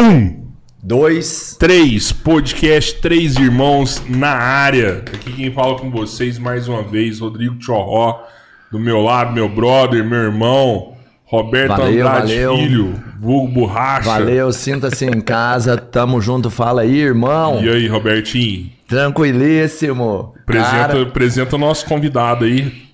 Um, 0.00 0.48
Dois. 0.82 1.56
três, 1.58 2.12
podcast 2.12 2.94
Três 3.00 3.36
Irmãos 3.36 4.02
na 4.08 4.30
área. 4.30 5.04
Aqui 5.12 5.32
quem 5.32 5.52
fala 5.52 5.76
com 5.76 5.90
vocês 5.90 6.38
mais 6.38 6.68
uma 6.68 6.82
vez, 6.82 7.20
Rodrigo 7.20 7.56
Chorró, 7.60 8.22
do 8.70 8.78
meu 8.78 9.00
lado, 9.02 9.32
meu 9.32 9.48
brother, 9.48 10.04
meu 10.04 10.18
irmão, 10.20 10.96
Roberto 11.24 11.76
Valeu, 11.76 12.06
Andrade 12.06 12.32
valeu. 12.32 12.56
Filho, 12.56 13.04
vulgo 13.18 13.48
Borracha. 13.52 14.08
Valeu, 14.08 14.52
sinta-se 14.52 15.04
em 15.04 15.20
casa. 15.20 15.76
Tamo 15.76 16.20
junto, 16.20 16.48
fala 16.48 16.82
aí, 16.82 16.96
irmão. 16.96 17.62
E 17.62 17.68
aí, 17.68 17.86
Robertinho? 17.86 18.70
Tranquilíssimo. 18.86 20.32
Apresenta, 20.40 21.02
apresenta 21.02 21.56
o 21.56 21.58
nosso 21.58 21.84
convidado 21.84 22.46
aí. 22.46 22.87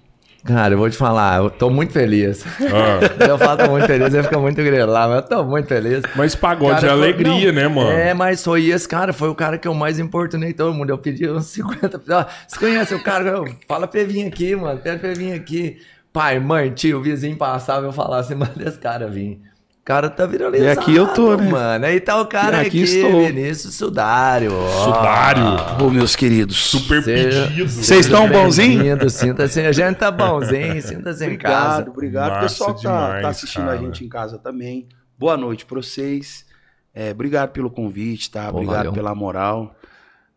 Cara, 0.44 0.74
eu 0.74 0.78
vou 0.78 0.88
te 0.90 0.96
falar, 0.96 1.38
eu 1.38 1.50
tô 1.50 1.70
muito 1.70 1.92
feliz. 1.92 2.44
Ah, 2.60 3.00
Eu 3.26 3.38
falo 3.38 3.58
tô 3.64 3.70
muito 3.70 3.86
feliz, 3.86 4.12
eu 4.12 4.22
fico 4.24 4.40
muito 4.40 4.56
grilado, 4.56 5.12
mas 5.12 5.22
eu 5.22 5.28
tô 5.28 5.44
muito 5.44 5.66
feliz. 5.66 6.02
mas 6.14 6.34
pagode 6.34 6.80
Cara, 6.80 6.88
é 6.88 6.90
alegria, 6.90 7.52
não, 7.52 7.60
né, 7.60 7.68
mano? 7.68 7.90
É, 7.90 8.14
mas 8.14 8.42
foi 8.44 8.66
esse 8.66 8.88
cara, 8.88 9.12
foi 9.12 9.28
o 9.28 9.34
cara 9.34 9.58
que 9.58 9.66
eu 9.66 9.74
mais 9.74 9.98
importunei 9.98 10.52
todo 10.52 10.74
mundo. 10.74 10.90
Eu 10.90 10.98
pedi 10.98 11.28
uns 11.28 11.46
50. 11.46 12.00
Ó, 12.10 12.24
Você 12.46 12.58
conhece 12.58 12.94
o 12.94 13.02
cara? 13.02 13.30
Eu, 13.30 13.44
Fala 13.66 13.86
pra 13.86 14.04
vir 14.04 14.26
aqui, 14.26 14.54
mano. 14.54 14.78
Pede 14.78 14.98
pra 14.98 15.12
vir 15.14 15.32
aqui. 15.32 15.78
Pai, 16.12 16.38
mãe, 16.38 16.70
tio, 16.70 17.02
vizinho 17.02 17.36
passava, 17.36 17.86
eu 17.86 17.92
falava 17.92 18.20
assim, 18.20 18.34
manda 18.36 18.52
esse 18.68 18.78
cara 18.78 19.08
vir. 19.08 19.40
O 19.84 19.86
cara 19.86 20.08
tá 20.08 20.24
viralizado. 20.24 20.66
E 20.66 20.70
aqui 20.82 20.96
eu 20.96 21.12
tô, 21.12 21.36
né? 21.36 21.46
Mano, 21.46 21.84
aí 21.84 22.00
tá 22.00 22.18
o 22.18 22.24
cara 22.24 22.56
E 22.56 22.60
aqui, 22.68 22.82
aqui 22.82 22.96
estou. 22.96 23.26
Vinícius 23.26 23.74
Sudário. 23.74 24.50
ó. 24.54 24.84
Sudário. 24.86 25.44
Ô, 25.84 25.90
meus 25.90 26.16
queridos. 26.16 26.56
Super 26.56 27.02
Seja- 27.02 27.48
pedido. 27.48 27.68
Vocês 27.70 28.06
estão 28.06 28.26
bonzinho? 28.26 28.82
Bem-vindo, 28.82 29.10
Sinta-se, 29.10 29.60
a 29.60 29.72
gente 29.72 29.96
tá 29.98 30.10
bonzinho, 30.10 30.80
sinta-se 30.80 31.26
em 31.26 31.36
casa. 31.36 31.82
Obrigado, 31.82 31.88
obrigado. 31.90 32.36
O 32.38 32.40
pessoal 32.40 32.74
que 32.74 32.82
tá, 32.82 33.20
tá 33.20 33.28
assistindo 33.28 33.66
cara. 33.66 33.78
a 33.78 33.82
gente 33.82 34.02
em 34.02 34.08
casa 34.08 34.38
também. 34.38 34.88
Boa 35.18 35.36
noite 35.36 35.66
pra 35.66 35.76
vocês. 35.82 36.46
É, 36.94 37.10
obrigado 37.10 37.50
pelo 37.50 37.68
convite, 37.70 38.30
tá? 38.30 38.44
Pô, 38.50 38.56
obrigado 38.56 38.76
valeu. 38.76 38.92
pela 38.94 39.14
moral. 39.14 39.76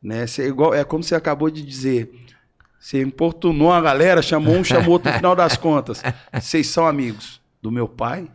Né? 0.04 0.28
Cê, 0.28 0.46
igual, 0.50 0.74
é 0.74 0.84
como 0.84 1.02
você 1.02 1.16
acabou 1.16 1.50
de 1.50 1.62
dizer. 1.62 2.12
Você 2.78 3.02
importunou 3.02 3.72
a 3.72 3.80
galera, 3.80 4.22
chamou 4.22 4.56
um, 4.58 4.64
chamou 4.66 4.92
outro 4.92 5.10
no 5.10 5.16
final 5.16 5.38
das 5.38 5.56
contas. 5.56 6.04
Vocês 6.34 6.68
são 6.68 6.86
amigos 6.86 7.40
do 7.62 7.72
meu 7.72 7.88
pai, 7.88 8.28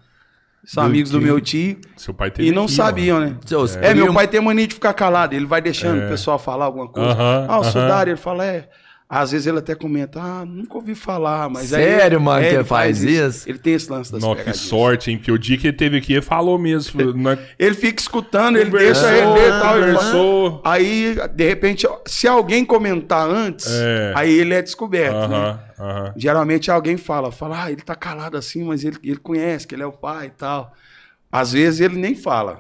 são 0.64 0.84
Do 0.84 0.88
amigos 0.88 1.10
do 1.10 1.20
meu 1.20 1.40
tio 1.40 1.76
Seu 1.96 2.14
pai 2.14 2.30
teve 2.30 2.48
e 2.48 2.52
não 2.52 2.64
aqui, 2.64 2.72
sabiam, 2.72 3.20
né? 3.20 3.36
Seus 3.44 3.76
É, 3.76 3.94
meu 3.94 4.12
pai 4.14 4.28
tem 4.28 4.40
mania 4.40 4.66
de 4.66 4.74
ficar 4.74 4.92
calado, 4.94 5.34
ele 5.34 5.46
vai 5.46 5.60
deixando 5.60 6.04
o 6.04 6.08
pessoal 6.08 6.38
falar 6.38 6.66
alguma 6.66 6.88
coisa. 6.88 7.10
É. 7.10 7.12
Aham, 7.12 7.46
ah, 7.48 7.58
o 7.58 7.62
aham. 7.62 7.70
Sudário, 7.70 8.10
ele 8.12 8.16
fala, 8.16 8.46
é. 8.46 8.68
Às 9.14 9.30
vezes 9.30 9.46
ele 9.46 9.58
até 9.58 9.74
comenta, 9.74 10.18
ah, 10.22 10.42
nunca 10.46 10.74
ouvi 10.76 10.94
falar, 10.94 11.46
mas 11.50 11.66
Sério, 11.68 12.16
aí, 12.16 12.24
mano, 12.24 12.42
é, 12.42 12.48
que 12.48 12.54
ele 12.54 12.64
faz 12.64 13.02
isso? 13.02 13.46
Ele 13.46 13.58
tem 13.58 13.74
esse 13.74 13.92
lance 13.92 14.10
das 14.10 14.22
Nossa, 14.22 14.42
que 14.42 14.54
sorte, 14.54 15.10
hein? 15.10 15.18
Porque 15.18 15.30
o 15.30 15.38
dia 15.38 15.58
que 15.58 15.66
ele 15.66 15.76
teve 15.76 15.98
aqui, 15.98 16.14
ele 16.14 16.22
falou 16.22 16.58
mesmo. 16.58 17.12
né? 17.12 17.38
Ele 17.58 17.74
fica 17.74 18.00
escutando, 18.00 18.56
ele 18.56 18.70
Conversou, 18.70 19.10
deixa 19.10 19.18
ele 19.18 19.32
ler 19.34 19.48
e 19.48 19.60
tal. 19.60 19.76
ele 19.76 19.92
fala- 19.92 19.96
conversou. 20.12 20.62
Aí, 20.64 21.14
de 21.34 21.46
repente, 21.46 21.86
se 22.06 22.26
alguém 22.26 22.64
comentar 22.64 23.28
antes, 23.28 23.66
É. 23.70 24.12
aí 24.16 24.32
ele 24.32 24.54
é 24.54 24.62
descoberto, 24.62 25.28
né? 25.28 25.36
Aham, 25.36 25.60
aham. 25.78 26.12
Geralmente 26.16 26.70
alguém 26.70 26.96
fala, 26.96 27.30
fala, 27.30 27.64
ah, 27.64 27.70
ele 27.70 27.82
tá 27.82 27.94
calado 27.94 28.38
assim, 28.38 28.64
mas 28.64 28.82
ele, 28.82 28.96
ele 29.04 29.18
conhece 29.18 29.66
que 29.66 29.74
ele 29.74 29.82
é 29.82 29.86
o 29.86 29.92
pai 29.92 30.28
e 30.28 30.30
tal. 30.30 30.72
Às 31.30 31.52
vezes 31.52 31.80
ele 31.80 31.98
nem 31.98 32.14
fala. 32.14 32.56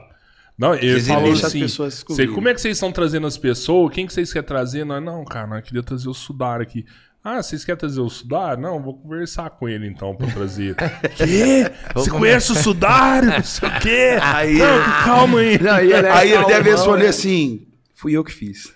Não, 0.58 0.74
ele 0.74 1.00
falou 1.14 1.32
assim, 1.46 1.60
pessoas 1.60 1.94
"Cê- 1.94 1.98
descobrirem." 2.00 2.34
como 2.34 2.48
é 2.48 2.54
que 2.54 2.60
vocês 2.60 2.76
estão 2.76 2.92
trazendo 2.92 3.26
as 3.26 3.36
pessoas? 3.38 3.92
Quem 3.94 4.06
que 4.06 4.12
vocês 4.12 4.32
querem 4.32 4.46
trazer? 4.46 4.84
Nós, 4.84 5.02
não, 5.02 5.24
cara, 5.24 5.46
nós 5.46 5.64
queria 5.64 5.82
trazer 5.82 6.08
o 6.08 6.14
Sudar 6.14 6.60
aqui. 6.60 6.84
Ah, 7.24 7.40
vocês 7.42 7.64
querem 7.64 7.78
trazer 7.78 8.00
o 8.00 8.08
Sudar? 8.10 8.58
Não, 8.58 8.82
vou 8.82 8.94
conversar 8.98 9.48
com 9.50 9.68
ele 9.68 9.86
então 9.86 10.14
pra 10.14 10.26
trazer. 10.28 10.74
Quê? 11.16 11.70
Você 11.94 12.10
conhece 12.10 12.52
o 12.52 12.54
Sudar? 12.56 13.22
Não 13.22 13.42
sei 13.44 13.68
o 13.68 13.80
quê. 13.80 14.18
Aí- 14.20 14.58
Não, 14.58 14.82
calma 15.04 15.38
aí. 15.38 15.58
Não, 15.62 15.78
e 15.78 15.92
ele 15.92 16.06
é 16.06 16.10
aí 16.10 16.32
ele 16.32 16.44
deve 16.46 16.70
responder 16.70 17.06
assim, 17.06 17.66
fui 17.94 18.12
eu 18.12 18.24
que 18.24 18.32
fiz. 18.32 18.72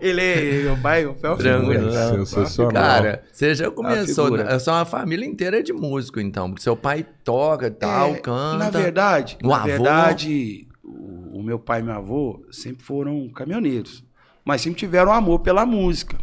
Ele 0.00 0.20
é, 0.20 0.62
meu 0.64 0.76
pai, 0.78 1.06
o 1.06 1.14
Fel 1.14 1.36
Tranquilo. 1.36 1.90
Sensacional. 1.90 2.72
Cara, 2.72 3.24
você 3.32 3.54
já 3.54 3.70
começou. 3.70 4.36
É 4.38 4.58
só 4.58 4.72
uma 4.74 4.84
família 4.84 5.24
inteira 5.26 5.62
de 5.62 5.72
músico, 5.72 6.20
então. 6.20 6.50
Porque 6.50 6.62
seu 6.62 6.76
pai 6.76 7.06
toca 7.24 7.66
e 7.66 7.70
tal, 7.70 8.14
É, 8.14 8.18
canta. 8.18 8.58
Na 8.58 8.70
verdade, 8.70 9.38
O 9.42 9.48
na 9.48 9.56
avô? 9.58 9.66
verdade, 9.66 10.68
o, 10.82 11.38
o 11.40 11.42
meu 11.42 11.58
pai 11.58 11.80
e 11.80 11.82
meu 11.82 11.94
avô 11.94 12.44
sempre 12.50 12.84
foram 12.84 13.28
caminhoneiros, 13.30 14.04
mas 14.44 14.60
sempre 14.60 14.78
tiveram 14.78 15.12
amor 15.12 15.40
pela 15.40 15.64
música, 15.66 16.18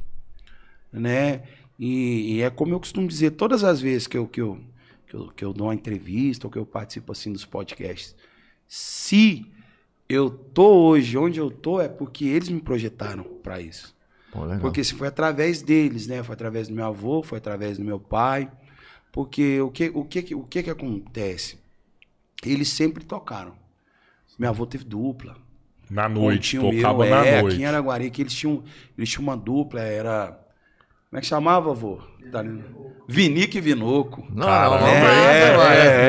né? 0.91 1.41
E, 1.79 2.35
e 2.35 2.41
é 2.41 2.49
como 2.49 2.73
eu 2.73 2.79
costumo 2.79 3.07
dizer 3.07 3.31
todas 3.31 3.63
as 3.63 3.81
vezes 3.81 4.05
que 4.05 4.15
eu, 4.17 4.27
que 4.27 4.39
eu, 4.41 4.59
que 5.07 5.15
eu, 5.15 5.27
que 5.35 5.45
eu 5.45 5.51
dou 5.53 5.67
uma 5.67 5.73
entrevista 5.73 6.45
ou 6.45 6.51
que 6.51 6.59
eu 6.59 6.65
participo 6.65 7.11
assim 7.11 7.33
dos 7.33 7.43
podcasts, 7.45 8.15
se 8.67 9.50
eu 10.11 10.29
tô 10.29 10.89
hoje 10.89 11.17
onde 11.17 11.39
eu 11.39 11.49
tô 11.49 11.79
é 11.79 11.87
porque 11.87 12.25
eles 12.25 12.49
me 12.49 12.61
projetaram 12.61 13.23
para 13.23 13.61
isso. 13.61 13.95
Pô, 14.31 14.43
legal. 14.43 14.59
Porque 14.59 14.83
se 14.83 14.93
foi 14.93 15.07
através 15.07 15.61
deles, 15.61 16.07
né? 16.07 16.23
Foi 16.23 16.33
através 16.33 16.67
do 16.67 16.73
meu 16.73 16.85
avô, 16.85 17.21
foi 17.21 17.37
através 17.37 17.77
do 17.77 17.83
meu 17.83 17.99
pai. 17.99 18.51
Porque 19.11 19.59
o 19.61 19.69
que 19.69 19.89
o 19.93 20.05
que, 20.05 20.35
o 20.35 20.43
que, 20.43 20.63
que 20.63 20.69
acontece? 20.69 21.59
Eles 22.43 22.69
sempre 22.69 23.03
tocaram. 23.03 23.53
Meu 24.39 24.49
avô 24.49 24.65
teve 24.65 24.83
dupla. 24.85 25.35
Na 25.89 26.07
noite, 26.07 26.57
tocava 26.57 27.03
meu, 27.03 27.09
na 27.09 27.25
é, 27.25 27.41
noite. 27.41 27.55
Aqui 27.55 27.63
em 27.63 27.65
Araguari, 27.65 28.09
que 28.09 28.21
eles 28.21 28.33
tinham, 28.33 28.63
eles 28.97 29.09
tinham 29.09 29.23
uma 29.23 29.35
dupla, 29.35 29.81
era. 29.81 30.39
Como 31.11 31.17
é 31.17 31.21
que 31.21 31.27
chamava, 31.27 31.71
avô? 31.71 31.99
Tá. 32.31 32.41
Vinique 33.05 33.57
e 33.57 33.61
Vinoco. 33.61 34.25
Não, 34.33 34.47
Cara, 34.47 34.79
não, 34.79 34.87
é, 34.87 34.93
é, 34.93 35.55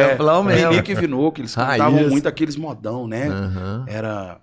é, 0.06 0.10
é, 0.12 0.16
mesmo. 0.44 0.70
Vinique 0.70 0.92
e 0.92 0.94
Vinoco, 0.94 1.40
eles 1.40 1.52
cantavam 1.52 2.08
muito 2.08 2.28
aqueles 2.28 2.54
modão, 2.54 3.08
né? 3.08 3.26
Aham. 3.26 3.84
Era 3.88 4.40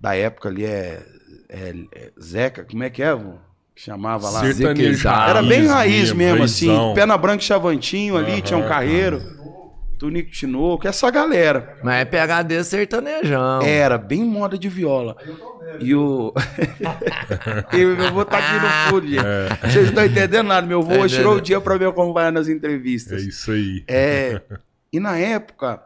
da 0.00 0.16
época 0.16 0.48
ali, 0.48 0.64
é, 0.64 1.02
é- 1.50 1.74
é 1.94 2.10
Zeca, 2.18 2.64
como 2.64 2.82
é 2.82 2.88
que 2.88 3.02
é, 3.02 3.14
vô? 3.14 3.34
Que 3.74 3.82
chamava 3.82 4.30
lá. 4.30 4.40
Sertanejo 4.40 5.06
Era 5.06 5.42
bem 5.42 5.66
raiz 5.66 6.12
mesmo, 6.14 6.38
raizão. 6.38 6.86
assim. 6.88 6.94
Pena 6.94 7.18
Branca 7.18 7.42
e 7.42 7.46
Chavantinho 7.46 8.16
ali, 8.16 8.32
Aham, 8.32 8.40
tinha 8.40 8.58
um 8.58 8.66
carreiro. 8.66 9.22
Tunico 10.02 10.30
Tinoco, 10.32 10.88
essa 10.88 11.08
galera. 11.12 11.76
Mas 11.80 12.00
é 12.00 12.04
PHD 12.04 12.64
sertanejão. 12.64 13.62
Era 13.62 13.96
bem 13.96 14.24
moda 14.24 14.58
de 14.58 14.68
viola. 14.68 15.16
E 15.78 15.94
o. 15.94 16.34
e 17.72 17.84
o 17.84 17.96
meu 17.96 18.06
avô 18.08 18.24
tá 18.24 18.38
aqui 18.38 18.54
no 18.64 18.68
fundo, 18.90 19.06
gente. 19.06 19.60
Vocês 19.60 19.74
não 19.76 19.82
estão 19.84 20.04
entendendo 20.06 20.46
nada. 20.48 20.66
Meu 20.66 20.80
avô 20.80 20.98
Tá 20.98 21.08
tirou 21.08 21.36
o 21.36 21.40
dia 21.40 21.60
pra 21.60 21.78
me 21.78 21.84
acompanhar 21.84 22.32
nas 22.32 22.48
É 22.48 22.52
entrevistas. 22.52 23.22
isso 23.22 23.52
aí. 23.52 23.84
É, 23.86 24.42
e 24.92 24.98
na 24.98 25.16
época, 25.16 25.80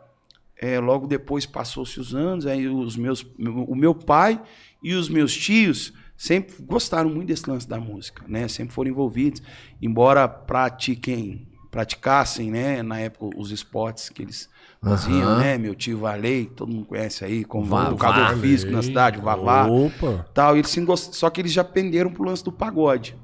é, 0.59 0.81
logo 0.81 1.07
depois 1.07 1.45
passou-se 1.45 2.01
os 2.01 2.15
anos, 2.15 2.47
aí 2.47 2.67
os 2.67 2.97
meus, 2.97 3.23
o 3.39 3.75
meu 3.75 3.95
pai 3.95 4.41
e 4.83 4.95
os 4.95 5.11
meus 5.11 5.37
tios 5.37 5.93
sempre 6.17 6.55
gostaram 6.61 7.11
muito 7.11 7.29
desse 7.29 7.49
lance 7.51 7.69
da 7.69 7.79
música, 7.79 8.25
né? 8.27 8.49
Sempre 8.49 8.73
foram 8.75 8.91
envolvidos, 8.91 9.43
embora 9.83 10.27
pratiquem, 10.27 11.47
praticassem, 11.77 12.51
né? 12.51 12.83
Na 12.83 12.99
época 12.99 13.37
os 13.39 13.51
esportes 13.51 14.09
que 14.09 14.23
eles 14.23 14.49
faziam, 14.83 15.29
Aham. 15.33 15.39
né? 15.39 15.59
Meu 15.59 15.75
tio 15.75 15.99
Valei, 15.99 16.47
todo 16.47 16.73
mundo 16.73 16.87
conhece 16.87 17.23
aí, 17.23 17.45
como 17.45 17.67
Vavá. 17.67 17.89
educador 17.89 18.37
físico 18.39 18.73
na 18.73 18.83
cidade, 18.83 19.19
o 19.19 19.23
Vavá 19.23 19.67
Opa. 19.67 20.27
tal. 20.33 20.57
Eles 20.57 20.71
sim 20.71 20.87
gost- 20.87 21.13
Só 21.15 21.29
que 21.29 21.39
eles 21.43 21.53
já 21.53 21.63
penderam 21.63 22.11
pro 22.11 22.25
lance 22.25 22.43
do 22.43 22.51
pagode. 22.51 23.15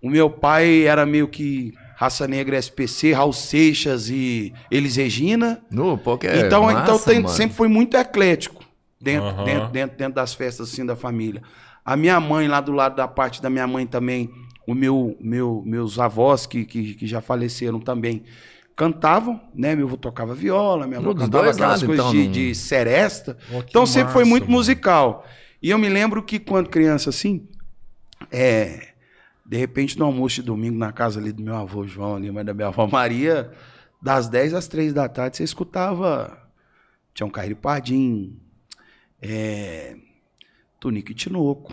O 0.00 0.08
meu 0.08 0.30
pai 0.30 0.82
era 0.86 1.04
meio 1.04 1.26
que 1.26 1.74
Raça 1.96 2.28
Negra 2.28 2.56
SPC, 2.56 3.12
Raul 3.12 3.32
Seixas 3.32 4.08
e 4.08 4.52
Elis 4.70 4.94
Regina. 4.94 5.60
No, 5.70 5.98
pô, 5.98 6.16
que 6.16 6.26
é 6.28 6.38
então, 6.46 6.62
massa, 6.64 6.82
então 6.82 6.98
tem- 7.00 7.16
mano. 7.20 7.28
sempre 7.28 7.56
foi 7.56 7.66
muito 7.66 7.96
eclético 7.96 8.64
dentro, 9.00 9.28
Aham. 9.28 9.44
dentro, 9.44 9.68
dentro, 9.72 9.96
dentro 9.96 10.14
das 10.14 10.32
festas 10.34 10.72
assim 10.72 10.86
da 10.86 10.94
família. 10.94 11.42
A 11.84 11.96
minha 11.96 12.20
mãe, 12.20 12.46
lá 12.46 12.60
do 12.60 12.70
lado 12.70 12.94
da 12.94 13.08
parte 13.08 13.42
da 13.42 13.50
minha 13.50 13.66
mãe 13.66 13.84
também, 13.88 14.30
o 14.66 14.74
meu, 14.74 15.16
meu, 15.20 15.62
meus 15.64 15.98
avós 15.98 16.46
que, 16.46 16.64
que, 16.64 16.94
que 16.94 17.06
já 17.06 17.20
faleceram 17.20 17.80
também 17.80 18.24
cantavam, 18.76 19.40
né? 19.54 19.74
Meu 19.74 19.86
avô 19.86 19.96
tocava 19.96 20.34
viola, 20.34 20.86
minha 20.86 20.98
avó 20.98 21.14
cantava 21.14 21.50
aquelas 21.50 21.82
coisas 21.82 22.06
então, 22.06 22.12
de, 22.12 22.28
de 22.28 22.54
seresta. 22.54 23.34
Que 23.34 23.70
Então 23.70 23.86
sempre 23.86 24.12
foi 24.12 24.22
massa, 24.22 24.30
muito 24.30 24.44
mano. 24.44 24.56
musical. 24.56 25.26
E 25.62 25.70
eu 25.70 25.78
me 25.78 25.88
lembro 25.88 26.22
que 26.22 26.38
quando 26.38 26.68
criança 26.68 27.10
assim, 27.10 27.46
é, 28.30 28.88
de 29.44 29.56
repente 29.56 29.98
no 29.98 30.04
almoço 30.04 30.36
de 30.36 30.42
domingo 30.42 30.78
na 30.78 30.92
casa 30.92 31.20
ali 31.20 31.32
do 31.32 31.42
meu 31.42 31.54
avô 31.54 31.86
João, 31.86 32.16
ali, 32.16 32.30
mas 32.30 32.44
da 32.44 32.54
minha 32.54 32.68
avó 32.68 32.86
Maria, 32.86 33.50
das 34.00 34.28
10 34.28 34.54
às 34.54 34.66
3 34.66 34.92
da 34.92 35.08
tarde 35.08 35.36
você 35.36 35.44
escutava 35.44 36.36
Tião 37.14 37.30
Caíro 37.30 37.56
Pardim, 37.56 38.40
é, 39.20 39.96
Tunico 40.80 41.12
e 41.12 41.14
Tinoco. 41.14 41.72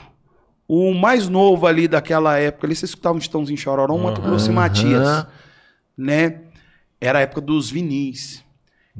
O 0.71 0.93
mais 0.93 1.27
novo 1.27 1.65
ali 1.65 1.87
daquela 1.87 2.37
época, 2.37 2.67
ali 2.67 2.75
você 2.75 2.85
escutava 2.85 3.15
um 3.15 3.19
Titãozinho 3.19 3.57
Chororó, 3.57 3.95
um 3.95 4.03
Mato 4.03 4.21
Grosso 4.21 4.51
e 4.51 4.53
Matias, 4.53 5.25
né? 5.97 6.41
Era 7.01 7.17
a 7.17 7.21
época 7.23 7.41
dos 7.41 7.71
vinis. 7.71 8.45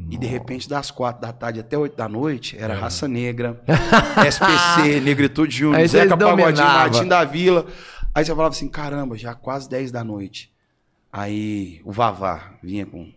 E 0.09 0.17
de 0.17 0.25
repente, 0.25 0.67
das 0.67 0.89
quatro 0.89 1.21
da 1.21 1.31
tarde 1.31 1.59
até 1.59 1.77
oito 1.77 1.95
da 1.95 2.09
noite, 2.09 2.57
era 2.57 2.73
Raça 2.73 3.07
Negra, 3.07 3.61
SPC, 4.27 4.99
Negritude 5.01 5.55
Júnior, 5.55 5.87
vocês 5.87 5.91
Zeca 5.91 6.17
Pagodinho. 6.17 6.65
Martim 6.65 7.07
da 7.07 7.23
Vila. 7.23 7.67
Aí 8.15 8.25
você 8.25 8.31
falava 8.31 8.55
assim, 8.55 8.67
caramba, 8.67 9.15
já 9.15 9.35
quase 9.35 9.69
10 9.69 9.91
da 9.91 10.03
noite. 10.03 10.51
Aí 11.13 11.81
o 11.85 11.91
Vavá 11.91 12.53
vinha 12.63 12.85
com 12.85 13.11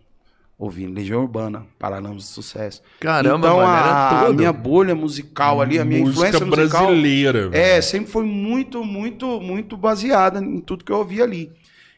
ouvindo 0.63 0.95
Legião 0.95 1.21
Urbana, 1.21 1.67
Paralamas 1.77 2.23
do 2.23 2.29
Sucesso. 2.29 2.81
Caramba, 2.99 3.47
então, 3.47 3.57
mano, 3.57 3.69
a, 3.69 3.77
era 3.77 4.27
a 4.27 4.33
minha 4.33 4.53
bolha 4.53 4.95
musical 4.95 5.61
ali, 5.61 5.77
a 5.77 5.83
minha 5.83 5.99
Música 5.99 6.29
influência 6.29 6.45
musical 6.45 6.85
brasileira. 6.87 7.49
é, 7.53 7.81
sempre 7.81 8.09
foi 8.09 8.23
muito, 8.23 8.83
muito, 8.83 9.41
muito 9.41 9.75
baseada 9.75 10.39
em 10.39 10.61
tudo 10.61 10.85
que 10.85 10.91
eu 10.91 10.97
ouvia 10.97 11.23
ali. 11.25 11.51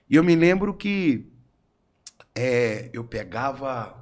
E 0.09 0.15
eu 0.15 0.23
me 0.23 0.35
lembro 0.35 0.73
que 0.73 1.27
é, 2.33 2.89
eu 2.91 3.03
pegava 3.03 3.95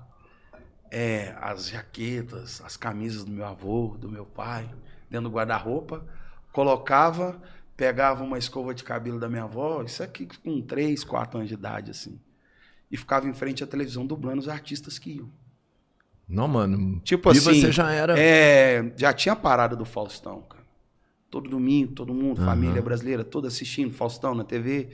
é, 0.89 1.35
as 1.41 1.67
jaquetas, 1.67 2.61
as 2.65 2.77
camisas 2.77 3.25
do 3.25 3.31
meu 3.31 3.45
avô, 3.45 3.97
do 3.99 4.09
meu 4.09 4.25
pai, 4.25 4.69
dentro 5.09 5.29
do 5.29 5.35
guarda-roupa, 5.35 6.05
colocava, 6.53 7.37
pegava 7.75 8.23
uma 8.23 8.37
escova 8.37 8.73
de 8.73 8.83
cabelo 8.83 9.19
da 9.19 9.27
minha 9.27 9.43
avó, 9.43 9.83
isso 9.83 10.01
aqui 10.01 10.25
com 10.41 10.61
3, 10.61 11.03
4 11.03 11.37
anos 11.37 11.49
de 11.49 11.55
idade, 11.55 11.91
assim. 11.91 12.17
E 12.93 12.97
ficava 12.97 13.27
em 13.27 13.33
frente 13.33 13.63
à 13.63 13.65
televisão 13.65 14.05
dublando 14.05 14.37
os 14.37 14.47
artistas 14.47 14.99
que 14.99 15.13
iam. 15.13 15.27
Não, 16.29 16.47
mano. 16.47 17.01
Tipo 17.03 17.29
e 17.29 17.31
assim, 17.31 17.61
você 17.61 17.71
já 17.71 17.91
era. 17.91 18.13
É, 18.19 18.93
já 18.95 19.11
tinha 19.11 19.33
a 19.33 19.35
parada 19.35 19.75
do 19.75 19.83
Faustão, 19.83 20.43
cara. 20.43 20.61
Todo 21.27 21.49
domingo, 21.49 21.93
todo 21.93 22.13
mundo, 22.13 22.37
Aham. 22.37 22.45
família 22.45 22.83
brasileira, 22.83 23.23
toda 23.23 23.47
assistindo 23.47 23.91
Faustão 23.91 24.35
na 24.35 24.43
TV. 24.43 24.89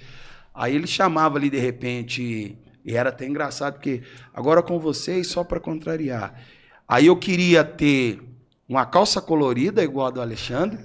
Aí 0.53 0.74
ele 0.75 0.88
chamava 0.88 1.38
ali 1.38 1.50
de 1.50 1.60
repente, 1.60 2.58
e 2.86 2.96
era 2.96 3.10
até 3.10 3.27
engraçado, 3.27 3.74
porque 3.74 4.01
agora 4.34 4.63
com 4.63 4.79
vocês, 4.79 5.27
só 5.27 5.44
para 5.44 5.60
contrariar. 5.60 6.41
Aí 6.88 7.08
eu 7.08 7.18
queria 7.18 7.65
ter 7.65 8.22
uma 8.65 8.86
calça 8.86 9.22
colorida, 9.22 9.84
igual 9.84 10.08
a 10.08 10.12
do 10.12 10.22
Alexandre, 10.22 10.79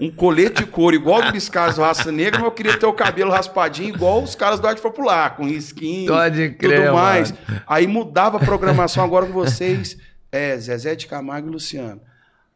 um 0.00 0.10
colete 0.10 0.64
de 0.64 0.66
couro, 0.66 0.96
igual 0.96 1.22
do 1.22 1.32
dos 1.32 1.48
caras 1.48 1.76
do 1.76 1.82
Raça 1.82 2.10
Negra, 2.10 2.38
mas 2.40 2.46
eu 2.46 2.52
queria 2.52 2.76
ter 2.78 2.86
o 2.86 2.92
cabelo 2.92 3.30
raspadinho, 3.30 3.94
igual 3.94 4.22
os 4.22 4.34
caras 4.34 4.58
do 4.58 4.66
Arte 4.66 4.80
Popular, 4.80 5.36
com 5.36 5.44
risquinho 5.44 6.10
Pode 6.10 6.48
tudo 6.50 6.58
crer, 6.58 6.92
mais. 6.92 7.30
mano. 7.32 7.62
Aí 7.66 7.86
mudava 7.86 8.38
a 8.38 8.40
programação 8.40 9.04
agora 9.04 9.26
com 9.26 9.32
vocês, 9.32 9.98
é, 10.32 10.56
Zezé 10.56 10.94
de 10.94 11.06
Camargo 11.06 11.48
e 11.48 11.52
Luciano. 11.52 12.00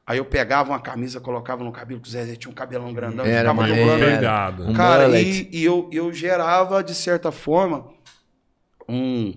Aí 0.07 0.19
eu 0.19 0.25
pegava 0.25 0.71
uma 0.71 0.81
camisa, 0.81 1.21
colocava 1.21 1.65
no 1.65 1.73
cabelo, 1.73 2.01
que 2.01 2.09
o 2.09 2.11
Zezé 2.11 2.37
tinha 2.37 2.51
um 2.51 2.55
cabelão 2.55 2.93
grandão, 2.93 3.25
Era 3.25 3.51
ficava. 3.51 3.69
Era. 3.71 4.63
Um 4.63 4.73
Cara, 4.75 5.05
mullet. 5.05 5.49
e, 5.51 5.61
e 5.61 5.65
eu, 5.65 5.89
eu 5.93 6.13
gerava, 6.13 6.83
de 6.83 6.95
certa 6.95 7.33
forma, 7.33 7.87
um, 8.89 9.35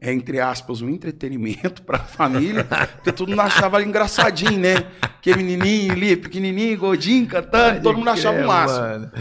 é, 0.00 0.12
entre 0.12 0.38
aspas, 0.38 0.80
um 0.80 0.88
entretenimento 0.88 1.82
pra 1.82 1.98
família, 1.98 2.64
porque 2.94 3.10
todo 3.10 3.28
mundo 3.30 3.40
achava 3.40 3.82
engraçadinho, 3.82 4.58
né? 4.58 4.74
Aquele 5.02 5.42
menininho 5.42 5.92
ali, 5.92 6.16
pequenininho, 6.16 6.78
gordinho, 6.78 7.26
cantando, 7.26 7.82
todo 7.82 7.98
mundo 7.98 8.10
achava 8.10 8.40
o 8.40 8.46
máximo. 8.46 8.80
mano. 8.80 9.12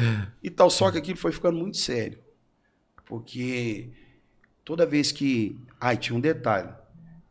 E 0.43 0.49
tal, 0.49 0.69
só 0.69 0.91
que 0.91 0.99
aquilo 0.99 1.17
foi 1.17 1.31
ficando 1.31 1.57
muito 1.57 1.77
sério. 1.77 2.19
Porque 3.05 3.89
toda 4.63 4.85
vez 4.85 5.11
que. 5.11 5.59
Ai, 5.79 5.97
tinha 5.97 6.15
um 6.15 6.19
detalhe. 6.19 6.69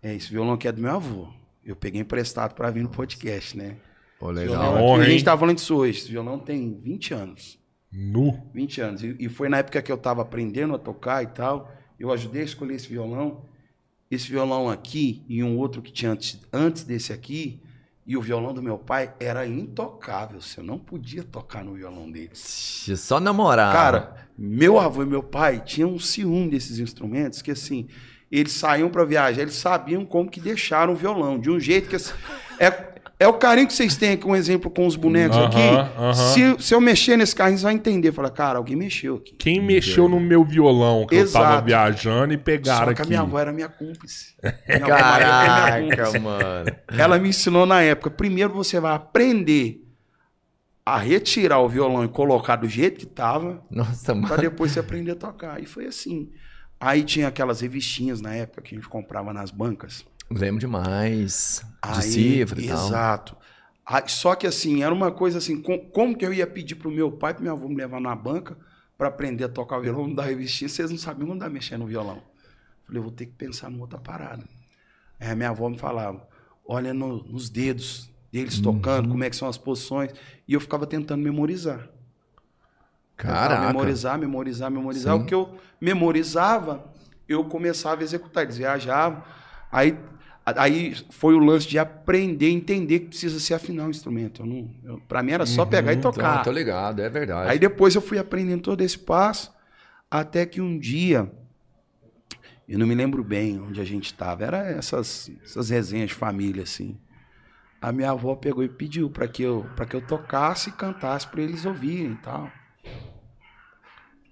É, 0.03 0.15
esse 0.15 0.31
violão 0.31 0.55
aqui 0.55 0.67
é 0.67 0.73
do 0.73 0.81
meu 0.81 0.93
avô. 0.93 1.29
Eu 1.65 1.76
peguei 1.76 2.00
emprestado 2.00 2.55
para 2.55 2.71
vir 2.71 2.83
no 2.83 2.88
podcast, 2.88 3.57
né? 3.57 3.76
Pô, 4.19 4.31
legal. 4.31 4.55
violão 4.55 4.75
aqui, 4.75 4.85
honra, 4.85 5.05
a 5.05 5.09
gente 5.09 5.25
tava 5.25 5.38
falando 5.38 5.57
disso 5.57 5.76
hoje. 5.76 5.99
Esse 5.99 6.11
violão 6.11 6.38
tem 6.38 6.81
20 6.81 7.15
anos. 7.15 7.59
Nu. 7.93 8.50
20 8.55 8.81
anos. 8.81 9.03
E, 9.03 9.17
e 9.21 9.29
foi 9.29 9.49
na 9.49 9.59
época 9.59 9.83
que 9.83 9.93
eu 9.93 9.99
tava 9.99 10.23
aprendendo 10.23 10.75
a 10.75 10.79
tocar 10.79 11.23
e 11.23 11.26
tal. 11.29 11.75
Eu 11.99 12.12
ajudei 12.12 12.43
a 12.43 12.45
escolher 12.45 12.75
esse 12.75 12.88
violão. 12.88 13.45
Esse 14.11 14.31
violão 14.31 14.71
aqui 14.71 15.25
e 15.29 15.43
um 15.43 15.59
outro 15.59 15.83
que 15.83 15.93
tinha 15.93 16.12
antes, 16.12 16.41
antes 16.53 16.85
desse 16.85 17.12
aqui. 17.12 17.61
E 18.07 18.17
o 18.17 18.23
violão 18.23 18.55
do 18.55 18.62
meu 18.62 18.79
pai 18.79 19.12
era 19.19 19.47
intocável. 19.47 20.41
Você 20.41 20.62
não 20.62 20.79
podia 20.79 21.25
tocar 21.25 21.65
no 21.65 21.75
violão 21.75 22.09
dele. 22.09 22.31
Só 22.35 23.19
namorar. 23.19 23.73
Cara, 23.73 24.29
meu 24.38 24.79
avô 24.79 25.03
e 25.03 25.07
meu 25.07 25.23
pai 25.23 25.61
tinham 25.65 25.93
um 25.93 25.99
ciúme 25.99 26.50
desses 26.50 26.79
instrumentos 26.79 27.43
que 27.43 27.50
assim, 27.50 27.88
eles 28.31 28.53
saíam 28.53 28.91
para 28.91 29.05
viajar, 29.05 29.43
eles 29.43 29.55
sabiam 29.55 30.05
como 30.05 30.31
que 30.31 30.41
deixaram 30.41 30.93
o 30.93 30.97
violão, 30.97 31.38
de 31.38 31.50
um 31.50 31.59
jeito 31.59 31.88
que 31.88 31.97
assim, 31.97 32.12
é 32.59 32.71
é 33.18 33.26
o 33.26 33.32
carinho 33.35 33.66
que 33.66 33.73
vocês 33.73 33.96
têm 33.96 34.12
aqui, 34.12 34.26
um 34.26 34.37
exemplo 34.37 34.70
com 34.70 34.87
os 34.87 34.94
bonecos 34.96 35.37
aqui. 35.38 36.14
Se, 36.35 36.62
se 36.62 36.75
eu 36.75 36.80
mexer 36.80 37.16
nesse 37.16 37.35
carrinho, 37.35 37.58
você 37.58 37.64
vai 37.64 37.75
entender. 37.75 38.12
Fala, 38.12 38.30
cara, 38.30 38.58
alguém 38.58 38.76
mexeu 38.76 39.16
aqui. 39.16 39.35
Quem 39.37 39.61
mexeu 39.61 40.08
no 40.08 40.20
meu 40.20 40.44
violão 40.44 41.06
que 41.06 41.14
eu 41.14 41.30
tava 41.32 41.46
Exato. 41.52 41.64
viajando 41.66 42.35
e 42.35 42.37
pegaram 42.38 42.88
Só 42.88 42.94
que 42.94 43.00
a 43.00 43.02
aqui. 43.02 43.08
minha 43.08 43.20
avó 43.23 43.38
era 43.38 43.52
minha 43.52 43.68
cúmplice. 43.68 44.35
Minha 44.42 44.54
era 44.68 44.85
minha 44.87 44.87
Caraca, 44.99 45.80
cúmplice. 46.04 46.18
mano. 46.18 46.76
Ela 46.88 47.18
me 47.18 47.28
ensinou 47.30 47.64
na 47.64 47.80
época. 47.82 48.11
Primeiro 48.11 48.52
você 48.52 48.78
vai 48.78 48.94
aprender 48.94 49.82
a 50.85 50.99
retirar 50.99 51.58
o 51.61 51.68
violão 51.68 52.04
e 52.04 52.08
colocar 52.08 52.56
do 52.56 52.68
jeito 52.68 53.00
que 53.00 53.06
tava. 53.06 53.61
Nossa, 53.70 54.04
Pra 54.14 54.14
mano. 54.14 54.37
depois 54.37 54.70
você 54.73 54.80
aprender 54.80 55.12
a 55.12 55.16
tocar. 55.16 55.61
E 55.61 55.66
foi 55.66 55.87
assim. 55.87 56.30
Aí 56.78 57.02
tinha 57.02 57.28
aquelas 57.28 57.61
revistinhas 57.62 58.20
na 58.20 58.35
época 58.35 58.61
que 58.62 58.75
a 58.75 58.78
gente 58.78 58.88
comprava 58.88 59.32
nas 59.32 59.50
bancas. 59.50 60.04
Lembro 60.30 60.61
demais. 60.61 61.62
De 61.85 61.90
Aí, 61.99 62.02
cifra 62.02 62.61
e 62.61 62.68
tal. 62.68 62.87
Exato. 62.87 63.37
Aí, 63.85 64.02
só 64.09 64.35
que 64.35 64.47
assim, 64.47 64.83
era 64.83 64.92
uma 64.92 65.12
coisa 65.12 65.38
assim, 65.38 65.61
com- 65.62 65.78
como 65.90 66.16
que 66.16 66.26
eu 66.26 66.33
ia 66.35 66.47
pedir 66.47 66.75
pro 66.75 66.90
meu 66.90 67.11
pai 67.12 67.30
e 67.30 67.35
pro 67.35 67.45
meu 67.45 67.52
avô 67.52 67.68
me 67.68 67.76
levar 67.76 68.00
na 68.00 68.14
banca 68.16 68.56
pra 68.99 69.09
aprender 69.09 69.45
a 69.45 69.49
tocar 69.49 69.78
o 69.78 69.83
violão 69.83 70.12
da 70.12 70.23
revistinha, 70.25 70.68
vocês 70.68 70.90
não 70.90 70.99
sabiam 70.99 71.30
andar 71.33 71.49
mexendo 71.49 71.80
no 71.83 71.87
violão. 71.87 72.21
Falei, 72.85 72.99
eu 72.99 73.02
vou 73.02 73.12
ter 73.12 73.26
que 73.26 73.33
pensar 73.33 73.71
numa 73.71 73.83
outra 73.83 73.99
parada. 73.99 74.45
Aí 75.21 75.30
a 75.30 75.37
minha 75.37 75.50
avó 75.50 75.68
me 75.68 75.78
falava, 75.78 76.26
olha 76.66 76.92
no- 76.92 77.23
nos 77.25 77.49
dedos 77.49 78.11
deles 78.33 78.56
Uhum. 78.56 78.62
tocando, 78.75 79.09
como 79.09 79.23
é 79.23 79.30
que 79.30 79.37
são 79.37 79.49
as 79.49 79.56
posições, 79.59 80.11
e 80.49 80.54
eu 80.54 80.61
ficava 80.61 80.87
tentando 80.87 81.23
memorizar. 81.23 81.88
Caraca. 83.16 83.66
Memorizar, 83.68 84.18
memorizar, 84.18 84.71
memorizar. 84.71 85.16
Sim. 85.16 85.23
O 85.23 85.26
que 85.26 85.35
eu 85.35 85.56
memorizava, 85.80 86.85
eu 87.28 87.45
começava 87.45 88.00
a 88.02 88.04
executar. 88.04 88.42
Eles 88.45 88.59
viajavam. 88.59 89.23
Aí, 89.73 89.99
aí 90.47 90.95
foi 91.11 91.35
o 91.35 91.38
lance 91.38 91.67
de 91.67 91.79
aprender, 91.79 92.50
entender 92.50 93.00
que 93.00 93.07
precisa 93.09 93.40
se 93.40 93.53
afinar 93.53 93.87
o 93.87 93.90
instrumento. 93.90 94.42
Eu 94.42 94.47
não, 94.47 94.70
eu, 94.85 95.01
pra 95.09 95.23
mim 95.23 95.33
era 95.33 95.44
só 95.47 95.64
pegar 95.66 95.92
e 95.92 95.97
Então, 95.97 96.12
tocar. 96.12 96.42
tô 96.44 96.53
ligado, 96.53 97.01
é 97.01 97.09
verdade. 97.09 97.51
Aí 97.51 97.59
depois 97.59 97.94
eu 97.94 98.01
fui 98.01 98.18
aprendendo 98.18 98.62
todo 98.62 98.81
esse 98.81 98.99
passo, 98.99 99.53
até 100.11 100.47
que 100.47 100.61
um 100.61 100.79
dia, 100.79 101.31
eu 102.68 102.79
não 102.79 102.87
me 102.87 102.94
lembro 102.94 103.25
bem 103.25 103.61
onde 103.61 103.81
a 103.81 103.85
gente 103.85 104.07
estava, 104.07 104.44
era 104.44 104.59
essas, 104.70 105.31
essas 105.42 105.68
resenhas 105.70 106.09
de 106.11 106.14
família, 106.14 106.62
assim. 106.62 106.97
A 107.81 107.92
minha 107.92 108.11
avó 108.11 108.35
pegou 108.37 108.62
e 108.64 108.68
pediu 108.68 109.11
para 109.11 109.27
que, 109.29 109.42
eu, 109.42 109.66
pra 109.75 109.85
que 109.85 109.94
eu 109.94 110.01
tocasse 110.01 110.70
e 110.70 110.73
cantasse 110.73 111.27
para 111.27 111.42
eles 111.42 111.64
ouvirem 111.66 112.12
e 112.12 112.16
tal. 112.16 112.51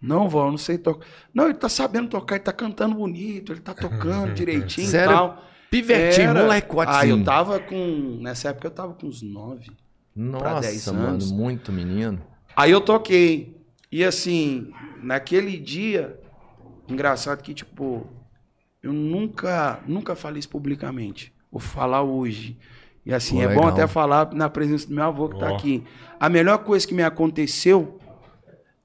Não, 0.00 0.28
vó, 0.28 0.46
eu 0.46 0.50
não 0.50 0.58
sei 0.58 0.76
tocar. 0.78 1.06
Não, 1.32 1.44
ele 1.46 1.54
tá 1.54 1.68
sabendo 1.68 2.08
tocar, 2.08 2.36
ele 2.36 2.44
tá 2.44 2.52
cantando 2.52 2.94
bonito, 2.94 3.52
ele 3.52 3.60
tá 3.60 3.72
tocando 3.74 4.32
direitinho 4.34 4.88
e 4.88 4.92
tal. 5.04 5.44
Pivetinho, 5.82 6.30
Era- 6.30 6.42
molecotinho. 6.42 6.94
Ah, 6.96 7.06
eu 7.06 7.24
tava 7.24 7.58
com. 7.58 8.18
Nessa 8.20 8.50
época 8.50 8.66
eu 8.68 8.70
tava 8.70 8.94
com 8.94 9.06
uns 9.06 9.22
nove. 9.22 9.70
pra 10.38 10.60
10 10.60 10.74
Nossa, 10.86 10.92
mano, 10.92 11.08
anos. 11.08 11.32
muito 11.32 11.72
menino. 11.72 12.22
Aí 12.56 12.70
eu 12.70 12.80
toquei. 12.80 13.56
E 13.90 14.04
assim, 14.04 14.70
naquele 15.02 15.58
dia, 15.58 16.16
engraçado 16.88 17.42
que, 17.42 17.52
tipo, 17.52 18.06
eu 18.82 18.92
nunca, 18.92 19.80
nunca 19.86 20.14
falei 20.14 20.38
isso 20.38 20.48
publicamente. 20.48 21.32
Vou 21.50 21.60
falar 21.60 22.02
hoje. 22.02 22.56
E 23.04 23.12
assim, 23.12 23.36
Pô, 23.36 23.42
é 23.42 23.54
bom 23.54 23.66
até 23.66 23.86
falar 23.88 24.32
na 24.32 24.48
presença 24.48 24.86
do 24.88 24.94
meu 24.94 25.04
avô 25.04 25.28
que 25.28 25.38
tá 25.38 25.50
Ó. 25.50 25.56
aqui. 25.56 25.82
A 26.20 26.28
melhor 26.28 26.58
coisa 26.58 26.86
que 26.86 26.94
me 26.94 27.02
aconteceu 27.02 27.98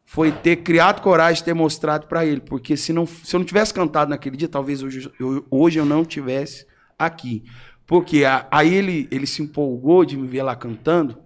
foi 0.05 0.31
ter 0.31 0.57
criado 0.57 1.01
coragem, 1.01 1.43
ter 1.43 1.53
mostrado 1.53 2.07
pra 2.07 2.25
ele. 2.25 2.41
Porque 2.41 2.75
se, 2.75 2.91
não, 2.91 3.05
se 3.05 3.35
eu 3.35 3.39
não 3.39 3.45
tivesse 3.45 3.73
cantado 3.73 4.09
naquele 4.09 4.35
dia, 4.35 4.47
talvez 4.49 4.81
hoje 4.83 5.11
eu, 5.19 5.45
hoje 5.49 5.79
eu 5.79 5.85
não 5.85 6.03
tivesse 6.03 6.65
aqui. 6.99 7.43
Porque 7.87 8.23
a- 8.25 8.45
aí 8.51 8.71
ele, 8.73 9.07
ele 9.09 9.25
se 9.25 9.41
empolgou 9.41 10.05
de 10.05 10.15
me 10.17 10.27
ver 10.27 10.43
lá 10.43 10.55
cantando. 10.55 11.17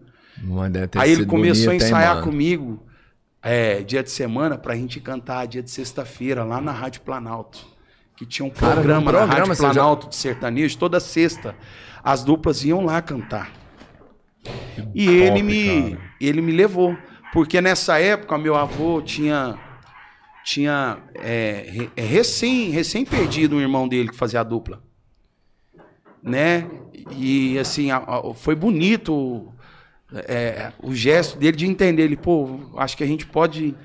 Aí 0.96 1.12
ele 1.12 1.26
começou 1.26 1.66
bonito, 1.66 1.70
a 1.70 1.74
hein, 1.74 1.78
ensaiar 1.78 2.16
mano? 2.16 2.28
comigo 2.28 2.86
é, 3.42 3.82
dia 3.84 4.02
de 4.04 4.10
semana 4.12 4.58
pra 4.58 4.76
gente 4.76 5.00
cantar 5.02 5.46
dia 5.48 5.62
de 5.62 5.70
sexta-feira 5.72 6.44
lá 6.44 6.62
na 6.62 6.72
Rádio 6.72 7.02
Planalto. 7.02 7.66
Que 8.16 8.26
tinha 8.26 8.46
um 8.46 8.50
Cara, 8.50 8.76
programa, 8.76 9.12
na 9.12 9.18
programa 9.20 9.34
Rádio 9.34 9.56
você 9.56 9.62
já- 9.64 9.74
Planalto 9.74 10.08
de 10.10 10.16
sertanejo, 10.16 10.78
toda 10.78 11.00
sexta. 11.00 11.56
As 12.04 12.24
duplas 12.24 12.64
iam 12.64 12.86
lá 12.86 13.02
cantar. 13.02 13.52
E 14.94 15.06
top, 15.06 15.18
ele 15.18 15.44
me, 15.44 15.92
cara. 15.96 16.02
ele 16.22 16.42
me 16.42 16.52
levou. 16.52 16.96
Porque 17.34 17.60
nessa 17.60 18.00
época, 18.00 18.38
meu 18.38 18.56
avô 18.56 19.02
tinha, 19.02 19.58
tinha 20.46 21.00
é, 21.16 21.88
é, 21.96 22.02
recém, 22.02 22.70
recém 22.70 23.04
perdido 23.06 23.56
um 23.56 23.62
irmão 23.62 23.88
dele 23.88 24.10
que 24.10 24.16
fazia 24.16 24.42
a 24.42 24.44
dupla. 24.44 24.84
Né? 26.24 26.70
E 27.12 27.60
assim, 27.60 27.92
a- 27.92 27.98
a- 27.98 28.34
foi 28.34 28.56
bonito 28.56 29.54
é, 30.28 30.72
o 30.82 30.94
gesto 30.96 31.38
dele 31.38 31.58
de 31.58 31.66
entender. 31.66 32.04
Ele, 32.04 32.18
pô, 32.18 32.60
acho 32.78 32.96
que 32.96 33.04
a 33.04 33.08
gente 33.08 33.26
pode 33.26 33.76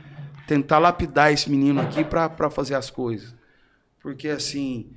tentar 0.46 0.78
lapidar 0.78 1.32
esse 1.32 1.50
menino 1.50 1.80
aqui 1.80 2.04
para 2.04 2.50
fazer 2.50 2.74
as 2.74 2.90
coisas. 2.90 3.34
Porque 4.00 4.28
assim, 4.28 4.90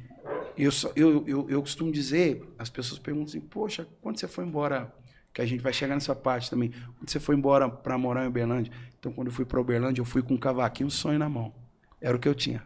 eu, 0.58 0.70
eu, 0.96 1.24
eu, 1.28 1.50
eu 1.50 1.62
costumo 1.62 1.92
dizer, 1.92 2.44
as 2.60 2.70
pessoas 2.70 3.00
perguntam 3.00 3.30
assim, 3.30 3.42
poxa, 3.42 3.88
quando 4.02 4.20
você 4.20 4.28
foi 4.28 4.46
embora, 4.46 4.94
que 5.34 5.42
a 5.42 5.46
gente 5.46 5.62
vai 5.62 5.74
chegar 5.74 5.96
nessa 5.96 6.14
parte 6.14 6.50
também, 6.50 6.72
quando 6.98 7.10
você 7.10 7.20
foi 7.20 7.36
embora 7.36 7.70
para 7.70 7.98
morar 7.98 8.26
em 8.26 8.28
Uberlândia, 8.28 8.72
então 9.00 9.12
quando 9.12 9.28
eu 9.28 9.34
fui 9.34 9.46
para 9.46 9.60
Uberlândia, 9.60 10.02
eu 10.02 10.06
fui 10.06 10.22
com 10.22 10.34
um 10.34 10.38
cavaquinho, 10.38 10.88
um 10.88 10.92
sonho 10.92 11.18
na 11.18 11.30
mão. 11.30 11.54
Era 12.00 12.16
o 12.16 12.20
que 12.20 12.28
eu 12.28 12.36
tinha. 12.36 12.64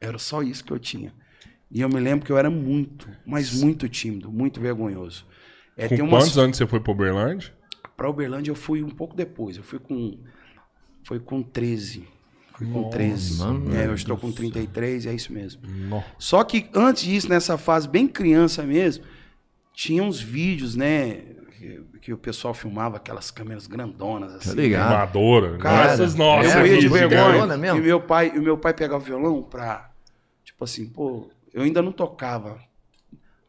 Era 0.00 0.18
só 0.18 0.42
isso 0.42 0.64
que 0.64 0.72
eu 0.72 0.78
tinha. 0.78 1.12
E 1.70 1.80
eu 1.80 1.88
me 1.88 2.00
lembro 2.00 2.24
que 2.24 2.32
eu 2.32 2.38
era 2.38 2.48
muito, 2.50 3.08
mas 3.26 3.52
muito 3.52 3.88
tímido, 3.88 4.30
muito 4.32 4.60
vergonhoso. 4.60 5.26
É, 5.76 5.88
Com 5.88 5.96
tem 5.96 6.02
umas- 6.04 6.24
quantos 6.24 6.38
anos 6.38 6.56
você 6.56 6.66
foi 6.66 6.80
pra 6.80 6.92
Uberlândia? 6.92 7.52
Pra 7.96 8.08
Uberlândia 8.08 8.50
eu 8.50 8.54
fui 8.54 8.82
um 8.82 8.88
pouco 8.90 9.14
depois. 9.14 9.56
Eu 9.56 9.62
fui 9.62 9.78
com. 9.78 10.18
Foi 11.04 11.18
com 11.20 11.42
13. 11.42 12.06
Fui 12.56 12.66
com 12.66 12.80
Nossa, 12.82 12.90
13. 12.96 13.38
mano 13.38 13.74
é, 13.76 13.86
eu 13.86 13.94
estou 13.94 14.16
com 14.16 14.32
33, 14.32 15.06
é 15.06 15.14
isso 15.14 15.32
mesmo. 15.32 15.62
Nossa. 15.88 16.06
Só 16.18 16.42
que 16.42 16.68
antes 16.74 17.04
disso, 17.04 17.28
nessa 17.28 17.56
fase 17.56 17.88
bem 17.88 18.08
criança 18.08 18.62
mesmo, 18.64 19.04
tinha 19.72 20.02
uns 20.02 20.20
vídeos, 20.20 20.74
né? 20.74 21.22
Que, 21.56 21.82
que 22.02 22.12
o 22.12 22.18
pessoal 22.18 22.54
filmava 22.54 22.96
aquelas 22.96 23.30
câmeras 23.30 23.66
grandonas 23.66 24.34
assim. 24.34 24.50
Tá 24.50 24.54
ligado. 24.56 24.92
Amadora. 24.94 25.58
Cara, 25.58 25.92
Essas 25.92 26.14
nossas. 26.14 26.46
eu 26.46 26.50
é, 26.52 26.56
morria 26.62 26.74
de 26.76 26.80
de 26.82 26.88
vergonha. 26.88 27.76
E 27.76 27.80
meu 27.80 28.00
pai, 28.00 28.32
e 28.34 28.38
meu 28.40 28.56
pai 28.58 28.74
pegava 28.74 29.02
o 29.02 29.06
violão 29.06 29.42
pra. 29.42 29.90
Tipo 30.44 30.64
assim, 30.64 30.86
pô, 30.88 31.28
eu 31.52 31.62
ainda 31.62 31.82
não 31.82 31.92
tocava. 31.92 32.60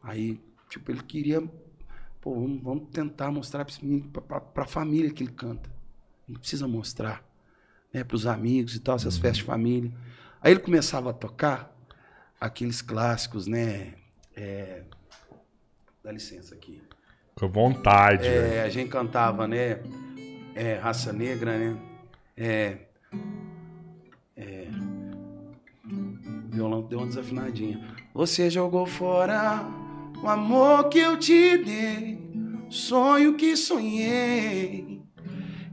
Aí, 0.02 0.40
tipo, 0.68 0.90
ele 0.90 1.02
queria. 1.02 1.40
Pô, 2.20 2.34
vamos, 2.34 2.62
vamos 2.62 2.88
tentar 2.90 3.30
mostrar 3.30 3.64
pra, 3.64 3.72
esse 3.72 3.84
menino, 3.84 4.08
pra, 4.10 4.20
pra, 4.22 4.40
pra 4.40 4.66
família 4.66 5.10
que 5.10 5.22
ele 5.22 5.32
canta. 5.32 5.70
A 6.28 6.30
gente 6.30 6.40
precisa 6.40 6.66
mostrar. 6.68 7.24
Né, 7.92 8.04
pros 8.04 8.24
amigos 8.26 8.76
e 8.76 8.80
tal, 8.80 8.94
essas 8.96 9.16
Uhum. 9.16 9.20
festas 9.22 9.38
de 9.38 9.44
família. 9.44 9.90
Aí 10.40 10.52
ele 10.52 10.60
começava 10.60 11.10
a 11.10 11.12
tocar 11.12 11.76
aqueles 12.40 12.80
clássicos, 12.80 13.46
né? 13.48 13.94
É, 14.36 14.84
Dá 16.02 16.12
licença 16.12 16.54
aqui. 16.54 16.80
Com 17.34 17.48
vontade. 17.48 18.26
É, 18.26 18.62
a 18.62 18.68
gente 18.68 18.90
cantava, 18.90 19.46
né? 19.48 19.82
É, 20.54 20.74
raça 20.74 21.12
negra, 21.12 21.58
né? 21.58 21.76
É, 22.36 22.78
violão 26.50 26.82
deu 26.82 26.98
uma 26.98 27.06
desafinadinha. 27.06 27.80
Você 28.12 28.50
jogou 28.50 28.86
fora 28.86 29.64
o 30.22 30.28
amor 30.28 30.88
que 30.88 30.98
eu 30.98 31.16
te 31.16 31.56
dei, 31.58 32.18
sonho 32.68 33.34
que 33.34 33.56
sonhei. 33.56 35.00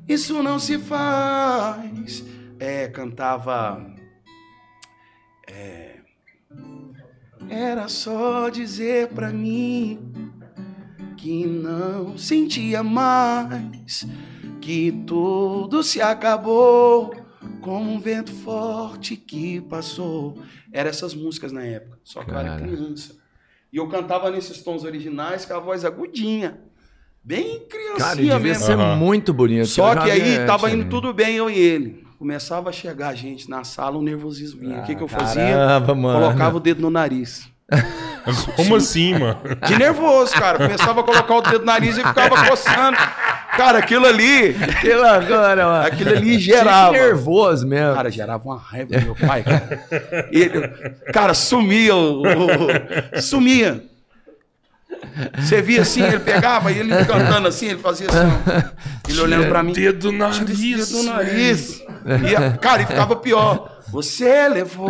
Isso 0.08 0.42
não 0.42 0.58
se 0.58 0.78
faz. 0.78 2.24
É, 2.60 2.88
cantava. 2.88 3.86
É, 5.50 5.98
era 7.50 7.88
só 7.88 8.50
dizer 8.50 9.10
pra 9.10 9.30
mim 9.30 10.14
que 11.18 11.46
não 11.46 12.18
sentia 12.18 12.84
mais, 12.84 14.08
que 14.62 14.92
tudo 15.06 15.82
se 15.82 16.02
acabou, 16.02 17.14
como 17.62 17.92
um 17.92 18.00
vento 18.00 18.32
forte 18.32 19.16
que 19.16 19.62
passou. 19.62 20.38
Eram 20.72 20.90
essas 20.90 21.14
músicas 21.14 21.52
na 21.52 21.64
época, 21.64 21.98
só 22.04 22.24
que 22.24 22.32
eu 22.32 22.38
era 22.38 22.50
Cara. 22.50 22.62
criança. 22.62 23.16
E 23.72 23.78
eu 23.78 23.88
cantava 23.88 24.30
nesses 24.32 24.62
tons 24.62 24.84
originais 24.84 25.46
com 25.46 25.54
a 25.54 25.60
voz 25.60 25.84
agudinha, 25.84 26.60
bem 27.24 27.60
criancinha 27.68 27.98
Cara, 27.98 28.16
devia 28.16 28.40
mesmo. 28.40 28.66
ser 28.66 28.74
Aham. 28.80 28.96
muito 28.96 29.34
bonito. 29.34 29.68
Só 29.68 29.96
que 29.96 30.10
aí 30.10 30.36
é, 30.36 30.46
tava 30.46 30.72
indo 30.72 30.90
tudo 30.90 31.14
bem, 31.14 31.36
eu 31.36 31.50
e 31.50 31.58
ele. 31.58 32.08
Começava 32.18 32.70
a 32.70 32.72
chegar 32.74 33.14
gente 33.14 33.50
na 33.50 33.64
sala, 33.64 33.98
um 33.98 34.02
nervosismo 34.02 34.62
vinha. 34.62 34.80
o 34.80 34.84
que, 34.84 34.96
que 34.96 35.04
eu 35.04 35.08
fazia? 35.08 35.44
Caramba. 35.54 36.14
Colocava 36.14 36.58
o 36.58 36.60
dedo 36.60 36.82
no 36.82 36.90
nariz. 36.90 37.48
Como 38.56 38.76
assim, 38.76 39.14
mano? 39.14 39.40
De 39.68 39.78
nervoso, 39.78 40.34
cara. 40.34 40.58
Começava 40.58 41.02
a 41.02 41.04
colocar 41.04 41.36
o 41.36 41.42
dedo 41.42 41.60
no 41.60 41.66
nariz 41.66 41.98
e 41.98 42.04
ficava 42.04 42.48
coçando. 42.48 42.98
Cara, 43.58 43.80
aquilo 43.80 44.06
ali, 44.06 44.54
Que 44.82 44.94
loucura, 44.94 45.56
mano. 45.66 45.86
aquilo 45.86 46.12
ali 46.12 46.40
gerava. 46.40 46.94
Que 46.94 47.00
nervoso 47.00 47.68
mesmo. 47.68 47.96
Cara, 47.96 48.10
gerava 48.12 48.44
uma 48.46 48.58
raiva 48.58 48.98
do 48.98 49.02
meu 49.02 49.16
pai, 49.16 49.44
cara. 49.44 49.86
Ele, 50.32 50.68
cara, 51.12 51.34
sumia, 51.34 51.96
o, 51.96 52.22
o- 52.22 53.22
sumia. 53.22 53.84
Você 55.38 55.62
via 55.62 55.82
assim, 55.82 56.02
ele 56.04 56.20
pegava 56.20 56.72
e 56.72 56.80
ele 56.80 56.94
cantando 57.06 57.48
assim, 57.48 57.68
ele 57.68 57.80
fazia 57.80 58.08
assim, 58.08 58.18
ó. 58.20 59.10
ele 59.10 59.22
olhando 59.22 59.48
pra 59.48 59.62
mim. 59.64 59.74
Dedo 59.74 60.12
no 60.12 60.30
Tira 60.32 60.44
nariz. 60.46 60.90
dedo 60.90 60.98
no 60.98 61.04
nariz. 61.14 61.84
E, 62.30 62.36
a- 62.36 62.52
cara, 62.58 62.82
e 62.82 62.86
ficava 62.86 63.16
pior. 63.16 63.78
Você 63.90 64.48
levou 64.50 64.90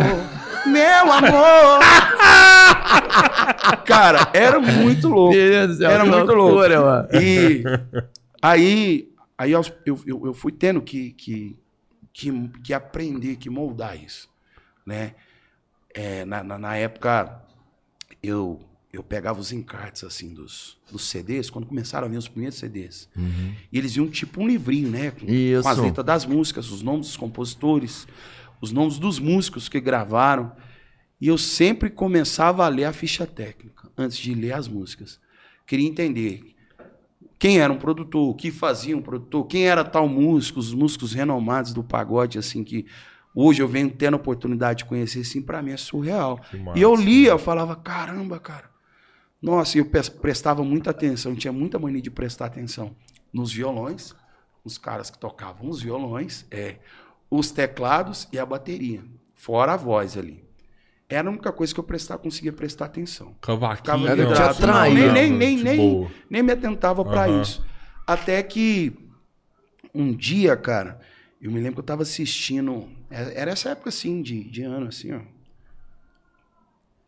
meu 0.65 1.12
amor. 1.13 1.80
Cara, 3.86 4.27
era 4.34 4.60
muito 4.60 5.08
louco. 5.10 5.36
Meu 5.36 5.49
Deus 5.49 5.67
do 5.69 5.75
céu, 5.77 5.91
Era 5.91 6.06
muito 6.06 6.34
loucura, 6.34 6.80
louco. 6.80 6.89
mano. 6.89 7.08
E 7.21 7.63
aí, 8.48 9.14
aí 9.38 9.52
eu, 9.52 9.62
eu, 9.86 10.26
eu 10.28 10.34
fui 10.34 10.52
tendo 10.52 10.82
que, 10.82 11.12
que, 11.12 11.60
que, 12.14 12.50
que 12.64 12.74
aprender, 12.74 13.36
que 13.36 13.50
moldar 13.50 14.02
isso. 14.02 14.30
Né? 14.86 15.16
É, 15.94 16.26
na, 16.26 16.44
na, 16.44 16.58
na 16.58 16.76
época, 16.76 17.44
eu, 18.24 18.62
eu 18.92 19.04
pegava 19.04 19.40
os 19.40 19.52
encartes 19.52 20.04
assim 20.04 20.34
dos, 20.34 20.78
dos 20.92 21.10
CDs, 21.10 21.50
quando 21.50 21.68
começaram 21.68 22.08
a 22.08 22.10
vir 22.10 22.18
os 22.18 22.28
primeiros 22.28 22.58
CDs. 22.58 23.10
E 23.72 23.78
eles 23.78 23.96
iam 23.96 24.10
tipo 24.10 24.42
um 24.42 24.48
livrinho, 24.48 24.90
né? 24.90 25.12
Com, 25.12 25.26
Isso. 25.26 25.64
com 25.64 25.70
as 25.70 25.78
letras 25.78 26.06
das 26.06 26.26
músicas, 26.26 26.72
os 26.72 26.82
nomes 26.82 27.08
dos 27.08 27.18
compositores, 27.18 28.08
os 28.62 28.72
nomes 28.72 28.98
dos 28.98 29.20
músicos 29.20 29.68
que 29.68 29.80
gravaram. 29.80 30.56
E 31.20 31.28
eu 31.28 31.38
sempre 31.38 31.90
começava 31.90 32.66
a 32.66 32.70
ler 32.70 32.86
a 32.86 32.94
ficha 32.94 33.26
técnica, 33.26 33.90
antes 33.98 34.18
de 34.18 34.34
ler 34.34 34.54
as 34.54 34.68
músicas. 34.68 35.20
Queria 35.66 35.88
entender 35.88 36.56
quem 37.39 37.60
era 37.60 37.71
um 37.71 37.78
produtor, 37.78 38.30
o 38.30 38.34
que 38.34 38.52
fazia 38.52 38.97
um 38.97 39.02
produtor, 39.02 39.45
quem 39.45 39.67
era 39.67 39.84
tal 39.84 40.08
músico, 40.08 40.60
os 40.60 40.73
músicos 40.73 41.13
renomados 41.13 41.73
do 41.73 41.84
pagode, 41.84 42.39
assim, 42.39 42.63
que 42.63 42.86
hoje 43.34 43.62
eu 43.62 43.67
venho 43.67 43.89
tendo 43.89 44.15
a 44.15 44.17
oportunidade 44.17 44.80
de 44.80 44.86
conhecer, 44.86 45.19
assim, 45.19 45.41
para 45.41 45.62
mim 45.62 45.71
é 45.71 45.78
surreal. 45.78 46.39
E 46.76 46.82
eu 46.82 46.95
lia, 46.95 47.30
eu 47.30 47.39
falava, 47.39 47.76
caramba, 47.76 48.39
cara. 48.39 48.69
Nossa, 49.39 49.78
eu 49.78 49.86
prestava 49.86 50.63
muita 50.63 50.89
atenção, 50.89 51.36
tinha 51.36 51.54
muita 51.54 51.78
mania 51.78 52.02
de 52.02 52.10
prestar 52.10 52.47
atenção 52.47 52.95
nos 53.32 53.54
violões, 53.54 54.15
os 54.63 54.80
caras 54.80 55.12
que 55.12 55.19
tocavam 55.19 55.69
os 55.69 55.82
violões, 55.82 56.45
é, 56.50 56.78
os 57.30 57.52
teclados 57.52 58.28
e 58.34 58.39
a 58.39 58.45
bateria, 58.45 59.04
fora 59.36 59.73
a 59.73 59.78
voz 59.78 60.17
ali. 60.17 60.47
Era 61.10 61.30
a 61.30 61.32
única 61.32 61.52
coisa 61.54 61.74
que 61.74 61.80
eu 61.80 61.84
prestar, 61.84 62.17
conseguia 62.17 62.52
prestar 62.52 62.86
atenção. 62.86 63.34
Cavaquinho. 63.41 63.78
Ficava 63.78 64.04
Ele 64.12 64.24
te 64.26 64.28
vidrado. 64.30 64.52
atrai, 64.58 64.89
Não, 64.89 64.96
nem, 64.96 65.08
né? 65.08 65.13
nem, 65.13 65.32
nem, 65.32 65.58
nem, 65.63 66.12
nem 66.30 66.43
me 66.43 66.52
atentava 66.52 67.06
pra 67.06 67.26
Aham. 67.26 67.41
isso. 67.41 67.65
Até 68.06 68.43
que 68.43 68.93
um 69.96 70.13
dia, 70.13 70.58
cara, 70.58 71.00
eu 71.41 71.50
me 71.50 71.60
lembro 71.60 71.76
que 71.76 71.80
eu 71.80 71.84
tava 71.86 72.02
assistindo. 72.04 72.89
é- 73.10 73.39
Era 73.41 73.52
essa 73.52 73.70
época 73.70 73.88
assim, 73.89 74.22
de, 74.22 74.43
de 74.50 74.63
ano, 74.63 74.88
assim, 74.89 75.13
ó. 75.13 75.22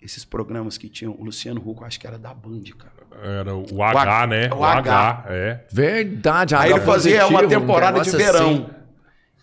Esses 0.02 0.24
programas 0.24 0.78
que 0.78 0.88
tinham. 0.88 1.14
O 1.20 1.26
Luciano 1.26 1.60
Huck, 1.60 1.82
eu 1.82 1.88
acho 1.88 2.00
que 2.00 2.08
era 2.08 2.18
da 2.18 2.34
Band, 2.34 2.64
cara. 2.78 2.94
Era 3.22 3.54
o 3.54 3.84
H, 3.84 4.28
né? 4.28 4.50
o 4.54 4.60
O 4.60 4.64
H, 4.64 4.80
H. 4.80 5.26
é. 5.28 5.66
Verdade. 5.70 6.56
Aí 6.56 6.72
ele 6.72 6.80
fazia 6.80 7.28
uma 7.28 7.40
positiva, 7.42 7.46
um 7.46 7.62
temporada 7.62 8.00
de 8.02 8.12
verão. 8.12 8.50
assim. 8.50 8.70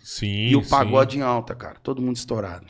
Sim. 0.03 0.47
E 0.49 0.57
o 0.57 0.62
sim. 0.62 0.71
pagode 0.71 1.19
em 1.19 1.21
alta, 1.21 1.55
cara. 1.55 1.77
Todo 1.83 2.01
mundo 2.01 2.16
estourado. 2.16 2.69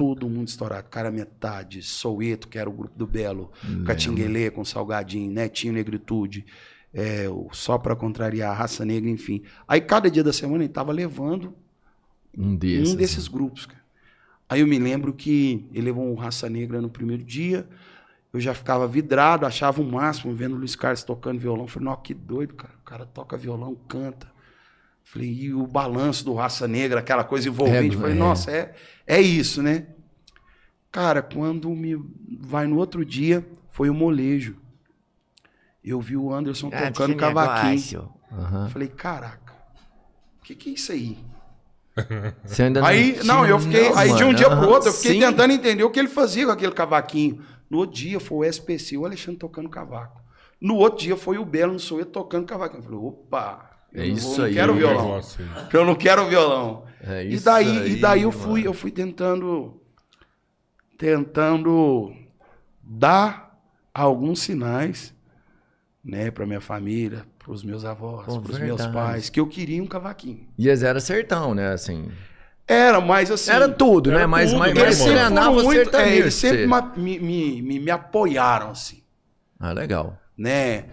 Todo 0.00 0.30
mundo 0.30 0.48
estourado. 0.48 0.88
Cara 0.88 1.10
metade, 1.10 1.82
Soueto, 1.82 2.48
que 2.48 2.58
era 2.58 2.70
o 2.70 2.72
grupo 2.72 2.96
do 2.98 3.06
Belo, 3.06 3.52
Catinguelê 3.84 4.50
com 4.50 4.64
Salgadinho, 4.64 5.30
Netinho 5.30 5.74
Negritude, 5.74 6.46
é, 6.94 7.26
Só 7.52 7.76
Pra 7.76 7.94
Contrariar, 7.94 8.56
Raça 8.56 8.82
Negra, 8.82 9.10
enfim. 9.10 9.42
Aí 9.68 9.78
cada 9.78 10.10
dia 10.10 10.24
da 10.24 10.32
semana 10.32 10.64
ele 10.64 10.72
tava 10.72 10.90
levando 10.90 11.52
Um 12.34 12.56
desses. 12.56 12.94
um 12.94 12.96
desses 12.96 13.28
grupos. 13.28 13.66
cara. 13.66 13.82
Aí 14.48 14.60
eu 14.62 14.66
me 14.66 14.78
lembro 14.78 15.12
que 15.12 15.66
ele 15.70 15.84
levou 15.84 16.10
um 16.10 16.14
Raça 16.14 16.48
Negra 16.48 16.80
no 16.80 16.88
primeiro 16.88 17.22
dia, 17.22 17.68
eu 18.32 18.40
já 18.40 18.54
ficava 18.54 18.88
vidrado, 18.88 19.44
achava 19.44 19.82
o 19.82 19.84
máximo 19.84 20.32
vendo 20.32 20.54
o 20.54 20.58
Luiz 20.58 20.74
Carlos 20.74 21.04
tocando 21.04 21.38
violão. 21.38 21.66
Falei, 21.66 21.90
não, 21.90 21.96
que 21.96 22.14
doido, 22.14 22.54
cara. 22.54 22.72
O 22.80 22.84
cara 22.86 23.04
toca 23.04 23.36
violão, 23.36 23.74
canta. 23.86 24.29
Falei, 25.12 25.28
e 25.28 25.52
o 25.54 25.66
balanço 25.66 26.24
do 26.24 26.34
Raça 26.34 26.68
Negra, 26.68 27.00
aquela 27.00 27.24
coisa 27.24 27.48
envolvente. 27.48 27.96
É, 27.96 27.98
Falei, 27.98 28.14
é. 28.14 28.18
nossa, 28.18 28.50
é, 28.50 28.74
é 29.06 29.20
isso, 29.20 29.60
né? 29.62 29.86
Cara, 30.92 31.20
quando 31.22 31.68
me 31.70 31.96
vai 32.40 32.66
no 32.66 32.76
outro 32.76 33.04
dia, 33.04 33.44
foi 33.70 33.90
o 33.90 33.94
molejo. 33.94 34.56
Eu 35.84 36.00
vi 36.00 36.16
o 36.16 36.32
Anderson 36.32 36.70
Ah, 36.72 36.90
tocando 36.90 37.16
cavaquinho. 37.16 38.08
Aham. 38.32 38.68
Falei, 38.68 38.88
caraca, 38.88 39.52
o 40.40 40.44
que, 40.44 40.54
que 40.54 40.70
é 40.70 40.72
isso 40.74 40.92
aí? 40.92 41.18
Você 42.44 42.62
ainda 42.62 42.86
Aí, 42.86 43.12
tinha- 43.14 43.24
não, 43.24 43.44
eu 43.44 43.58
fiquei. 43.58 43.88
aí 43.94 44.14
de 44.14 44.22
um 44.22 44.26
mano. 44.26 44.34
dia 44.38 44.48
pro 44.48 44.68
outro, 44.68 44.88
eu 44.90 44.92
fiquei 44.92 45.14
sim. 45.14 45.20
tentando 45.20 45.52
entender 45.52 45.82
o 45.82 45.90
que 45.90 45.98
ele 45.98 46.08
fazia 46.08 46.46
com 46.46 46.52
aquele 46.52 46.72
cavaquinho. 46.72 47.42
No 47.68 47.78
outro 47.78 47.96
dia 47.96 48.20
foi 48.20 48.38
o 48.38 48.44
SPC, 48.44 48.96
o 48.96 49.04
Alexandre 49.04 49.38
tocando 49.40 49.68
cavaco. 49.68 50.20
No 50.60 50.76
outro 50.76 51.00
dia 51.00 51.16
foi 51.16 51.36
o 51.38 51.44
Belo 51.44 51.72
no 51.72 51.80
Soueto 51.80 52.10
tocando 52.12 52.46
cavaquinho. 52.46 52.78
Eu 52.80 52.84
falei, 52.84 52.98
opa, 52.98 53.69
eu 53.92 54.02
É 54.02 54.06
não, 54.06 54.14
isso 54.14 54.28
vou, 54.28 54.38
não 54.38 54.44
aí, 54.46 54.54
quero 54.54 54.72
Um 54.72 54.76
violão. 54.76 55.14
aí. 55.16 55.22
Eu 55.72 55.84
não 55.84 55.94
quero 55.94 56.26
violão. 56.28 56.84
É 57.02 57.24
e 57.24 57.34
isso 57.34 57.44
daí, 57.44 57.66
aí, 57.78 57.92
e 57.92 57.96
daí 58.00 58.22
eu 58.22 58.32
fui, 58.32 58.60
mano. 58.60 58.64
eu 58.66 58.74
fui 58.74 58.90
tentando 58.90 59.80
tentando 60.98 62.14
dar 62.82 63.58
alguns 63.94 64.40
sinais, 64.42 65.14
né, 66.04 66.30
para 66.30 66.46
minha 66.46 66.60
família, 66.60 67.24
para 67.38 67.52
os 67.52 67.64
meus 67.64 67.84
avós, 67.84 68.24
para 68.26 68.52
os 68.52 68.58
meus 68.58 68.86
pais, 68.88 69.30
que 69.30 69.40
eu 69.40 69.46
queria 69.46 69.82
um 69.82 69.86
cavaquinho. 69.86 70.46
E 70.58 70.68
eles 70.68 70.82
eram 70.82 71.00
sertão, 71.00 71.54
né? 71.54 71.72
Assim. 71.72 72.10
Era, 72.66 73.00
mas 73.00 73.30
assim. 73.30 73.50
Era 73.50 73.68
tudo, 73.68 74.10
Era 74.10 74.20
né? 74.20 74.26
Mas, 74.26 74.50
tudo, 74.50 74.58
mas, 74.60 74.74
né, 74.74 74.80
mas 74.84 74.98
mano? 75.00 75.12
treinava 75.12 75.52
foram 75.54 75.64
muito- 75.64 75.96
é, 75.96 76.16
eles 76.16 76.34
sempre 76.34 76.66
me, 76.96 77.18
me, 77.18 77.62
me, 77.62 77.80
me 77.80 77.90
apoiaram, 77.90 78.70
assim, 78.70 79.02
Ah, 79.58 79.72
legal. 79.72 80.18
né? 80.36 80.84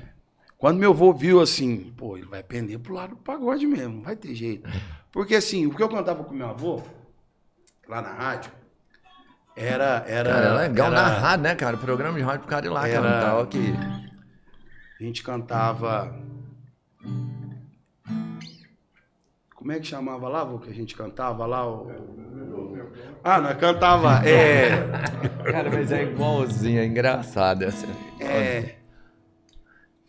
Quando 0.58 0.80
meu 0.80 0.92
avô 0.92 1.14
viu 1.14 1.40
assim, 1.40 1.94
pô, 1.96 2.18
ele 2.18 2.26
vai 2.26 2.42
pender 2.42 2.80
pro 2.80 2.94
lado 2.94 3.12
do 3.12 3.18
pagode 3.18 3.66
mesmo, 3.68 3.96
não 3.98 4.02
vai 4.04 4.16
ter 4.16 4.34
jeito. 4.34 4.68
Porque 5.12 5.36
assim, 5.36 5.66
o 5.68 5.74
que 5.76 5.82
eu 5.82 5.90
cantava 5.90 6.24
com 6.24 6.34
meu 6.34 6.48
avô, 6.50 6.82
lá 7.88 8.02
na 8.02 8.12
rádio, 8.14 8.52
era. 9.56 10.04
era 10.08 10.32
Cara, 10.34 10.46
é 10.48 10.68
legal 10.68 10.88
era- 10.88 11.02
na 11.02 11.08
rádio, 11.10 11.44
né, 11.44 11.56
cara? 11.56 11.78
Programa 11.78 12.18
de 12.18 12.24
rádio 12.24 12.40
pro 12.42 12.50
cara 12.50 12.66
ir 12.66 12.70
lá 12.70 12.88
Era- 12.88 13.02
cantar. 13.02 13.48
que... 13.48 13.74
A 15.00 15.04
gente 15.04 15.22
cantava. 15.24 16.16
Como 19.56 19.72
é 19.72 19.80
que 19.80 19.86
chamava 19.88 20.28
lá, 20.30 20.44
vô, 20.44 20.60
que 20.60 20.70
a 20.70 20.74
gente 20.74 20.96
cantava 20.96 21.46
lá? 21.46 21.68
O... 21.68 21.92
Ah, 23.24 23.40
nós 23.40 23.58
cantava. 23.58 24.28
É. 24.28 24.70
Cara, 25.52 25.70
mas 25.70 25.92
é 25.92 26.04
igualzinho, 26.04 26.80
é 26.80 26.86
engraçado 26.86 27.64
essa. 27.64 27.86
É. 28.20 28.76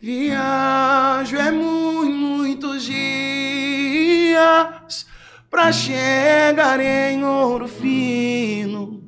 Viajo 0.01 1.35
é 1.35 1.51
mu- 1.51 2.05
muitos 2.05 2.83
dias 2.85 2.95
pra 5.49 5.71
chegar 5.73 6.79
em 6.79 7.21
ouro 7.23 7.67
fino, 7.67 9.03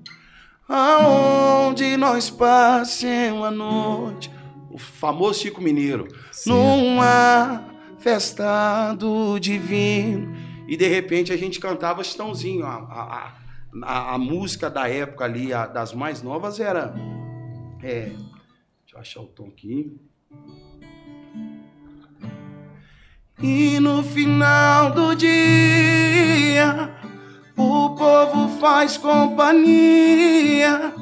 aonde 0.67 1.95
nós 1.95 2.29
passemos 2.29 3.43
a 3.45 3.51
noite. 3.51 4.29
O 4.69 4.77
famoso 4.77 5.39
Chico 5.39 5.61
Mineiro. 5.61 6.07
Numa 6.45 7.63
festa 7.99 8.93
do 8.93 9.39
divino. 9.39 10.35
E 10.67 10.75
de 10.75 10.87
repente 10.87 11.31
a 11.31 11.37
gente 11.37 11.57
cantava 11.59 12.03
Chitãozinho. 12.03 12.65
A, 12.65 12.75
a, 12.75 13.33
a, 13.83 14.15
a 14.15 14.17
música 14.17 14.69
da 14.69 14.89
época 14.89 15.23
ali, 15.23 15.49
das 15.73 15.93
mais 15.93 16.21
novas, 16.21 16.59
era. 16.59 16.93
É, 17.81 18.09
deixa 18.11 18.95
eu 18.95 18.99
achar 18.99 19.21
o 19.21 19.27
tom 19.27 19.47
aqui. 19.47 19.95
E 23.43 23.79
no 23.79 24.03
final 24.03 24.91
do 24.91 25.15
dia, 25.15 26.91
o 27.57 27.89
povo 27.95 28.59
faz 28.59 28.97
companhia 28.97 30.93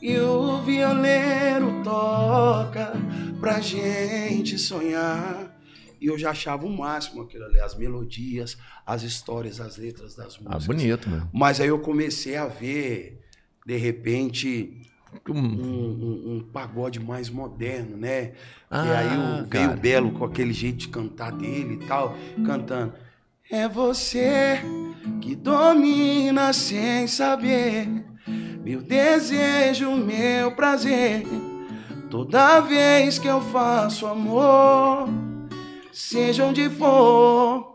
e 0.00 0.16
o 0.18 0.62
violeiro 0.62 1.82
toca 1.82 2.92
pra 3.40 3.60
gente 3.60 4.56
sonhar. 4.58 5.52
E 6.00 6.06
eu 6.06 6.16
já 6.18 6.30
achava 6.30 6.64
o 6.66 6.70
máximo 6.70 7.22
aquilo 7.22 7.44
ali, 7.46 7.58
as 7.58 7.74
melodias, 7.76 8.56
as 8.86 9.02
histórias, 9.02 9.58
as 9.60 9.76
letras 9.76 10.14
das 10.14 10.36
Ah, 10.36 10.54
músicas. 10.54 10.66
bonito, 10.66 11.08
mano. 11.10 11.28
Mas 11.32 11.60
aí 11.60 11.68
eu 11.68 11.78
comecei 11.80 12.36
a 12.36 12.46
ver, 12.46 13.20
de 13.66 13.76
repente, 13.76 14.82
um, 15.28 15.38
um- 15.38 16.36
um 16.36 16.46
pagode 16.52 16.98
mais 17.00 17.28
moderno, 17.30 17.96
né? 17.96 18.32
Ah, 18.70 18.84
e 18.86 18.90
aí 18.96 19.16
o, 19.16 19.34
veio 19.36 19.46
cara. 19.48 19.72
o 19.72 19.76
Belo 19.80 20.10
com 20.12 20.24
aquele 20.24 20.52
jeito 20.52 20.78
de 20.78 20.88
cantar 20.88 21.32
dele 21.32 21.78
e 21.82 21.86
tal, 21.86 22.14
cantando. 22.44 22.92
É 23.50 23.68
você 23.68 24.60
que 25.20 25.34
domina 25.36 26.52
sem 26.52 27.06
saber 27.06 27.88
meu 28.64 28.80
desejo, 28.80 29.94
meu 29.94 30.52
prazer. 30.52 31.22
Toda 32.10 32.60
vez 32.60 33.18
que 33.18 33.26
eu 33.26 33.40
faço 33.40 34.06
amor, 34.06 35.08
seja 35.92 36.44
onde 36.46 36.70
for, 36.70 37.74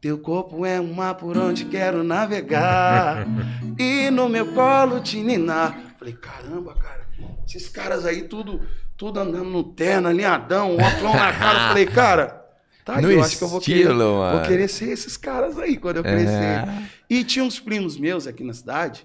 teu 0.00 0.18
corpo 0.18 0.66
é 0.66 0.80
um 0.80 0.92
mar 0.92 1.14
por 1.14 1.38
onde 1.38 1.64
quero 1.64 2.02
navegar 2.04 3.26
e 3.78 4.10
no 4.10 4.28
meu 4.28 4.46
colo 4.52 5.00
te 5.00 5.22
ninar. 5.22 5.78
Falei, 6.06 6.18
caramba, 6.20 6.74
cara, 6.74 7.04
esses 7.44 7.68
caras 7.68 8.06
aí 8.06 8.28
tudo, 8.28 8.60
tudo 8.96 9.18
andando 9.18 9.50
no 9.50 9.64
terno, 9.64 10.06
alinhadão, 10.06 10.76
óculos 10.76 11.14
na 11.14 11.32
cara. 11.32 11.68
Falei, 11.68 11.86
cara, 11.86 12.46
tá 12.84 12.96
aí, 12.96 13.02
No 13.02 13.10
eu 13.10 13.20
acho 13.24 13.36
que 13.36 13.42
eu 13.42 13.48
vou 13.48 13.60
querer, 13.60 13.80
estilo, 13.80 14.30
vou 14.30 14.42
querer 14.42 14.68
ser 14.68 14.90
esses 14.90 15.16
caras 15.16 15.58
aí 15.58 15.76
quando 15.76 15.96
eu 15.96 16.04
É. 16.04 16.12
crescer. 16.12 16.90
E 17.10 17.24
tinha 17.24 17.44
uns 17.44 17.58
primos 17.58 17.98
meus 17.98 18.28
aqui 18.28 18.44
na 18.44 18.52
cidade 18.52 19.04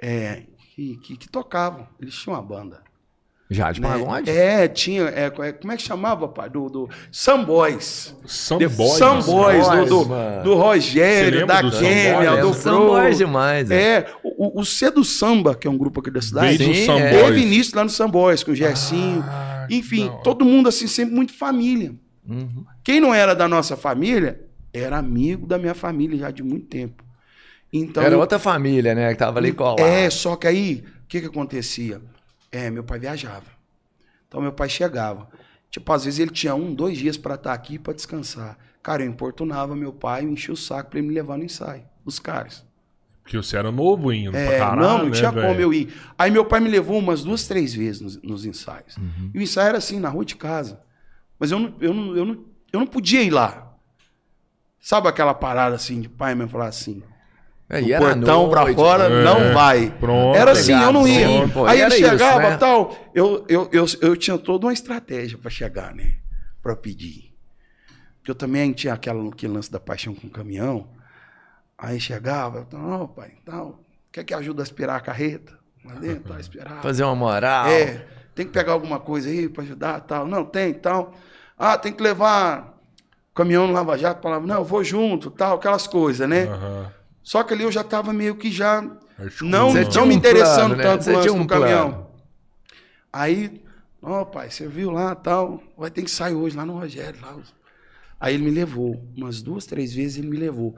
é, 0.00 0.44
que, 0.76 0.96
que, 0.98 1.16
que 1.16 1.28
tocavam, 1.28 1.88
eles 2.00 2.14
tinham 2.14 2.36
uma 2.36 2.42
banda. 2.42 2.80
Já 3.52 3.72
de 3.72 3.80
né? 3.80 3.88
pagode? 3.88 4.30
É, 4.30 4.68
tinha, 4.68 5.02
é, 5.02 5.28
como 5.28 5.72
é 5.72 5.76
que 5.76 5.82
chamava, 5.82 6.28
pai? 6.28 6.48
Do, 6.48 6.68
do 6.68 6.88
Sam 7.10 7.42
Boys. 7.42 8.14
Some 8.24 8.64
The 8.64 8.72
Boys. 8.72 8.92
Sam 8.92 9.20
Boys, 9.22 9.66
Boys, 9.66 9.88
do, 9.88 10.04
do, 10.04 10.42
do 10.44 10.54
Rogério, 10.54 11.44
da 11.44 11.60
do 11.60 11.72
Kênia? 11.72 12.30
É, 12.30 12.40
do 12.40 12.50
o 12.50 12.54
Sam 12.54 12.76
Pro. 12.76 12.86
Boys 12.86 13.18
demais, 13.18 13.68
é. 13.72 13.80
É, 13.80 14.06
o, 14.22 14.60
o 14.60 14.64
C 14.64 14.88
do 14.90 15.04
Samba, 15.04 15.56
que 15.56 15.66
é 15.66 15.70
um 15.70 15.76
grupo 15.76 15.98
aqui 15.98 16.12
da 16.12 16.22
cidade, 16.22 16.58
do 16.58 16.72
Sim, 16.72 16.90
é. 16.92 17.10
Teve 17.10 17.40
início 17.40 17.76
lá 17.76 17.82
no 17.82 17.90
Sam 17.90 18.08
Boys, 18.08 18.44
com 18.44 18.52
o 18.52 18.54
Gersinho. 18.54 19.24
Ah, 19.26 19.66
Enfim, 19.68 20.12
todo 20.22 20.44
mundo 20.44 20.68
assim, 20.68 20.86
sempre 20.86 21.12
muito 21.12 21.32
família. 21.36 21.92
Uhum. 22.28 22.64
Quem 22.84 23.00
não 23.00 23.12
era 23.12 23.34
da 23.34 23.48
nossa 23.48 23.76
família, 23.76 24.40
era 24.72 24.96
amigo 24.96 25.44
da 25.48 25.58
minha 25.58 25.74
família 25.74 26.16
já 26.16 26.30
de 26.30 26.44
muito 26.44 26.66
tempo. 26.66 27.02
Então, 27.72 28.02
Era 28.02 28.16
outra 28.16 28.38
família, 28.38 28.94
né? 28.94 29.10
Que 29.12 29.18
tava 29.18 29.38
ali 29.38 29.52
colado. 29.52 29.80
é, 29.80 30.08
só 30.10 30.36
que 30.36 30.46
aí, 30.46 30.84
o 31.04 31.08
que 31.08 31.20
que 31.20 31.26
acontecia? 31.26 32.00
É, 32.52 32.70
meu 32.70 32.84
pai 32.84 32.98
viajava. 32.98 33.46
Então, 34.26 34.40
meu 34.40 34.52
pai 34.52 34.68
chegava. 34.68 35.28
Tipo, 35.70 35.92
às 35.92 36.04
vezes 36.04 36.18
ele 36.18 36.30
tinha 36.30 36.54
um, 36.54 36.74
dois 36.74 36.98
dias 36.98 37.16
pra 37.16 37.34
estar 37.36 37.52
aqui 37.52 37.78
pra 37.78 37.92
descansar. 37.92 38.58
Cara, 38.82 39.02
eu 39.02 39.08
importunava 39.08 39.76
meu 39.76 39.92
pai, 39.92 40.24
eu 40.24 40.30
enchia 40.30 40.54
o 40.54 40.56
saco 40.56 40.90
pra 40.90 40.98
ele 40.98 41.08
me 41.08 41.14
levar 41.14 41.36
no 41.36 41.44
ensaio. 41.44 41.84
Os 42.04 42.18
caras. 42.18 42.64
Porque 43.22 43.36
você 43.36 43.56
era 43.56 43.70
novo 43.70 44.10
ainda. 44.10 44.36
É, 44.36 44.58
caralho, 44.58 44.80
não, 44.80 44.98
não 44.98 45.04
né, 45.06 45.12
tinha 45.12 45.30
como 45.30 45.60
eu 45.60 45.72
ir. 45.72 45.94
Aí 46.18 46.30
meu 46.30 46.44
pai 46.44 46.58
me 46.58 46.68
levou 46.68 46.98
umas 46.98 47.22
duas, 47.22 47.46
três 47.46 47.72
vezes 47.72 48.00
nos, 48.00 48.22
nos 48.22 48.44
ensaios. 48.44 48.96
Uhum. 48.96 49.30
E 49.32 49.38
o 49.38 49.42
ensaio 49.42 49.68
era 49.68 49.78
assim, 49.78 50.00
na 50.00 50.08
rua 50.08 50.24
de 50.24 50.34
casa. 50.34 50.80
Mas 51.38 51.52
eu 51.52 51.58
não, 51.58 51.74
eu 51.80 51.94
não, 51.94 52.16
eu 52.16 52.24
não, 52.24 52.44
eu 52.72 52.80
não 52.80 52.86
podia 52.86 53.22
ir 53.22 53.30
lá. 53.30 53.76
Sabe 54.80 55.08
aquela 55.08 55.34
parada 55.34 55.76
assim 55.76 56.00
de 56.00 56.08
pai 56.08 56.34
mesmo 56.34 56.50
falar 56.50 56.66
assim? 56.66 57.02
É, 57.72 57.80
e 57.80 57.96
portão 57.96 58.50
pra 58.50 58.62
noite, 58.62 58.76
fora, 58.76 59.04
É, 59.04 59.24
não 59.24 59.54
vai. 59.54 59.90
pronto. 60.00 60.36
Era 60.36 60.50
assim, 60.50 60.72
eu 60.72 60.92
não 60.92 61.06
ia. 61.06 61.26
Sim, 61.28 61.48
pô, 61.50 61.64
Aí 61.66 61.78
e 61.78 61.82
ele 61.82 61.94
isso, 61.94 62.08
chegava 62.08 62.50
né? 62.50 62.56
tal. 62.56 62.96
Eu, 63.14 63.44
eu, 63.48 63.68
eu, 63.70 63.84
eu 64.02 64.16
tinha 64.16 64.36
toda 64.36 64.66
uma 64.66 64.72
estratégia 64.72 65.38
pra 65.38 65.48
chegar, 65.48 65.94
né? 65.94 66.16
Pra 66.60 66.74
pedir. 66.74 67.32
Porque 68.18 68.32
eu 68.32 68.34
também 68.34 68.72
tinha 68.72 68.92
aquela, 68.92 69.28
aquele 69.28 69.52
lance 69.52 69.70
da 69.70 69.78
paixão 69.78 70.12
com 70.16 70.26
o 70.26 70.30
caminhão. 70.30 70.88
Aí 71.78 72.00
chegava, 72.00 72.58
eu 72.58 72.66
falava, 72.66 72.98
não, 72.98 73.06
pai, 73.06 73.30
tal. 73.46 73.80
Quer 74.10 74.24
que 74.24 74.34
ajude 74.34 74.58
a 74.58 74.62
aspirar 74.64 74.96
a 74.96 75.00
carreta? 75.00 75.56
Lá 75.84 75.94
dentro, 75.94 76.24
tá, 76.32 76.36
aspirar. 76.36 76.82
Fazer 76.82 77.04
uma 77.04 77.14
moral. 77.14 77.68
É, 77.68 78.04
tem 78.34 78.44
que 78.46 78.52
pegar 78.52 78.72
alguma 78.72 78.98
coisa 78.98 79.30
aí 79.30 79.48
pra 79.48 79.62
ajudar 79.62 80.00
tal. 80.00 80.26
Não, 80.26 80.44
tem, 80.44 80.74
tal. 80.74 81.14
Ah, 81.56 81.78
tem 81.78 81.92
que 81.92 82.02
levar 82.02 82.76
o 83.30 83.34
caminhão 83.34 83.68
no 83.68 83.72
Lava 83.72 83.96
Jato. 83.96 84.20
Falava, 84.20 84.44
não, 84.44 84.56
eu 84.56 84.64
vou 84.64 84.82
junto, 84.82 85.30
tal, 85.30 85.56
aquelas 85.56 85.86
coisas, 85.86 86.28
né? 86.28 86.42
Aham. 86.48 86.92
Só 87.30 87.44
que 87.44 87.54
ali 87.54 87.62
eu 87.62 87.70
já 87.70 87.84
tava 87.84 88.12
meio 88.12 88.34
que 88.34 88.50
já 88.50 88.78
Articulado. 89.16 89.44
não, 89.44 89.70
Você 89.70 89.82
não 89.84 89.88
tinha 89.88 90.04
me 90.04 90.14
um 90.14 90.16
interessando 90.18 90.74
plano, 90.74 90.76
né? 90.76 90.82
tanto 90.82 91.20
tinha 91.22 91.32
um 91.32 91.42
do 91.42 91.46
caminhão. 91.46 92.08
Aí, 93.12 93.62
ó, 94.02 94.24
pai, 94.24 94.50
você 94.50 94.66
viu 94.66 94.90
lá 94.90 95.14
tal, 95.14 95.62
vai 95.78 95.92
ter 95.92 96.02
que 96.02 96.10
sair 96.10 96.34
hoje 96.34 96.56
lá 96.56 96.66
no 96.66 96.72
Rogério. 96.76 97.20
Lá. 97.22 97.36
Aí 98.18 98.34
ele 98.34 98.42
me 98.42 98.50
levou, 98.50 99.00
umas 99.16 99.40
duas, 99.42 99.64
três 99.64 99.94
vezes 99.94 100.18
ele 100.18 100.26
me 100.26 100.36
levou. 100.36 100.74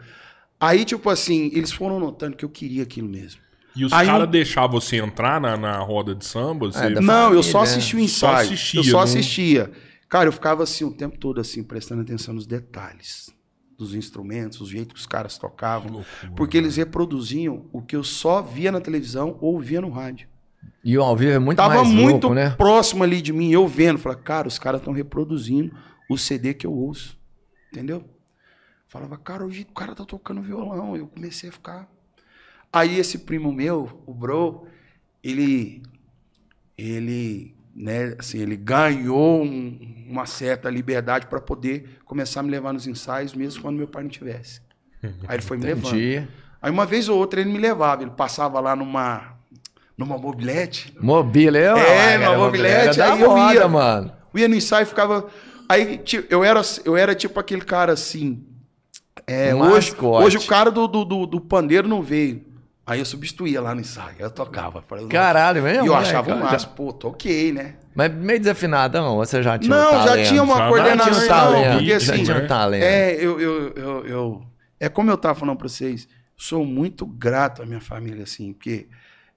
Aí, 0.61 0.85
tipo 0.85 1.09
assim, 1.09 1.51
eles 1.55 1.73
foram 1.73 1.99
notando 1.99 2.37
que 2.37 2.45
eu 2.45 2.51
queria 2.51 2.83
aquilo 2.83 3.09
mesmo. 3.09 3.41
E 3.75 3.87
os 3.87 3.91
caras 3.91 4.07
não- 4.21 4.27
deixavam 4.27 4.79
você 4.79 4.97
entrar 4.99 5.41
na, 5.41 5.57
na 5.57 5.79
roda 5.79 6.15
de 6.15 6.27
samba? 6.27 6.71
Você... 6.71 6.85
É, 6.85 7.01
Não, 7.01 7.33
eu 7.33 7.43
só 7.43 7.63
né? 7.63 7.65
assisti 7.65 7.97
o 7.97 7.99
Só 8.01 8.05
ensaio. 8.29 8.47
assistia, 8.49 8.81
eu 8.81 8.85
só 8.85 8.97
não- 8.99 9.05
assistia. 9.05 9.73
Cara, 10.07 10.29
eu 10.29 10.33
ficava 10.33 10.63
assim 10.65 10.85
o 10.85 10.93
tempo 10.93 11.17
todo 11.17 11.41
assim, 11.41 11.63
prestando 11.63 12.03
atenção 12.03 12.35
nos 12.35 12.47
detalhes 12.47 13.31
dos 13.79 13.95
instrumentos, 13.95 14.61
o 14.61 14.67
jeito 14.67 14.95
que 14.95 15.01
os 15.01 15.07
caras 15.07 15.39
tocavam, 15.39 15.91
loucura, 15.93 16.33
porque 16.37 16.57
eles 16.57 16.77
reproduziam 16.77 17.67
o 17.73 17.83
que 17.83 17.97
eu 17.97 18.05
só 18.05 18.41
via 18.43 18.71
na 18.71 18.81
televisão 18.81 19.37
ou 19.41 19.61
via 19.61 19.81
no 19.81 19.91
rádio. 19.91 20.29
E 20.85 20.97
o 20.97 21.03
ao 21.03 21.17
vivo 21.17 21.33
é 21.33 21.39
muito 21.39 21.57
Tava 21.57 21.77
mais 21.77 21.89
muito 21.89 22.27
louco, 22.27 22.35
né? 22.35 22.51
próximo 22.51 23.03
ali 23.03 23.21
de 23.21 23.33
mim, 23.33 23.51
eu 23.51 23.67
vendo, 23.67 23.99
falava, 23.99 24.21
cara, 24.21 24.49
os 24.49 24.59
caras 24.59 24.81
estão 24.81 24.93
reproduzindo 24.93 25.75
o 26.09 26.19
CD 26.19 26.55
que 26.55 26.67
eu 26.67 26.73
ouço. 26.73 27.19
Entendeu? 27.73 28.05
Falava, 28.87 29.17
cara, 29.17 29.47
hoje 29.47 29.63
o 29.63 29.73
cara 29.73 29.95
tá 29.95 30.05
tocando 30.05 30.43
violão. 30.43 30.95
Eu 30.95 31.07
comecei 31.07 31.49
a 31.49 31.53
ficar. 31.53 31.89
Aí 32.71 32.99
esse 32.99 33.21
primo 33.21 33.51
meu, 33.51 34.03
o 34.07 34.13
Bro, 34.13 34.67
ele. 35.23 35.83
Ele. 36.77 37.55
Né, 37.75 38.15
assim, 38.19 38.39
ele 38.39 38.55
ganhou 38.57 39.43
um- 39.43 40.05
uma 40.11 40.27
certa 40.27 40.69
liberdade 40.69 41.27
para 41.27 41.41
poder 41.41 41.99
começar 42.05 42.41
a 42.41 42.43
me 42.43 42.51
levar 42.51 42.73
nos 42.75 42.87
ensaios, 42.87 43.33
mesmo 43.35 43.63
quando 43.63 43.77
meu 43.79 43.89
pai 43.89 44.03
não 44.03 44.11
tivesse. 44.11 44.61
Aí 45.27 45.37
ele 45.37 45.43
foi 45.43 45.57
me 45.57 45.65
levando. 45.65 45.89
Aí 46.61 46.71
uma 46.71 46.85
vez 46.85 47.09
ou 47.09 47.19
outra 47.19 47.41
ele 47.41 47.51
me 47.51 47.59
levava, 47.59 48.03
ele 48.03 48.11
passava 48.11 48.61
lá 48.61 48.77
numa, 48.77 49.37
numa 49.97 50.19
mobilete, 50.19 50.95
Mobília, 51.01 51.61
eu 51.61 51.77
É, 51.79 52.19
cara, 52.19 52.31
uma 52.31 52.45
mobilete, 52.45 53.01
aí 53.01 53.21
eu 53.21 53.31
moda, 53.31 53.55
ia. 53.55 53.69
mano. 53.69 54.13
eu 54.35 54.41
ia 54.41 54.49
no 54.49 54.55
ensaio 54.55 54.83
e 54.85 54.87
ficava. 54.87 55.27
Aí 55.69 56.03
eu 56.29 56.45
era, 56.45 56.61
eu 56.85 56.95
era 56.97 57.15
tipo 57.15 57.41
aquele 57.41 57.63
cara 57.63 57.93
assim. 57.95 58.45
É, 59.27 59.55
hoje, 59.55 59.95
hoje 59.99 60.37
o 60.37 60.47
cara 60.47 60.71
do, 60.71 60.87
do, 60.87 61.05
do, 61.05 61.27
do 61.27 61.41
pandeiro 61.41 61.89
não 61.89 62.03
veio. 62.03 62.45
Aí 62.85 62.99
eu 62.99 63.05
substituía 63.05 63.61
lá 63.61 63.75
no 63.75 63.81
ensaio. 63.81 64.17
Eu 64.19 64.31
tocava. 64.31 64.83
Falei, 64.83 65.07
Caralho, 65.07 65.63
mesmo? 65.63 65.85
E 65.85 65.87
eu 65.87 65.93
moleque? 65.93 66.09
achava 66.11 66.35
um 66.35 66.39
Já- 66.39 66.45
máximo. 66.45 66.73
Pô, 66.75 66.93
toquei, 66.93 67.53
né? 67.53 67.77
Mas 67.95 68.13
meio 68.13 68.39
desafinadão, 68.41 69.17
você 69.17 69.43
já 69.43 69.59
tinha 69.59 69.75
Não, 69.77 70.01
um 70.01 70.07
já 70.07 70.23
tinha 70.25 70.43
uma 70.43 70.57
Já 70.57 70.69
coordenação. 70.69 71.13
tinha 71.13 71.25
um 71.25 71.29
talento, 71.29 71.73
porque 71.75 72.01
já 72.01 72.13
assim, 72.15 72.25
tinha 72.25 72.37
um 72.39 72.47
talento. 72.47 72.83
É, 72.83 73.15
eu, 73.15 73.41
eu, 73.41 73.69
eu, 73.75 74.07
eu- 74.07 74.47
É 74.81 74.89
como 74.89 75.11
eu 75.11 75.17
tava 75.17 75.39
falando 75.39 75.57
pra 75.59 75.69
vocês, 75.69 76.09
sou 76.37 76.65
muito 76.65 77.07
grato 77.07 77.63
à 77.63 77.67
minha 77.67 77.81
família, 77.81 78.25
assim, 78.25 78.53
porque 78.53 78.89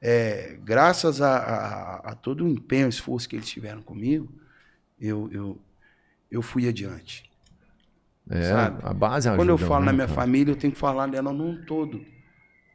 é, 0.02 0.58
graças 0.64 1.22
a, 1.22 1.36
a- 1.38 2.02
a 2.12 2.16
todo 2.16 2.46
o 2.46 2.48
empenho, 2.48 2.88
esforço 2.90 3.30
que 3.30 3.36
eles 3.36 3.48
tiveram 3.48 3.82
comigo, 3.84 4.32
eu, 5.00 5.30
eu, 5.32 5.62
eu 6.32 6.42
fui 6.42 6.68
adiante. 6.68 7.30
É, 8.28 8.42
sabe? 8.50 8.80
a 8.84 8.92
base 8.94 9.30
Quando 9.36 9.50
eu 9.50 9.58
falo 9.58 9.82
na 9.86 9.92
muito, 9.92 9.96
minha 9.98 10.08
cara. 10.08 10.20
família, 10.22 10.52
eu 10.52 10.56
tenho 10.56 10.74
que 10.74 10.80
falar 10.80 11.06
dela 11.08 11.32
num 11.32 11.64
todo. 11.66 12.02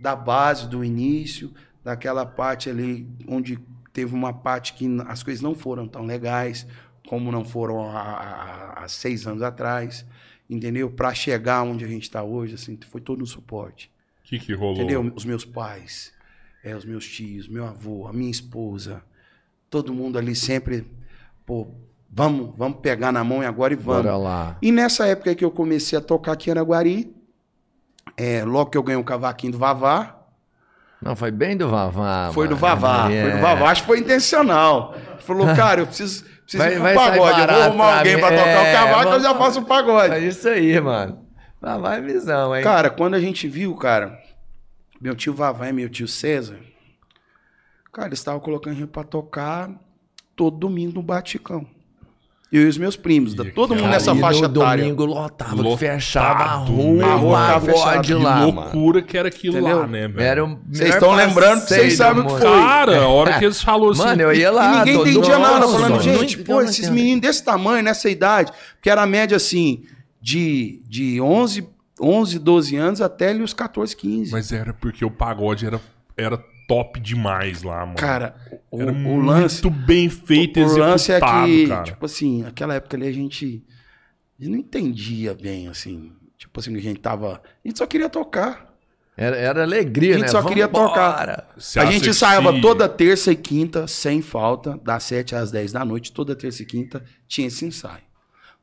Da 0.00 0.16
base, 0.16 0.66
do 0.68 0.82
início, 0.84 1.52
daquela 1.84 2.24
parte 2.24 2.70
ali 2.70 3.06
onde 3.28 3.58
teve 3.92 4.14
uma 4.14 4.32
parte 4.32 4.72
que 4.74 4.86
as 5.06 5.22
coisas 5.22 5.42
não 5.42 5.54
foram 5.54 5.86
tão 5.86 6.04
legais, 6.06 6.66
como 7.08 7.30
não 7.30 7.44
foram 7.44 7.90
há, 7.90 8.78
há- 8.82 8.88
seis 8.88 9.26
anos 9.26 9.42
atrás, 9.42 10.06
entendeu? 10.48 10.90
Para 10.90 11.12
chegar 11.12 11.62
onde 11.62 11.84
a 11.84 11.88
gente 11.88 12.04
está 12.04 12.22
hoje, 12.22 12.54
assim, 12.54 12.78
foi 12.88 13.00
todo 13.00 13.22
um 13.22 13.26
suporte. 13.26 13.90
O 14.24 14.28
que 14.28 14.38
que 14.38 14.54
rolou? 14.54 14.76
Entendeu? 14.76 15.12
Os 15.14 15.24
meus 15.24 15.44
pais, 15.44 16.12
é, 16.64 16.74
os 16.74 16.84
meus 16.84 17.06
tios, 17.06 17.46
meu 17.48 17.66
avô, 17.66 18.06
a 18.06 18.12
minha 18.12 18.30
esposa, 18.30 19.02
todo 19.68 19.92
mundo 19.92 20.18
ali 20.18 20.34
sempre, 20.34 20.86
pô, 21.44 21.66
vamos, 22.08 22.54
vamos 22.56 22.78
pegar 22.80 23.12
na 23.12 23.22
mão 23.24 23.42
e 23.42 23.46
agora 23.46 23.72
e 23.72 23.76
vamos. 23.76 24.02
Bora 24.04 24.16
lá. 24.16 24.56
E 24.62 24.70
nessa 24.72 25.06
época 25.06 25.34
que 25.34 25.44
eu 25.44 25.50
comecei 25.50 25.98
a 25.98 26.00
tocar 26.02 26.32
aqui 26.32 26.48
em 26.48 26.52
Araguari, 26.52 27.14
é, 28.16 28.44
logo 28.44 28.70
que 28.70 28.78
eu 28.78 28.82
ganhei 28.82 29.00
um 29.00 29.04
cavaquinho 29.04 29.52
do 29.52 29.58
Vavá, 29.58 30.16
Não, 31.02 31.16
foi 31.16 31.30
bem 31.30 31.56
do 31.56 31.68
Vavá. 31.68 32.30
foi 32.32 32.46
do 32.46 32.56
mano. 32.56 32.60
Vavá, 32.80 33.10
É. 33.10 33.22
foi 33.22 33.32
do 33.32 33.38
Vavá, 33.38 33.70
acho 33.70 33.82
que 33.82 33.86
foi 33.86 33.98
intencional. 34.00 34.94
Falou, 35.20 35.46
cara, 35.56 35.80
eu 35.80 35.86
preciso, 35.86 36.24
preciso 36.42 36.58
Vai- 36.62 36.74
ir 36.74 36.80
pro 36.80 36.94
pagode, 36.94 37.40
eu 37.40 37.46
vou 37.46 37.62
arrumar 37.62 37.98
alguém 37.98 38.18
pra 38.18 38.28
tocar 38.30 38.46
É, 38.46 38.70
o 38.70 38.72
cavaco, 38.76 39.02
eu 39.02 39.08
vamos- 39.10 39.22
já 39.22 39.34
faço 39.34 39.60
o 39.60 39.64
pagode. 39.64 40.14
É 40.14 40.18
isso 40.18 40.48
aí, 40.48 40.80
mano. 40.80 41.26
Vavá 41.60 41.96
é 41.96 42.00
visão, 42.00 42.54
hein? 42.56 42.62
Cara, 42.62 42.90
quando 42.90 43.14
a 43.14 43.20
gente 43.20 43.46
viu, 43.48 43.74
cara, 43.76 44.18
meu 45.00 45.14
tio 45.14 45.32
Vavá 45.34 45.68
e 45.68 45.72
meu 45.72 45.88
tio 45.88 46.08
César, 46.08 46.56
cara, 47.92 48.08
eles 48.08 48.18
estavam 48.18 48.40
colocando 48.40 48.72
a 48.74 48.76
gente 48.76 48.88
pra 48.88 49.02
tocar 49.04 49.70
todo 50.36 50.56
domingo 50.56 50.94
no 50.94 51.02
Baticão. 51.02 51.66
Eu 52.52 52.62
e 52.62 52.66
os 52.66 52.76
meus 52.76 52.96
primos, 52.96 53.32
da- 53.32 53.44
todo 53.44 53.76
mundo 53.76 53.86
nessa 53.88 54.12
e 54.12 54.18
faixa 54.18 54.44
etária. 54.46 54.82
domingo 54.82 55.04
lotava, 55.04 55.54
Lotado, 55.54 55.76
fechava 55.76 56.42
a 56.42 56.54
rua, 56.56 57.04
A 57.06 57.14
rua 57.14 57.38
ficava 57.44 57.66
fechada. 57.66 58.00
Que 58.00 58.14
lá, 58.14 58.36
mano. 58.40 58.52
loucura 58.62 59.02
que 59.02 59.16
era 59.16 59.28
aquilo 59.28 59.58
Entendeu? 59.58 59.78
lá, 59.78 59.86
né, 59.86 60.08
velho? 60.08 60.20
Era 60.20 60.44
o 60.44 60.48
Vocês 60.48 60.80
melhor 60.80 60.94
estão 60.94 61.12
lembrando 61.14 61.60
que 61.62 61.68
vocês 61.68 61.92
sabem 61.96 62.22
o 62.22 62.26
que 62.26 62.32
foi. 62.32 62.40
Cara, 62.40 63.02
a 63.02 63.08
hora 63.08 63.38
que 63.38 63.44
eles 63.44 63.62
falaram 63.62 63.90
assim... 63.92 64.02
Mano, 64.02 64.22
eu 64.22 64.32
ia 64.32 64.48
E 64.48 64.50
lá. 64.50 64.78
ninguém 64.78 64.96
todo- 64.96 65.08
entendia 65.10 65.38
nada, 65.38 65.60
Nossa, 65.60 65.72
falando, 65.74 65.90
mano, 65.92 66.02
gente, 66.02 66.38
pô, 66.38 66.60
esses 66.60 66.88
meninos 66.90 67.20
desse 67.22 67.44
tamanho, 67.44 67.84
nessa 67.84 68.10
idade, 68.10 68.50
porque 68.74 68.90
era 68.90 69.02
a 69.02 69.06
média 69.06 69.36
assim, 69.36 69.84
de, 70.20 70.82
de 70.88 71.20
11, 71.20 71.68
11, 72.00 72.36
12 72.40 72.74
anos 72.76 73.00
até 73.00 73.28
ali 73.28 73.42
os 73.44 73.52
14, 73.54 73.94
15. 73.96 74.32
Mas 74.32 74.50
era 74.50 74.74
porque 74.74 75.04
o 75.04 75.10
pagode 75.10 75.66
era, 75.66 75.80
era 76.16 76.42
top 76.70 77.00
demais 77.00 77.64
lá, 77.64 77.80
mano. 77.80 77.96
Cara, 77.96 78.36
o, 78.70 78.80
era 78.80 78.92
o 78.92 78.94
muito 78.94 79.26
lance, 79.26 79.68
bem 79.68 80.08
feito, 80.08 80.60
o 80.60 80.76
lance 80.78 81.10
é 81.10 81.16
executado, 81.16 81.46
que, 81.46 81.66
cara. 81.66 81.82
tipo 81.82 82.06
assim, 82.06 82.42
naquela 82.42 82.74
época 82.74 82.96
ali 82.96 83.08
a 83.08 83.12
gente, 83.12 83.64
a 84.38 84.44
gente 84.44 84.52
não 84.52 84.58
entendia 84.60 85.34
bem, 85.34 85.66
assim, 85.66 86.12
tipo 86.38 86.60
assim, 86.60 86.76
a 86.76 86.80
gente 86.80 87.00
tava, 87.00 87.42
a 87.64 87.68
gente 87.68 87.76
só 87.76 87.86
queria 87.86 88.08
tocar. 88.08 88.70
Era, 89.16 89.36
era 89.36 89.62
alegria, 89.64 90.14
A 90.14 90.18
gente 90.18 90.26
né? 90.26 90.30
só 90.30 90.42
queria 90.44 90.68
Vambora. 90.68 90.88
tocar. 90.88 91.54
Se 91.58 91.80
a 91.80 91.84
gente 91.86 92.08
ensaiava 92.08 92.58
toda 92.60 92.88
terça 92.88 93.32
e 93.32 93.36
quinta, 93.36 93.88
sem 93.88 94.22
falta, 94.22 94.78
das 94.82 95.02
7 95.02 95.34
às 95.34 95.50
10 95.50 95.72
da 95.72 95.84
noite, 95.84 96.12
toda 96.12 96.36
terça 96.36 96.62
e 96.62 96.66
quinta 96.66 97.04
tinha 97.26 97.48
esse 97.48 97.66
ensaio. 97.66 98.09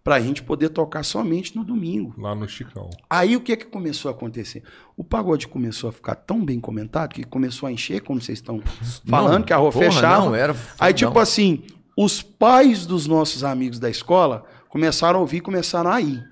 Pra 0.07 0.21
gente 0.21 0.41
poder 0.41 0.69
tocar 0.69 1.03
somente 1.03 1.53
no 1.53 1.65
domingo. 1.65 2.13
Lá 2.17 2.33
no 2.33 2.47
Chicão. 2.47 2.89
Aí 3.09 3.35
o 3.35 3.41
que 3.41 3.57
que 3.57 3.65
começou 3.65 4.07
a 4.07 4.13
acontecer? 4.13 4.63
O 4.95 5.03
pagode 5.03 5.49
começou 5.49 5.89
a 5.89 5.91
ficar 5.91 6.15
tão 6.15 6.45
bem 6.45 6.61
comentado 6.61 7.13
que 7.13 7.25
começou 7.25 7.67
a 7.67 7.73
encher, 7.73 7.99
como 7.99 8.21
vocês 8.21 8.37
estão 8.37 8.63
falando, 9.05 9.39
Não, 9.39 9.43
que 9.43 9.51
a 9.51 9.57
rua 9.57 9.69
porra, 9.69 9.91
fechava. 9.91 10.23
não, 10.23 10.33
era 10.33 10.55
Aí, 10.79 10.93
tipo 10.93 11.19
assim, 11.19 11.63
os 11.97 12.21
pais 12.21 12.85
dos 12.85 13.05
nossos 13.05 13.43
amigos 13.43 13.79
da 13.79 13.89
escola 13.89 14.45
começaram 14.69 15.19
a 15.19 15.21
ouvir, 15.21 15.41
começaram 15.41 15.91
a 15.91 15.99
ir. 15.99 16.23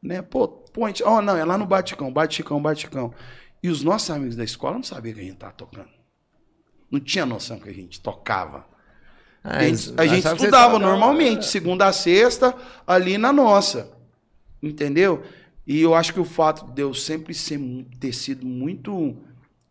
Né? 0.00 0.22
Pô, 0.22 0.62
a 0.84 0.86
gente, 0.86 1.02
ó, 1.02 1.20
não, 1.20 1.36
é 1.36 1.44
lá 1.44 1.58
no 1.58 1.66
Baticão, 1.66 2.12
Baticão, 2.12 2.62
Baticão. 2.62 3.12
E 3.60 3.68
os 3.68 3.82
nossos 3.82 4.10
amigos 4.10 4.36
da 4.36 4.44
escola 4.44 4.76
não 4.76 4.84
sabiam 4.84 5.16
que 5.16 5.22
a 5.22 5.24
gente 5.24 5.38
tava 5.38 5.54
tocando. 5.54 5.88
Não 6.88 7.00
tinha 7.00 7.26
noção 7.26 7.58
que 7.58 7.68
a 7.68 7.74
gente 7.74 8.00
tocava. 8.00 8.64
Ah, 9.44 9.58
A 9.58 9.60
gente, 9.64 9.88
eles 9.88 9.94
a 9.98 10.06
gente 10.06 10.26
estudava 10.26 10.74
tocavam- 10.74 10.78
normalmente, 10.80 11.46
segunda 11.46 11.86
a 11.86 11.92
sexta, 11.92 12.54
ali 12.86 13.16
na 13.18 13.32
nossa. 13.32 13.90
Entendeu? 14.62 15.22
E 15.66 15.80
eu 15.80 15.94
acho 15.94 16.12
que 16.12 16.20
o 16.20 16.24
fato 16.24 16.64
de 16.72 16.82
eu 16.82 16.92
sempre 16.94 17.32
ser, 17.34 17.60
ter 18.00 18.12
sido 18.12 18.44
muito 18.46 19.16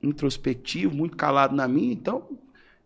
introspectivo, 0.01 0.95
muito 0.95 1.17
calado 1.17 1.55
na 1.55 1.67
minha, 1.67 1.91
então, 1.91 2.23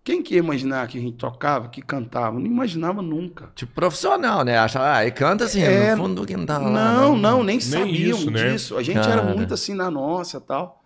quem 0.03 0.23
que 0.23 0.33
ia 0.33 0.39
imaginar 0.39 0.87
que 0.87 0.97
a 0.97 1.01
gente 1.01 1.17
tocava, 1.17 1.67
que 1.69 1.81
cantava? 1.81 2.39
Não 2.39 2.45
imaginava 2.45 3.01
nunca. 3.01 3.51
Tipo, 3.55 3.73
profissional, 3.73 4.43
né? 4.43 4.57
Achava, 4.57 4.95
ah, 4.95 5.05
e 5.05 5.11
canta 5.11 5.43
assim, 5.45 5.61
É, 5.61 5.91
no 5.91 6.03
fundo 6.03 6.21
do 6.21 6.25
quintal 6.27 6.63
lá. 6.63 6.93
Não, 6.93 7.15
né? 7.15 7.21
não, 7.21 7.43
nem, 7.43 7.59
sabiam 7.59 8.17
isso, 8.17 8.31
né? 8.31 8.51
disso. 8.53 8.77
A 8.77 8.81
gente 8.83 8.97
era 8.97 9.21
Cara. 9.21 9.35
muito 9.35 9.53
assim 9.53 9.75
na 9.75 9.91
nossa 9.91 10.41
tal. 10.41 10.81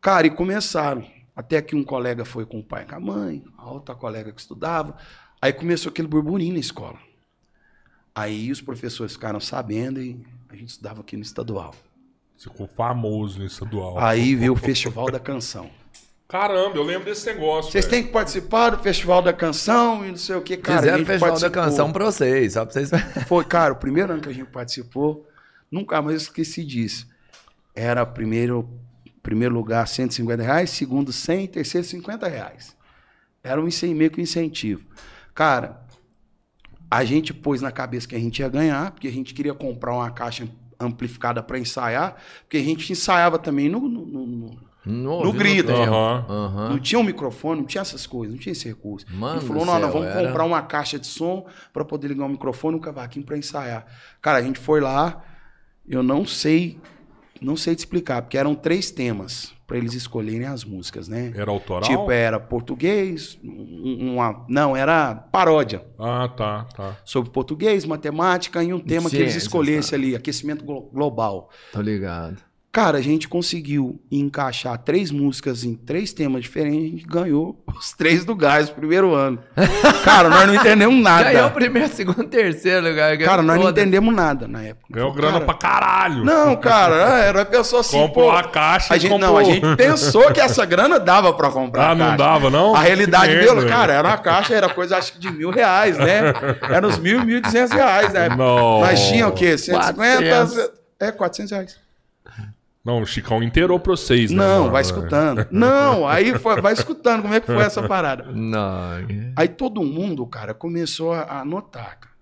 Cara, 0.00 0.26
e 0.26 0.30
começaram. 0.30 1.04
Até 1.36 1.60
que 1.60 1.76
um 1.76 1.84
colega 1.84 2.24
foi 2.24 2.46
com 2.46 2.58
o 2.60 2.64
pai 2.64 2.84
e 2.84 2.86
com 2.86 2.96
a 2.96 3.00
mãe, 3.00 3.44
a 3.58 3.70
outra 3.70 3.94
colega 3.94 4.32
que 4.32 4.40
estudava. 4.40 4.96
Aí 5.40 5.52
começou 5.52 5.90
aquele 5.90 6.08
burburinho 6.08 6.54
na 6.54 6.60
escola. 6.60 6.98
Aí 8.14 8.50
os 8.50 8.62
professores 8.62 9.12
ficaram 9.12 9.38
sabendo 9.38 10.00
e 10.00 10.18
a 10.48 10.56
gente 10.56 10.70
estudava 10.70 11.02
aqui 11.02 11.14
no 11.16 11.22
estadual. 11.22 11.74
Ficou 12.34 12.66
famoso 12.66 13.38
no 13.38 13.44
estadual. 13.44 13.98
Aí 13.98 14.34
veio 14.34 14.54
o 14.54 14.56
Festival 14.56 15.10
da 15.10 15.20
Canção. 15.20 15.70
Caramba, 16.28 16.76
eu 16.76 16.82
lembro 16.82 17.04
desse 17.04 17.26
negócio. 17.26 17.70
Vocês 17.70 17.86
têm 17.86 18.02
que 18.02 18.10
participar 18.10 18.70
do 18.70 18.78
Festival 18.78 19.22
da 19.22 19.32
Canção 19.32 20.04
e 20.04 20.08
não 20.08 20.16
sei 20.16 20.36
o 20.36 20.42
que, 20.42 20.56
cara. 20.56 20.78
a 20.78 20.82
Fizeram 20.82 21.02
o 21.02 21.06
festival 21.06 21.28
da 21.28 21.40
participou. 21.40 21.62
canção 21.64 21.92
pra 21.92 22.04
vocês, 22.06 22.52
só 22.54 22.64
pra 22.64 22.72
vocês. 22.72 22.90
Foi, 23.28 23.44
cara, 23.44 23.74
o 23.74 23.76
primeiro 23.76 24.12
ano 24.12 24.22
que 24.22 24.28
a 24.28 24.32
gente 24.32 24.50
participou, 24.50 25.28
nunca 25.70 26.02
mais 26.02 26.22
esqueci 26.22 26.64
disso. 26.64 27.06
Era 27.74 28.04
primeiro, 28.04 28.68
primeiro 29.26 29.52
lugar 29.52 29.88
150 29.88 30.40
reais, 30.40 30.70
segundo 30.70 31.12
100, 31.12 31.48
terceiro 31.48 31.84
50 31.84 32.28
reais. 32.28 32.76
Era 33.42 33.60
um 33.60 33.66
meio 33.92 34.08
que 34.08 34.20
um 34.20 34.22
incentivo. 34.22 34.84
Cara, 35.34 35.80
a 36.88 37.04
gente 37.04 37.34
pôs 37.34 37.60
na 37.60 37.72
cabeça 37.72 38.06
que 38.06 38.14
a 38.14 38.20
gente 38.20 38.38
ia 38.38 38.48
ganhar, 38.48 38.92
porque 38.92 39.08
a 39.08 39.12
gente 39.12 39.34
queria 39.34 39.52
comprar 39.52 39.94
uma 39.94 40.08
caixa 40.12 40.48
amplificada 40.78 41.42
para 41.42 41.58
ensaiar, 41.58 42.14
porque 42.42 42.56
a 42.58 42.62
gente 42.62 42.92
ensaiava 42.92 43.36
também 43.36 43.68
no, 43.68 43.80
no- 43.80 44.06
no- 44.06 44.26
no- 44.26 45.24
No, 45.24 45.32
grito. 45.32 45.72
Aham. 45.72 46.24
Aham. 46.28 46.68
não 46.70 46.78
tinha 46.78 47.00
um 47.00 47.02
microfone, 47.02 47.60
não 47.62 47.66
tinha 47.66 47.82
essas 47.82 48.06
coisas, 48.06 48.32
não 48.32 48.40
tinha 48.40 48.52
esse 48.52 48.68
recurso. 48.68 49.04
Mano 49.12 49.40
Ele 49.40 49.46
falou: 49.48 49.64
do 49.64 49.66
não, 49.72 49.80
céu, 49.80 49.90
vamos 49.90 50.06
era- 50.06 50.24
comprar 50.28 50.44
uma 50.44 50.62
caixa 50.62 51.00
de 51.00 51.08
som 51.08 51.44
para 51.72 51.84
poder 51.84 52.06
ligar 52.06 52.26
um 52.26 52.28
microfone 52.28 52.76
e 52.76 52.78
um 52.78 52.80
cavaquinho 52.80 53.26
para 53.26 53.36
ensaiar. 53.36 53.84
Cara, 54.22 54.38
a 54.38 54.42
gente 54.42 54.60
foi 54.60 54.80
lá, 54.80 55.24
eu 55.88 56.04
não 56.04 56.24
sei, 56.24 56.78
não 57.40 57.56
sei 57.56 57.74
te 57.74 57.80
explicar, 57.80 58.22
porque 58.22 58.36
eram 58.38 58.54
três 58.54 58.90
temas 58.90 59.54
para 59.66 59.76
eles 59.78 59.94
escolherem 59.94 60.46
as 60.46 60.64
músicas, 60.64 61.08
né? 61.08 61.32
Era 61.34 61.50
autoral? 61.50 61.82
Tipo, 61.90 62.10
era 62.10 62.38
português, 62.38 63.36
um- 63.42 64.12
uma. 64.14 64.44
Não, 64.48 64.76
era 64.76 65.14
paródia. 65.14 65.84
Ah, 65.98 66.28
tá, 66.28 66.64
tá. 66.76 66.96
Sobre 67.04 67.30
português, 67.30 67.84
matemática 67.84 68.62
e 68.62 68.72
um 68.72 68.78
tema 68.78 69.10
que 69.10 69.16
eles 69.16 69.34
escolhessem 69.38 69.96
ali, 69.98 70.14
aquecimento 70.16 70.64
glo- 70.64 70.88
global. 70.92 71.50
Tô 71.72 71.80
ligado. 71.80 72.38
Cara, 72.76 72.98
a 72.98 73.00
gente 73.00 73.26
conseguiu 73.26 73.98
encaixar 74.12 74.76
três 74.76 75.10
músicas 75.10 75.64
em 75.64 75.74
três 75.74 76.12
temas 76.12 76.42
diferentes, 76.42 76.82
a 76.82 76.90
gente 76.98 77.06
ganhou 77.06 77.64
os 77.74 77.92
três 77.94 78.22
do 78.22 78.34
gás 78.36 78.68
no 78.68 78.74
primeiro 78.74 79.14
ano. 79.14 79.38
Cara, 80.04 80.28
nós 80.28 80.46
não 80.46 80.54
entendemos 80.54 81.02
nada. 81.02 81.32
Ganhou 81.32 81.48
o 81.48 81.52
primeiro, 81.52 81.88
segundo, 81.88 82.24
terceiro 82.24 82.86
lugar. 82.86 83.16
ganhou 83.16 83.30
Cara, 83.30 83.40
nós 83.42 83.58
não 83.58 83.70
entendemos 83.70 84.14
nada 84.14 84.46
na 84.46 84.62
época. 84.62 84.88
Ganhou 84.90 85.08
Falei, 85.08 85.22
grana 85.22 85.40
cara, 85.40 85.44
pra 85.46 85.54
caralho. 85.54 86.22
Não, 86.22 86.54
cara, 86.56 86.94
é, 87.24 87.32
nós 87.32 87.48
pensou 87.48 87.78
assim, 87.80 87.96
Comprou 87.98 88.30
pô, 88.30 88.36
a 88.36 88.42
caixa 88.44 88.92
a 88.92 88.96
e 88.98 89.00
gente, 89.00 89.10
comprou- 89.10 89.30
Não, 89.32 89.38
a 89.38 89.44
gente 89.44 89.76
pensou 89.76 90.30
que 90.30 90.40
essa 90.42 90.66
grana 90.66 91.00
dava 91.00 91.32
pra 91.32 91.48
comprar 91.50 91.82
Ah, 91.82 91.90
a 91.92 91.94
não 91.94 92.14
dava, 92.14 92.50
não? 92.50 92.76
A 92.76 92.80
realidade 92.80 93.34
merda, 93.34 93.66
cara, 93.66 93.94
era 93.94 94.06
uma 94.06 94.18
caixa, 94.18 94.54
era 94.54 94.68
coisa 94.68 94.98
acho 94.98 95.14
que 95.14 95.18
de 95.18 95.30
mil 95.32 95.48
reais, 95.48 95.96
né? 95.96 96.24
Era 96.68 96.86
uns 96.86 96.98
mil, 96.98 97.24
mil 97.24 97.38
e 97.38 97.40
duzentos 97.40 97.72
reais, 97.72 98.12
né? 98.12 98.28
Não. 98.28 98.80
Nós 98.80 99.00
tínhamos 99.08 99.32
o 99.32 99.34
quê? 99.34 99.56
150? 99.56 99.96
400. 99.96 100.70
É, 101.00 101.10
400 101.10 101.50
reais. 101.52 101.85
Não, 102.86 103.02
o 103.02 103.06
Chicão 103.06 103.42
inteirou 103.42 103.80
pra 103.80 103.96
vocês, 103.96 104.30
né? 104.30 104.36
Não, 104.36 104.60
mano? 104.60 104.70
vai 104.70 104.80
escutando. 104.82 105.44
Não, 105.50 106.06
aí 106.06 106.38
foi, 106.38 106.60
vai 106.60 106.72
escutando 106.72 107.22
como 107.22 107.34
é 107.34 107.40
que 107.40 107.46
foi 107.46 107.56
essa 107.56 107.82
parada. 107.88 108.30
Não. 108.30 109.04
Aí 109.34 109.48
todo 109.48 109.82
mundo, 109.82 110.24
cara, 110.24 110.54
começou 110.54 111.12
a, 111.12 111.40
a 111.40 111.44
notar. 111.44 111.98
cara. 111.98 112.14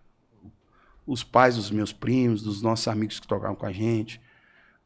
Os 1.07 1.22
pais 1.22 1.57
dos 1.57 1.70
meus 1.70 1.92
primos, 1.92 2.42
dos 2.42 2.62
nossos 2.62 2.88
amigos 2.88 3.20
que 3.20 3.27
tocavam 3.29 3.55
com 3.55 3.66
a 3.66 3.72
gente, 3.72 4.18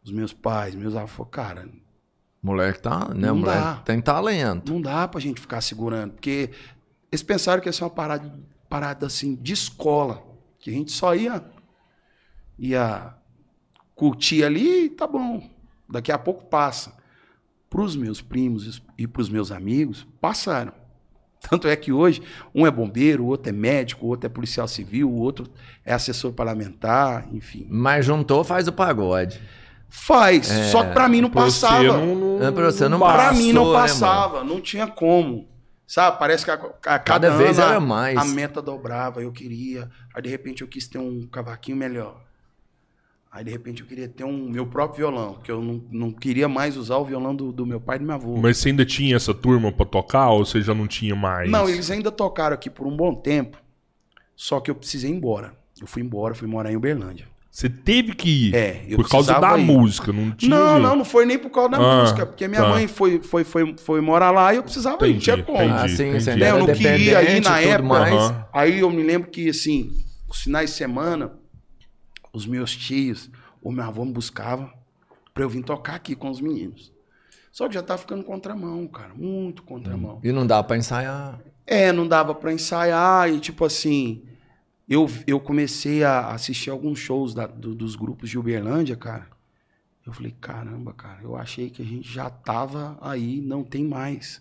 os 0.03 0.11
meus 0.11 0.33
pais, 0.33 0.75
meus 0.75 0.97
avós, 0.97 1.29
cara, 1.31 1.69
Moleque 2.43 2.81
tá, 2.83 3.11
né? 3.14 3.29
Não 3.29 3.37
moleque 3.37 3.61
dá. 3.61 3.75
tem 3.85 4.01
talento. 4.01 4.73
não 4.73 4.81
dá 4.81 5.07
pra 5.07 5.21
gente 5.21 5.41
ficar 5.41 5.61
segurando, 5.61 6.14
porque 6.14 6.51
eles 7.12 7.23
pensaram 7.23 7.62
que 7.62 7.69
ia 7.69 7.73
ser 7.73 7.85
uma 7.85 7.91
parada, 7.91 8.33
parada 8.69 9.07
assim 9.07 9.37
de 9.37 9.53
escola, 9.53 10.25
que 10.59 10.71
a 10.71 10.73
gente 10.73 10.91
só 10.91 11.14
ia 11.14 11.41
ia 12.59 13.14
curtir 13.95 14.43
ali 14.43 14.87
e 14.87 14.91
tá 14.91 15.07
bom. 15.07 15.57
Daqui 15.88 16.12
a 16.12 16.18
pouco 16.18 16.44
passa. 16.46 16.97
Pros 17.70 17.97
meus 17.97 18.20
primos 18.22 18.82
e 18.97 19.07
pros 19.07 19.28
meus 19.28 19.53
amigos, 19.53 20.07
passaram. 20.20 20.72
Tanto 21.49 21.68
é 21.68 21.76
que 21.76 21.93
hoje 21.93 22.22
um 22.55 22.66
é 22.66 22.70
bombeiro, 22.70 23.24
o 23.24 23.26
outro 23.26 23.51
é 23.51 23.53
médico, 23.53 24.07
o 24.07 24.09
outro 24.09 24.26
é 24.26 24.28
policial 24.28 24.66
civil, 24.66 25.09
o 25.11 25.16
outro 25.20 25.47
é 25.84 25.93
assessor 25.93 26.32
parlamentar, 26.32 27.28
enfim. 27.32 27.66
Mas 27.70 28.05
juntou, 28.07 28.43
faz 28.43 28.66
o 28.66 28.72
pagode. 28.72 29.41
Faz, 29.91 30.51
É, 30.51 30.64
só 30.64 30.84
que 30.84 30.93
pra 30.93 31.09
mim 31.09 31.20
não 31.22 31.30
passava. 31.30 31.82
não, 31.82 32.14
não, 32.14 32.47
É, 32.47 32.51
pra 32.51 32.66
você 32.66 32.89
não 32.89 32.99
Pra 32.99 33.32
mim 33.32 33.53
não 33.53 33.72
né, 33.72 33.78
passava, 33.78 34.45
não 34.45 34.61
tinha 34.61 34.86
como. 34.86 35.49
Sabe, 35.86 36.18
parece 36.18 36.45
que 36.45 36.51
a, 36.51 36.55
a- 36.55 36.59
cada, 36.59 36.99
Cada 36.99 37.30
vez 37.30 37.59
ano 37.59 37.70
era 37.70 37.80
mais. 37.80 38.18
A 38.18 38.24
meta 38.24 38.61
dobrava, 38.61 39.22
eu 39.22 39.32
queria. 39.32 39.89
Aí 40.14 40.20
de 40.20 40.28
repente 40.28 40.61
eu 40.61 40.68
quis 40.68 40.86
ter 40.86 40.99
um 40.99 41.26
cavaquinho 41.26 41.76
melhor. 41.78 42.20
Aí 43.31 43.45
de 43.45 43.51
repente 43.51 43.83
eu 43.83 43.87
queria 43.87 44.09
ter 44.09 44.24
um 44.24 44.49
meu 44.49 44.66
próprio 44.66 45.07
violão, 45.07 45.35
porque 45.35 45.51
eu 45.51 45.61
não, 45.62 45.83
não 45.91 46.11
queria 46.11 46.49
mais 46.49 46.76
usar 46.76 46.97
o 46.97 47.05
violão 47.05 47.35
do, 47.35 47.53
do 47.53 47.66
meu 47.66 47.79
pai 47.81 47.97
e 47.97 47.99
do 48.01 48.07
meu 48.07 48.14
avô. 48.14 48.37
Mas 48.39 48.57
você 48.57 48.70
ainda 48.70 48.85
tinha 48.87 49.14
essa 49.16 49.35
turma 49.35 49.70
pra 49.70 49.85
tocar 49.85 50.31
ou 50.31 50.45
você 50.47 50.62
já 50.62 50.74
não 50.74 50.87
tinha 50.87 51.14
mais? 51.14 51.51
Não, 51.51 51.68
eles 51.68 51.91
ainda 51.91 52.11
tocaram 52.11 52.55
aqui 52.55 52.70
por 52.70 52.87
um 52.87 52.97
bom 52.97 53.14
tempo, 53.14 53.59
só 54.35 54.61
que 54.61 54.70
eu 54.70 54.74
precisei 54.74 55.11
ir 55.11 55.14
embora. 55.14 55.53
Eu 55.81 55.87
fui 55.87 56.03
embora, 56.03 56.35
fui 56.35 56.49
morar 56.49 56.72
em 56.72 56.76
Uberlândia. 56.76 57.26
Você 57.51 57.68
teve 57.68 58.14
que 58.14 58.49
ir. 58.49 58.55
É, 58.55 58.85
eu 58.89 58.97
por 58.97 59.09
causa 59.09 59.39
da 59.41 59.59
ir. 59.59 59.64
música, 59.64 60.12
não 60.12 60.31
tinha. 60.31 60.55
Não, 60.55 60.68
jeito. 60.74 60.83
não, 60.83 60.97
não 60.97 61.05
foi 61.05 61.26
nem 61.26 61.39
por 61.39 61.51
causa 61.51 61.70
da 61.70 61.76
Ah, 61.79 62.01
música, 62.03 62.24
porque 62.26 62.47
minha 62.49 62.62
tá. 62.62 62.68
mãe 62.68 62.87
foi, 62.87 63.20
foi, 63.20 63.43
foi, 63.45 63.74
foi 63.79 64.01
morar 64.01 64.31
lá 64.31 64.53
e 64.53 64.57
eu 64.57 64.62
precisava 64.62 65.07
ir, 65.09 65.12
não 65.14 65.18
tinha 65.20 65.35
Entendi, 65.37 65.47
como. 65.47 65.62
entendi. 65.62 65.72
Ah, 65.85 65.89
sim, 65.89 66.09
entendi. 66.16 66.39
Né, 66.41 66.51
eu 66.51 66.59
não 66.61 66.66
queria 66.66 67.22
ir 67.37 67.43
na 67.43 67.61
época. 67.61 67.83
mais. 67.89 68.35
Aí 68.53 68.79
eu 68.81 68.91
me 68.91 69.03
lembro 69.03 69.29
que, 69.31 69.49
assim, 69.49 69.91
os 70.29 70.43
finais 70.43 70.70
de 70.70 70.76
semana, 70.76 71.33
os 72.39 72.47
meus 72.47 72.74
tios, 72.76 73.30
ou 73.62 73.70
meu 73.72 73.84
avô 73.84 74.05
me 74.05 74.12
buscava 74.12 74.72
pra 75.34 75.43
eu 75.45 75.49
vir 75.51 75.62
tocar 75.62 75.95
aqui 75.97 76.14
com 76.14 76.30
os 76.30 76.41
meninos. 76.41 76.93
Só 77.53 77.68
que 77.68 77.74
já 77.74 77.82
tá 77.82 77.97
ficando 77.99 78.22
contramão, 78.24 78.86
cara, 78.86 79.12
muito 79.14 79.62
contramão. 79.62 80.20
E 80.22 80.30
não 80.32 80.47
dá 80.47 80.62
pra 80.62 80.76
ensaiar. 80.76 81.41
É, 81.66 81.93
não 81.93 82.07
dava 82.07 82.34
pra 82.34 82.53
ensaiar 82.53 83.28
e, 83.30 83.41
tipo 83.41 83.64
assim, 83.64 84.22
eu, 84.89 85.07
eu 85.26 85.39
comecei 85.41 86.03
a 86.05 86.28
assistir 86.30 86.70
alguns 86.70 86.99
shows 86.99 87.34
da- 87.34 87.47
do- 87.47 87.74
dos 87.74 87.95
grupos 87.97 88.30
de 88.30 88.39
Uberlândia, 88.39 88.97
cara. 88.97 89.26
Eu 90.07 90.12
falei, 90.12 90.34
caramba, 90.41 90.95
cara, 90.95 91.20
eu 91.22 91.36
achei 91.36 91.68
que 91.68 91.82
a 91.82 91.84
gente 91.84 92.11
já 92.11 92.30
tava 92.30 92.97
aí, 93.01 93.41
não 93.43 93.62
tem 93.62 93.84
mais. 93.84 94.41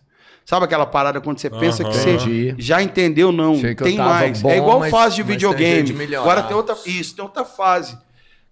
Sabe 0.49 0.63
aquela 0.63 0.85
parada 0.85 1.19
quando 1.19 1.39
você 1.39 1.49
pensa 1.49 1.83
que 1.83 1.89
Aham. 1.89 1.99
você 1.99 2.13
Entendi. 2.13 2.55
já 2.57 2.81
entendeu, 2.81 3.33
não, 3.33 3.55
Achei 3.55 3.75
que 3.75 3.83
tem 3.83 3.97
mais. 3.97 4.41
bom, 4.41 4.49
é 4.49 4.57
igual 4.57 4.79
mas- 4.79 4.91
fase 4.91 5.17
de 5.17 5.23
videogame. 5.23 5.91
de. 5.91 6.15
Agora 6.15 6.41
tem 6.41 6.55
outra. 6.55 6.73
Isso, 6.85 7.13
tem 7.13 7.21
outra 7.25 7.43
fase. 7.43 7.97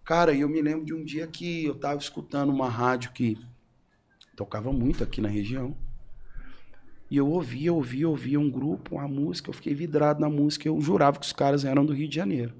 Cara, 0.04 0.34
e 0.34 0.42
eu 0.42 0.50
me 0.50 0.62
lembro 0.62 0.84
de 0.84 0.94
um 0.94 1.06
dia 1.06 1.26
que 1.26 1.64
eu 1.64 1.74
tava 1.74 1.98
escutando 1.98 2.50
uma 2.52 2.68
rádio 2.70 3.14
que 3.14 3.38
tocava 4.36 4.74
muito 4.74 5.06
aqui 5.06 5.22
na 5.22 5.30
região. 5.30 5.74
E 7.10 7.16
eu 7.16 7.30
ouvia, 7.30 7.72
ouvia, 7.72 8.10
ouvia 8.10 8.40
um 8.42 8.50
grupo, 8.52 8.96
uma 8.96 9.08
música, 9.08 9.50
eu 9.50 9.54
fiquei 9.54 9.74
vidrado 9.74 10.20
na 10.20 10.30
música, 10.30 10.68
eu 10.68 10.82
jurava 10.82 11.18
que 11.18 11.26
os 11.26 11.32
caras 11.32 11.64
eram 11.64 11.86
do 11.86 11.94
Rio 11.94 12.10
de 12.10 12.16
Janeiro. 12.16 12.54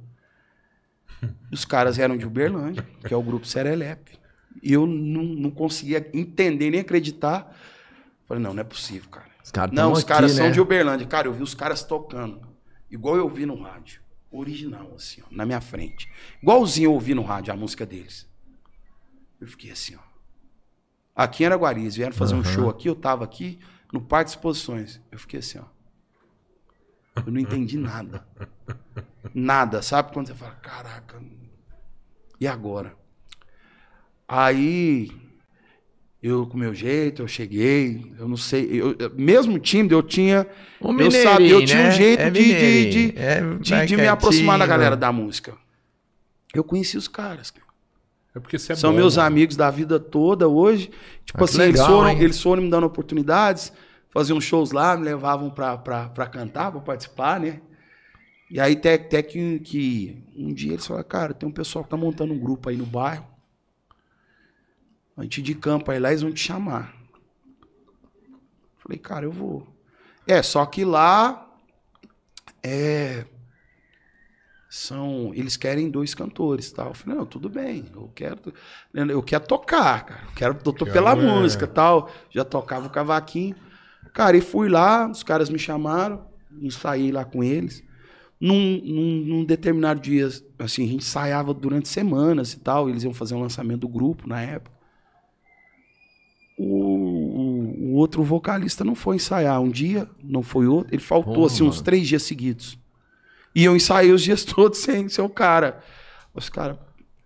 Os 1.52 1.66
caras 1.66 2.00
eram 2.00 2.16
de 2.16 2.26
Uberlândia, 2.26 2.88
que 3.06 3.14
é 3.14 3.18
o 3.18 3.22
grupo 3.22 3.46
Serelepe. 3.46 4.14
E 4.64 4.72
eu 4.72 4.86
não, 4.88 5.24
não 5.24 5.52
conseguia 5.52 6.10
entender 6.14 6.70
nem 6.72 6.80
acreditar. 6.80 7.54
Falei, 8.28 8.42
não, 8.42 8.54
não 8.54 8.62
é 8.62 8.64
possível, 8.64 9.10
cara. 9.10 9.30
Os 9.44 9.52
caras 9.52 9.76
Não, 9.76 9.92
os 9.92 10.04
caras 10.04 10.32
são 10.32 10.48
né? 10.48 10.52
de 10.52 10.60
Uberlândia. 10.60 11.06
Cara, 11.06 11.28
eu 11.28 11.34
vi 11.34 11.44
os 11.44 11.54
caras 11.54 11.84
tocando. 11.84 12.42
Igual 12.90 13.16
eu 13.16 13.30
vi 13.30 13.46
no 13.46 13.62
rádio. 13.62 14.02
Original, 14.32 14.92
assim, 14.96 15.22
ó, 15.22 15.28
na 15.32 15.46
minha 15.46 15.62
frente. 15.62 16.12
Igualzinho 16.42 16.88
eu 16.88 16.94
ouvi 16.94 17.14
no 17.14 17.24
rádio 17.24 17.54
a 17.54 17.56
música 17.56 17.86
deles. 17.86 18.28
Eu 19.40 19.48
fiquei 19.48 19.72
assim, 19.72 19.96
ó. 19.96 20.00
Aqui 21.16 21.44
em 21.44 21.46
Araguari, 21.46 21.82
eles 21.82 21.96
vieram 21.96 22.14
fazer 22.14 22.36
um 22.36 22.44
show 22.44 22.70
aqui, 22.70 22.90
eu 22.90 22.96
tava 22.96 23.24
aqui 23.24 23.60
no 23.94 24.02
Parque 24.02 24.32
de 24.32 24.38
Exposições. 24.38 25.00
Eu 25.10 25.18
fiquei 25.18 25.40
assim, 25.40 25.60
ó. 25.60 25.66
Eu 27.26 27.32
não 27.32 27.40
entendi 27.40 27.78
nada. 27.78 28.28
Nada, 29.34 29.82
sabe? 29.82 30.12
Quando 30.12 30.28
você 30.28 30.34
fala, 30.34 30.56
caraca, 30.56 31.22
e 32.40 32.48
agora? 32.48 32.96
Aí, 34.28 35.10
eu 36.22 36.48
com 36.48 36.56
o 36.56 36.60
meu 36.60 36.74
jeito, 36.74 37.22
eu 37.22 37.28
cheguei, 37.28 38.12
eu 38.18 38.28
não 38.28 38.38
sei, 38.38 38.68
eu, 38.82 38.96
mesmo 39.16 39.60
tímido, 39.60 39.94
eu 39.96 40.02
tinha, 40.04 40.48
Um 40.82 41.00
eu 41.00 41.12
sabia, 41.12 41.50
eu 41.52 41.64
tinha 41.66 41.82
um 41.82 41.86
né? 41.86 41.92
jeito 41.92 42.22
É 42.22 42.30
de, 42.32 42.44
de, 42.44 42.86
de, 42.86 43.20
É, 43.20 43.42
de- 43.60 43.86
de 43.88 43.98
me 43.98 44.08
aproximar 44.08 44.58
da 44.60 44.66
galera 44.66 44.96
da 44.96 45.12
música. 45.12 45.54
Eu 46.54 46.64
conheci 46.64 46.98
os 46.98 47.08
caras, 47.08 47.52
cara. 47.52 47.66
É 48.36 48.40
porque 48.40 48.58
você 48.58 48.74
é 48.74 48.76
São 48.76 48.92
bom, 48.92 48.98
meus 48.98 49.18
mano. 49.18 49.28
amigos 49.28 49.56
da 49.56 49.70
vida 49.70 50.00
toda 50.00 50.48
hoje. 50.48 50.90
Tipo 51.26 51.42
Ah, 51.42 51.44
assim, 51.46 51.62
eles, 51.62 51.80
legal, 51.80 51.88
foram, 51.92 52.10
hein? 52.10 52.18
eles 52.22 52.42
foram 52.42 52.62
me 52.64 52.70
dando 52.70 52.86
oportunidades, 52.86 53.72
faziam 54.12 54.40
shows 54.42 54.72
lá, 54.72 54.98
me 54.98 55.04
levavam 55.06 55.50
pra, 55.50 55.78
pra, 55.78 56.10
pra 56.10 56.28
cantar, 56.28 56.72
pra 56.72 56.82
participar, 56.82 57.40
né? 57.40 57.62
E 58.50 58.60
aí 58.60 58.74
até, 58.74 58.94
até 58.96 59.24
que, 59.24 59.60
que 59.60 60.24
um 60.36 60.54
dia 60.54 60.74
eles 60.74 60.86
falaram, 60.86 61.08
cara, 61.08 61.34
tem 61.34 61.48
um 61.50 61.52
pessoal 61.52 61.84
que 61.84 61.90
tá 61.90 61.98
montando 61.98 62.34
um 62.34 62.40
grupo 62.40 62.70
aí 62.70 62.78
no 62.78 62.86
bairro. 62.86 63.26
A 65.18 65.24
gente 65.24 65.42
de 65.42 65.56
campo 65.56 65.92
aí 65.92 66.00
lá, 66.00 66.10
eles 66.10 66.22
vão 66.22 66.32
te 66.32 66.42
chamar. 66.42 66.94
Falei, 68.78 69.00
cara, 69.00 69.26
eu 69.26 69.32
vou. 69.32 69.68
É, 70.28 70.42
só 70.42 70.66
que 70.66 70.84
lá 70.84 71.46
é 72.62 73.26
são 74.76 75.32
eles 75.34 75.56
querem 75.56 75.90
dois 75.90 76.14
cantores 76.14 76.70
tal 76.70 76.88
eu 76.88 76.94
falei 76.94 77.18
não 77.18 77.26
tudo 77.26 77.48
bem 77.48 77.86
eu 77.94 78.12
quero 78.14 78.38
eu 78.94 79.24
quero 79.24 79.48
tocar 79.48 80.06
cara 80.06 80.24
eu 80.26 80.34
quero 80.36 80.58
eu 80.66 80.74
tô 80.74 80.86
pela 80.86 81.14
é. 81.14 81.16
música 81.16 81.66
tal 81.66 82.12
já 82.30 82.44
tocava 82.44 82.88
o 82.88 82.90
cavaquinho 82.90 83.56
cara 84.14 84.36
e 84.36 84.42
fui 84.42 84.68
lá 84.68 85.10
os 85.10 85.24
caras 85.24 85.50
me 85.50 85.58
chamaram 85.58 86.28
ensaiei 86.62 87.10
lá 87.10 87.24
com 87.24 87.42
eles 87.42 87.82
num, 88.38 88.82
num, 88.84 89.26
num 89.26 89.46
determinado 89.46 90.02
dia 90.02 90.28
assim 90.60 90.84
a 90.84 90.88
gente 90.88 91.06
ensaiava 91.06 91.54
durante 91.54 91.88
semanas 91.88 92.52
e 92.52 92.60
tal 92.60 92.90
eles 92.90 93.04
iam 93.04 93.14
fazer 93.14 93.36
um 93.36 93.42
lançamento 93.42 93.82
do 93.82 93.88
grupo 93.88 94.28
na 94.28 94.42
época 94.42 94.75
o, 96.58 96.66
o, 96.66 97.92
o 97.92 97.94
outro 97.96 98.24
vocalista 98.24 98.84
não 98.84 98.96
foi 98.96 99.18
ensaiar 99.18 99.60
um 99.62 99.70
dia 99.70 100.08
não 100.24 100.42
foi 100.42 100.68
outro 100.68 100.94
ele 100.94 101.02
faltou 101.02 101.34
Porra, 101.34 101.48
assim 101.48 101.64
uns 101.64 101.76
mano. 101.76 101.84
três 101.84 102.08
dias 102.08 102.24
seguidos 102.24 102.78
e 103.54 103.64
eu 103.66 103.76
ensaiei 103.76 104.12
os 104.12 104.22
dias 104.22 104.44
todos 104.46 104.80
sem 104.80 105.08
ser 105.10 105.22
o 105.22 105.30
cara. 105.30 105.80
Os 106.34 106.50
caras, 106.50 106.78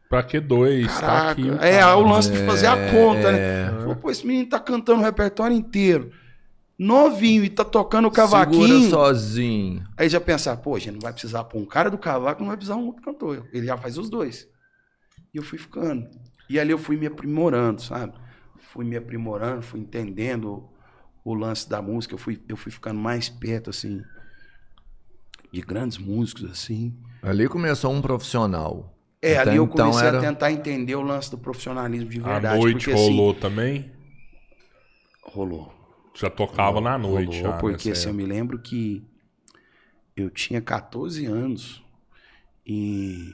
Pra 0.08 0.22
que 0.22 0.40
dois? 0.40 0.86
tá 1.00 1.32
aqui, 1.32 1.50
é, 1.60 1.80
cara. 1.80 1.98
o 1.98 2.08
lance 2.08 2.32
de 2.32 2.38
fazer 2.46 2.68
a 2.68 2.92
conta, 2.92 3.30
É. 3.30 3.72
né? 3.72 3.80
Falou, 3.80 3.96
pô, 3.96 4.12
esse 4.12 4.26
menino 4.28 4.48
tá 4.48 4.60
cantando 4.60 5.02
o 5.02 5.04
repertório 5.04 5.56
inteiro. 5.58 6.12
Novinho 6.78 7.44
e 7.44 7.50
tá 7.50 7.66
tocando 7.66 8.08
o 8.08 8.10
Segura 8.14 8.30
cavaquinho. 8.30 8.90
sozinho. 8.92 9.84
Aí 9.98 10.08
já 10.08 10.22
pensar, 10.22 10.56
pô, 10.58 10.76
a 10.76 10.80
gente 10.80 10.94
não 10.94 11.00
vai 11.02 11.12
precisar 11.12 11.44
pôr 11.46 11.60
um 11.60 11.66
cara 11.66 11.90
do 11.90 11.98
cavaco, 11.98 12.42
não 12.42 12.48
vai 12.48 12.58
precisar 12.58 12.76
um 12.78 12.86
outro 12.86 13.02
cantor. 13.02 13.48
Ele 13.52 13.66
já 13.66 13.76
faz 13.78 13.98
os 13.98 14.10
dois. 14.10 14.48
E 15.34 15.38
eu 15.38 15.44
fui 15.44 15.58
ficando. 15.58 16.08
E 16.48 16.60
ali 16.60 16.72
eu 16.72 16.78
fui 16.78 16.96
me 16.96 17.08
aprimorando, 17.08 17.82
sabe? 17.82 18.14
Fui 18.60 18.86
me 18.86 18.96
aprimorando, 18.96 19.62
fui 19.62 19.80
entendendo 19.80 20.68
o 21.24 21.34
lance 21.34 21.68
da 21.70 21.82
música. 21.82 22.14
Eu 22.14 22.18
fui, 22.20 22.42
eu 22.48 22.56
fui 22.58 22.72
ficando 22.72 23.00
mais 23.00 23.30
perto, 23.30 23.70
assim, 23.70 24.04
de 25.52 25.62
grandes 25.62 25.98
músicos, 25.98 26.50
assim. 26.52 26.96
Ali 27.22 27.48
começou 27.48 27.92
um 27.92 28.02
profissional. 28.02 28.96
É, 29.22 29.38
Até 29.38 29.50
ali 29.50 29.58
eu 29.58 29.66
então 29.66 29.86
comecei 29.86 30.08
era- 30.08 30.18
a 30.18 30.22
tentar 30.22 30.52
entender 30.52 30.96
o 30.96 31.02
lance 31.02 31.30
do 31.30 31.38
profissionalismo 31.38 32.10
de 32.10 32.20
A 32.20 32.24
verdade. 32.24 32.60
noite 32.60 32.74
porque, 32.86 32.92
assim, 32.92 33.18
rolou 33.18 33.34
também? 33.34 33.92
rolou. 35.24 35.74
Já 36.16 36.30
tocava 36.30 36.80
na 36.82 36.98
noite. 36.98 37.38
rolou, 37.42 37.52
já, 37.52 37.58
porque 37.60 37.92
assim, 37.92 38.08
eu 38.10 38.14
me 38.14 38.26
lembro 38.26 38.60
que 38.60 39.04
eu 40.16 40.30
tinha 40.30 40.62
14 40.62 41.26
anos 41.26 41.84
e 42.66 43.34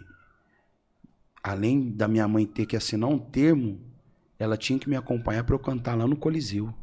além 1.43 1.89
da 1.91 2.07
minha 2.07 2.27
mãe 2.27 2.45
ter 2.45 2.65
que 2.65 2.75
assinar 2.75 3.09
um 3.09 3.17
termo, 3.19 3.79
ela 4.39 4.57
tinha 4.57 4.77
que 4.79 4.89
me 4.89 4.95
acompanhar 4.95 5.43
para 5.43 5.55
eu 5.55 5.59
cantar 5.59 5.95
lá 5.97 6.05
no 6.07 6.15
Coliseu, 6.15 6.73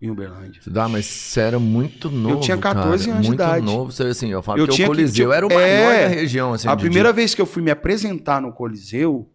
em 0.00 0.10
Uberlândia. 0.10 0.60
Dá, 0.66 0.88
mas 0.88 1.06
você 1.06 1.40
era 1.40 1.58
muito 1.58 2.10
novo. 2.10 2.40
tinha 2.40 2.56
14 2.58 3.04
cara. 3.04 3.12
anos 3.14 3.22
de 3.24 3.28
muito 3.30 3.42
idade. 3.42 3.64
novo. 3.64 3.92
Você, 3.92 4.02
assim, 4.04 4.30
eu 4.30 4.42
falo 4.42 4.58
Eu 4.58 4.66
que 4.66 4.72
o 4.72 4.76
que- 4.76 4.86
Coliseu 4.86 5.26
tinha- 5.28 5.36
era 5.36 5.46
o 5.46 5.48
maior 5.52 5.92
É, 5.92 6.08
da 6.08 6.14
região. 6.14 6.52
Assim, 6.52 6.68
a 6.68 6.76
primeira 6.76 7.12
vez 7.12 7.34
que 7.34 7.40
eu 7.40 7.46
fui 7.46 7.62
me 7.62 7.70
apresentar 7.70 8.40
no 8.42 8.52
Coliseu, 8.52 9.30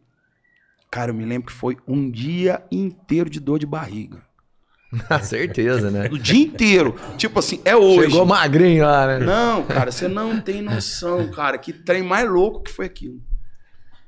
cara, 0.91 1.11
eu 1.11 1.15
me 1.15 1.25
lembro 1.25 1.47
que 1.47 1.53
foi 1.53 1.77
um 1.87 2.09
dia 2.11 2.61
inteiro 2.71 3.29
de 3.29 3.39
dor 3.39 3.57
de 3.57 3.65
barriga. 3.65 4.21
Certeza, 5.23 5.89
né? 5.89 6.09
O 6.11 6.17
dia 6.19 6.43
inteiro. 6.43 6.95
tipo 7.17 7.39
assim, 7.39 7.61
é 7.63 7.75
hoje. 7.75 8.11
Chegou 8.11 8.25
magrinho 8.25 8.83
lá, 8.85 9.07
né? 9.07 9.19
Não, 9.25 9.63
cara, 9.63 9.89
você 9.91 10.07
não 10.09 10.39
tem 10.41 10.61
noção, 10.61 11.29
cara. 11.31 11.57
Que 11.57 11.71
trem 11.71 12.03
mais 12.03 12.29
louco 12.29 12.61
que 12.61 12.71
foi 12.71 12.85
aquilo. 12.87 13.21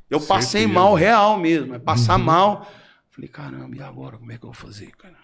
Eu 0.09 0.19
passei 0.19 0.61
Certeza. 0.63 0.79
mal 0.79 0.93
real 0.93 1.39
mesmo. 1.39 1.73
É 1.73 1.79
passar 1.79 2.19
Uhum. 2.19 2.25
mal. 2.25 2.71
Falei, 3.13 3.27
caramba, 3.27 3.75
e 3.75 3.81
agora? 3.81 4.17
Como 4.17 4.31
é 4.31 4.37
que 4.37 4.43
eu 4.43 4.51
vou 4.51 4.53
fazer, 4.53 4.89
cara? 4.95 5.15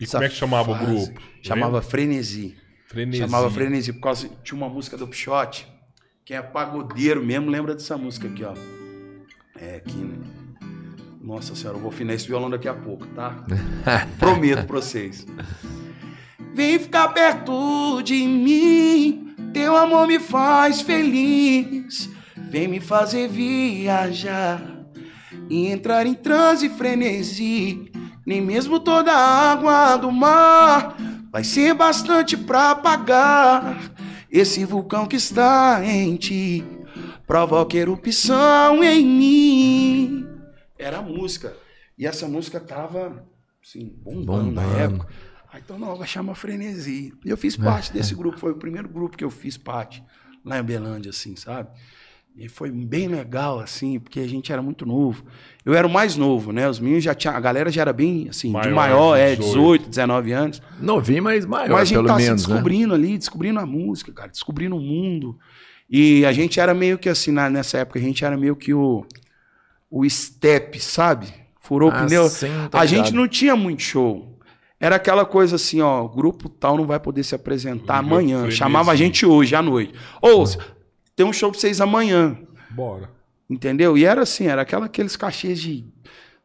E 0.00 0.04
Essa 0.04 0.16
como 0.16 0.24
é 0.24 0.28
que 0.30 0.34
chamava 0.34 0.74
fase 0.74 0.84
o 0.84 0.96
grupo? 0.96 1.22
Chamava 1.42 1.82
Frenesi. 1.82 2.56
Frenesi. 2.86 3.18
Chamava 3.18 3.50
Frenesi, 3.50 3.92
por 3.92 4.00
causa. 4.00 4.30
Tinha 4.42 4.56
uma 4.56 4.70
música 4.70 4.96
do 4.96 5.06
Pichote. 5.06 5.68
Quem 6.24 6.38
é 6.38 6.40
pagodeiro 6.40 7.22
mesmo 7.22 7.50
lembra 7.50 7.74
dessa 7.74 7.98
música 7.98 8.26
aqui, 8.26 8.42
ó. 8.42 8.54
É, 9.54 9.76
aqui, 9.76 9.98
né? 9.98 10.16
Nossa 11.20 11.54
senhora, 11.54 11.76
eu 11.76 11.82
vou 11.82 11.90
afinar 11.90 12.14
esse 12.14 12.26
violão 12.26 12.48
daqui 12.48 12.68
a 12.68 12.74
pouco, 12.74 13.06
tá? 13.08 13.44
Prometo 14.18 14.66
pra 14.66 14.76
vocês. 14.76 15.26
Vem 16.54 16.78
ficar 16.78 17.08
perto 17.08 18.00
de 18.00 18.26
mim, 18.26 19.34
teu 19.52 19.76
amor 19.76 20.06
me 20.06 20.18
faz 20.18 20.80
feliz. 20.80 22.08
Vem 22.50 22.66
me 22.66 22.80
fazer 22.80 23.28
viajar 23.28 24.77
e 25.48 25.66
entrar 25.66 26.06
em 26.06 26.14
transe 26.14 26.66
e 26.66 26.70
frenesi. 26.70 27.90
Nem 28.26 28.40
mesmo 28.40 28.78
toda 28.80 29.12
a 29.12 29.50
água 29.52 29.96
do 29.96 30.12
mar 30.12 30.96
vai 31.30 31.44
ser 31.44 31.74
bastante 31.74 32.36
pra 32.36 32.72
apagar 32.72 33.90
esse 34.30 34.64
vulcão 34.64 35.06
que 35.06 35.16
está 35.16 35.80
em 35.84 36.16
ti. 36.16 36.64
Provoca 37.26 37.76
erupção 37.76 38.82
em 38.82 39.04
mim. 39.04 40.26
Era 40.78 40.98
a 40.98 41.02
música. 41.02 41.56
E 41.96 42.06
essa 42.06 42.28
música 42.28 42.60
tava, 42.60 43.26
assim, 43.62 43.92
bombando, 44.02 44.52
na 44.52 44.62
Bombando. 44.62 44.78
época. 44.94 45.08
Ah, 45.52 45.58
então 45.58 45.78
não, 45.78 45.96
vai 45.96 46.06
chamar 46.06 46.34
Frenesi. 46.34 47.12
Eu 47.24 47.36
fiz 47.36 47.56
parte 47.56 47.92
desse 47.92 48.14
grupo, 48.14 48.38
foi 48.38 48.52
o 48.52 48.58
primeiro 48.58 48.88
grupo 48.88 49.16
que 49.16 49.24
eu 49.24 49.30
fiz 49.30 49.56
parte 49.56 50.04
lá 50.44 50.58
em 50.58 50.62
Belândia, 50.62 51.10
assim, 51.10 51.34
sabe? 51.36 51.70
E 52.38 52.48
foi 52.48 52.70
bem 52.70 53.08
legal, 53.08 53.58
assim, 53.58 53.98
porque 53.98 54.20
a 54.20 54.28
gente 54.28 54.52
era 54.52 54.62
muito 54.62 54.86
novo. 54.86 55.24
Eu 55.64 55.74
era 55.74 55.84
o 55.86 55.90
mais 55.90 56.16
novo, 56.16 56.52
né? 56.52 56.68
Os 56.68 56.78
meninos 56.78 57.02
já 57.02 57.12
tinham. 57.14 57.34
A 57.34 57.40
galera 57.40 57.68
já 57.70 57.80
era 57.82 57.92
bem, 57.92 58.28
assim, 58.30 58.48
de 58.48 58.52
Maior, 58.54 58.74
maior, 58.74 59.16
é, 59.16 59.34
18. 59.34 59.46
18, 59.48 59.88
19 59.88 60.32
anos. 60.32 60.62
Novinho, 60.80 61.22
mas 61.24 61.44
maior, 61.44 61.70
Mas 61.70 61.80
a 61.80 61.84
gente 61.84 61.94
pelo 61.96 62.06
tá 62.06 62.14
menos, 62.16 62.42
se 62.42 62.48
né? 62.48 62.54
descobrindo 62.54 62.94
ali, 62.94 63.18
descobrindo 63.18 63.58
a 63.58 63.66
música, 63.66 64.12
cara, 64.12 64.28
descobrindo 64.28 64.76
o 64.76 64.80
mundo. 64.80 65.36
E 65.90 66.24
a 66.24 66.32
gente 66.32 66.60
era 66.60 66.72
meio 66.72 66.96
que 66.96 67.08
assim, 67.08 67.32
na- 67.32 67.50
nessa 67.50 67.78
época, 67.78 67.98
a 67.98 68.02
gente 68.02 68.24
era 68.24 68.36
meio 68.36 68.54
que 68.54 68.72
o, 68.72 69.04
o 69.90 70.08
step, 70.08 70.78
sabe? 70.78 71.26
Furou 71.60 71.90
Ah, 71.90 72.02
o 72.02 72.06
pneu. 72.06 72.28
sim, 72.28 72.46
tô 72.70 72.78
a 72.78 72.86
gente 72.86 73.12
não 73.12 73.26
tinha 73.26 73.56
muito 73.56 73.82
show. 73.82 74.38
Era 74.80 74.94
aquela 74.94 75.24
coisa 75.24 75.56
assim, 75.56 75.80
ó, 75.80 76.04
o 76.04 76.08
grupo 76.08 76.48
tal 76.48 76.76
não 76.76 76.86
vai 76.86 77.00
poder 77.00 77.24
se 77.24 77.34
apresentar 77.34 77.98
amanhã. 77.98 78.48
Chamava 78.48 78.92
a 78.92 78.94
gente 78.94 79.26
hoje, 79.26 79.56
à 79.56 79.60
noite. 79.60 79.92
Ou, 80.22 80.44
tem 81.18 81.26
um 81.26 81.32
show 81.32 81.50
pra 81.50 81.58
vocês 81.58 81.80
amanhã. 81.80 82.38
Bora. 82.70 83.10
Entendeu? 83.50 83.98
E 83.98 84.04
era 84.04 84.22
assim, 84.22 84.46
era 84.46 84.62
aquela, 84.62 84.86
aqueles 84.86 85.16
cachês 85.16 85.60
de 85.60 85.84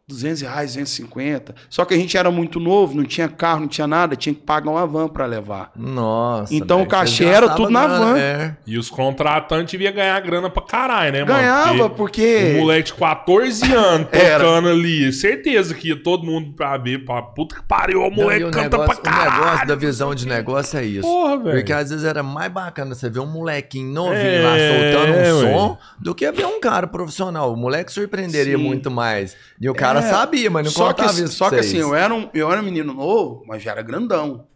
200 0.10 0.42
reais, 0.42 0.72
250. 0.76 1.56
Só 1.70 1.86
que 1.86 1.94
a 1.94 1.98
gente 1.98 2.18
era 2.18 2.30
muito 2.30 2.60
novo, 2.60 2.94
não 2.96 3.06
tinha 3.06 3.30
carro, 3.30 3.62
não 3.62 3.68
tinha 3.70 3.88
nada, 3.88 4.16
tinha 4.18 4.36
que 4.36 4.42
pagar 4.42 4.70
uma 4.70 4.86
van 4.86 5.08
pra 5.08 5.26
levar. 5.26 5.72
Nossa. 5.76 6.54
Então 6.54 6.78
velho, 6.80 6.88
o 6.88 6.92
cachê 6.92 7.24
era 7.26 7.50
tudo 7.50 7.70
na 7.70 7.88
grana, 7.88 8.06
van. 8.06 8.18
É. 8.20 8.58
E 8.68 8.78
os 8.78 8.90
contratantes 8.90 9.72
deviam 9.72 9.94
ganhar 9.94 10.20
grana 10.20 10.50
pra 10.50 10.62
caralho, 10.62 11.14
né, 11.14 11.20
mano? 11.24 11.34
Ganhava, 11.34 11.90
porque. 11.90 12.54
Um 12.58 12.62
moleque 12.62 12.88
de 12.92 12.94
14 12.96 13.74
anos 13.74 14.08
tocando 14.12 14.68
ali. 14.68 15.14
Certeza 15.14 15.74
que 15.74 15.88
ia 15.90 16.04
todo 16.04 16.26
mundo 16.26 16.52
pra 16.54 16.78
ver. 16.78 17.06
Pra... 17.06 17.22
Puta 17.22 17.56
que 17.56 17.64
pariu, 17.64 18.02
o 18.02 18.10
Não, 18.10 18.12
moleque 18.12 18.42
e 18.42 18.46
o 18.46 18.52
canta 18.52 18.78
negócio, 18.78 19.02
pra 19.02 19.12
o 19.12 19.16
negócio 19.24 19.42
caralho. 19.44 19.68
da 19.70 19.76
visão 19.76 20.14
de 20.14 20.28
negócio 20.28 20.80
é 20.80 20.84
isso. 20.86 21.02
Porra, 21.02 21.38
velho. 21.38 21.56
Porque 21.58 21.72
às 21.72 21.90
vezes 21.90 22.04
era 22.04 22.22
mais 22.22 22.52
bacana 22.52 22.94
você 22.94 23.10
ver 23.10 23.20
um 23.22 23.26
molequinho 23.26 23.92
novinho 23.94 24.18
É, 24.18 24.42
lá 24.42 24.58
soltando 25.00 25.14
um 25.14 25.22
ué. 25.46 25.54
som 25.54 25.78
do 25.98 26.14
que 26.14 26.30
ver 26.32 26.46
um 26.46 26.60
cara 26.60 26.88
profissional. 26.88 27.54
O 27.54 27.56
moleque 27.56 27.92
surpreenderia 27.92 28.58
Sim. 28.58 28.64
muito 28.64 28.92
mais. 28.92 29.36
E 29.62 29.70
o 29.70 29.74
cara 29.74 29.93
É, 30.00 30.10
sabia, 30.10 30.50
mas 30.50 30.66
não 30.66 30.72
só 30.72 30.94
que, 30.94 31.02
contava 31.02 31.20
isso 31.22 31.34
só 31.34 31.50
que 31.50 31.56
assim, 31.56 31.70
vocês. 31.72 31.82
eu 31.82 31.96
era, 31.96 32.14
um, 32.14 32.30
eu 32.34 32.52
era 32.52 32.62
um 32.62 32.66
menino 32.66 32.94
novo, 32.94 33.44
mas 33.48 33.62
já 33.64 33.72
era 33.72 33.82
grandão. 33.82 34.48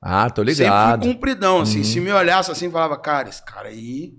Ah, 0.00 0.28
tô 0.28 0.42
Sempre 0.42 0.64
ligado. 0.64 1.02
fui 1.04 1.14
compridão, 1.14 1.60
assim. 1.60 1.78
Uhum. 1.78 1.84
Se 1.84 2.00
me 2.00 2.12
olhasse 2.12 2.50
assim, 2.50 2.70
falava, 2.70 2.96
cara, 2.98 3.28
esse 3.28 3.42
cara 3.44 3.68
aí. 3.68 4.14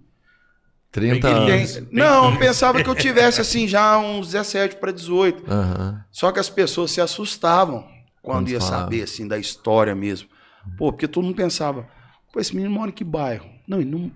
30 0.92 1.28
Ele 1.30 1.46
tem- 1.46 1.54
anos. 1.60 1.74
Tem- 1.74 1.88
Não, 1.92 2.32
eu 2.32 2.40
pensava 2.40 2.82
que 2.82 2.90
eu 2.90 2.96
tivesse 2.96 3.42
assim 3.42 3.68
já 3.68 3.98
uns 3.98 4.28
17 4.28 4.78
para 4.78 4.92
18. 4.92 5.44
Aham. 5.52 6.04
Só 6.12 6.32
que 6.32 6.40
as 6.40 6.50
pessoas 6.50 6.92
se 6.92 7.02
assustavam 7.02 7.86
quando, 8.22 8.50
ia 8.50 8.62
saber 8.62 9.04
assim 9.04 9.28
da 9.28 9.38
história 9.38 9.94
mesmo. 9.94 10.30
Pô, 10.78 10.92
porque 10.92 11.08
todo 11.08 11.24
mundo 11.26 11.36
pensava, 11.36 11.86
pô, 12.34 12.40
esse 12.40 12.56
menino 12.56 12.74
mora 12.74 12.90
em 12.90 12.94
que 12.94 13.04
bairro? 13.04 13.46
Não, 13.68 13.80
ele, 13.82 13.90
não, 13.92 14.12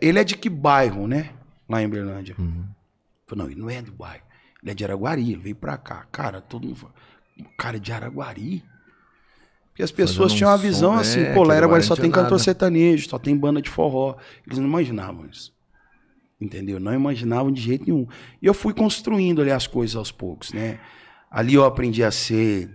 ele 0.00 0.18
é 0.18 0.24
de 0.24 0.36
que 0.36 0.48
bairro, 0.48 1.06
né? 1.08 1.30
Lá 1.68 1.82
em 1.82 1.88
Berlândia. 1.88 2.34
Uhum. 2.38 2.64
Falei, 3.26 3.44
não, 3.44 3.50
ele 3.50 3.60
não 3.60 3.68
é 3.70 3.82
do 3.82 3.92
bairro. 3.92 4.23
Ele 4.64 4.70
é 4.70 4.74
de 4.74 4.82
Araguari, 4.82 5.22
ele 5.30 5.36
veio 5.36 5.54
pra 5.54 5.76
cá. 5.76 6.06
Cara, 6.10 6.40
todo 6.40 6.66
mundo 6.66 6.76
fala, 6.76 6.94
cara 7.58 7.76
é 7.76 7.80
de 7.80 7.92
Araguari? 7.92 8.64
Porque 9.68 9.82
as 9.82 9.92
pessoas 9.92 10.32
tinham 10.32 10.50
uma 10.50 10.56
um 10.56 10.60
visão 10.60 10.94
som, 10.94 11.00
assim, 11.00 11.20
é, 11.20 11.34
pô, 11.34 11.42
lá 11.42 11.54
Araguari 11.54 11.82
só 11.82 11.94
tem 11.94 12.04
tinha 12.04 12.14
cantor 12.14 12.30
nada. 12.30 12.42
sertanejo, 12.42 13.10
só 13.10 13.18
tem 13.18 13.36
banda 13.36 13.60
de 13.60 13.68
forró. 13.68 14.16
Eles 14.46 14.58
não 14.58 14.66
imaginavam 14.66 15.26
isso. 15.30 15.52
Entendeu? 16.40 16.80
Não 16.80 16.94
imaginavam 16.94 17.52
de 17.52 17.60
jeito 17.60 17.84
nenhum. 17.84 18.06
E 18.40 18.46
eu 18.46 18.54
fui 18.54 18.72
construindo 18.72 19.42
ali 19.42 19.50
as 19.50 19.66
coisas 19.66 19.96
aos 19.96 20.10
poucos, 20.10 20.52
né? 20.52 20.80
Ali 21.30 21.54
eu 21.54 21.64
aprendi 21.64 22.02
a 22.02 22.10
ser 22.10 22.70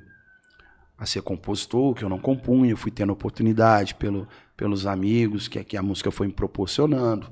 a 0.95 1.05
ser 1.05 1.21
compositor, 1.21 1.95
que 1.95 2.03
eu 2.03 2.09
não 2.09 2.19
compunha, 2.19 2.71
eu 2.71 2.77
fui 2.77 2.91
tendo 2.91 3.13
oportunidade 3.13 3.95
pelo, 3.95 4.27
pelos 4.57 4.85
amigos 4.85 5.47
que, 5.47 5.63
que 5.63 5.77
a 5.77 5.81
música 5.81 6.11
foi 6.11 6.27
me 6.27 6.33
proporcionando. 6.33 7.31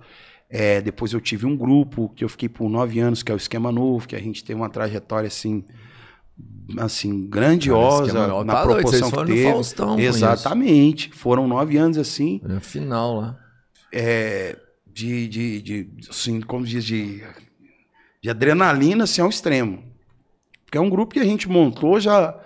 É, 0.49 0.79
depois 0.81 1.11
eu 1.13 1.19
tive 1.19 1.45
um 1.45 1.57
grupo 1.57 2.09
que 2.15 2.23
eu 2.23 2.29
fiquei 2.29 2.47
por 2.47 2.69
nove 2.69 2.99
anos, 2.99 3.21
que 3.21 3.31
é 3.31 3.35
o 3.35 3.37
Esquema 3.37 3.71
Novo, 3.71 4.07
que 4.07 4.15
a 4.15 4.19
gente 4.19 4.43
tem 4.43 4.55
uma 4.55 4.69
trajetória 4.69 5.27
assim, 5.27 5.63
assim 6.77 7.27
grandiosa 7.27 8.27
na 8.43 8.53
Tá 8.55 8.63
doido, 8.65 8.81
proporção 8.81 9.09
vocês 9.09 9.25
que 9.25 9.33
teve. 9.33 9.51
Faustão 9.51 9.99
Exatamente. 9.99 11.09
Foram 11.13 11.47
nove 11.47 11.77
anos 11.77 11.97
assim, 11.97 12.39
No 12.43 12.61
final 12.61 13.15
lá. 13.19 13.39
é, 13.91 14.57
de, 14.91 15.27
de, 15.27 15.61
de 15.61 15.89
assim, 16.09 16.39
como 16.41 16.65
diz, 16.65 16.83
de, 16.83 17.23
de 18.21 18.29
adrenalina 18.29 19.03
assim, 19.03 19.21
ao 19.21 19.29
extremo. 19.29 19.83
Porque 20.65 20.77
é 20.77 20.81
um 20.81 20.89
grupo 20.89 21.13
que 21.13 21.19
a 21.19 21.25
gente 21.25 21.47
montou 21.47 21.99
já, 21.99 22.37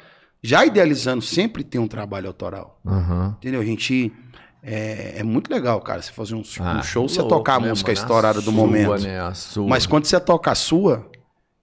já 0.43 0.65
idealizando, 0.65 1.21
sempre 1.21 1.63
tem 1.63 1.79
um 1.81 1.87
trabalho 1.87 2.27
autoral. 2.27 2.79
Aham. 2.85 3.35
Entendeu? 3.37 3.61
A 3.61 3.65
gente. 3.65 4.11
É, 4.64 5.16
é 5.18 5.24
muito 5.24 5.51
legal, 5.51 5.82
cara, 5.82 6.01
você 6.01 6.12
fazer 6.12 6.36
um, 6.36 6.39
um 6.41 6.43
Ah, 6.64 6.82
show, 6.84 7.07
você 7.09 7.20
louco, 7.20 7.36
tocar 7.36 7.55
a 7.55 7.59
né, 7.59 7.70
música 7.70 7.91
mano? 7.91 7.99
estourada 8.01 8.39
do 8.39 8.51
sua, 8.51 8.53
momento. 8.53 8.97
Né? 9.03 9.20
A 9.20 9.34
sua. 9.34 9.68
Mas 9.68 9.86
quando 9.88 10.05
você 10.05 10.20
toca 10.20 10.51
a 10.51 10.55
sua 10.55 11.09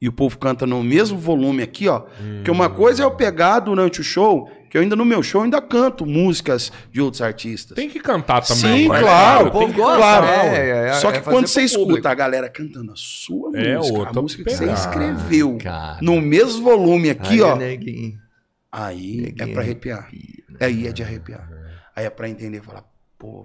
e 0.01 0.09
o 0.09 0.13
povo 0.13 0.37
canta 0.39 0.67
no 0.67 0.83
mesmo 0.83 1.17
volume 1.19 1.63
aqui, 1.63 1.89
ó. 1.89 2.01
Porque 2.37 2.51
uma 2.51 2.69
coisa 2.69 3.03
é 3.03 3.05
eu 3.05 3.11
pegar 3.13 3.61
durante 3.61 4.01
o 4.01 4.05
show, 4.05 4.51
que 4.69 4.77
eu 4.77 4.83
ainda 4.83 4.97
no 4.97 5.05
meu 5.05 5.23
show 5.23 5.43
ainda 5.43 5.61
canto 5.63 6.05
músicas 6.05 6.73
de 6.93 7.01
outros 7.01 7.23
artistas. 7.23 7.77
Tem 7.77 7.89
que 7.89 8.01
cantar 8.01 8.43
também. 8.43 8.83
Sim, 8.85 8.89
né, 8.89 9.01
claro, 9.01 9.39
cara? 9.45 9.49
o 9.49 9.51
povo 9.53 9.73
que 9.73 9.79
gosta, 9.81 9.99
cantar, 10.01 10.25
é, 10.25 10.51
ué. 10.51 10.57
é, 10.87 10.89
é. 10.89 10.93
Só 10.95 11.13
que 11.13 11.21
quando 11.21 11.47
você 11.47 11.63
escuta 11.63 11.87
público. 11.87 12.09
a 12.09 12.15
galera 12.15 12.49
cantando 12.49 12.91
a 12.93 12.97
sua 12.97 13.51
É 13.57 13.77
música, 13.77 13.99
outra 13.99 14.19
a 14.19 14.23
música 14.23 14.43
que 14.45 14.51
você 14.57 14.71
escreveu, 14.73 15.57
Cara. 15.63 15.99
no 16.03 16.21
mesmo 16.21 16.63
volume 16.65 17.11
aqui, 17.11 17.35
Aí, 17.35 17.43
ó, 17.43 17.55
neguinho. 17.57 18.19
aí 18.73 19.19
é 19.19 19.23
Neguinho 19.23 19.53
pra 19.53 19.63
arrepiar. 19.63 20.09
Aí 20.61 20.87
é 20.89 20.93
de 20.93 21.03
arrepiar. 21.05 21.49
Aí 21.99 22.05
é 22.05 22.11
pra 22.11 22.29
entender 22.29 22.63
falar, 22.63 22.85
pô, 23.19 23.45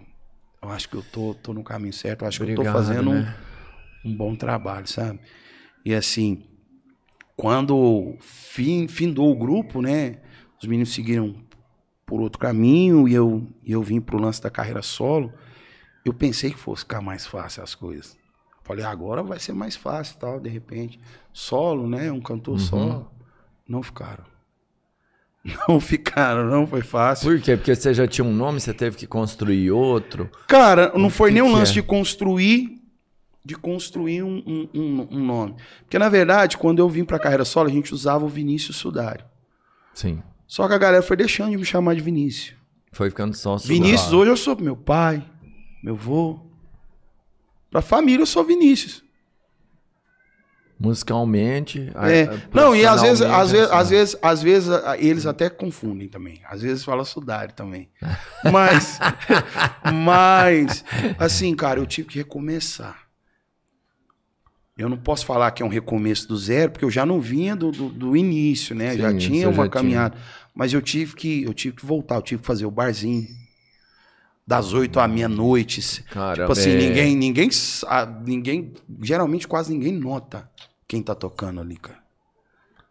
eu 0.62 0.70
acho 0.70 0.88
que 0.88 0.96
eu 0.96 1.02
tô, 1.02 1.34
tô 1.34 1.56
no 1.56 1.64
caminho 1.64 1.92
certo, 1.92 2.22
eu 2.22 2.28
acho 2.28 2.38
que 2.38 2.44
eu 2.44 2.56
tô 2.56 2.62
Obrigado, 2.62 2.86
fazendo 2.86 3.10
um- 3.10 3.22
né? 3.22 3.36
um, 4.06 4.16
bom 4.16 4.36
trabalho, 4.36 4.86
sabe? 4.86 5.20
E 5.84 5.92
assim, 5.92 6.46
quando 7.36 8.16
fim, 8.22 8.88
findou 8.88 9.32
o 9.32 9.36
grupo, 9.36 9.82
né? 9.82 10.20
Os 10.62 10.68
meninos 10.68 10.94
seguiram 10.94 11.36
por 12.06 12.22
outro 12.22 12.38
caminho 12.38 13.08
e 13.08 13.14
eu, 13.16 13.48
e 13.64 13.72
eu 13.72 13.82
vim 13.82 14.00
pro 14.00 14.20
lance 14.22 14.40
da 14.40 14.52
carreira 14.52 14.84
solo. 14.84 15.34
Eu 16.06 16.14
pensei 16.14 16.52
que 16.52 16.58
fosse 16.60 16.84
ficar 16.84 17.02
mais 17.02 17.26
fácil 17.26 17.64
as 17.64 17.74
coisas. 17.74 18.16
Falei, 18.62 18.86
agora 18.86 19.24
vai 19.24 19.40
ser 19.40 19.54
mais 19.54 19.76
fácil 19.76 20.20
tal, 20.20 20.40
de 20.40 20.48
repente. 20.48 21.00
Solo, 21.34 21.90
né? 21.90 22.12
Um 22.12 22.22
cantor 22.22 22.60
solo. 22.60 23.12
Não 23.68 23.82
ficaram. 23.82 24.26
Não 25.68 25.78
ficaram, 25.80 26.46
não 26.50 26.66
foi 26.66 26.82
fácil. 26.82 27.30
Por 27.30 27.42
quê? 27.42 27.58
Porque 27.58 27.76
você 27.76 27.94
já 27.94 28.08
tinha 28.08 28.24
um 28.24 28.34
nome, 28.34 28.62
você 28.62 28.74
teve 28.74 28.96
que 28.96 29.06
construir 29.06 29.72
outro. 29.72 30.30
Cara, 30.48 30.94
não 30.98 31.10
foi 31.10 31.32
que 31.32 31.34
nem 31.34 31.44
um 31.44 31.52
lance 31.52 31.72
é? 31.72 31.74
de 31.76 31.84
construir 31.84 32.82
de 33.46 33.56
construir 33.56 34.24
um, 34.24 34.70
um- 34.74 35.08
um- 35.12 35.20
nome. 35.20 35.56
Porque, 35.82 36.00
na 36.00 36.08
verdade, 36.08 36.58
quando 36.58 36.80
eu 36.80 36.88
vim 36.88 37.04
pra 37.04 37.20
carreira 37.20 37.44
solo, 37.44 37.68
a 37.68 37.72
gente 37.74 37.94
usava 37.94 38.24
o 38.24 38.30
Vinícius 38.30 38.78
Sudário. 38.78 39.26
Sim. 39.94 40.24
Só 40.48 40.66
que 40.66 40.74
a 40.74 40.78
galera 40.78 41.04
foi 41.04 41.18
deixando 41.18 41.52
de 41.52 41.58
me 41.58 41.66
chamar 41.66 41.94
de 41.94 42.00
Vinícius. 42.00 42.56
Foi 42.94 43.10
ficando 43.10 43.36
só 43.36 43.58
Vinícius, 43.58 44.14
hoje 44.14 44.32
eu 44.32 44.38
sou 44.38 44.56
meu 44.62 44.78
pai, 44.78 45.26
meu 45.84 45.96
avô. 45.96 46.40
Pra 47.70 47.82
família, 47.82 48.22
eu 48.22 48.28
sou 48.28 48.46
Vinícius. 48.46 49.04
Musicalmente. 50.84 51.90
É. 51.96 52.28
Não, 52.54 52.76
e 52.76 52.86
às 52.86 53.02
vezes, 53.02 53.22
às 53.22 53.52
vezes, 53.54 53.68
assim. 53.68 53.78
às 53.78 53.90
vezes, 53.90 54.18
às 54.22 54.44
vezes, 54.44 54.70
eles 55.00 55.26
até 55.26 55.50
confundem 55.50 56.10
também. 56.10 56.42
Às 56.46 56.62
vezes 56.62 56.84
fala 56.84 57.06
Sudário 57.06 57.54
também. 57.54 57.88
Mas, 58.52 59.00
mas, 60.04 60.84
assim, 61.18 61.56
cara, 61.56 61.80
eu 61.80 61.86
tive 61.86 62.10
que 62.10 62.18
recomeçar. 62.18 63.08
eu 64.78 64.90
não 64.90 64.98
posso 64.98 65.26
falar 65.26 65.52
que 65.52 65.64
é 65.64 65.66
um 65.66 65.70
recomeço 65.70 66.28
do 66.28 66.36
zero, 66.36 66.74
porque 66.74 66.84
eu 66.84 66.92
já 66.92 67.06
não 67.06 67.22
vinha 67.22 67.56
do, 67.56 67.72
do, 67.72 67.88
do 67.88 68.18
início, 68.18 68.76
né? 68.76 68.92
Sim, 68.92 68.98
já 68.98 69.14
tinha 69.16 69.48
uma 69.48 69.64
já 69.64 69.70
caminhada. 69.70 70.18
Mas 70.54 70.74
eu 70.74 70.82
tive 70.82 71.16
que 71.16 71.44
eu 71.44 71.54
tive 71.54 71.78
que 71.78 71.86
voltar, 71.86 72.16
eu 72.16 72.22
tive 72.22 72.42
que 72.42 72.48
fazer 72.48 72.66
o 72.66 72.72
barzinho 72.72 73.26
das 74.46 74.74
oito 74.74 75.00
à 75.00 75.08
meia-noite. 75.08 75.80
Tipo 75.82 76.52
assim, 76.52 76.72
é. 76.72 76.76
ninguém, 76.76 77.16
ninguém, 77.16 77.50
ninguém, 78.26 78.74
geralmente 79.02 79.48
quase 79.48 79.72
ninguém 79.72 79.94
nota 79.94 80.52
quem 80.88 81.02
tá 81.02 81.16
tocando 81.16 81.60
ali, 81.62 81.78
cara. 81.78 82.02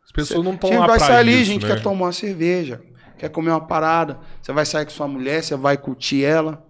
As 0.05 0.13
pessoas 0.13 0.45
não 0.45 0.53
A 0.53 0.55
estão 0.55 0.71
lá 0.71 0.87
vai 0.87 0.99
pra 0.99 1.07
sair 1.07 1.17
ali, 1.17 1.35
isso, 1.37 1.45
gente 1.45 1.67
né? 1.67 1.75
quer 1.75 1.83
tomar 1.83 2.07
uma 2.07 2.13
cerveja, 2.13 2.83
quer 3.19 3.29
comer 3.31 3.51
uma 3.51 3.67
parada. 3.67 4.19
Você 4.43 4.53
vai 4.53 4.67
sair 4.67 4.85
com 4.85 4.91
sua 4.91 5.09
mulher, 5.09 5.43
você 5.43 5.57
vai 5.57 5.77
curtir 5.77 6.25
ela. 6.25 6.67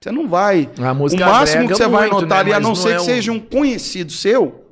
Você 0.00 0.10
não 0.12 0.28
vai. 0.28 0.70
A 0.78 0.92
O 0.92 1.16
máximo 1.18 1.66
que 1.68 1.74
você 1.74 1.88
vai 1.88 2.08
muito, 2.08 2.22
notar 2.22 2.44
né? 2.44 2.50
ali, 2.50 2.52
a 2.52 2.60
não 2.60 2.70
não 2.70 2.74
ser 2.76 2.90
é 2.90 2.96
que 2.96 3.02
um- 3.02 3.04
seja 3.04 3.32
um 3.32 3.40
conhecido 3.40 4.12
seu, 4.12 4.64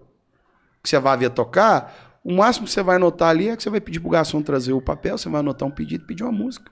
que 0.82 0.88
você 0.88 0.98
vai 0.98 1.16
ver 1.16 1.30
tocar, 1.30 2.20
o 2.22 2.32
máximo 2.32 2.66
que 2.66 2.72
você 2.72 2.82
vai 2.82 2.98
notar 2.98 3.30
ali 3.30 3.48
é 3.48 3.56
que 3.56 3.62
você 3.62 3.70
vai 3.70 3.80
pedir 3.80 4.00
pro 4.00 4.10
garçom 4.10 4.42
trazer 4.42 4.72
o 4.72 4.80
papel, 4.82 5.16
você 5.18 5.28
vai 5.28 5.40
anotar 5.40 5.66
um 5.68 5.70
pedido 5.72 6.04
e 6.04 6.06
pedir 6.06 6.22
uma 6.24 6.32
música. 6.32 6.70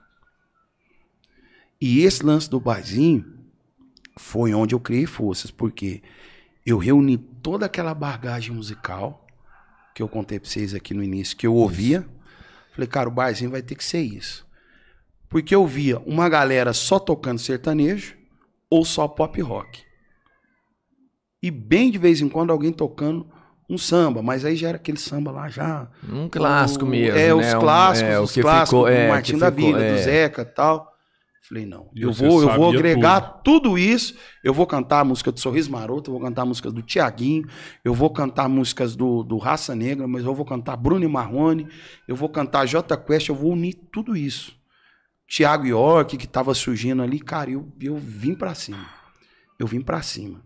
E 1.81 2.01
esse 2.03 2.25
lance 2.25 2.49
do 2.49 2.59
barzinho 2.59 3.25
foi 4.17 4.53
onde 4.53 4.73
eu 4.73 4.79
criei 4.79 5.05
forças, 5.05 5.51
porque 5.51 6.01
eu 6.65 6.77
reuni 6.77 7.17
toda 7.45 7.67
aquela 7.67 7.93
bagagem 7.93 8.51
musical 8.55 9.23
que 9.93 10.01
eu 10.01 10.07
contei 10.09 10.39
pra 10.39 10.49
vocês 10.49 10.73
aqui 10.73 10.95
no 10.95 11.03
início, 11.03 11.37
que 11.37 11.45
eu 11.45 11.53
ouvia. 11.53 12.03
Falei, 12.73 12.87
cara, 12.87 13.07
o 13.07 13.11
barzinho 13.11 13.51
vai 13.51 13.61
ter 13.61 13.75
que 13.75 13.83
ser 13.83 14.01
isso. 14.01 14.43
Porque 15.29 15.53
eu 15.53 15.65
via 15.67 15.99
uma 15.99 16.27
galera 16.27 16.73
só 16.73 16.97
tocando 16.97 17.37
sertanejo 17.39 18.15
ou 18.67 18.83
só 18.83 19.07
pop 19.07 19.39
rock. 19.41 19.83
E 21.39 21.51
bem 21.51 21.91
de 21.91 21.99
vez 21.99 22.19
em 22.19 22.27
quando 22.27 22.49
alguém 22.51 22.73
tocando 22.73 23.27
um 23.69 23.77
samba, 23.77 24.23
mas 24.23 24.43
aí 24.43 24.55
já 24.55 24.69
era 24.69 24.77
aquele 24.77 24.97
samba 24.97 25.29
lá 25.29 25.47
já. 25.47 25.87
Um 26.11 26.27
clássico 26.27 26.83
o- 26.83 26.87
mesmo. 26.87 27.15
É, 27.15 27.27
né? 27.27 27.33
os 27.35 27.53
Um- 27.53 27.59
clássicos, 27.59 28.11
é, 28.11 28.19
o 28.19 28.23
os 28.23 28.33
clássicos 28.33 28.69
ficou- 28.69 28.87
é, 28.87 29.05
do 29.05 29.09
Martim 29.11 29.37
da 29.37 29.49
Vila, 29.51 29.83
é. 29.83 29.93
do 29.93 29.99
Zeca 29.99 30.41
e 30.41 30.45
tal. 30.45 30.94
Falei, 31.47 31.63
não, 31.63 31.91
E 31.93 32.01
eu 32.01 32.11
vou, 32.11 32.41
eu 32.41 32.49
vou 32.55 32.69
agregar 32.69 33.21
tudo. 33.43 33.77
isso. 33.77 34.15
Eu 34.43 34.51
vou 34.51 34.65
cantar 34.65 35.01
a 35.01 35.03
música 35.03 35.31
do 35.31 35.39
Sorriso 35.39 35.71
Maroto, 35.71 36.09
eu 36.09 36.13
vou 36.13 36.21
cantar 36.21 36.41
a 36.41 36.45
música 36.45 36.71
do 36.71 36.81
Tiaguinho, 36.81 37.47
eu 37.83 37.93
vou 37.93 38.09
cantar 38.09 38.49
músicas 38.49 38.95
do, 38.95 39.21
do 39.21 39.37
Raça 39.37 39.75
Negra, 39.75 40.07
mas 40.07 40.25
eu 40.25 40.33
vou 40.33 40.45
cantar 40.45 40.75
Bruno 40.75 41.05
e 41.05 41.07
Marrone, 41.07 41.67
eu 42.07 42.15
vou 42.15 42.29
cantar 42.29 42.65
J 42.65 42.97
Quest, 42.97 43.29
eu 43.29 43.35
vou 43.35 43.51
unir 43.51 43.75
tudo 43.91 44.17
isso. 44.17 44.57
Tiago 45.27 45.67
York, 45.67 46.17
que 46.17 46.27
tava 46.27 46.53
surgindo 46.53 47.03
ali, 47.03 47.19
cara, 47.19 47.51
eu, 47.51 47.71
eu 47.79 47.95
vim 47.95 48.33
pra 48.33 48.55
cima. 48.55 48.85
Eu 49.59 49.67
vim 49.67 49.81
pra 49.81 50.01
cima. 50.01 50.44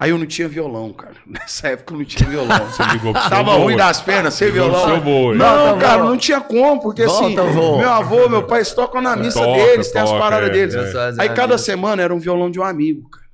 Aí 0.00 0.10
eu 0.10 0.18
não 0.18 0.26
tinha 0.26 0.48
violão, 0.48 0.92
cara. 0.92 1.16
Nessa 1.26 1.68
época 1.68 1.92
eu 1.92 1.98
não 1.98 2.04
tinha 2.04 2.30
violão. 2.30 2.66
Você 2.66 2.84
ligou 2.84 3.12
pro 3.12 3.28
Tava 3.28 3.54
ruim 3.54 3.76
das 3.76 4.00
pernas, 4.00 4.34
sem 4.34 4.48
Ligou 4.48 4.70
violão. 4.70 5.02
seu. 5.02 5.34
Não, 5.34 5.78
cara, 5.78 6.04
não 6.04 6.16
tinha 6.16 6.40
como, 6.40 6.80
porque 6.80 7.02
assim, 7.02 7.34
Volta, 7.34 7.42
vô. 7.52 7.78
meu 7.78 7.90
avô, 7.90 8.28
meu 8.28 8.46
pai, 8.46 8.58
eles 8.60 8.72
tocam 8.72 9.02
na 9.02 9.16
missa 9.16 9.40
Toca, 9.40 9.52
deles, 9.52 9.90
tem 9.90 10.00
as 10.00 10.08
toca, 10.08 10.20
paradas 10.20 10.50
é, 10.50 10.52
deles. 10.52 10.74
é. 10.74 11.14
Aí 11.22 11.30
cada 11.30 11.58
semana 11.58 12.00
era 12.00 12.14
um 12.14 12.18
violão 12.20 12.48
de 12.48 12.60
um 12.60 12.62
amigo, 12.62 13.10
cara. 13.10 13.26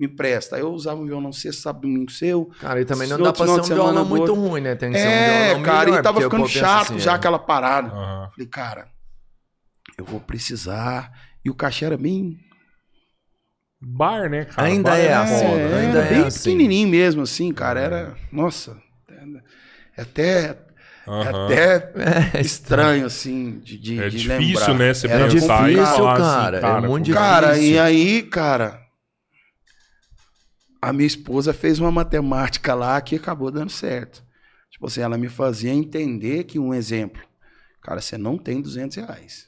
Me 0.00 0.06
empresta. 0.06 0.56
Aí 0.56 0.62
eu 0.62 0.70
usava 0.72 1.00
um 1.00 1.06
violão 1.06 1.32
sexta, 1.32 1.62
sábado, 1.62 1.82
domingo 1.82 2.10
seu. 2.10 2.50
Cara, 2.60 2.80
e 2.80 2.84
também 2.86 3.08
não 3.08 3.18
dá 3.18 3.32
pra 3.32 3.46
ser 3.46 3.60
um 3.60 3.62
violão 3.62 4.04
muito 4.06 4.32
ruim, 4.34 4.60
né? 4.62 4.74
Tem 4.74 4.92
que 4.92 4.98
ser 4.98 5.06
um 5.06 5.10
É, 5.10 5.44
violão 5.48 5.62
cara, 5.62 5.84
melhor, 5.84 6.00
e 6.00 6.02
tava 6.02 6.20
ficando 6.22 6.42
pensa 6.44 6.58
chato 6.58 6.82
assim, 6.92 6.98
já 6.98 7.12
é. 7.12 7.14
aquela 7.14 7.38
parada. 7.38 7.88
Aham. 7.88 8.30
Falei, 8.30 8.46
cara, 8.48 8.88
eu 9.98 10.04
vou 10.04 10.20
precisar. 10.20 11.10
E 11.44 11.50
o 11.50 11.54
caixa 11.54 11.84
era 11.86 11.96
bem. 11.96 12.38
Bar, 13.80 14.28
né, 14.30 14.44
cara? 14.46 14.68
Ainda 14.68 14.90
Bar 14.90 14.98
é 14.98 15.12
assim, 15.14 15.44
é, 15.44 15.78
ainda 15.78 15.98
é 16.04 16.08
bem 16.08 16.24
assim. 16.26 16.50
pequenininho 16.50 16.88
mesmo, 16.88 17.22
assim, 17.22 17.52
cara. 17.52 17.80
Era. 17.80 18.16
Nossa. 18.32 18.80
É 19.96 20.02
até. 20.02 20.58
Aham. 21.06 21.44
Até 21.46 21.92
É, 22.36 22.40
estranho, 22.40 23.06
assim, 23.06 23.60
de, 23.60 23.78
de, 23.78 24.00
É 24.02 24.08
de 24.08 24.18
difícil, 24.18 24.38
lembrar. 24.60 24.74
né? 24.74 24.92
Você 24.94 25.06
Era 25.06 25.28
pensar 25.28 25.70
e 25.70 25.74
difícil, 25.74 25.94
falar 25.96 26.16
cara, 26.16 26.48
assim, 26.48 26.56
é 26.56 26.60
cara. 26.60 26.88
muito 26.88 27.04
como- 27.04 27.14
Cara, 27.16 27.52
difícil. 27.52 27.72
e 27.74 27.78
aí, 27.78 28.22
cara, 28.24 28.82
a 30.82 30.92
minha 30.92 31.06
esposa 31.06 31.52
fez 31.52 31.78
uma 31.78 31.92
matemática 31.92 32.74
lá 32.74 33.00
que 33.00 33.16
acabou 33.16 33.50
dando 33.52 33.70
certo. 33.70 34.24
Tipo 34.70 34.86
assim, 34.88 35.00
ela 35.00 35.16
me 35.16 35.28
fazia 35.28 35.72
entender 35.72 36.44
que 36.44 36.58
um 36.58 36.74
exemplo, 36.74 37.22
cara, 37.80 38.00
você 38.00 38.18
não 38.18 38.36
tem 38.36 38.60
200 38.60 38.96
reais. 38.96 39.46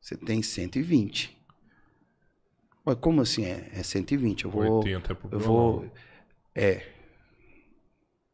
Você 0.00 0.16
tem 0.16 0.42
120. 0.42 1.33
Mas 2.84 2.96
como 3.00 3.20
assim 3.22 3.44
é? 3.44 3.70
É 3.72 3.82
120. 3.82 4.44
Eu 4.44 4.50
vou. 4.50 4.78
80 4.78 5.12
é 5.12 5.14
pro 5.14 5.28
Eu 5.32 5.40
vou. 5.40 5.90
É. 6.54 6.86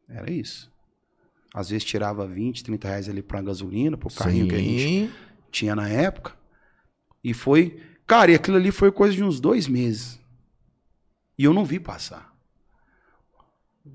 Era 0.09 0.29
isso. 0.29 0.69
Às 1.53 1.69
vezes 1.69 1.83
tirava 1.85 2.27
20, 2.27 2.63
30 2.63 2.87
reais 2.87 3.09
ali 3.09 3.21
pra 3.21 3.41
gasolina, 3.41 3.97
pro 3.97 4.13
carrinho 4.13 4.47
que 4.47 4.55
a 4.55 4.57
gente 4.57 4.81
Sim. 4.81 5.11
tinha 5.51 5.75
na 5.75 5.87
época. 5.87 6.33
E 7.23 7.33
foi. 7.33 7.81
Cara, 8.05 8.31
e 8.31 8.35
aquilo 8.35 8.57
ali 8.57 8.71
foi 8.71 8.91
coisa 8.91 9.13
de 9.15 9.23
uns 9.23 9.39
dois 9.39 9.67
meses. 9.67 10.19
E 11.37 11.43
eu 11.43 11.53
não 11.53 11.63
vi 11.65 11.79
passar. 11.79 12.31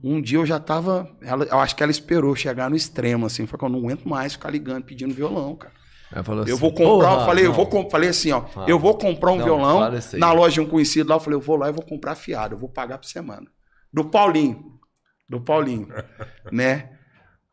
Um 0.03 0.21
dia 0.21 0.39
eu 0.39 0.47
já 0.47 0.59
tava. 0.59 1.11
Ela, 1.21 1.45
eu 1.45 1.59
acho 1.59 1.77
que 1.77 1.83
ela 1.83 1.93
esperou 1.93 2.35
chegar 2.35 2.69
no 2.69 2.77
extremo, 2.77 3.27
assim. 3.27 3.47
Que 3.47 3.55
eu 3.55 3.69
não 3.69 3.79
aguento 3.79 4.09
mais 4.09 4.33
ficar 4.33 4.51
ligando, 4.51 4.85
pedindo 4.85 5.15
violão, 5.15 5.55
cara. 5.55 5.75
Falou 6.25 6.45
Eu 6.47 6.55
assim, 6.55 6.61
vou 6.61 6.73
comprar, 6.73 7.09
"Porra, 7.11 7.21
eu 7.23 7.27
falei, 7.27 7.45
eu 7.45 7.49
não." 7.49 7.57
vou 7.57 7.67
com- 7.67 7.91
falei 7.91 8.09
assim, 8.11 8.31
ó, 8.33 8.43
Fala. 8.43 8.71
eu 8.71 8.79
vou 8.79 8.97
comprar 8.97 9.33
um 9.33 9.37
Não, 9.37 9.45
violão 9.45 9.91
na 10.19 10.33
loja 10.33 10.55
de 10.55 10.61
um 10.61 10.69
conhecido 10.69 11.09
lá, 11.11 11.17
eu 11.17 11.21
falei, 11.21 11.37
eu 11.37 11.41
vou 11.41 11.57
lá 11.57 11.69
e 11.69 11.73
vou 11.73 11.85
comprar 11.85 12.15
fiado, 12.15 12.55
eu 12.55 12.59
vou 12.59 12.69
pagar 12.69 12.99
por 12.99 13.07
semana. 13.07 13.47
Do 13.93 14.05
Paulinho. 14.09 14.79
Do 15.29 15.41
Paulinho, 15.41 15.89
né? 16.53 16.97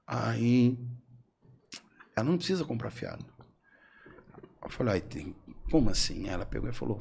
Aí 0.05 0.77
ela 2.15 2.29
não 2.29 2.37
precisa 2.37 2.63
comprar 2.63 2.91
fiado. 2.91 3.25
Eu 4.63 4.69
falei, 4.69 4.93
aí 4.95 5.01
tem, 5.01 5.35
como 5.71 5.89
assim? 5.89 6.29
Ela 6.29 6.45
pegou 6.45 6.69
e 6.69 6.73
falou, 6.73 6.97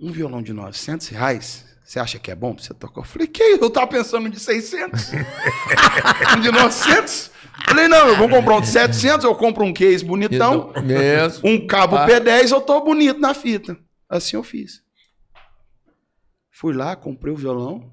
um 0.00 0.10
violão 0.12 0.42
de 0.42 0.52
900 0.52 1.08
reais, 1.08 1.64
você 1.84 1.98
acha 1.98 2.18
que 2.18 2.30
é 2.30 2.34
bom 2.34 2.54
pra 2.54 2.62
você 2.64 2.74
tocar? 2.74 3.00
Eu 3.00 3.04
falei, 3.04 3.26
que 3.28 3.42
isso? 3.42 3.64
Eu 3.64 3.70
tava 3.70 3.86
pensando 3.86 4.28
de 4.28 4.38
600. 4.38 5.10
um 6.36 6.40
de 6.40 6.50
900? 6.50 7.30
Falei, 7.66 7.88
não, 7.88 8.08
eu 8.08 8.16
vou 8.16 8.28
comprar 8.28 8.56
um 8.56 8.60
de 8.60 8.68
700, 8.68 9.24
eu 9.24 9.34
compro 9.34 9.64
um 9.64 9.72
case 9.72 10.04
bonitão, 10.04 10.72
Mesmo. 10.84 11.48
um 11.48 11.66
cabo 11.66 11.96
Ah. 11.96 12.06
P10, 12.06 12.52
eu 12.52 12.60
tô 12.60 12.80
bonito 12.82 13.18
na 13.18 13.34
fita. 13.34 13.76
Assim 14.08 14.36
eu 14.36 14.42
fiz. 14.44 14.82
Fui 16.50 16.72
lá, 16.74 16.94
comprei 16.96 17.32
o 17.32 17.36
violão, 17.36 17.92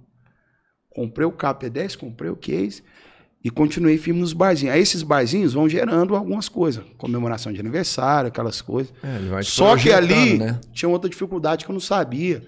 comprei 0.89 1.25
o 1.25 1.31
cabo 1.31 1.59
P10, 1.61 1.97
comprei 1.97 2.29
o 2.29 2.35
case 2.35 2.83
e 3.45 3.49
continuei 3.51 3.95
firme 3.99 4.19
nos 4.21 4.33
barzinhos. 4.33 4.73
Aí 4.73 4.81
esses 4.81 5.03
barzinhos 5.03 5.53
vão 5.53 5.69
gerando 5.69 6.15
algumas 6.15 6.49
coisas, 6.49 6.83
comemoração 6.97 7.53
de 7.53 7.59
aniversário, 7.59 8.27
aquelas 8.29 8.59
coisas. 8.59 8.91
É, 9.03 9.17
ele 9.17 9.29
vai 9.29 9.43
te 9.43 9.51
Só 9.51 9.77
que 9.77 9.93
ali 9.93 10.39
né? 10.39 10.59
tinha 10.73 10.89
outra 10.89 11.07
dificuldade 11.07 11.63
que 11.63 11.69
eu 11.69 11.73
não 11.73 11.79
sabia. 11.79 12.43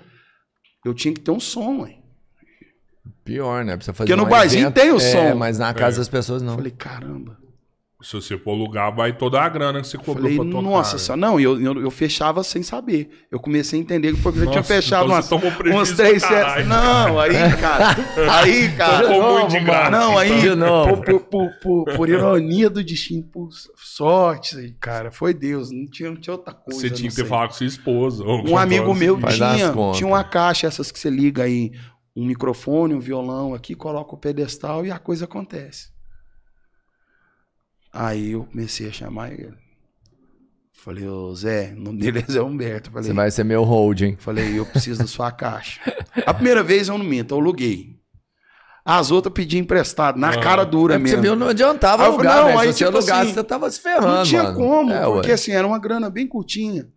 Eu 0.83 0.95
tinha 0.95 1.13
que 1.13 1.19
ter 1.21 1.29
um 1.29 1.39
som, 1.39 1.81
ué. 1.83 1.97
Pior, 3.23 3.63
né? 3.63 3.75
Precisa 3.75 3.93
fazer 3.93 4.09
Porque 4.11 4.19
no 4.23 4.27
barzinho 4.27 4.63
evento. 4.63 4.73
tem 4.73 4.91
o 4.91 4.97
É, 4.97 4.99
som. 4.99 5.35
mas 5.35 5.59
na 5.59 5.71
casa 5.71 5.97
É. 5.97 5.99
das 5.99 6.09
pessoas 6.09 6.41
não. 6.41 6.53
Eu 6.53 6.57
falei, 6.57 6.71
caramba. 6.71 7.37
Se 7.99 8.13
você 8.13 8.37
for 8.37 8.51
alugar, 8.51 8.95
vai 8.95 9.11
toda 9.11 9.41
a 9.41 9.49
grana 9.49 9.81
que 9.81 9.87
você 9.87 9.97
cobrou 9.97 10.17
Falei, 10.17 10.35
pra 10.35 10.45
tocar. 10.45 10.61
nossa 10.61 10.99
senhora. 10.99 11.19
Não, 11.19 11.39
eu, 11.39 11.59
eu, 11.59 11.81
eu 11.81 11.89
fechava 11.89 12.43
sem 12.43 12.61
saber. 12.61 13.09
Eu 13.31 13.39
comecei 13.39 13.79
a 13.79 13.81
entender 13.81 14.13
que 14.13 14.21
porque 14.21 14.37
eu 14.37 14.43
tinha 14.43 14.57
Nossa, 14.57 14.71
fechado 14.75 15.05
então 15.05 15.15
umas, 15.15 15.25
você 15.25 15.29
tomou 15.29 15.51
prejuízo 15.51 15.77
umas 15.79 15.91
três 15.93 16.21
sets. 16.21 16.67
Não, 16.67 17.19
aí, 17.19 17.33
cara. 17.59 17.95
Aí, 18.39 18.71
cara. 18.75 19.07
Ficou 19.07 19.39
muito 19.39 19.49
de 19.49 19.59
graça. 19.61 19.89
Não, 19.89 20.15
aí, 20.15 20.29
por, 20.87 21.03
por, 21.03 21.19
por, 21.21 21.49
por- 21.59 21.95
por 21.95 22.09
ironia 22.09 22.69
do 22.69 22.83
destino, 22.83 23.23
por 23.23 23.49
sorte, 23.75 24.75
cara, 24.79 25.09
foi 25.11 25.33
Deus, 25.33 25.71
não 25.71 25.85
tinha, 25.87 26.11
não 26.11 26.17
tinha 26.17 26.35
outra 26.35 26.53
coisa. 26.53 26.79
Você 26.79 26.91
tinha 26.91 27.09
que 27.09 27.15
ter 27.15 27.25
falado 27.25 27.49
com 27.49 27.55
sua 27.55 27.65
esposa. 27.65 28.23
Um 28.23 28.55
amigo 28.57 28.93
meu 28.93 29.17
tinha, 29.19 29.73
tinha 29.93 30.07
uma 30.07 30.23
caixa, 30.23 30.67
essas 30.67 30.91
que 30.91 30.99
você 30.99 31.09
liga 31.09 31.43
aí, 31.43 31.71
um 32.15 32.25
microfone, 32.27 32.93
um 32.93 32.99
violão 32.99 33.55
aqui, 33.55 33.73
coloca 33.73 34.13
o 34.13 34.17
pedestal 34.19 34.85
e 34.85 34.91
a 34.91 34.99
coisa 34.99 35.25
acontece. 35.25 35.96
Aí 37.99 38.31
eu 38.31 38.43
comecei 38.45 38.87
a 38.87 38.91
chamar 38.91 39.31
ele. 39.31 39.53
Falei, 40.71 41.07
ô 41.07 41.33
Zé, 41.33 41.73
o 41.75 41.79
nome 41.81 41.99
dele 41.99 42.19
é 42.27 42.31
Zé 42.31 42.41
Humberto. 42.41 42.91
Falei, 42.91 43.07
Você 43.07 43.13
vai 43.13 43.31
ser 43.31 43.43
meu 43.43 43.63
holding. 43.63 44.15
Falei, 44.17 44.59
eu 44.59 44.65
preciso 44.65 44.99
da 44.99 45.07
sua 45.07 45.31
caixa. 45.31 45.81
A 46.25 46.33
primeira 46.33 46.61
vez 46.63 46.87
eu 46.87 46.97
não 46.97 47.03
minto, 47.05 47.33
eu 47.33 47.39
aluguei. 47.39 47.97
As 48.85 49.09
outras 49.11 49.33
pedi 49.33 49.57
emprestado, 49.57 50.17
na 50.17 50.29
Ah. 50.29 50.39
cara 50.39 50.63
dura 50.63 50.95
É 50.95 50.97
mesmo. 50.97 51.17
você 51.17 51.21
viu, 51.21 51.35
não 51.35 51.47
adiantava 51.49 52.03
Aí 52.03 52.09
eu 52.09 52.15
falei, 52.15 52.31
alugar, 52.31 52.41
não, 52.43 52.47
velho. 52.57 52.59
aí, 52.59 52.67
Se 52.73 52.77
você 52.79 52.85
tipo 52.85 52.97
alugasse, 52.97 53.21
assim, 53.21 53.33
você 53.33 53.43
tava 53.43 53.71
se 53.71 53.79
ferrando, 53.81 54.07
não 54.17 54.23
tinha 54.23 54.43
mano. 54.43 54.55
como, 54.57 54.93
É, 54.93 55.03
porque 55.05 55.27
ué. 55.29 55.33
assim, 55.33 55.51
era 55.51 55.67
uma 55.67 55.79
grana 55.79 56.09
bem 56.09 56.27
curtinha. 56.27 56.87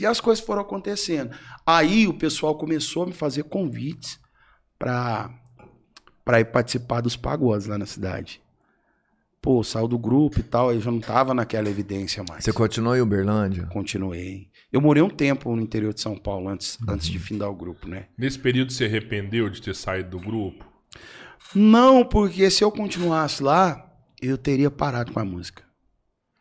E 0.00 0.06
as 0.06 0.20
coisas 0.20 0.42
foram 0.44 0.62
acontecendo. 0.62 1.30
Aí 1.64 2.06
o 2.08 2.14
pessoal 2.14 2.56
começou 2.56 3.04
a 3.04 3.06
me 3.06 3.12
fazer 3.12 3.44
convites 3.44 4.18
para 4.78 5.30
para 6.24 6.40
ir 6.40 6.46
participar 6.46 7.00
dos 7.02 7.14
pagodes 7.16 7.66
lá 7.68 7.78
na 7.78 7.86
cidade. 7.86 8.42
Pô, 9.46 9.62
saiu 9.62 9.86
do 9.86 9.96
grupo 9.96 10.40
e 10.40 10.42
tal, 10.42 10.72
eu 10.74 10.80
já 10.80 10.90
não 10.90 10.98
tava 10.98 11.32
naquela 11.32 11.68
evidência 11.70 12.24
mais. 12.28 12.42
Você 12.42 12.52
continuou 12.52 12.96
em 12.96 13.00
Uberlândia? 13.00 13.66
Continuei. 13.66 14.48
Eu 14.72 14.80
morei 14.80 15.00
um 15.00 15.08
tempo 15.08 15.54
no 15.54 15.62
interior 15.62 15.94
de 15.94 16.00
São 16.00 16.16
Paulo 16.18 16.48
antes, 16.48 16.76
Uhum. 16.80 16.94
antes 16.94 17.06
de 17.06 17.16
findar 17.20 17.48
o 17.48 17.54
grupo, 17.54 17.86
né? 17.88 18.06
Nesse 18.18 18.40
período 18.40 18.72
você 18.72 18.86
arrependeu 18.86 19.48
de 19.48 19.62
ter 19.62 19.76
saído 19.76 20.10
do 20.10 20.18
grupo? 20.18 20.64
Não, 21.54 22.04
porque 22.04 22.50
se 22.50 22.64
eu 22.64 22.72
continuasse 22.72 23.40
lá, 23.40 23.88
eu 24.20 24.36
teria 24.36 24.68
parado 24.68 25.12
com 25.12 25.20
a 25.20 25.24
música. 25.24 25.62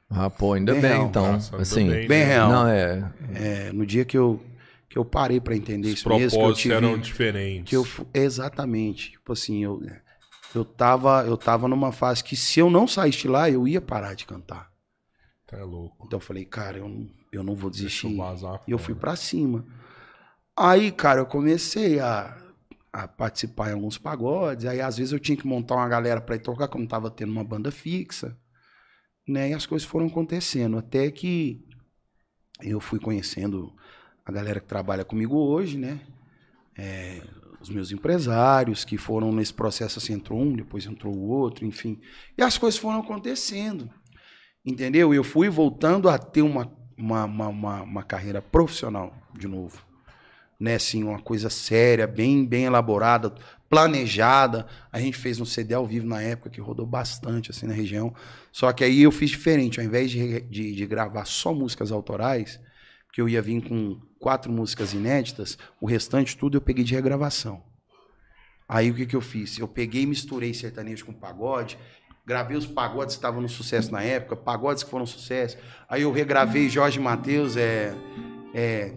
Ah, 0.10 0.28
pô, 0.28 0.54
ainda 0.54 0.72
Bem 0.74 0.82
bem, 0.82 0.92
real. 0.94 1.06
então. 1.08 1.32
Nossa, 1.34 1.52
ainda 1.54 1.62
assim, 1.62 1.88
bem, 1.88 2.08
Bem 2.08 2.20
né? 2.22 2.26
real. 2.26 2.50
não 2.52 2.68
é. 2.68 3.14
É, 3.36 3.72
no 3.72 3.86
dia 3.86 4.04
que 4.04 4.18
eu, 4.18 4.42
que 4.90 4.98
eu 4.98 5.06
parei 5.06 5.40
pra 5.40 5.56
entender 5.56 5.90
Os 5.90 6.00
isso 6.00 6.10
mesmo, 6.10 6.22
que 6.22 6.26
eu 6.26 6.30
propósitos 6.40 6.62
tive... 6.64 6.74
eram 6.74 6.98
diferentes. 6.98 7.70
Que 7.70 7.76
eu, 7.76 7.88
exatamente. 8.12 9.12
Tipo 9.12 9.34
assim, 9.34 9.64
eu, 9.64 9.80
eu, 10.60 10.66
tava, 10.66 11.26
eu 11.26 11.38
tava 11.38 11.68
numa 11.68 11.92
fase 11.92 12.24
que 12.24 12.36
se 12.36 12.60
eu 12.60 12.70
não 12.70 12.88
saísse 12.88 13.28
lá, 13.28 13.50
eu 13.50 13.68
ia 13.68 13.82
parar 13.82 14.14
de 14.14 14.26
cantar. 14.26 14.72
Tá 15.46 15.64
louco. 15.64 16.06
Então 16.06 16.18
eu 16.18 16.24
falei, 16.24 16.46
cara, 16.46 16.78
eu 16.78 16.88
não, 16.88 17.10
eu 17.32 17.44
não 17.44 17.56
vou 17.56 17.70
desistir. 17.70 18.08
eu 18.08 18.12
E 18.68 18.72
eu 18.72 18.80
fui 18.80 18.96
pra 18.96 19.16
cima. 19.16 19.66
Aí, 20.58 20.92
cara, 20.92 21.20
eu 21.20 21.26
comecei 21.26 22.00
a, 22.00 22.36
a 22.92 23.08
participar 23.08 23.70
em 23.70 23.74
alguns 23.74 23.98
pagodes. 23.98 24.66
Aí, 24.66 24.82
às 24.82 24.98
vezes, 24.98 25.12
eu 25.12 25.20
tinha 25.20 25.38
que 25.38 25.46
montar 25.46 25.76
uma 25.76 25.88
galera 25.88 26.22
pra 26.22 26.36
ir 26.36 26.40
tocar, 26.40 26.68
como 26.68 26.88
tava 26.88 27.12
tendo 27.12 27.32
uma 27.32 27.44
banda 27.44 27.72
fixa. 27.72 28.38
Né? 29.28 29.50
E 29.50 29.54
as 29.54 29.66
coisas 29.66 29.88
foram 29.88 30.08
acontecendo. 30.08 30.78
Até 30.78 31.12
que 31.12 31.64
eu 32.62 32.80
fui 32.80 33.00
conhecendo 33.00 33.74
a 34.26 34.32
galera 34.32 34.60
que 34.60 34.68
trabalha 34.68 35.06
comigo 35.06 35.36
hoje, 35.36 35.78
né? 35.78 36.00
É, 36.78 37.22
os 37.66 37.70
meus 37.70 37.92
empresários, 37.92 38.86
que 38.86 38.96
foram 38.96 39.32
nesse 39.32 39.54
processo 39.54 39.98
assim, 39.98 40.14
entrou 40.14 40.40
um, 40.40 40.54
depois 40.54 40.86
entrou 40.86 41.14
o 41.14 41.28
outro, 41.28 41.66
enfim. 41.66 42.00
E 42.38 42.44
as 42.44 42.58
coisas 42.60 42.80
foram 42.80 43.00
acontecendo. 43.00 43.90
Entendeu? 44.64 45.14
Eu 45.14 45.24
fui 45.24 45.50
voltando 45.50 46.08
a 46.08 46.18
ter 46.18 46.44
uma, 46.44 46.72
uma, 46.96 47.26
uma, 47.26 47.82
uma, 47.82 48.04
carreira 48.04 48.40
profissional 48.40 49.14
de 49.34 49.48
novo. 49.48 49.84
Né, 50.60 50.76
assim, 50.76 51.04
uma 51.04 51.20
coisa 51.20 51.50
séria, 51.50 52.08
bem, 52.08 52.46
bem 52.46 52.66
elaborada, 52.66 53.34
planejada. 53.68 54.68
A 54.92 55.00
gente 55.00 55.18
fez 55.18 55.40
um 55.40 55.46
CD 55.46 55.74
ao 55.74 55.86
vivo 55.86 56.08
na 56.08 56.22
época 56.22 56.50
que 56.50 56.62
rodou 56.62 56.86
bastante 56.86 57.50
assim 57.50 57.66
na 57.66 57.74
região. 57.74 58.14
Só 58.52 58.72
que 58.72 58.84
aí 58.84 59.02
eu 59.02 59.12
fiz 59.12 59.32
diferente, 59.32 59.80
ao 59.80 59.86
invés 59.86 60.12
de, 60.12 60.42
de, 60.42 60.74
de 60.74 60.86
gravar 60.86 61.26
só 61.26 61.54
músicas 61.54 61.92
autorais, 61.92 62.60
que 63.16 63.22
eu 63.22 63.30
ia 63.30 63.42
vir 63.42 63.62
com 63.62 63.98
quatro 64.20 64.52
músicas 64.52 64.94
inéditas, 64.94 65.58
o 65.80 65.86
restante 65.86 66.36
tudo 66.36 66.58
eu 66.58 66.62
peguei 66.62 66.84
de 66.84 66.94
regravação. 66.94 67.64
Aí 68.68 68.92
o 68.92 68.94
que, 68.94 69.06
que 69.06 69.16
eu 69.16 69.22
fiz? 69.22 69.58
Eu 69.58 69.70
peguei 69.70 70.02
e 70.02 70.06
misturei 70.06 70.54
sertanejo 70.54 71.06
com 71.06 71.14
pagode, 71.14 71.78
gravei 72.26 72.58
os 72.58 72.66
pagodes 72.66 73.16
que 73.16 73.20
estavam 73.20 73.42
no 73.42 73.48
sucesso 73.48 73.90
na 73.90 74.04
época, 74.04 74.36
pagodes 74.36 74.84
que 74.84 74.90
foram 74.90 75.06
sucesso. 75.06 75.58
Aí 75.88 76.02
eu 76.02 76.12
regravei 76.12 76.68
Jorge 76.68 77.00
Mateus, 77.00 77.56
é. 77.56 77.96
é 78.54 78.92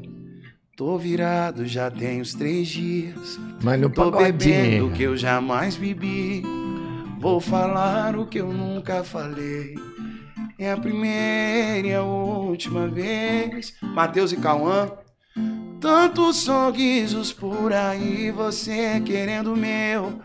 Tô 0.76 0.98
virado, 0.98 1.64
já 1.64 1.88
tem 1.88 2.20
uns 2.20 2.34
três 2.34 2.66
dias. 2.66 3.38
Mas 3.62 3.80
no 3.80 3.88
Tô 3.88 4.10
bebendo 4.10 4.32
pagodinho. 4.32 4.92
que 4.94 5.02
eu 5.04 5.16
jamais 5.16 5.76
bebi. 5.76 6.42
Vou 7.20 7.40
falar 7.40 8.16
o 8.16 8.26
que 8.26 8.38
eu 8.38 8.52
nunca 8.52 9.04
falei. 9.04 9.76
É 10.60 10.72
a 10.72 10.76
primeira 10.76 11.86
e 11.86 11.94
a 11.94 12.02
última 12.02 12.88
vez. 12.88 13.74
Matheus 13.80 14.32
e 14.32 14.36
Cauã. 14.36 14.90
Tantos 15.80 16.38
sorrisos 16.38 17.32
por 17.32 17.72
aí, 17.72 18.32
você 18.32 19.00
querendo 19.00 19.56
meu. 19.56 20.20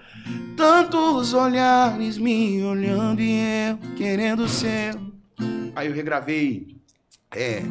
Tantos 0.57 1.35
olhares 1.35 2.17
me 2.17 2.63
olhando 2.63 3.21
e 3.21 3.69
eu 3.69 3.77
querendo 3.95 4.47
seu. 4.47 4.99
Aí 5.75 5.85
eu 5.87 5.93
regravei. 5.93 6.77
É. 7.29 7.61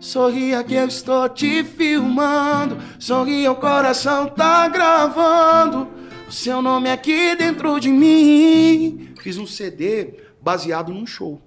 Sorria 0.00 0.64
que 0.64 0.72
eu 0.72 0.88
estou 0.88 1.28
te 1.28 1.64
filmando. 1.64 2.78
Sorria, 2.98 3.52
o 3.52 3.56
coração 3.56 4.26
tá 4.26 4.66
gravando. 4.68 5.86
O 6.26 6.32
seu 6.32 6.62
nome 6.62 6.90
aqui 6.90 7.36
dentro 7.36 7.78
de 7.78 7.90
mim. 7.90 9.12
Fiz 9.20 9.36
um 9.36 9.46
CD 9.46 10.27
baseado 10.52 10.92
num 10.92 11.06
show. 11.06 11.40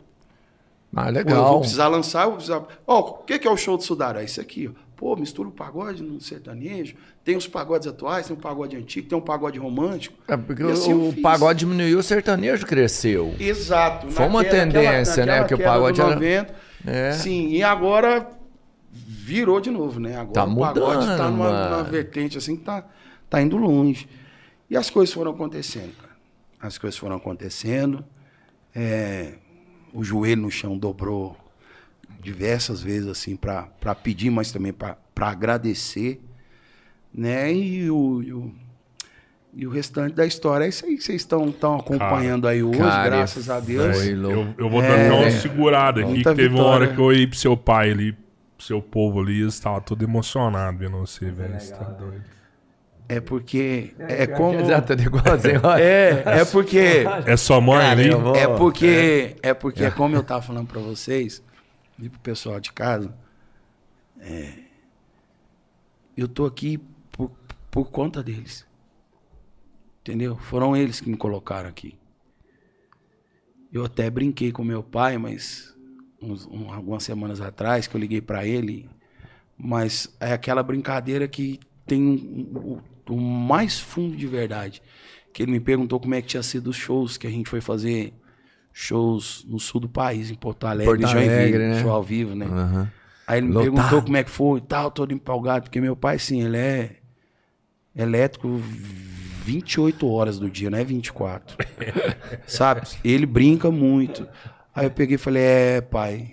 Ah, 0.96 1.04
Pô, 1.04 1.10
eu 1.10 1.14
legal. 1.14 1.48
vou 1.54 1.60
precisar 1.62 1.88
lançar, 1.88 2.24
eu 2.24 2.28
vou 2.30 2.36
precisar. 2.36 2.64
Ó, 2.86 3.00
o 3.00 3.14
que, 3.24 3.40
que 3.40 3.48
é 3.48 3.52
o 3.52 3.58
show 3.58 3.78
do 3.78 3.84
Sudara? 3.84 4.22
É 4.22 4.26
isso 4.26 4.42
aqui, 4.42 4.68
ó. 4.68 4.92
Pô, 4.96 5.16
mistura 5.16 5.48
o 5.50 5.52
pagode 5.52 6.04
no 6.04 6.22
sertanejo. 6.22 6.96
Tem 7.24 7.36
os 7.36 7.48
pagodes 7.48 7.88
atuais, 7.88 8.28
tem 8.28 8.36
um 8.36 8.40
pagode 8.40 8.76
antigo, 8.78 9.08
tem 9.10 9.18
um 9.18 9.22
pagode 9.22 9.58
romântico. 9.58 10.16
É 10.28 10.38
porque 10.38 10.62
assim 10.64 10.94
o 10.94 11.14
pagode 11.22 11.60
diminuiu, 11.60 11.98
o 12.00 12.04
sertanejo 12.04 12.66
cresceu. 12.68 13.34
Exato. 13.40 14.12
Foi 14.12 14.28
uma 14.28 14.44
naquela- 14.44 14.64
tendência, 14.72 15.26
né? 15.26 15.40
naquela 15.40 15.48
Porque 15.48 15.54
o 15.56 15.66
pagode 15.66 16.02
era- 16.02 16.14
90. 16.14 16.54
É. 16.86 17.12
Sim, 17.14 17.48
e 17.50 17.64
agora 17.64 18.28
virou 18.92 19.60
de 19.62 19.72
novo, 19.72 20.00
né? 20.00 20.14
Agora 20.18 20.34
Tá 20.34 20.44
o 20.44 20.56
pagode 20.56 21.00
mudando, 21.00 21.18
tá 21.18 21.30
numa, 21.30 21.70
numa 21.70 21.84
vertente 21.84 22.38
assim 22.38 22.56
que 22.56 22.64
tá, 22.64 22.86
tá 23.30 23.42
indo 23.42 23.58
longe. 23.58 24.08
E 24.70 24.78
as 24.78 24.90
coisas 24.90 25.14
foram 25.14 25.32
acontecendo, 25.32 25.94
cara. 25.98 26.12
As 26.62 26.78
coisas 26.78 26.98
foram 27.00 27.16
acontecendo. 27.16 28.04
É, 28.76 29.34
o 29.94 30.04
joelho 30.04 30.44
no 30.44 30.52
chão 30.52 30.78
dobrou 30.78 31.38
diversas 32.22 32.82
vezes, 32.82 33.08
assim, 33.08 33.36
para 33.36 33.66
pedir, 34.02 34.30
mas 34.30 34.52
também 34.52 34.72
para 34.74 34.98
agradecer. 35.20 36.22
Né? 37.14 37.54
E 37.54 37.90
o, 37.92 38.22
e 38.24 38.34
o, 38.34 38.52
e 39.54 39.68
o 39.68 39.70
restante 39.70 40.16
da 40.16 40.26
história 40.26 40.64
é 40.66 40.70
isso 40.70 40.86
aí 40.86 40.96
que 40.96 41.04
vocês 41.04 41.22
estão 41.22 41.54
acompanhando 41.78 42.48
aí 42.48 42.64
hoje, 42.64 42.80
cara, 42.80 43.04
graças 43.10 43.50
a 43.50 43.60
Deus. 43.60 43.98
Eu, 44.06 44.54
eu 44.58 44.70
vou 44.70 44.82
É. 44.82 45.10
dar 45.10 45.16
uma 45.16 45.32
segurada 45.32 46.02
aqui, 46.02 46.14
que 46.16 46.24
teve 46.24 46.48
uma 46.48 46.50
vitória. 46.58 46.70
hora 46.88 46.96
que 46.96 47.02
eu 47.02 47.12
ia 47.12 47.28
pro 47.28 47.38
seu 47.38 47.58
pai 47.58 47.92
ali, 47.92 48.14
pro 48.14 48.66
seu 48.66 48.82
povo 48.82 49.20
ali, 49.20 49.42
eles 49.42 49.56
estavam 49.56 49.82
todo 49.82 50.02
emocionado 50.04 50.78
vendo 50.78 50.98
você, 51.00 51.30
velho. 51.30 51.60
Você 51.60 51.74
tá 51.74 51.84
doido. 51.84 52.24
É 53.14 53.20
porque 53.20 53.94
é, 54.00 54.26
como 54.28 54.58
Exato, 54.60 54.94
é 54.94 54.96
igualzinho. 54.96 55.60
olha. 55.66 55.82
é, 55.84 56.24
é 56.42 56.46
porque 56.46 57.04
É 57.26 57.36
sua 57.36 57.60
mãe 57.60 57.80
Cara, 57.80 57.92
ali? 57.92 58.10
vou- 58.12 58.36
é 58.36 58.48
porque 58.58 59.36
é 59.44 59.54
porque 59.54 59.84
é 59.84 59.92
como 59.92 60.16
eu 60.16 60.24
tava 60.24 60.42
falando 60.42 60.68
pra 60.68 60.80
vocês 60.80 61.44
e 62.00 62.08
pro 62.08 62.20
pessoal 62.22 62.60
de 62.60 62.72
casa, 62.72 63.14
é, 64.20 64.54
eu 66.16 66.28
tô 66.28 66.46
aqui 66.46 66.78
por, 67.12 67.32
por 67.70 67.92
conta 67.92 68.24
deles. 68.24 68.66
Entendeu? 70.02 70.38
Foram 70.38 70.76
eles 70.76 71.00
que 71.02 71.10
me 71.10 71.18
colocaram 71.18 71.68
aqui. 71.70 71.98
Eu 73.74 73.84
até 73.86 74.10
brinquei 74.10 74.52
com 74.52 74.64
meu 74.64 74.82
pai, 74.84 75.18
mas 75.18 75.76
uns- 76.22 76.46
um- 76.48 76.72
algumas 76.72 77.04
semanas 77.04 77.42
atrás 77.42 77.88
que 77.88 77.96
eu 77.96 78.00
liguei 78.00 78.22
pra 78.22 78.46
ele, 78.46 78.90
mas 79.58 80.08
é 80.20 80.34
aquela 80.34 80.64
brincadeira 80.64 81.28
que 81.28 81.60
tem 81.86 82.02
um- 82.02 82.80
um- 83.12 83.18
o 83.18 83.22
mais 83.22 83.80
fundo 83.80 84.16
de 84.16 84.28
verdade. 84.28 84.82
Que 85.34 85.44
ele 85.44 85.52
me 85.52 85.60
perguntou 85.60 86.00
como 86.00 86.14
é 86.16 86.22
que 86.22 86.28
tinha 86.28 86.44
sido 86.44 86.70
os 86.70 86.76
shows 86.76 87.18
que 87.18 87.26
a 87.28 87.30
gente 87.30 87.50
foi 87.50 87.62
fazer 87.62 88.14
shows 88.74 89.46
no 89.48 89.60
sul 89.60 89.82
do 89.82 89.90
país, 89.90 90.30
em 90.32 90.36
Porto 90.36 90.66
Alegre, 90.66 90.86
Porto 90.98 91.06
Alegre, 91.06 91.58
né? 91.70 91.82
show 91.82 91.92
ao 91.92 92.04
vivo, 92.04 92.36
né? 92.36 92.46
Aham. 92.46 92.92
Aí 93.28 93.38
ele 93.40 93.48
me 93.48 93.54
Lotado. 93.54 93.72
perguntou 93.74 94.02
como 94.04 94.18
é 94.18 94.24
que 94.24 94.30
foi 94.30 94.60
e 94.60 94.62
tal, 94.62 94.92
todo 94.92 95.14
empolgado, 95.14 95.64
porque 95.66 95.80
meu 95.80 95.96
pai, 95.96 96.20
sim, 96.20 96.42
ele 96.44 96.58
é 96.58 96.96
elétrico 97.96 98.62
28 99.46 100.08
horas 100.08 100.38
do 100.40 100.50
dia, 100.50 100.70
não 100.70 100.78
é 100.78 100.84
24. 100.84 101.58
Sabe? 102.46 102.82
Ele 103.04 103.26
brinca 103.26 103.72
muito. 103.72 104.28
Aí 104.76 104.86
eu 104.86 104.92
peguei 104.92 105.16
e 105.16 105.18
falei, 105.18 105.44
é, 105.44 105.82
pai, 105.82 106.32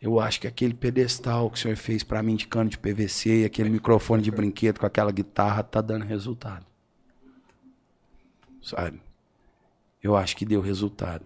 eu 0.00 0.18
acho 0.18 0.40
que 0.40 0.46
aquele 0.46 0.72
pedestal 0.74 1.50
que 1.50 1.58
o 1.58 1.60
senhor 1.60 1.76
fez 1.76 2.02
pra 2.02 2.22
mim 2.22 2.34
de 2.36 2.46
cano 2.46 2.70
de 2.70 2.78
PVC 2.78 3.42
e 3.42 3.44
aquele 3.44 3.68
microfone 3.68 4.22
de 4.22 4.30
brinquedo 4.30 4.78
com 4.80 4.86
aquela 4.86 5.12
guitarra 5.12 5.62
tá 5.62 5.80
dando 5.80 6.04
resultado. 6.04 6.64
Sabe? 8.62 9.00
Eu 10.02 10.16
acho 10.16 10.36
que 10.36 10.44
deu 10.46 10.60
resultado. 10.60 11.24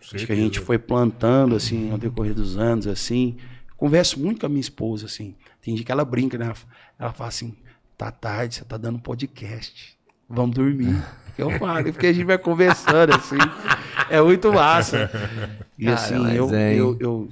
Acho 0.00 0.26
que 0.26 0.32
a 0.32 0.36
gente 0.36 0.60
foi 0.60 0.78
plantando, 0.78 1.54
assim, 1.56 1.90
ao 1.90 1.98
decorrer 1.98 2.34
dos 2.34 2.56
anos, 2.58 2.86
assim. 2.86 3.36
Converso 3.76 4.20
muito 4.20 4.40
com 4.40 4.46
a 4.46 4.48
minha 4.48 4.60
esposa, 4.60 5.06
assim. 5.06 5.34
Tem 5.62 5.74
dia 5.74 5.84
que 5.84 5.92
ela 5.92 6.04
brinca, 6.04 6.36
né? 6.36 6.52
Ela- 6.98 7.12
fala 7.12 7.28
assim, 7.28 7.56
tá 7.96 8.10
tarde, 8.10 8.54
você 8.56 8.64
tá 8.64 8.76
dando 8.76 8.98
podcast. 8.98 9.98
Vamos 10.28 10.54
dormir. 10.54 11.02
Eu 11.36 11.50
falo, 11.58 11.84
porque 11.92 12.06
a 12.06 12.12
gente 12.12 12.24
vai 12.24 12.38
conversando, 12.38 13.14
assim. 13.14 13.36
É 14.10 14.20
muito 14.20 14.52
massa. 14.52 15.10
E 15.78 15.84
Cara, 15.86 15.96
assim, 15.96 16.32
eu, 16.34 16.54
é, 16.54 16.74
eu, 16.74 16.96
eu, 17.00 17.28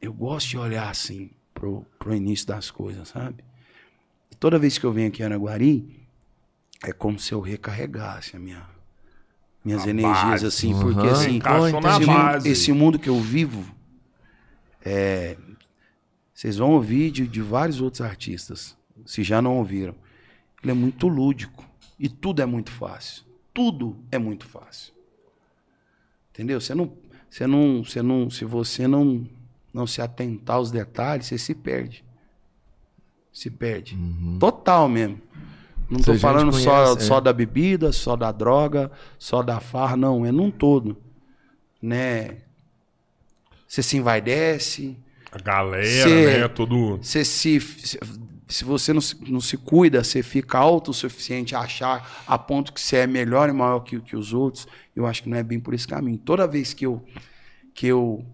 eu 0.00 0.12
gosto 0.12 0.48
de 0.48 0.58
olhar, 0.58 0.88
assim, 0.90 1.30
pro, 1.54 1.84
pro 1.98 2.14
início 2.14 2.46
das 2.46 2.70
coisas, 2.70 3.08
sabe? 3.08 3.42
E 4.30 4.36
toda 4.36 4.58
vez 4.58 4.78
que 4.78 4.84
eu 4.86 4.92
venho 4.92 5.08
aqui 5.08 5.22
em 5.22 5.26
Araguari, 5.26 6.06
é 6.84 6.92
como 6.92 7.18
se 7.18 7.32
eu 7.32 7.40
recarregasse 7.40 8.36
a 8.36 8.38
minha, 8.38 8.64
minhas 9.64 9.84
A 9.86 9.90
energias, 9.90 10.24
base. 10.42 10.46
assim, 10.46 10.72
Uhum. 10.74 10.80
porque 10.80 11.06
assim, 11.08 11.40
esse, 12.42 12.48
esse 12.48 12.72
mundo 12.72 12.98
que 12.98 13.08
eu 13.08 13.20
vivo, 13.20 13.64
é, 14.84 15.36
vocês 16.32 16.56
vão 16.56 16.70
ouvir 16.72 17.10
de, 17.10 17.26
de 17.26 17.42
vários 17.42 17.80
outros 17.80 18.00
artistas, 18.00 18.76
se 19.04 19.22
já 19.24 19.42
não 19.42 19.56
ouviram. 19.58 19.94
Ele 20.62 20.70
é 20.72 20.74
muito 20.74 21.08
lúdico 21.08 21.64
e 21.98 22.08
tudo 22.08 22.40
é 22.42 22.46
muito 22.46 22.70
fácil. 22.70 23.24
Tudo 23.52 23.96
é 24.10 24.18
muito 24.18 24.46
fácil. 24.46 24.92
Entendeu? 26.32 26.60
Você 26.60 26.74
não, 26.74 26.92
você 27.28 27.46
não, 27.46 27.82
você 27.84 28.02
não, 28.02 28.30
se 28.30 28.44
você 28.44 28.86
não, 28.86 29.26
não 29.78 29.86
se 29.86 30.02
atentar 30.02 30.56
aos 30.56 30.70
detalhes, 30.70 31.26
você 31.26 31.38
se 31.38 31.54
perde. 31.54 32.04
Se 33.32 33.50
perde. 33.50 33.96
Total 34.38 34.88
mesmo. 34.88 35.20
Não 35.88 36.00
Se 36.00 36.04
tô 36.04 36.10
a 36.10 36.14
gente 36.14 36.20
falando 36.22 36.52
só, 36.52 36.84
conhece, 36.84 37.04
é. 37.04 37.06
só 37.06 37.20
da 37.20 37.32
bebida, 37.32 37.92
só 37.92 38.14
da 38.16 38.30
droga, 38.30 38.90
só 39.18 39.42
da 39.42 39.58
farra, 39.60 39.96
não, 39.96 40.26
é 40.26 40.32
num 40.32 40.50
todo. 40.50 40.96
Né? 41.80 42.38
Você 43.66 43.82
se 43.82 43.96
envaidece, 43.96 44.96
A 45.30 45.38
galera, 45.38 45.84
Cê- 46.08 46.38
né? 46.40 46.48
Todo. 46.48 46.96
você 46.98 47.24
se, 47.24 47.60
se, 47.60 47.98
se 48.48 48.64
você 48.64 48.92
não 48.92 49.00
se, 49.00 49.16
não 49.30 49.40
se 49.40 49.56
cuida, 49.56 50.02
você 50.02 50.22
fica 50.22 50.58
autossuficiente 50.58 51.54
a 51.54 51.60
achar 51.60 52.24
a 52.26 52.36
ponto 52.38 52.72
que 52.72 52.80
você 52.80 52.96
é 52.98 53.06
melhor 53.06 53.48
e 53.48 53.52
maior 53.52 53.80
que, 53.80 54.00
que 54.00 54.16
os 54.16 54.32
outros. 54.34 54.66
Eu 54.96 55.06
acho 55.06 55.22
que 55.22 55.28
não 55.28 55.36
é 55.38 55.42
bem 55.42 55.60
por 55.60 55.72
esse 55.74 55.86
caminho. 55.86 56.18
Toda 56.18 56.46
vez 56.46 56.74
que 56.74 56.84
eu 56.84 57.02
que 57.74 57.86
eu 57.86 58.26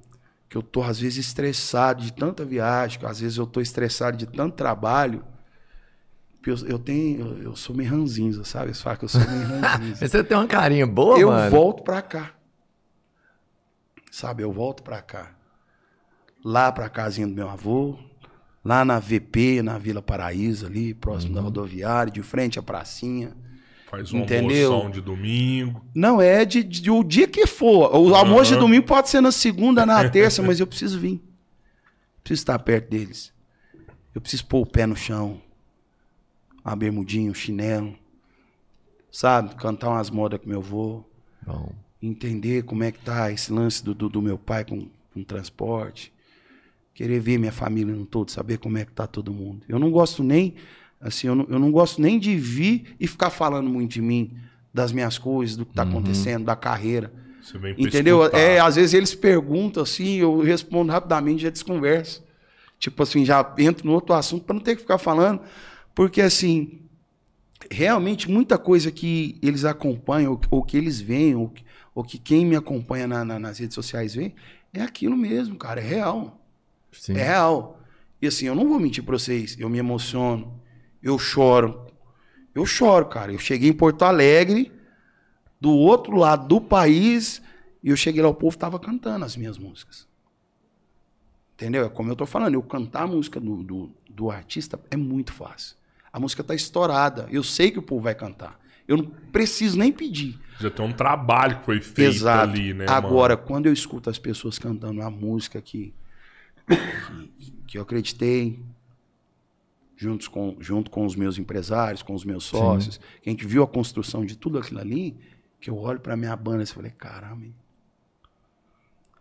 que 0.54 0.58
eu 0.58 0.62
tô 0.62 0.84
às 0.84 1.00
vezes 1.00 1.26
estressado 1.26 2.00
de 2.00 2.12
tanta 2.12 2.44
viagem, 2.44 3.00
que 3.00 3.04
às 3.04 3.18
vezes 3.18 3.38
eu 3.38 3.44
tô 3.44 3.60
estressado 3.60 4.16
de 4.16 4.24
tanto 4.24 4.54
trabalho, 4.54 5.24
eu, 6.46 6.54
eu 6.68 6.78
tenho 6.78 7.26
eu, 7.26 7.42
eu 7.42 7.56
sou 7.56 7.74
meio 7.74 7.90
ranzinza, 7.90 8.44
sabe? 8.44 8.66
Eles 8.66 8.80
falam 8.80 8.96
que 8.96 9.04
eu 9.04 9.08
sou 9.08 9.20
meio 9.20 9.48
ranzinza. 9.60 10.06
Você 10.06 10.22
tem 10.22 10.36
uma 10.36 10.46
carinha 10.46 10.86
boa, 10.86 11.18
eu 11.18 11.28
mano. 11.28 11.50
volto 11.50 11.82
pra 11.82 12.00
cá. 12.00 12.34
Sabe, 14.12 14.44
eu 14.44 14.52
volto 14.52 14.84
pra 14.84 15.02
cá. 15.02 15.34
Lá 16.44 16.70
pra 16.70 16.88
casinha 16.88 17.26
do 17.26 17.34
meu 17.34 17.50
avô, 17.50 17.98
lá 18.64 18.84
na 18.84 19.00
VP, 19.00 19.60
na 19.60 19.76
Vila 19.76 20.00
Paraíso 20.00 20.66
ali, 20.66 20.94
próximo 20.94 21.34
da 21.34 21.40
rodoviária, 21.40 22.12
de 22.12 22.22
frente 22.22 22.60
à 22.60 22.62
pracinha. 22.62 23.36
Faz 23.96 24.12
uma 24.12 24.22
Entendeu? 24.24 24.72
almoção 24.72 24.90
de 24.90 25.00
domingo. 25.00 25.84
Não, 25.94 26.20
é 26.20 26.44
de, 26.44 26.62
de- 26.62 26.90
o 26.90 27.02
dia 27.04 27.26
que 27.28 27.46
for. 27.46 27.94
O 27.96 28.14
almoço 28.14 28.52
de 28.54 28.58
domingo 28.58 28.86
pode 28.86 29.08
ser 29.08 29.20
na 29.20 29.32
segunda, 29.32 29.84
na 29.86 30.08
terça, 30.10 30.42
mas 30.42 30.60
eu 30.60 30.66
preciso 30.66 30.98
vir. 30.98 31.22
Preciso 32.22 32.42
estar 32.42 32.58
perto 32.58 32.90
deles. 32.90 33.32
Eu 34.14 34.20
preciso 34.20 34.46
pôr 34.46 34.60
o 34.62 34.66
pé 34.66 34.86
no 34.86 34.96
chão. 34.96 35.40
Uma 36.64 36.74
bermudinha, 36.76 37.30
um 37.30 37.34
chinelo. 37.34 37.94
Sabe? 39.10 39.54
Cantar 39.56 39.90
umas 39.90 40.10
modas 40.10 40.40
com 40.40 40.48
meu 40.48 40.58
avô. 40.58 41.04
Bom. 41.46 41.72
entender 42.02 42.64
como 42.64 42.82
é 42.84 42.90
que 42.90 42.98
tá 43.00 43.30
esse 43.30 43.52
lance 43.52 43.84
do, 43.84 43.94
do, 43.94 44.08
do 44.08 44.22
meu 44.22 44.38
pai 44.38 44.64
com, 44.64 44.88
com 45.12 45.22
transporte, 45.22 46.10
querer 46.94 47.20
ver 47.20 47.38
minha 47.38 47.52
família 47.52 47.94
no 47.94 48.06
todo, 48.06 48.30
saber 48.30 48.56
como 48.58 48.78
é 48.78 48.84
que 48.84 48.92
tá 48.92 49.06
todo 49.06 49.32
mundo. 49.32 49.62
Eu 49.68 49.78
não 49.78 49.90
gosto 49.90 50.22
nem, 50.22 50.54
assim, 51.04 51.28
eu 51.28 51.34
não, 51.36 51.46
eu 51.48 51.58
não 51.58 51.70
gosto 51.70 52.00
nem 52.02 52.18
de 52.18 52.34
vir 52.36 52.96
e 52.98 53.06
ficar 53.06 53.30
falando 53.30 53.68
muito 53.70 53.92
de 53.92 54.02
mim, 54.02 54.32
das 54.72 54.90
minhas 54.90 55.16
coisas, 55.18 55.56
do 55.56 55.64
que 55.64 55.72
tá 55.74 55.82
acontecendo, 55.82 56.44
da 56.44 56.56
carreira. 56.56 57.12
Você 57.40 57.58
vem 57.58 57.74
Entendeu? 57.78 58.20
escutar. 58.22 58.38
É, 58.40 58.58
às 58.58 58.74
vezes 58.76 58.94
eles 58.94 59.14
perguntam 59.14 59.82
assim, 59.82 60.16
eu 60.16 60.40
respondo 60.40 60.90
rapidamente, 60.90 61.42
já 61.42 61.50
desconverso. 61.50 62.24
Tipo 62.78 63.02
assim, 63.02 63.24
já 63.24 63.54
entro 63.58 63.86
no 63.86 63.92
outro 63.92 64.14
assunto 64.14 64.44
para 64.44 64.54
não 64.54 64.60
ter 64.62 64.74
que 64.74 64.82
ficar 64.82 64.98
falando, 64.98 65.40
porque 65.94 66.20
assim, 66.20 66.80
realmente 67.70 68.30
muita 68.30 68.58
coisa 68.58 68.90
que 68.90 69.38
eles 69.42 69.64
acompanham, 69.64 70.32
ou, 70.32 70.40
ou 70.50 70.62
que 70.62 70.76
eles 70.76 71.00
veem, 71.00 71.34
ou, 71.34 71.48
que- 71.48 71.64
ou 71.94 72.02
que 72.02 72.18
quem 72.18 72.44
me 72.44 72.56
acompanha 72.56 73.06
na- 73.06 73.24
na- 73.24 73.38
nas 73.38 73.58
redes 73.58 73.74
sociais 73.74 74.14
vê, 74.14 74.32
é 74.72 74.82
aquilo 74.82 75.16
mesmo, 75.16 75.56
cara, 75.56 75.80
é 75.80 75.84
real. 75.84 76.40
Sim. 76.92 77.14
É 77.14 77.22
real. 77.24 77.80
E 78.20 78.26
assim, 78.26 78.46
eu 78.46 78.54
não 78.54 78.68
vou 78.68 78.80
mentir 78.80 79.04
pra 79.04 79.16
vocês, 79.18 79.56
eu 79.58 79.68
me 79.68 79.78
emociono, 79.78 80.52
eu 81.04 81.18
choro. 81.18 81.86
Eu 82.54 82.64
choro, 82.64 83.06
cara. 83.06 83.30
Eu 83.30 83.38
cheguei 83.38 83.68
em 83.68 83.74
Porto 83.74 84.02
Alegre, 84.02 84.72
do 85.60 85.70
outro 85.70 86.16
lado 86.16 86.48
do 86.48 86.60
país, 86.60 87.42
e 87.82 87.90
eu 87.90 87.96
cheguei 87.96 88.22
lá, 88.22 88.28
o 88.28 88.34
povo 88.34 88.56
tava 88.56 88.80
cantando 88.80 89.24
as 89.24 89.36
minhas 89.36 89.58
músicas. 89.58 90.08
Entendeu? 91.54 91.84
É 91.84 91.88
como 91.90 92.10
eu 92.10 92.16
tô 92.16 92.24
falando, 92.24 92.54
eu 92.54 92.62
cantar 92.62 93.02
a 93.02 93.06
música 93.06 93.38
do, 93.38 93.62
do, 93.62 93.90
do 94.08 94.30
artista 94.30 94.80
é 94.90 94.96
muito 94.96 95.32
fácil. 95.32 95.76
A 96.10 96.18
música 96.18 96.42
tá 96.42 96.54
estourada, 96.54 97.28
eu 97.30 97.42
sei 97.42 97.70
que 97.70 97.78
o 97.78 97.82
povo 97.82 98.02
vai 98.02 98.14
cantar. 98.14 98.58
Eu 98.88 98.96
não 98.96 99.04
preciso 99.04 99.78
nem 99.78 99.92
pedir. 99.92 100.38
Já 100.58 100.70
tem 100.70 100.84
um 100.84 100.92
trabalho 100.92 101.58
que 101.58 101.64
foi 101.64 101.80
feito 101.80 102.14
Exato. 102.14 102.50
ali, 102.50 102.72
né? 102.72 102.86
Agora, 102.88 103.36
quando 103.36 103.66
eu 103.66 103.72
escuto 103.72 104.08
as 104.08 104.18
pessoas 104.18 104.58
cantando 104.58 105.02
a 105.02 105.10
música 105.10 105.60
que, 105.60 105.92
que, 107.38 107.50
que 107.66 107.78
eu 107.78 107.82
acreditei, 107.82 108.62
juntos 109.96 110.28
com, 110.28 110.56
junto 110.60 110.90
com 110.90 111.04
os 111.04 111.14
meus 111.14 111.38
empresários, 111.38 112.02
com 112.02 112.14
os 112.14 112.24
meus 112.24 112.44
sócios, 112.44 112.98
que 113.22 113.28
a 113.28 113.32
gente 113.32 113.46
viu 113.46 113.62
a 113.62 113.66
construção 113.66 114.24
de 114.24 114.36
tudo 114.36 114.58
aquilo 114.58 114.80
ali, 114.80 115.16
que 115.60 115.70
eu 115.70 115.78
olho 115.78 116.00
pra 116.00 116.16
minha 116.16 116.34
banda 116.36 116.62
e 116.62 116.66
falei, 116.66 116.90
caramba, 116.90 117.46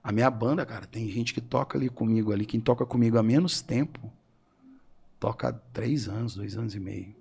a 0.03 0.11
minha 0.11 0.30
banda, 0.30 0.65
cara, 0.65 0.86
tem 0.86 1.09
gente 1.09 1.34
que 1.34 1.39
toca 1.39 1.78
ali 1.78 1.89
comigo 1.89 2.34
ali, 2.34 2.45
quem 2.45 2.59
toca 2.59 2.86
comigo 2.86 3.17
há 3.17 3.24
menos 3.24 3.61
tempo, 3.61 4.11
toca 5.19 5.49
há 5.49 5.53
três 5.53 6.09
anos, 6.09 6.36
dois 6.36 6.57
anos 6.57 6.76
e 6.76 6.80
meio. 6.80 7.15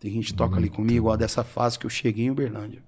Tem 0.00 0.12
gente 0.12 0.28
que 0.28 0.34
toca 0.34 0.56
ali 0.56 0.68
comigo, 0.68 1.08
ó, 1.08 1.16
dessa 1.16 1.44
fase 1.44 1.78
que 1.78 1.86
eu 1.86 1.90
cheguei 1.90 2.26
em 2.26 2.30
Uberlândia. 2.30 2.82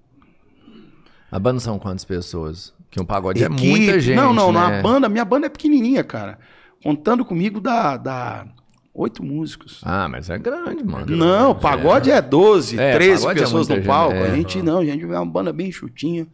A 1.29 1.39
banda 1.39 1.59
são 1.59 1.79
quantas 1.79 2.03
pessoas? 2.03 2.73
Que 2.89 3.01
um 3.01 3.05
pagode 3.05 3.41
é 3.41 3.45
Equipe. 3.47 3.67
muita 3.67 3.99
gente. 3.99 4.15
Não, 4.15 4.33
não, 4.33 4.51
né? 4.51 4.59
na 4.59 4.81
banda, 4.81 5.07
minha 5.07 5.23
banda 5.23 5.45
é 5.45 5.49
pequenininha, 5.49 6.03
cara. 6.03 6.39
Contando 6.83 7.23
comigo 7.23 7.61
dá, 7.61 7.95
dá 7.95 8.47
oito 8.93 9.23
músicos. 9.23 9.81
Ah, 9.83 10.07
mas 10.09 10.29
é 10.29 10.37
grande, 10.37 10.83
mano. 10.83 11.15
não, 11.15 11.55
pagode 11.55 12.11
é 12.11 12.21
12, 12.21 12.79
É, 12.79 12.93
13 12.93 13.21
pagode 13.21 13.39
é 13.39 13.41
pessoas 13.43 13.67
muita 13.67 13.81
no 13.81 13.87
palco. 13.87 14.15
gente, 14.15 14.23
é. 14.27 14.31
a 14.31 14.35
gente 14.35 14.61
não, 14.61 14.79
a 14.79 14.85
gente 14.85 15.03
é 15.03 15.07
uma 15.07 15.25
banda 15.25 15.53
bem 15.53 15.71
chutinha, 15.71 16.27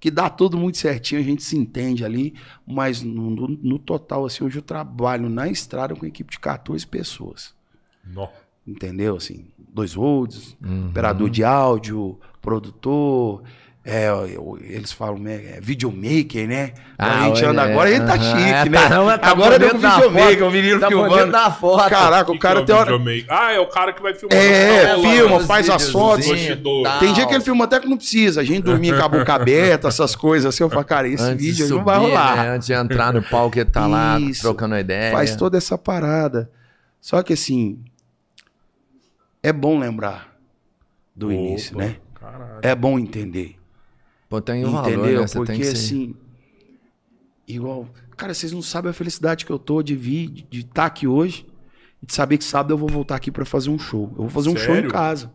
que 0.00 0.10
dá 0.10 0.28
tudo 0.28 0.56
muito 0.58 0.78
certinho, 0.78 1.20
a 1.20 1.24
gente 1.24 1.42
se 1.44 1.56
entende 1.56 2.04
ali, 2.04 2.34
mas 2.66 3.02
no, 3.02 3.30
no- 3.30 3.48
no 3.62 3.78
total, 3.78 4.24
assim, 4.26 4.42
hoje 4.44 4.58
eu 4.58 4.62
trabalho 4.62 5.28
na 5.28 5.48
estrada 5.48 5.94
com 5.94 6.02
uma 6.02 6.08
equipe 6.08 6.30
de 6.32 6.40
14 6.40 6.84
pessoas. 6.86 7.54
Nó. 8.04 8.26
Entendeu? 8.66 9.16
Assim, 9.16 9.46
dois 9.72 9.94
holds, 9.94 10.56
Uhum. 10.64 10.88
operador 10.88 11.30
de 11.30 11.44
áudio, 11.44 12.18
produtor, 12.40 13.42
é, 13.84 14.08
eles 14.60 14.92
falam, 14.92 15.18
né, 15.18 15.34
é, 15.56 15.60
videomaker, 15.60 16.46
né? 16.46 16.72
Ah, 16.96 17.24
a 17.24 17.26
gente 17.26 17.44
anda 17.44 17.62
é, 17.66 17.72
agora, 17.72 17.88
a 17.90 17.92
gente 17.92 18.06
tá 18.06 18.16
chique, 18.16 18.50
é, 18.50 18.64
né? 18.68 18.88
tá- 18.88 19.18
tá 19.18 19.30
agora 19.30 19.58
deu 19.58 19.70
videomaker, 19.76 20.46
o 20.46 20.50
menino 20.52 20.78
tá 20.78 20.86
filmando. 20.86 21.26
na 21.32 21.50
foto. 21.50 21.90
Caraca, 21.90 22.24
Que 22.30 22.36
o 22.36 22.38
cara 22.38 22.60
que 22.60 22.66
tem 22.66 22.74
é 22.76 22.78
o 22.78 22.80
hora... 22.80 22.96
videomaker? 22.96 23.26
Ah, 23.28 23.52
é 23.52 23.58
o 23.58 23.66
cara 23.66 23.92
que 23.92 24.00
vai 24.00 24.14
filmar. 24.14 24.38
É, 24.38 24.96
filma, 25.00 25.36
os 25.38 25.46
faz 25.46 25.68
as 25.68 25.90
fotos. 25.90 26.26
Tem 27.00 27.12
dia 27.12 27.26
que 27.26 27.34
ele 27.34 27.42
filma 27.42 27.64
até 27.64 27.80
que 27.80 27.88
não 27.88 27.96
precisa. 27.96 28.40
A 28.40 28.44
gente 28.44 28.62
dormir 28.62 28.96
com 28.96 29.04
a 29.04 29.08
boca 29.08 29.34
aberta, 29.34 29.88
essas 29.88 30.14
coisas 30.14 30.54
assim. 30.54 30.62
Eu 30.62 30.70
falo, 30.70 30.84
cara, 30.84 31.08
esse 31.08 31.34
vídeo 31.34 31.64
aí 31.64 31.70
não 31.72 31.82
vai 31.82 31.98
rolar. 31.98 32.36
né? 32.36 32.48
Antes 32.50 32.66
de 32.68 32.74
entrar 32.74 33.12
no 33.12 33.20
palco, 33.20 33.58
ele 33.58 33.68
tá 33.68 33.88
lá 33.88 34.16
Isso. 34.20 34.42
trocando 34.42 34.76
ideia. 34.78 35.10
Faz 35.10 35.34
toda 35.34 35.58
essa 35.58 35.76
parada. 35.76 36.48
Só 37.00 37.20
que 37.20 37.32
assim, 37.32 37.80
é 39.42 39.52
bom 39.52 39.76
lembrar 39.76 40.32
do 41.16 41.26
Opa, 41.26 41.34
início, 41.34 41.76
né? 41.76 41.96
Caralho. 42.14 42.60
É 42.62 42.74
bom 42.76 42.96
entender. 42.96 43.56
Pô, 44.32 44.40
tem 44.40 44.64
o 44.64 44.68
entendeu? 44.68 44.82
valor, 44.82 45.12
né? 45.12 45.26
Você 45.26 45.36
Porque 45.36 45.52
tem 45.52 45.60
que 45.60 45.66
ser... 45.66 45.72
assim, 45.74 46.14
igual, 47.46 47.86
cara, 48.16 48.32
vocês 48.32 48.50
não 48.50 48.62
sabem 48.62 48.90
a 48.90 48.94
felicidade 48.94 49.44
que 49.44 49.52
eu 49.52 49.58
tô 49.58 49.82
de 49.82 49.94
vir, 49.94 50.46
de 50.48 50.60
estar 50.60 50.86
aqui 50.86 51.06
hoje 51.06 51.46
e 52.02 52.06
de 52.06 52.14
saber 52.14 52.38
que 52.38 52.44
sábado 52.44 52.72
eu 52.72 52.78
vou 52.78 52.88
voltar 52.88 53.14
aqui 53.16 53.30
pra 53.30 53.44
fazer 53.44 53.68
um 53.68 53.78
show. 53.78 54.08
Eu 54.12 54.22
vou 54.22 54.30
fazer 54.30 54.48
um 54.48 54.56
show 54.56 54.72
em 54.72 54.76
Sério? 54.76 54.90
casa. 54.90 55.30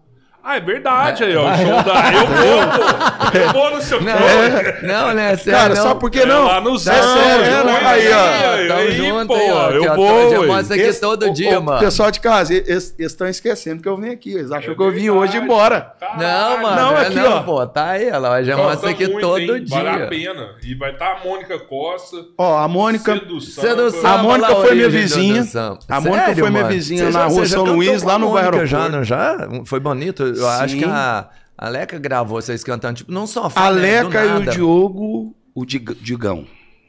Ah, 0.49 0.55
é 0.55 0.59
verdade 0.61 1.25
aí, 1.25 1.35
ó. 1.35 1.41
o 1.51 1.57
show 1.57 1.83
da... 1.83 2.13
Eu 2.13 2.23
vou, 2.31 2.67
pô. 2.71 3.37
Eu 3.37 3.51
vou 3.53 3.71
no 3.75 3.81
seu 3.81 4.01
Não, 4.01 4.13
show. 4.13 4.81
não, 4.83 5.13
né? 5.13 5.35
Sério, 5.35 5.59
Cara, 5.59 5.75
não. 5.75 5.83
só 5.83 5.95
porque 5.95 6.19
É 6.19 6.25
não? 6.25 6.45
lá 6.45 6.61
no 6.61 6.77
Zé 6.77 6.91
É 6.97 7.03
sério, 7.03 7.63
põe 7.63 7.73
aí, 7.85 8.07
ó. 8.13 8.53
aí, 8.55 8.67
Tamo 8.69 8.79
aí, 8.79 8.91
junto 8.95 9.27
pô, 9.27 9.35
aí, 9.35 9.51
ó. 9.51 9.69
eu 9.71 9.95
vou, 9.95 10.29
já 10.31 10.39
ué. 10.39 10.47
mostra 10.47 10.75
aqui 10.77 10.85
Esse- 10.85 11.01
todo 11.01 11.25
o- 11.25 11.33
dia, 11.33 11.59
o 11.59 11.63
mano. 11.63 11.79
Pessoal 11.81 12.09
de 12.11 12.21
casa, 12.21 12.53
eles 12.53 12.95
estão 12.97 13.27
esquecendo 13.27 13.81
que 13.83 13.89
eu 13.89 13.97
vim 13.97 14.09
aqui. 14.09 14.31
Eles 14.35 14.49
acham 14.49 14.71
É 14.71 14.75
que 14.75 14.81
eu 14.81 14.89
vim 14.91 15.09
hoje 15.09 15.35
embora. 15.37 15.91
Não, 16.17 16.61
mano. 16.61 16.75
Não, 16.81 16.91
Não, 16.93 16.97
aqui, 16.97 17.15
não 17.15 17.31
ó. 17.33 17.39
pô. 17.41 17.67
Tá 17.67 17.89
aí, 17.89 18.07
ela 18.07 18.41
já 18.41 18.55
mostra 18.55 18.89
Canta 18.89 19.03
aqui 19.03 19.07
muito, 19.11 19.27
todo 19.27 19.39
hein? 19.57 19.63
dia. 19.65 19.77
Vale 19.83 20.03
a 20.03 20.07
pena. 20.07 20.49
E 20.63 20.73
vai 20.75 20.91
estar 20.91 21.11
a 21.11 21.23
Mônica 21.25 21.59
Costa. 21.59 22.17
Ó, 22.37 22.57
a 22.57 22.67
Mônica. 22.69 23.13
Sedução. 23.13 23.63
Sedução, 23.65 24.13
A 24.13 24.17
Mônica 24.19 24.55
foi 24.55 24.75
minha 24.75 24.89
vizinha. 24.89 25.43
A 25.89 25.99
Mônica 25.99 26.35
foi 26.37 26.49
minha 26.49 26.63
vizinha 26.63 27.09
na 27.09 27.25
rua 27.25 27.45
São 27.45 27.65
Luís, 27.65 28.01
lá 28.01 28.17
no 28.17 28.31
bairro 28.31 28.65
Já, 28.65 28.87
não 28.87 29.03
já? 29.03 29.35
Foi 29.65 29.81
bonito. 29.81 30.36
Eu 30.37 30.47
acho 30.47 30.73
Sim. 30.75 30.79
que 30.79 30.85
a 30.85 31.29
a 31.57 31.69
Leca 31.69 31.97
gravou 31.97 32.39
vocês 32.39 32.63
cantando, 32.63 32.97
tipo, 32.97 33.11
não 33.11 33.25
só 33.25 33.45
A 33.45 33.49
fala, 33.49 33.79
né, 33.81 34.01
do 34.03 34.09
Leca 34.09 34.25
e 34.25 34.31
o. 34.33 34.51
Diogo. 34.51 35.35
O 35.55 35.65
Dig- 35.65 35.97
Digão. 36.01 36.45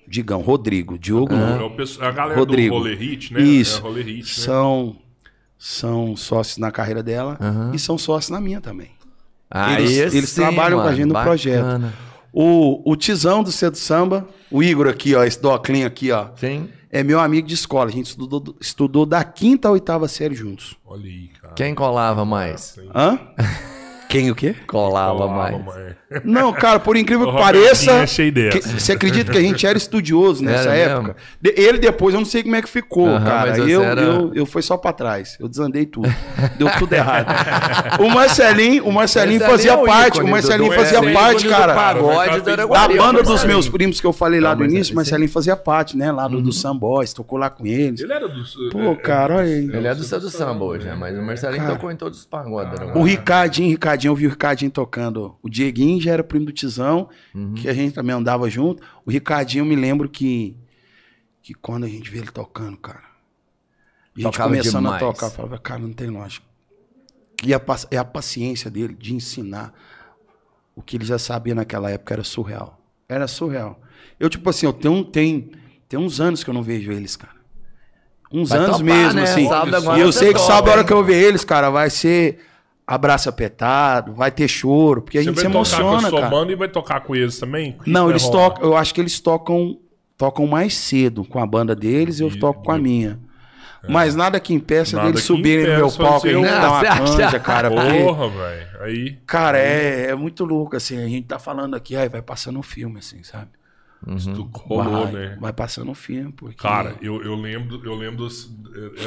Digão, 0.07 0.41
Rodrigo. 0.43 0.99
Diogo 0.99 1.33
É 1.35 1.37
não. 1.37 1.67
o 1.67 1.71
pessoal- 1.71 2.09
a 2.09 2.13
galera 2.13 2.39
Rodrigo. 2.39 2.79
do 2.81 2.85
Hit, 2.95 3.33
né? 3.33 3.41
Isso. 3.41 3.83
É, 3.87 4.03
Hit, 4.03 4.39
né? 4.41 4.45
São, 4.45 4.97
são 5.59 6.17
sócios 6.17 6.59
na 6.59 6.71
carreira 6.71 7.03
dela 7.03 7.37
Aham. 7.41 7.73
e 7.75 7.79
são 7.79 7.97
sócios 7.99 8.31
na 8.31 8.41
minha 8.41 8.61
também. 8.61 8.91
Aí 9.51 9.77
eles- 9.97 10.15
eles 10.15 10.29
sim, 10.31 10.41
trabalham 10.43 10.79
com 10.79 10.83
a 10.83 10.85
mano, 10.87 10.97
gente 10.97 11.07
no 11.09 11.15
projeto. 11.23 11.63
bacana. 11.65 11.95
O, 12.33 12.91
o 12.93 12.95
Tizão 12.97 13.43
do 13.43 13.51
Cedo 13.51 13.77
Samba, 13.77 14.29
o 14.51 14.63
Igor 14.63 14.87
aqui, 14.87 15.15
ó, 15.15 15.25
esse 15.25 15.41
doclinho 15.41 15.87
aqui, 15.87 16.13
ó, 16.13 16.27
Sim. 16.37 16.69
É 16.91 17.03
meu 17.03 17.21
amigo 17.21 17.47
de 17.47 17.55
escola. 17.55 17.89
A 17.89 17.93
gente 17.93 18.07
estudou, 18.07 18.57
estudou 18.61 19.07
da 19.07 19.23
quinta 19.25 19.69
à 19.69 19.71
oitava 19.71 20.09
série 20.09 20.35
juntos. 20.35 20.77
Olha 20.85 21.05
aí, 21.05 21.29
cara. 21.41 21.55
Quem 21.55 21.75
colava 21.75 22.25
mais? 22.25 22.77
Hã? 22.95 23.19
Quem 24.09 24.31
o 24.31 24.35
quê? 24.35 24.55
Colava 24.67 25.19
Colava, 25.19 25.37
mais. 25.37 25.65
mãe. 25.65 25.97
Não, 26.25 26.51
cara, 26.53 26.79
por 26.81 26.97
incrível 26.97 27.29
O 27.29 27.33
que 27.33 27.39
pareça. 27.39 27.91
é 27.93 28.07
que- 28.07 28.61
Você 28.81 28.93
acredita 28.93 29.31
que 29.31 29.37
a 29.37 29.43
gente 29.43 29.67
era 29.67 29.77
estudioso 29.77 30.43
nessa 30.43 30.71
Era 30.75 30.93
época? 30.95 31.17
De- 31.39 31.53
ele 31.55 31.77
depois, 31.79 32.15
eu 32.15 32.21
não 32.21 32.25
sei 32.27 32.43
como 32.43 32.57
é 32.57 32.63
que 32.63 32.69
ficou, 32.69 33.07
cara. 33.21 33.59
Eu, 33.59 33.83
era- 33.85 34.01
eu, 34.01 34.33
eu 34.35 34.47
fui 34.47 34.63
só 34.63 34.79
pra 34.79 34.93
trás. 34.95 35.37
Eu 35.39 35.47
desandei 35.47 35.85
tudo. 35.85 36.09
Deu 36.57 36.71
tudo 36.79 36.93
errado. 36.95 37.27
o 38.01 38.09
Marcelinho, 38.09 38.85
o 38.87 38.93
Marcelinho 38.93 39.41
fazia 39.41 39.73
é 39.73 39.77
o 39.77 39.85
parte. 39.85 40.21
O 40.23 40.27
Marcelinho 40.27 40.71
do- 40.71 40.75
fazia 40.77 40.99
é, 40.99 41.13
parte, 41.13 41.45
do 41.45 41.51
cara. 41.51 41.75
pagode, 41.75 42.37
do 42.37 42.43
tem- 42.43 42.45
Da 42.57 42.63
Araguari. 42.63 42.97
banda 42.97 43.21
dos 43.21 43.29
Marcelinho. 43.31 43.59
meus 43.59 43.69
primos 43.69 44.01
que 44.01 44.07
eu 44.07 44.13
falei 44.15 44.41
lá 44.41 44.55
no 44.57 44.65
início, 44.65 44.81
esse- 44.81 44.95
Marcelinho 44.95 45.31
fazia 45.31 45.57
parte, 45.57 45.95
né? 45.99 46.11
Lá 46.11 46.27
do, 46.27 46.41
do 46.41 46.53
Sam 46.55 46.75
Boys, 46.77 47.13
tocou 47.13 47.39
lá 47.39 47.51
com 47.51 47.67
eles. 47.67 48.01
Ele 48.01 48.13
era 48.15 48.27
dos. 48.27 48.55
Pô, 48.73 48.97
cara, 48.97 49.35
olha 49.37 49.45
aí. 49.45 49.65
Ele 49.71 49.87
é 49.87 49.95
do 49.95 50.03
Céu 50.03 50.19
do 50.19 50.31
Samba 50.31 50.65
hoje, 50.65 50.87
né? 50.87 50.95
Mas 50.99 51.19
o 51.19 51.23
Marcelinho 51.23 51.67
tocou 51.67 51.91
em 51.93 51.97
todos 51.97 52.21
os 52.21 52.25
pagodes. 52.25 52.81
né? 52.81 52.93
O 52.95 53.03
Ricardinho, 53.03 53.69
Ricardinho, 53.69 53.98
eu 54.07 54.15
vi 54.15 54.27
o 54.27 54.31
Ricardinho 54.31 54.71
tocando. 54.71 55.37
O 55.43 55.49
Dieguinho 55.49 56.01
já 56.01 56.13
era 56.13 56.23
primo 56.23 56.47
do 56.47 56.53
Tizão, 56.53 57.09
Uhum. 57.35 57.55
que 57.55 57.69
a 57.69 57.73
gente 57.75 57.95
também 57.95 58.15
andava 58.15 58.49
junto. 58.49 58.83
O 59.05 59.11
Ricardinho, 59.11 59.63
eu 59.63 59.67
me 59.67 59.75
lembro 59.75 60.09
que, 60.09 60.57
que 61.43 61.55
quando 61.55 61.85
a 61.85 61.89
gente 61.89 62.11
vê 62.11 62.19
ele 62.19 62.31
tocando, 62.31 62.77
cara, 62.77 63.01
a 64.17 64.21
gente 64.21 64.25
Tocava 64.33 64.49
começando 64.51 64.85
demais. 64.85 65.03
a 65.03 65.07
tocar, 65.07 65.27
eu 65.27 65.31
falava, 65.31 65.59
cara, 65.59 65.81
não 65.81 65.93
tem 65.93 66.09
lógica. 66.09 66.47
E 67.45 67.55
a, 67.55 67.61
é 67.91 67.97
a 67.97 68.05
paciência 68.05 68.71
dele 68.71 68.95
de 68.99 69.15
ensinar 69.15 69.73
o 70.75 70.83
que 70.83 70.97
ele 70.97 71.05
já 71.05 71.19
sabia 71.19 71.55
naquela 71.55 71.91
época 71.91 72.15
era 72.15 72.25
surreal. 72.25 72.81
Era 73.09 73.27
surreal. 73.29 73.81
Eu, 74.19 74.29
tipo 74.29 74.49
assim, 74.51 74.67
eu 74.67 74.73
tenho, 74.73 75.05
tem, 75.05 75.53
tem 75.89 75.99
uns 75.99 76.21
anos 76.21 76.43
que 76.43 76.51
eu 76.51 76.55
não 76.55 76.63
vejo 76.63 76.91
eles, 76.93 77.15
cara. 77.17 77.39
Uns 78.31 78.51
Vai 78.51 78.59
anos 78.59 78.79
topar, 78.79 78.85
mesmo, 78.85 79.15
né? 79.15 79.23
assim. 79.23 79.49
Sábado 79.49 79.97
e 79.97 80.01
eu 80.01 80.13
sei 80.13 80.29
que 80.29 80.35
topa, 80.35 80.47
sábado 80.47 80.69
a 80.69 80.73
hora 80.73 80.85
que 80.85 80.93
eu 80.93 81.03
ver 81.05 81.23
eles, 81.23 81.45
cara, 81.45 81.71
vai 81.71 81.89
ser 81.89 82.41
abraço 82.89 83.29
apertado, 83.29 84.15
vai 84.15 84.31
ter 84.31 84.49
choro, 84.49 85.03
porque 85.03 85.19
a 85.19 85.21
Você 85.21 85.27
gente 85.27 85.35
vai 85.35 85.45
se 85.45 85.51
tocar 85.53 85.77
com 85.77 85.77
a 85.77 85.81
emociona, 85.91 86.09
sua 86.09 86.21
cara. 86.21 86.31
banda 86.31 86.53
e 86.53 86.57
vai 86.57 86.69
tocar 86.69 87.01
com 87.01 87.15
eles 87.15 87.39
também? 87.39 87.73
Que 87.73 87.91
Não, 87.91 88.09
eles 88.09 88.27
tocam, 88.27 88.65
eu 88.65 88.75
acho 88.75 88.95
que 88.95 89.01
eles 89.03 89.21
tocam 89.21 89.79
tocam 90.17 90.47
mais 90.47 90.75
cedo 90.75 91.23
com 91.25 91.39
a 91.39 91.47
banda 91.47 91.77
deles 91.77 92.19
e 92.19 92.23
eu 92.25 92.39
toco 92.41 92.63
com 92.65 92.73
a 92.73 92.79
minha. 92.79 93.21
Mas 93.89 94.17
nada 94.17 94.41
que 94.41 94.53
impeça 94.53 94.97
Nada 94.97 95.09
deles 95.09 95.21
que 95.21 95.27
subirem 95.29 95.65
no 95.67 95.71
meu 95.77 95.79
impeça 95.87 96.03
palco 96.03 96.27
e 96.27 96.31
a 96.31 96.33
gente 96.33 96.45
dar 96.47 96.71
uma 96.73 96.83
canja, 97.07 97.39
cara. 97.39 97.71
Porra, 97.71 98.29
velho. 98.29 98.69
Aí. 98.81 99.19
cara, 99.27 99.59
é, 99.59 100.07
é 100.11 100.15
muito 100.17 100.45
louco, 100.45 100.75
assim. 100.75 100.97
A 100.99 101.07
gente 101.07 101.27
tá 101.29 101.39
falando 101.39 101.77
aqui, 101.77 101.95
aí 101.95 102.09
vai 102.09 102.23
passando 102.23 102.59
um 102.59 102.63
filme, 102.63 102.99
assim, 102.99 103.23
sabe? 103.23 103.51
Rolou, 104.53 105.05
vai, 105.05 105.13
né? 105.13 105.39
vai 105.41 105.53
passando 105.53 105.91
um 105.91 105.95
filme, 105.95 106.33
porque... 106.33 106.57
Cara, 106.57 106.95
eu, 107.03 107.23
eu 107.23 107.35
lembro, 107.35 107.81
eu 107.85 107.95
lembro 107.95 108.25
das, 108.25 108.49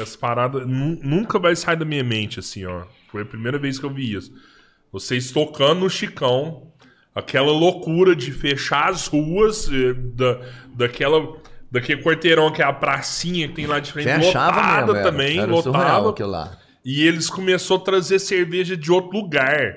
essa 0.00 0.16
parada 0.18 0.60
nu- 0.60 0.98
nunca 1.02 1.38
vai 1.38 1.56
sair 1.56 1.76
da 1.76 1.84
minha 1.84 2.04
mente, 2.04 2.38
assim, 2.38 2.64
ó. 2.64 2.82
Foi 3.12 3.22
a 3.22 3.26
primeira 3.26 3.58
vez 3.58 3.78
que 3.78 3.84
eu 3.84 3.90
vi 3.90 4.14
isso. 4.14 4.32
Vocês 4.90 5.30
tocando 5.30 5.80
no 5.80 5.90
Chicão, 5.90 6.68
aquela 7.14 7.52
loucura 7.52 8.16
de 8.16 8.32
fechar 8.32 8.88
as 8.90 9.06
ruas 9.06 9.68
eh, 9.70 9.92
da, 9.94 10.40
daquela, 10.74 11.36
daquele 11.70 12.02
quarteirão 12.02 12.50
que 12.50 12.62
é 12.62 12.64
a 12.64 12.72
pracinha 12.72 13.46
que 13.48 13.54
tem 13.54 13.66
lá 13.66 13.78
de 13.80 13.92
frente, 13.92 14.08
Fechava 14.08 14.56
lotada 14.56 14.92
mesmo, 14.94 15.02
também, 15.10 15.38
Era 15.38 15.52
lotada. 15.52 16.08
aquilo 16.08 16.30
lá. 16.30 16.58
E 16.84 17.06
eles 17.06 17.28
começaram 17.30 17.80
a 17.80 17.84
trazer 17.84 18.18
cerveja 18.18 18.76
de 18.76 18.90
outro 18.90 19.16
lugar. 19.16 19.76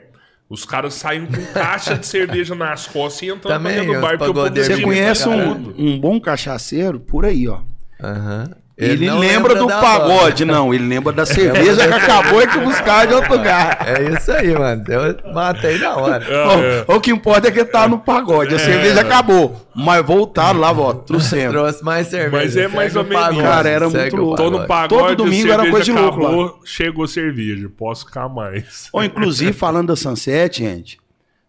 Os 0.50 0.64
caras 0.64 0.94
saem 0.94 1.26
com 1.26 1.46
caixa 1.54 1.98
de 1.98 2.06
cerveja 2.06 2.54
nas 2.56 2.88
costas 2.88 3.22
e 3.24 3.26
entrando 3.26 3.54
Também, 3.54 3.74
pra 3.74 3.82
dentro 3.84 3.96
do 3.96 4.02
bar. 4.02 4.18
porque 4.18 4.34
pagodeiros 4.34 4.76
Você 4.76 4.82
conhece 4.82 5.28
um, 5.28 5.74
um 5.78 6.00
bom 6.00 6.20
cachaceiro 6.22 7.00
por 7.00 7.26
aí, 7.26 7.48
ó. 7.48 7.62
Aham. 8.02 8.52
Ele, 8.78 9.08
não 9.08 9.20
lembra, 9.20 9.56
do 9.56 9.68
da 9.68 9.80
pagode, 9.80 10.44
não. 10.44 10.74
Ele 10.74 10.86
lembra 10.86 11.14
da 11.14 11.26
cerveja 11.26 11.88
que 11.88 11.94
acabou 11.94 12.42
e 12.42 12.48
que 12.48 12.60
buscar 12.60 13.08
de 13.08 13.14
outro 13.14 13.38
lugar. 13.38 13.86
É 13.88 14.04
isso 14.12 14.30
aí, 14.34 14.54
mano. 14.54 14.84
Eu 14.90 15.34
matei 15.34 15.78
na 15.78 15.96
hora. 15.96 16.26
Ah, 16.28 16.60
é. 16.60 16.86
O, 16.94 17.00
que 17.00 17.10
importa 17.10 17.48
é 17.48 17.52
que 17.52 17.64
tá 17.64 17.88
no 17.88 18.00
pagode. 18.00 18.54
A 18.54 18.60
cerveja 18.60 19.00
acabou. 19.00 19.66
Mas 19.74 20.06
voltaram 20.06 20.60
lá, 20.60 20.74
ó, 20.74 20.94
trouxemos. 20.94 21.54
Trouxe 21.54 21.84
mais 21.86 22.08
cerveja. 22.08 22.44
Mas 22.44 22.58
é 22.58 22.68
mais 22.68 22.96
ou 22.98 23.04
menos. 23.06 23.22
pagode, 23.22 23.42
Cara, 23.42 23.70
era 23.70 23.90
muito 23.90 24.16
louco. 24.18 24.36
Tô 24.36 24.50
no 24.50 24.68
pagode, 24.68 25.02
Todo 25.02 25.16
domingo 25.24 25.52
era 25.52 25.70
coisa 25.70 25.86
de 25.86 25.92
louco 25.94 26.20
lá. 26.20 26.28
acabou, 26.28 26.60
Chegou 26.66 27.08
cerveja, 27.08 27.70
posso 27.78 28.06
ficar 28.06 28.28
mais. 28.28 28.90
Ou, 28.92 29.02
inclusive, 29.04 29.54
falando 29.54 29.88
da 29.88 29.96
Sunset, 29.96 30.60
gente, 30.60 31.00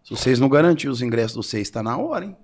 se 0.05 0.11
vocês 0.11 0.39
não 0.39 0.49
garantiram 0.49 0.93
os 0.93 1.03
ingressos 1.03 1.33
de 1.33 1.39
vocês, 1.39 1.69
tá 1.69 1.83
na 1.83 1.97
hora, 1.97 2.25
hein? 2.25 2.37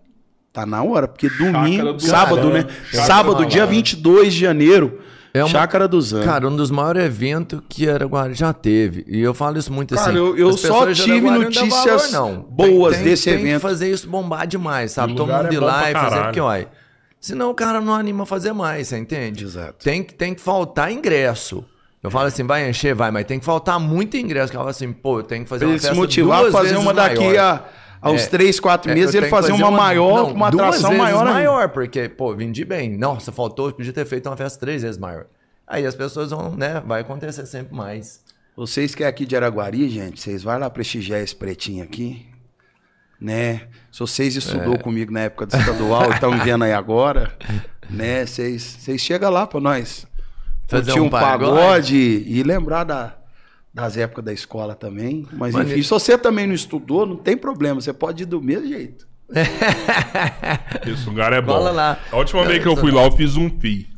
Tá 0.53 0.67
na 0.67 0.83
hora, 0.83 1.09
porque 1.09 1.29
domingo, 1.31 1.95
do 1.95 2.01
sábado, 2.03 2.43
Zan. 2.43 2.51
né? 2.53 2.67
Chácara 2.91 3.07
sábado, 3.07 3.37
do 3.37 3.47
dia 3.47 3.63
Zan. 3.65 3.71
22 3.71 4.35
de 4.35 4.41
janeiro, 4.41 5.01
É 5.35 5.43
uma- 5.43 5.49
Chácara 5.49 5.89
do 5.89 5.99
Zan. 5.99 6.23
Cara, 6.25 6.47
um 6.47 6.55
dos 6.55 6.71
maiores 6.71 7.05
eventos 7.05 7.61
que 7.67 7.89
Araguari 7.89 8.35
já 8.35 8.53
teve. 8.53 9.03
E 9.09 9.19
eu 9.21 9.33
falo 9.33 9.57
isso 9.57 9.73
muito 9.73 9.95
Cara, 9.95 10.11
assim. 10.11 10.19
eu- 10.19 10.37
eu 10.37 10.51
as 10.51 10.61
só 10.61 10.93
tive 10.93 11.23
notícias 11.23 12.13
valor, 12.13 12.45
boas 12.51 12.97
tem, 12.97 13.05
desse 13.05 13.25
tem 13.31 13.41
evento. 13.41 13.55
que 13.55 13.59
fazer 13.61 13.91
isso 13.91 14.07
bombar 14.07 14.47
demais, 14.47 14.93
sabe? 14.93 15.15
Todo 15.15 15.33
mundo 15.33 15.47
é 15.49 15.55
ir 15.55 15.59
lá 15.59 15.91
e 15.91 15.95
fazer 15.95 16.23
porque, 16.25 16.41
olha. 16.41 16.69
Senão 17.19 17.51
o 17.51 17.55
cara 17.55 17.81
não 17.81 17.95
anima 17.95 18.25
a 18.25 18.27
fazer 18.27 18.53
mais, 18.53 18.89
você 18.89 18.99
entende? 18.99 19.45
Exato. 19.45 19.77
Tem, 19.83 20.03
que- 20.03 20.13
tem 20.13 20.35
que 20.35 20.41
faltar 20.43 20.93
ingresso. 20.93 21.65
Eu 22.03 22.11
falo 22.11 22.27
assim, 22.27 22.43
vai 22.45 22.69
encher, 22.69 22.95
vai, 22.97 23.11
mas 23.13 23.25
tem 23.25 23.39
que 23.39 23.45
faltar 23.45 23.79
muito 23.81 24.17
ingresso. 24.17 24.51
Que 24.51 24.57
eu 24.57 24.61
falo 24.61 24.71
assim, 24.71 24.93
pô, 24.93 25.21
eu 25.21 25.23
tenho 25.23 25.45
que 25.45 25.49
fazer 25.49 25.65
Pra 25.65 25.73
uma 25.73 25.79
festa 25.79 25.95
motivar 25.95 26.39
a 26.39 26.41
duas 26.43 26.53
fazer 26.53 26.69
vezes 26.71 26.83
uma 26.83 26.93
daqui 26.93 27.21
maior. 27.25 27.39
a, 27.39 27.65
aos 28.03 28.23
É. 28.25 28.27
3, 28.27 28.61
4 28.61 28.91
É, 28.91 28.95
meses, 28.95 29.15
ele 29.15 29.25
que 29.27 29.31
fazer 29.31 29.53
uma, 29.53 29.71
maior, 29.71 30.17
não, 30.29 30.33
uma 30.35 30.51
duas 30.51 30.63
atração 30.67 30.91
vezes 30.91 31.03
maior 31.05 31.21
ainda. 31.21 31.33
maior, 31.33 31.69
porque, 31.71 32.09
pô, 32.09 32.35
vendi 32.35 32.65
bem. 32.65 32.99
Nossa, 32.99 33.31
faltou, 33.33 33.73
podia 33.73 33.93
ter 33.93 34.05
feito 34.05 34.29
uma 34.29 34.37
festa 34.37 34.59
três 34.61 34.83
vezes 34.83 34.99
maior. 34.99 35.27
Aí 35.67 35.87
as 35.87 35.95
pessoas 35.95 36.31
vão, 36.31 36.55
né, 36.55 36.83
vai 36.85 37.01
acontecer 37.01 37.47
sempre 37.47 37.75
mais. 37.75 38.21
Vocês 38.55 38.95
que 38.95 39.03
é 39.05 39.07
aqui 39.07 39.25
de 39.25 39.35
Araguari, 39.35 39.89
gente, 39.89 40.21
vocês 40.21 40.43
vão 40.43 40.59
lá 40.59 40.69
prestigiar 40.69 41.21
esse 41.21 41.35
pretinho 41.35 41.83
aqui, 41.83 42.27
né? 43.21 43.63
Se 43.91 44.01
vocês 44.01 44.37
estudou 44.37 44.79
comigo 44.79 45.11
na 45.13 45.21
época 45.21 45.47
do 45.47 45.57
estadual 45.57 46.11
e 46.11 46.15
estão 46.15 46.37
vendo 46.41 46.65
aí 46.65 46.73
agora, 46.73 47.33
né? 47.89 48.27
Vocês, 48.27 48.63
vocês 48.81 49.01
chegam 49.01 49.31
lá 49.31 49.47
pra 49.47 49.61
nós 49.61 50.07
Fazer 50.69 50.93
um 50.99 51.05
um 51.05 51.11
pagode, 51.11 51.55
pagode. 51.55 52.25
e 52.27 52.43
lembrar 52.43 52.85
da, 52.85 53.15
das 53.75 53.97
épocas 53.97 54.25
da 54.25 54.33
escola 54.33 54.75
também. 54.75 55.27
Mas 55.33 55.55
enfim, 55.55 55.83
se 55.83 55.89
você 55.91 56.19
também 56.19 56.47
não 56.47 56.55
estudou, 56.55 57.07
não 57.07 57.17
tem 57.17 57.37
problema, 57.37 57.81
você 57.81 57.93
pode 57.93 58.23
ir 58.25 58.27
do 58.27 58.41
mesmo 58.41 58.69
jeito. 58.69 59.07
Esse 60.87 61.07
lugar 61.09 61.33
é 61.33 61.41
bom. 61.41 61.53
Cola 61.55 61.71
lá. 61.71 61.99
A 62.11 62.17
última 62.17 62.45
vez 62.45 62.63
que 62.63 62.69
eu 62.69 62.77
fui 62.77 62.91
lá, 62.91 63.05
eu 63.05 63.13
fiz 63.13 63.37
um 63.37 63.49
fi. 63.61 63.91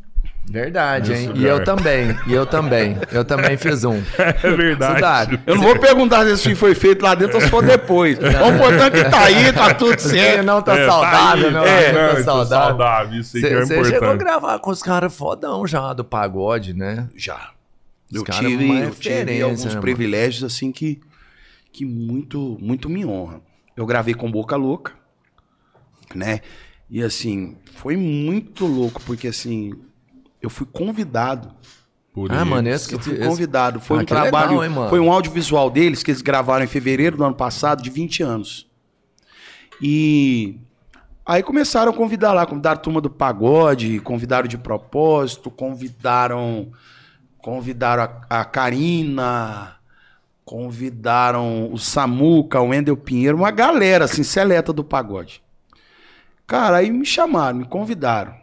Verdade, 0.47 1.15
hein? 1.15 1.33
E 1.37 1.45
eu 1.47 1.65
também, 1.65 2.15
e 2.27 2.35
eu 2.35 2.45
também. 2.45 2.99
Eu 3.11 3.25
também 3.25 3.57
fiz 3.57 3.83
um. 3.83 4.03
É 4.43 4.51
verdade. 4.51 4.95
Cidade. 4.97 5.41
Eu 5.47 5.55
não 5.57 5.63
vou 5.63 5.79
perguntar 5.79 6.25
se 6.27 6.33
esse 6.33 6.55
foi 6.55 6.75
feito 6.75 7.03
lá 7.03 7.15
dentro 7.15 7.37
ou 7.37 7.41
se 7.41 7.49
for 7.49 7.65
depois. 7.65 8.19
O 8.21 8.55
importante 8.55 8.99
é 9.01 9.05
que 9.05 9.11
tá 9.11 9.25
aí, 9.25 9.53
tá 9.55 9.73
tudo 9.73 9.99
certo. 9.99 10.45
não 10.45 10.61
tá 10.61 10.79
É, 10.79 10.87
saudável, 10.87 11.47
aí, 11.49 11.53
não, 11.55 11.65
é, 11.65 11.93
não 11.93 12.01
não, 12.03 12.09
tá 12.11 12.17
tô 12.17 12.23
saudável. 12.25 12.67
saudável, 12.69 13.21
isso 13.21 13.37
aí 13.39 13.43
que 13.43 13.49
é 13.49 13.61
Você 13.61 13.69
chegou 13.69 13.85
a 13.85 13.89
importante. 13.89 14.19
gravar 14.19 14.59
com 14.59 14.71
os 14.71 14.83
caras 14.83 15.17
fodão 15.17 15.67
já 15.67 15.95
do 15.95 16.05
pagode, 16.05 16.75
né? 16.75 17.09
Já. 17.17 17.54
Os 18.11 18.17
Eu 18.19 18.25
caras 18.25 18.51
tive, 18.51 18.69
eu 18.83 18.91
tive 18.95 19.43
alguns 19.43 19.65
né, 19.65 19.69
mano? 19.71 19.81
privilégios 19.81 20.45
assim 20.45 20.71
que, 20.71 21.01
que 21.73 21.85
muito, 21.85 22.57
muito 22.61 22.89
me 22.89 23.05
honram. 23.05 23.43
Eu 23.77 23.87
gravei 23.87 24.15
com 24.15 24.31
Boca 24.31 24.55
Louca, 24.57 24.93
né? 26.15 26.41
E 26.89 27.03
assim, 27.03 27.57
foi 27.77 27.97
muito 27.97 28.67
louco, 28.67 29.01
porque 29.03 29.27
assim, 29.29 29.73
eu 30.41 30.49
fui 30.51 30.67
convidado. 30.67 31.53
Por 32.13 32.31
Ah, 32.31 32.37
isso. 32.43 32.47
mano, 32.47 32.69
esse 32.69 32.89
que 32.89 32.95
Eu 32.95 33.01
fui 33.01 33.15
esse- 33.15 33.27
convidado. 33.27 33.81
Foi 33.81 33.99
Ah, 33.99 34.03
um 34.03 34.05
que 34.05 34.15
legal, 34.15 34.31
trabalho, 34.31 34.63
hein, 34.63 34.71
mano? 34.71 34.89
foi 34.89 35.01
um 35.01 35.11
audiovisual 35.13 35.69
deles 35.69 36.03
que 36.05 36.13
eles 36.13 36.23
gravaram 36.23 36.65
em 36.65 36.69
fevereiro 36.69 37.17
do 37.17 37.25
ano 37.25 37.35
passado, 37.35 37.83
de 37.83 37.91
20 37.91 38.23
anos. 38.23 38.69
E 39.81 40.57
aí 41.27 41.43
começaram 41.43 41.91
a 41.91 41.95
convidar 41.95 42.33
lá, 42.33 42.47
convidaram 42.47 42.77
a 42.79 42.81
turma 42.81 43.01
do 43.01 43.11
pagode, 43.11 43.99
convidaram 44.01 44.47
de 44.47 44.57
propósito, 44.57 45.51
convidaram 45.51 46.71
convidaram 47.45 48.05
a, 48.05 48.41
a 48.41 48.45
Karina, 48.47 49.77
convidaram 50.47 51.71
o 51.71 51.79
Samuca, 51.79 52.59
o 52.59 52.69
Wendel 52.69 52.97
Pinheiro, 52.97 53.37
uma 53.37 53.51
galera 53.51 54.07
assim 54.07 54.23
seleta 54.23 54.73
do 54.73 54.83
pagode. 54.83 55.43
Cara, 56.47 56.79
aí 56.79 56.91
me 56.91 57.05
chamaram, 57.05 57.59
me 57.59 57.67
convidaram. 57.67 58.35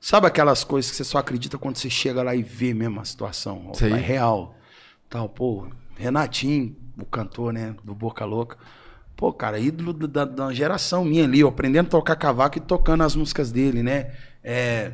Sabe 0.00 0.26
aquelas 0.26 0.64
coisas 0.64 0.90
que 0.90 0.96
você 0.96 1.04
só 1.04 1.18
acredita 1.18 1.56
quando 1.56 1.76
você 1.76 1.88
chega 1.88 2.20
lá 2.20 2.34
e 2.34 2.42
vê 2.42 2.74
mesmo 2.74 3.00
a 3.00 3.04
situação? 3.04 3.68
ó. 3.68 3.86
É 3.86 4.00
real. 4.00 4.56
Tal, 5.08 5.28
pô, 5.28 5.68
Renatinho, 5.96 6.74
o 6.98 7.04
cantor, 7.04 7.52
né, 7.52 7.76
do 7.84 7.94
Boca 7.94 8.24
Louca. 8.24 8.58
Pô, 9.16 9.32
cara, 9.32 9.56
ídolo 9.56 9.92
da, 9.92 10.24
da 10.24 10.52
geração 10.52 11.04
minha 11.04 11.22
ali, 11.22 11.44
ó, 11.44 11.48
aprendendo 11.48 11.86
a 11.86 11.90
tocar 11.90 12.16
cavaco 12.16 12.58
e 12.58 12.60
tocando 12.60 13.04
as 13.04 13.14
músicas 13.14 13.52
dele, 13.52 13.84
né? 13.84 14.12
É... 14.42 14.90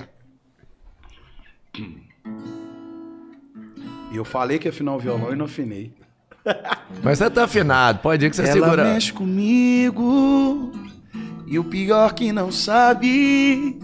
E 4.12 4.16
eu 4.16 4.24
falei 4.24 4.58
que 4.58 4.66
ia 4.68 4.70
afinar 4.70 4.94
o 4.94 4.98
violão 4.98 5.32
e 5.32 5.36
não 5.36 5.46
afinei. 5.46 5.92
Mas 7.02 7.18
você 7.18 7.30
tá 7.30 7.44
afinado, 7.44 8.00
pode 8.00 8.26
ir 8.26 8.30
que 8.30 8.36
você 8.36 8.42
Ela 8.42 8.52
segura. 8.52 8.84
mexe 8.84 9.12
comigo 9.12 10.72
e 11.46 11.58
o 11.58 11.64
pior 11.64 12.12
que 12.14 12.32
não 12.32 12.52
sabe. 12.52 13.78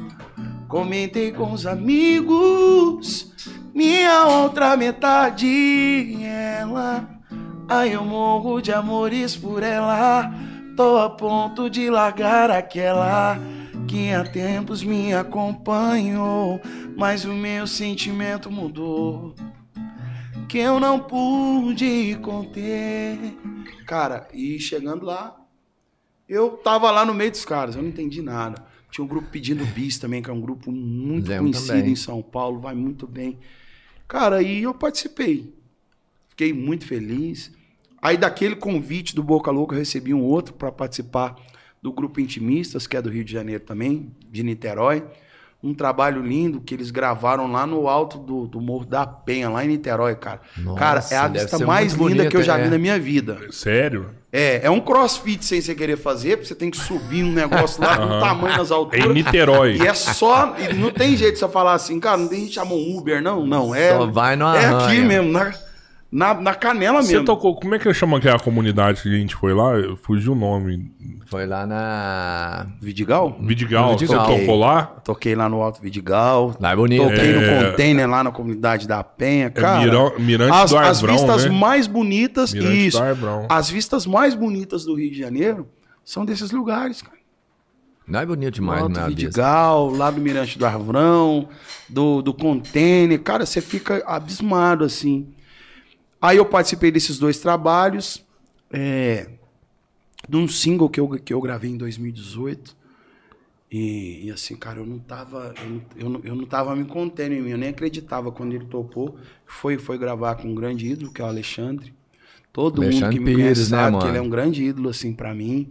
Comentei 0.68 1.32
com 1.32 1.52
os 1.52 1.66
amigos, 1.66 3.32
minha 3.74 4.26
outra 4.26 4.76
metade. 4.76 6.18
Ela 6.22 7.18
Ai, 7.70 7.94
eu 7.94 8.02
morro 8.02 8.62
de 8.62 8.72
amores 8.72 9.36
por 9.36 9.62
ela. 9.62 10.32
Tô 10.74 10.96
a 10.96 11.10
ponto 11.10 11.68
de 11.68 11.90
largar 11.90 12.50
aquela 12.50 13.38
que 13.86 14.10
há 14.10 14.24
tempos 14.24 14.82
me 14.82 15.12
acompanhou, 15.12 16.58
mas 16.96 17.26
o 17.26 17.34
meu 17.34 17.66
sentimento 17.66 18.50
mudou. 18.50 19.34
Que 20.48 20.58
eu 20.58 20.80
não 20.80 20.98
pude 21.00 22.16
conter. 22.22 23.18
Cara, 23.86 24.26
e 24.32 24.58
chegando 24.58 25.04
lá, 25.04 25.36
eu 26.26 26.52
tava 26.52 26.90
lá 26.90 27.04
no 27.04 27.12
meio 27.12 27.30
dos 27.30 27.44
caras, 27.44 27.76
eu 27.76 27.82
não 27.82 27.90
entendi 27.90 28.22
nada. 28.22 28.64
Tinha 28.90 29.04
um 29.04 29.08
grupo 29.08 29.28
pedindo 29.30 29.64
bis 29.66 29.98
também, 29.98 30.22
que 30.22 30.30
é 30.30 30.32
um 30.32 30.40
grupo 30.40 30.72
muito 30.72 31.26
Zé, 31.26 31.38
conhecido 31.38 31.66
também. 31.66 31.92
em 31.92 31.96
São 31.96 32.22
Paulo, 32.22 32.60
vai 32.60 32.74
muito 32.74 33.06
bem. 33.06 33.38
Cara, 34.06 34.36
aí 34.36 34.62
eu 34.62 34.72
participei. 34.72 35.52
Fiquei 36.30 36.54
muito 36.54 36.86
feliz. 36.86 37.52
Aí 38.00 38.16
daquele 38.16 38.56
convite 38.56 39.14
do 39.14 39.22
Boca 39.22 39.50
Louca, 39.50 39.74
eu 39.74 39.78
recebi 39.78 40.14
um 40.14 40.22
outro 40.22 40.54
para 40.54 40.72
participar 40.72 41.36
do 41.82 41.92
grupo 41.92 42.20
Intimistas, 42.20 42.86
que 42.86 42.96
é 42.96 43.02
do 43.02 43.10
Rio 43.10 43.24
de 43.24 43.32
Janeiro 43.32 43.64
também, 43.64 44.10
de 44.30 44.42
Niterói. 44.42 45.04
Um 45.62 45.74
trabalho 45.74 46.22
lindo 46.22 46.60
que 46.60 46.72
eles 46.72 46.90
gravaram 46.92 47.50
lá 47.50 47.66
no 47.66 47.88
alto 47.88 48.16
do, 48.16 48.46
do 48.46 48.60
Morro 48.60 48.84
da 48.86 49.04
Penha, 49.04 49.50
lá 49.50 49.64
em 49.64 49.68
Niterói, 49.68 50.14
cara. 50.14 50.40
Nossa, 50.56 50.78
cara, 50.78 51.04
é 51.10 51.16
a 51.16 51.26
vista 51.26 51.58
mais 51.58 51.94
linda 51.94 52.26
que 52.26 52.36
eu 52.36 52.42
já 52.44 52.52
bonita, 52.52 52.68
vi 52.68 52.74
é. 52.74 52.78
na 52.78 52.80
minha 52.80 52.98
vida. 52.98 53.38
Sério? 53.50 54.10
É, 54.32 54.60
é 54.66 54.70
um 54.70 54.78
crossfit 54.78 55.44
sem 55.44 55.60
você 55.60 55.74
querer 55.74 55.96
fazer, 55.96 56.36
porque 56.36 56.46
você 56.48 56.54
tem 56.54 56.70
que 56.70 56.76
subir 56.76 57.24
um 57.24 57.32
negócio 57.32 57.82
lá 57.82 57.96
com 57.96 58.06
tamanho 58.20 58.56
nas 58.56 58.70
É 58.70 58.74
alturas. 58.74 59.04
em 59.06 59.12
Niterói. 59.14 59.78
E 59.78 59.86
é 59.86 59.94
só. 59.94 60.54
e 60.58 60.74
não 60.74 60.90
tem 60.90 61.16
jeito 61.16 61.34
de 61.34 61.40
você 61.40 61.48
falar 61.48 61.72
assim, 61.72 61.98
cara, 61.98 62.18
não 62.18 62.28
tem 62.28 62.40
gente 62.40 62.48
que 62.50 62.54
chama 62.54 62.74
um 62.74 62.96
Uber, 62.96 63.20
não. 63.20 63.44
Não, 63.44 63.74
é. 63.74 63.96
Só 63.96 64.06
vai 64.06 64.36
no 64.36 64.46
É 64.54 64.66
aqui 64.66 65.00
mesmo, 65.00 65.32
na, 65.32 65.52
na, 66.10 66.32
na 66.34 66.54
canela 66.54 67.02
Você 67.02 67.12
mesmo. 67.12 67.26
tocou, 67.26 67.54
como 67.54 67.74
é 67.74 67.78
que 67.78 67.92
chama 67.92 68.16
aquela 68.16 68.38
comunidade 68.38 69.02
que 69.02 69.08
a 69.14 69.18
gente 69.18 69.34
foi 69.36 69.52
lá? 69.52 69.72
Fugiu 70.02 70.32
o 70.32 70.34
nome. 70.34 70.90
Foi 71.26 71.46
lá 71.46 71.66
na. 71.66 72.66
Vidigal? 72.80 73.36
Vidigal, 73.40 73.90
Vidigal. 73.90 74.24
você 74.26 74.38
tocou 74.40 74.58
lá? 74.58 74.84
Toquei 75.04 75.34
lá 75.34 75.48
no 75.48 75.60
Alto 75.60 75.82
Vidigal. 75.82 76.56
Lá 76.58 76.72
é 76.72 76.76
bonito. 76.76 77.02
Toquei 77.02 77.34
É. 77.34 77.40
no 77.60 77.70
container 77.70 78.08
lá 78.08 78.24
na 78.24 78.30
comunidade 78.30 78.88
da 78.88 79.04
Penha. 79.04 79.50
Cara, 79.50 79.80
Mirão- 79.84 80.12
Mirante 80.18 80.52
as, 80.56 80.70
do 80.70 80.78
as 80.78 80.98
Arbrão, 80.98 81.14
vistas 81.14 81.44
né? 81.44 81.50
mais 81.50 81.86
bonitas, 81.86 82.54
Mirante 82.54 82.86
isso. 82.86 82.98
do 82.98 83.04
Arbrão. 83.04 83.46
As 83.50 83.68
vistas 83.68 84.06
mais 84.06 84.34
bonitas 84.34 84.84
do 84.86 84.94
Rio 84.94 85.10
de 85.10 85.18
Janeiro 85.18 85.68
são 86.02 86.24
desses 86.24 86.50
lugares, 86.50 87.02
cara. 87.02 87.18
Não 88.06 88.20
é 88.20 88.24
bonito 88.24 88.54
demais, 88.54 88.80
Alto 88.84 88.98
né? 88.98 89.06
Vidigal, 89.08 89.90
lá 89.90 90.10
do 90.10 90.18
Mirante 90.22 90.58
do 90.58 90.64
Arvrão, 90.64 91.46
do, 91.86 92.22
do 92.22 92.32
Container. 92.32 93.20
Cara, 93.20 93.44
você 93.44 93.60
fica 93.60 94.02
abismado, 94.06 94.82
assim. 94.82 95.28
Aí 96.20 96.36
eu 96.36 96.44
participei 96.44 96.90
desses 96.90 97.18
dois 97.18 97.38
trabalhos. 97.38 98.24
É, 98.70 99.30
de 100.28 100.36
um 100.36 100.48
single 100.48 100.88
que 100.88 101.00
eu, 101.00 101.08
que 101.08 101.32
eu 101.32 101.40
gravei 101.40 101.70
em 101.70 101.76
2018. 101.76 102.76
E, 103.70 104.26
e 104.26 104.30
assim, 104.30 104.56
cara, 104.56 104.78
eu 104.78 104.86
não 104.86 104.98
tava. 104.98 105.54
Eu 105.60 105.68
não, 105.68 105.82
eu, 105.96 106.08
não, 106.08 106.20
eu 106.24 106.34
não 106.34 106.46
tava 106.46 106.74
me 106.74 106.84
contendo 106.84 107.34
em 107.34 107.42
mim, 107.42 107.50
eu 107.50 107.58
nem 107.58 107.68
acreditava 107.68 108.32
quando 108.32 108.54
ele 108.54 108.64
topou. 108.64 109.18
Foi, 109.44 109.76
foi 109.78 109.98
gravar 109.98 110.36
com 110.36 110.48
um 110.48 110.54
grande 110.54 110.86
ídolo, 110.86 111.12
que 111.12 111.20
é 111.20 111.24
o 111.24 111.28
Alexandre. 111.28 111.94
Todo 112.52 112.82
mundo 112.82 112.86
Alexandre 112.86 113.18
que 113.18 113.20
me 113.20 113.26
Pires, 113.26 113.42
conhece 113.42 113.60
né, 113.60 113.66
sabe 113.66 113.86
que 113.88 114.04
mano? 114.04 114.10
ele 114.10 114.18
é 114.18 114.22
um 114.22 114.30
grande 114.30 114.64
ídolo, 114.64 114.88
assim, 114.88 115.12
pra 115.12 115.34
mim. 115.34 115.68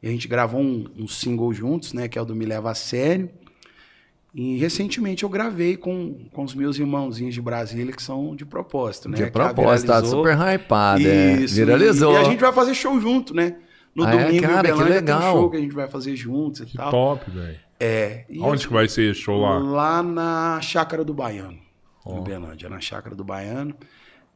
E 0.00 0.08
a 0.08 0.10
gente 0.10 0.28
gravou 0.28 0.60
um, 0.60 0.86
um 0.96 1.08
single 1.08 1.52
juntos, 1.52 1.92
né? 1.92 2.08
Que 2.08 2.16
é 2.16 2.22
o 2.22 2.24
do 2.24 2.34
Me 2.34 2.46
Leva 2.46 2.70
a 2.70 2.74
Sério. 2.74 3.28
E 4.34 4.56
recentemente 4.56 5.24
eu 5.24 5.28
gravei 5.28 5.76
com, 5.76 6.26
com 6.32 6.42
os 6.42 6.54
meus 6.54 6.78
irmãozinhos 6.78 7.34
de 7.34 7.42
Brasília, 7.42 7.92
que 7.92 8.02
são 8.02 8.34
de 8.34 8.46
propósito, 8.46 9.08
né? 9.08 9.16
De 9.18 9.30
propósito, 9.30 9.88
tá 9.88 10.02
super 10.02 10.34
hypado, 10.38 11.06
é. 11.06 11.34
Isso, 11.34 11.54
Viralizou. 11.54 12.12
E, 12.12 12.14
e 12.14 12.18
a 12.18 12.24
gente 12.24 12.40
vai 12.40 12.52
fazer 12.52 12.74
show 12.74 12.98
junto, 12.98 13.34
né? 13.34 13.56
No 13.94 14.04
Ah, 14.04 14.14
é? 14.14 14.24
domingo, 14.24 14.42
Cara, 14.42 14.60
em 14.60 14.62
que 14.62 14.72
Uberlândia, 14.72 15.02
tem 15.02 15.14
um 15.14 15.18
legal. 15.18 15.32
show 15.34 15.50
que 15.50 15.56
a 15.58 15.60
gente 15.60 15.74
vai 15.74 15.86
fazer 15.86 16.16
juntos 16.16 16.60
e 16.62 16.64
Que 16.66 16.76
tal. 16.78 16.90
top, 16.90 17.30
velho. 17.30 17.58
É. 17.78 18.24
Onde 18.40 18.66
que 18.66 18.72
vai 18.72 18.88
ser 18.88 19.10
esse 19.10 19.20
show 19.20 19.38
lá? 19.38 19.58
Lá 19.58 20.02
na 20.02 20.58
Chácara 20.62 21.04
do 21.04 21.12
Baiano, 21.12 21.58
Ó. 22.02 22.14
em 22.14 22.18
Uberlândia, 22.20 22.70
na 22.70 22.80
Chácara 22.80 23.14
do 23.14 23.22
Baiano. 23.24 23.74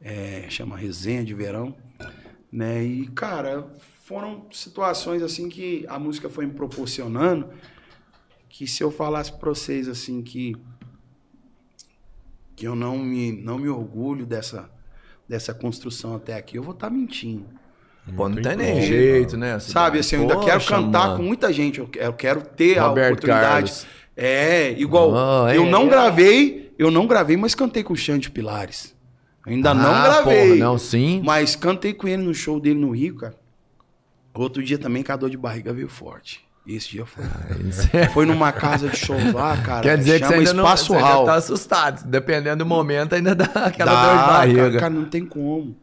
É, 0.02 0.44
chama 0.50 0.76
Resenha 0.76 1.24
de 1.24 1.32
Verão. 1.32 1.74
Né? 2.52 2.84
E, 2.84 3.06
cara, 3.14 3.66
foram 4.04 4.44
situações 4.50 5.22
assim 5.22 5.48
que 5.48 5.86
a 5.88 5.98
música 5.98 6.28
foi 6.28 6.44
me 6.44 6.52
proporcionando 6.52 7.48
que 8.56 8.66
se 8.66 8.82
eu 8.82 8.90
falasse 8.90 9.30
pra 9.32 9.50
vocês 9.50 9.86
assim 9.86 10.22
que 10.22 10.56
que 12.54 12.66
eu 12.66 12.74
não 12.74 12.96
me, 12.96 13.30
não 13.32 13.58
me 13.58 13.68
orgulho 13.68 14.24
dessa, 14.24 14.70
dessa 15.28 15.52
construção 15.52 16.16
até 16.16 16.34
aqui, 16.34 16.56
eu 16.56 16.62
vou 16.62 16.72
estar 16.72 16.88
mentindo. 16.88 17.44
Pô, 18.16 18.30
não 18.30 18.40
tem 18.40 18.56
nem 18.56 18.80
jeito, 18.80 19.36
né? 19.36 19.58
Sabe, 19.58 19.98
assim, 19.98 20.16
eu 20.16 20.22
ainda 20.22 20.40
quero 20.40 20.64
cantar 20.64 21.08
mano. 21.08 21.16
com 21.18 21.22
muita 21.22 21.52
gente, 21.52 21.80
eu, 21.80 21.90
eu 21.96 22.14
quero 22.14 22.40
ter 22.40 22.78
a 22.78 22.86
Roberto 22.86 23.08
oportunidade. 23.18 23.72
Carlos. 23.72 23.86
É, 24.16 24.70
igual, 24.80 25.10
Oh, 25.12 25.48
eu 25.50 25.64
é, 25.64 25.70
não 25.70 25.82
é. 25.82 25.88
gravei, 25.90 26.72
eu 26.78 26.90
não 26.90 27.06
gravei, 27.06 27.36
mas 27.36 27.54
cantei 27.54 27.82
com 27.82 27.92
o 27.92 27.96
Xande 27.96 28.30
Pilares. 28.30 28.96
Ainda 29.46 29.74
não 29.74 29.90
Ah, 29.94 30.02
gravei. 30.04 30.44
porra, 30.46 30.56
não, 30.56 30.78
sim. 30.78 31.20
Mas 31.22 31.54
cantei 31.56 31.92
com 31.92 32.08
ele 32.08 32.22
no 32.22 32.32
show 32.32 32.58
dele 32.58 32.80
no 32.80 32.92
Rio, 32.92 33.16
cara. 33.16 33.34
Outro 34.32 34.62
dia 34.62 34.78
também, 34.78 35.02
com 35.02 35.12
a 35.12 35.16
dor 35.16 35.28
de 35.28 35.36
barriga 35.36 35.74
veio 35.74 35.90
forte. 35.90 36.45
Esse 36.66 36.90
dia 36.90 37.06
foi. 37.06 37.24
Foi 38.12 38.26
numa 38.26 38.50
casa 38.50 38.88
de 38.88 38.96
show 38.96 39.16
lá, 39.32 39.56
cara. 39.62 39.82
Quer 39.82 39.98
dizer 39.98 40.20
que 40.20 40.26
você 40.26 40.32
chama 40.32 40.38
ainda, 40.40 40.52
não, 40.54 40.64
Espaço 40.64 40.86
você 40.86 40.94
ainda 40.94 41.08
Hall. 41.08 41.24
tá 41.24 41.34
assustado. 41.34 42.08
Dependendo 42.08 42.64
do 42.64 42.66
momento, 42.66 43.14
ainda 43.14 43.34
dá 43.36 43.44
aquela 43.44 43.92
Dá, 43.92 44.02
dor 44.06 44.20
de 44.22 44.26
barriga. 44.28 44.62
Cara, 44.70 44.80
cara, 44.80 44.94
não 44.94 45.04
tem 45.04 45.24
como. 45.24 45.76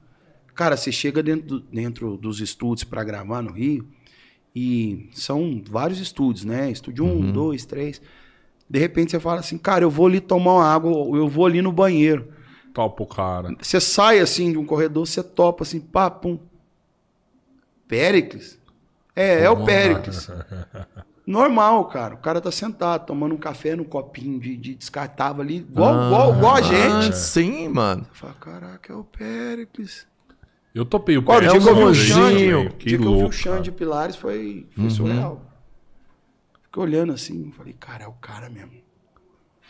Cara, 0.54 0.76
você 0.76 0.92
chega 0.92 1.24
dentro, 1.24 1.62
dentro 1.72 2.18
dos 2.18 2.42
estúdios 2.42 2.84
pra 2.84 3.04
gravar 3.04 3.42
no 3.42 3.52
Rio 3.54 3.88
e 4.56 5.10
são 5.14 5.64
vários 5.68 6.00
estúdios, 6.00 6.44
né? 6.46 6.70
Estúdio 6.70 7.06
Uhum. 7.06 7.20
um, 7.22 7.32
dois, 7.32 7.66
três. 7.66 8.02
De 8.70 8.78
repente 8.78 9.12
você 9.12 9.20
fala 9.20 9.40
assim, 9.40 9.58
cara, 9.58 9.84
eu 9.86 9.90
vou 9.90 10.08
ali 10.08 10.20
tomar 10.20 10.54
uma 10.56 10.66
água, 10.66 10.92
ou 10.92 11.16
eu 11.16 11.28
vou 11.30 11.46
ali 11.46 11.62
no 11.62 11.72
banheiro. 11.72 12.28
Topa 12.74 13.04
o 13.04 13.08
cara. 13.08 13.56
Você 13.62 13.80
sai 13.80 14.20
assim 14.20 14.52
de 14.52 14.58
um 14.58 14.66
corredor, 14.66 15.08
você 15.08 15.24
topa 15.24 15.64
assim, 15.64 15.80
pá, 15.80 16.10
pum. 16.12 16.38
Péricles? 17.88 18.60
É, 19.16 19.44
é 19.44 19.50
o 19.50 19.64
Péricles. 19.64 20.30
Normal, 21.26 21.86
cara. 21.86 22.16
O 22.16 22.18
cara 22.18 22.42
tá 22.42 22.52
sentado, 22.52 23.06
tomando 23.06 23.34
um 23.36 23.38
café 23.38 23.76
no 23.76 23.86
copinho 23.86 24.40
de, 24.40 24.58
de 24.58 24.76
descartável 24.76 25.42
ali, 25.42 25.58
igual, 25.58 26.06
igual, 26.06 26.36
igual 26.36 26.56
a 26.56 26.60
Ah, 26.60 26.62
gente. 26.62 27.18
sim, 27.18 27.70
mano. 27.70 28.06
Você 28.12 28.20
fala, 28.20 28.34
caraca, 28.34 28.92
é 28.92 28.96
o 28.96 29.04
Péricles. 29.04 30.06
Eu 30.76 30.84
topei 30.86 31.18
o 31.18 31.24
Olha, 31.28 31.50
o 31.50 31.52
pé. 31.54 31.60
dia 31.60 31.62
que 31.62 31.70
eu 31.70 31.76
vi 31.76 31.84
o. 31.84 31.94
Xande, 31.94 32.76
Que 32.80 32.86
dia 32.90 32.98
que 32.98 33.04
eu 33.04 33.12
vi 33.12 33.18
o 33.18 33.20
louco, 33.22 33.34
Xande 33.34 33.64
de 33.64 33.72
Pilares 33.72 34.16
foi, 34.16 34.68
foi 34.76 34.90
surreal. 34.90 35.42
Fiquei 36.64 36.82
olhando 36.84 37.14
assim, 37.14 37.52
falei, 37.52 37.74
cara, 37.74 38.06
é 38.06 38.08
o 38.08 38.14
cara 38.14 38.50
mesmo. 38.50 38.72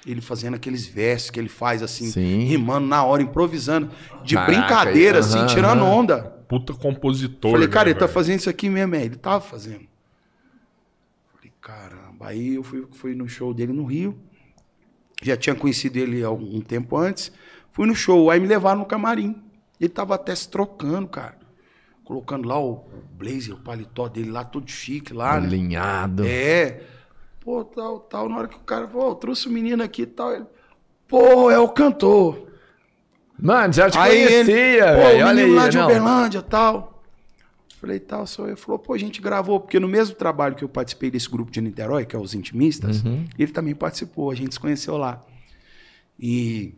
Ele 0.05 0.21
fazendo 0.21 0.55
aqueles 0.55 0.85
versos 0.87 1.29
que 1.29 1.39
ele 1.39 1.49
faz 1.49 1.83
assim, 1.83 2.07
Sim. 2.07 2.45
rimando 2.45 2.87
na 2.87 3.03
hora, 3.03 3.21
improvisando, 3.21 3.89
de 4.23 4.35
Caraca, 4.35 4.51
brincadeira, 4.51 5.19
assim, 5.19 5.37
aham, 5.37 5.47
tirando 5.47 5.81
aham. 5.83 5.91
onda. 5.91 6.32
Puta 6.47 6.73
compositor. 6.73 7.51
Falei, 7.51 7.67
cara, 7.67 7.85
né, 7.85 7.91
ele 7.91 7.99
tá 7.99 8.05
velho? 8.05 8.13
fazendo 8.13 8.39
isso 8.39 8.49
aqui 8.49 8.69
mesmo, 8.69 8.95
é. 8.95 9.03
Ele 9.03 9.15
tava 9.15 9.41
fazendo. 9.41 9.87
Falei, 11.33 11.51
caramba. 11.61 12.27
Aí 12.27 12.55
eu 12.55 12.63
fui, 12.63 12.87
fui 12.91 13.15
no 13.15 13.27
show 13.27 13.53
dele 13.53 13.73
no 13.73 13.85
Rio. 13.85 14.17
Já 15.21 15.37
tinha 15.37 15.55
conhecido 15.55 15.97
ele 15.97 16.23
há 16.23 16.27
algum 16.27 16.59
tempo 16.61 16.97
antes. 16.97 17.31
Fui 17.71 17.87
no 17.87 17.95
show, 17.95 18.29
aí 18.29 18.39
me 18.39 18.47
levaram 18.47 18.79
no 18.79 18.85
camarim. 18.85 19.41
Ele 19.79 19.89
tava 19.89 20.15
até 20.15 20.35
se 20.35 20.47
trocando, 20.49 21.07
cara. 21.07 21.37
Colocando 22.03 22.47
lá 22.47 22.59
o 22.59 22.85
blazer, 23.13 23.53
o 23.53 23.59
paletó 23.59 24.09
dele 24.09 24.29
lá, 24.29 24.43
todo 24.43 24.69
chique 24.69 25.13
lá, 25.13 25.39
né? 25.39 25.47
Alinhado. 25.47 26.25
É. 26.25 26.83
Pô, 27.39 27.63
tal, 27.63 27.99
tal. 28.01 28.29
Na 28.29 28.37
hora 28.37 28.47
que 28.47 28.57
o 28.57 28.61
cara 28.61 28.87
falou, 28.87 29.11
"Ó, 29.11 29.15
trouxe 29.15 29.47
o 29.47 29.51
menino 29.51 29.81
aqui 29.81 30.03
e 30.03 30.05
tal. 30.05 30.33
Ele, 30.33 30.45
pô, 31.07 31.49
é 31.49 31.57
o 31.57 31.69
cantor. 31.69 32.52
Mano, 33.45 33.73
já 33.73 33.89
te 33.89 33.97
Aí 33.97 34.25
conhecia, 34.25 34.55
ele, 34.55 34.79
pô, 34.79 34.85
velho. 35.01 35.25
o 35.25 35.27
Olha 35.27 35.33
menino 35.35 35.47
aí, 35.49 35.55
lá 35.65 35.69
de 35.69 35.77
não. 35.77 35.85
Uberlândia 35.85 36.39
e 36.39 36.41
tal. 36.43 37.03
Falei, 37.81 37.99
tal, 37.99 38.25
sou 38.25 38.45
eu. 38.45 38.51
Ele 38.51 38.55
falou, 38.55 38.79
pô, 38.79 38.93
a 38.93 38.97
gente 38.97 39.21
gravou, 39.21 39.59
porque 39.59 39.77
no 39.81 39.87
mesmo 39.89 40.15
trabalho 40.15 40.55
que 40.55 40.63
eu 40.63 40.69
participei 40.69 41.11
desse 41.11 41.29
grupo 41.29 41.51
de 41.51 41.59
Niterói, 41.59 42.05
que 42.05 42.15
é 42.15 42.19
os 42.19 42.33
Intimistas, 42.33 43.03
Uhum. 43.03 43.25
ele 43.37 43.51
também 43.51 43.75
participou, 43.75 44.31
a 44.31 44.35
gente 44.35 44.53
se 44.53 44.59
conheceu 44.59 44.95
lá. 44.95 45.21
E, 46.17 46.73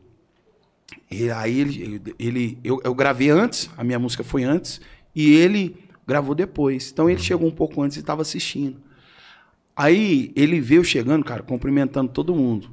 e 1.11 1.30
aí 1.30 1.59
ele, 1.59 2.01
ele 2.18 2.57
eu, 2.63 2.82
eu 2.84 2.95
gravei 2.95 3.30
antes, 3.30 3.70
a 3.78 3.84
minha 3.84 3.99
música 3.99 4.24
foi 4.24 4.43
antes, 4.43 4.82
e 5.16 5.36
ele 5.36 5.78
gravou 6.07 6.34
depois. 6.34 6.89
Então 6.91 7.05
Uhum. 7.05 7.11
ele 7.11 7.22
chegou 7.22 7.47
um 7.47 7.51
pouco 7.51 7.80
antes 7.84 7.97
e 7.97 7.99
estava 7.99 8.24
assistindo. 8.24 8.82
Aí 9.76 10.32
ele 10.36 10.59
veio 10.59 10.84
chegando, 10.84 11.24
cara, 11.24 11.43
cumprimentando 11.43 12.11
todo 12.11 12.34
mundo. 12.34 12.72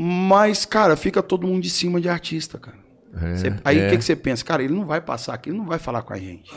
Mas, 0.00 0.64
cara, 0.64 0.96
fica 0.96 1.20
todo 1.22 1.44
mundo 1.46 1.62
de 1.62 1.70
cima 1.70 2.00
de 2.00 2.08
artista, 2.08 2.56
cara. 2.56 2.78
É, 3.20 3.34
Você- 3.36 3.60
aí 3.64 3.78
o 3.78 3.82
é. 3.82 3.90
que, 3.90 3.96
que 3.98 4.04
você 4.04 4.14
pensa? 4.14 4.44
Cara, 4.44 4.62
ele 4.62 4.72
não 4.74 4.86
vai 4.86 5.00
passar 5.00 5.34
aqui, 5.34 5.50
ele 5.50 5.58
não 5.58 5.66
vai 5.66 5.78
falar 5.80 6.02
com 6.02 6.12
a 6.12 6.18
gente. 6.18 6.54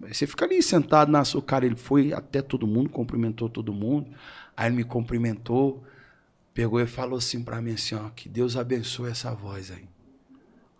Você 0.00 0.26
fica 0.26 0.44
ali 0.44 0.60
sentado 0.60 1.12
na 1.12 1.24
sua 1.24 1.40
cara, 1.40 1.64
ele 1.64 1.76
foi 1.76 2.12
até 2.12 2.42
todo 2.42 2.66
mundo, 2.66 2.90
cumprimentou 2.90 3.48
todo 3.48 3.72
mundo. 3.72 4.10
Aí 4.56 4.66
ele 4.68 4.74
me 4.76 4.82
cumprimentou, 4.82 5.84
pegou 6.52 6.80
e 6.80 6.86
falou 6.86 7.18
assim 7.18 7.44
pra 7.44 7.62
mim 7.62 7.74
assim, 7.74 7.94
ó, 7.94 8.08
que 8.10 8.28
Deus 8.28 8.56
abençoe 8.56 9.10
essa 9.10 9.32
voz 9.32 9.70
aí. 9.70 9.88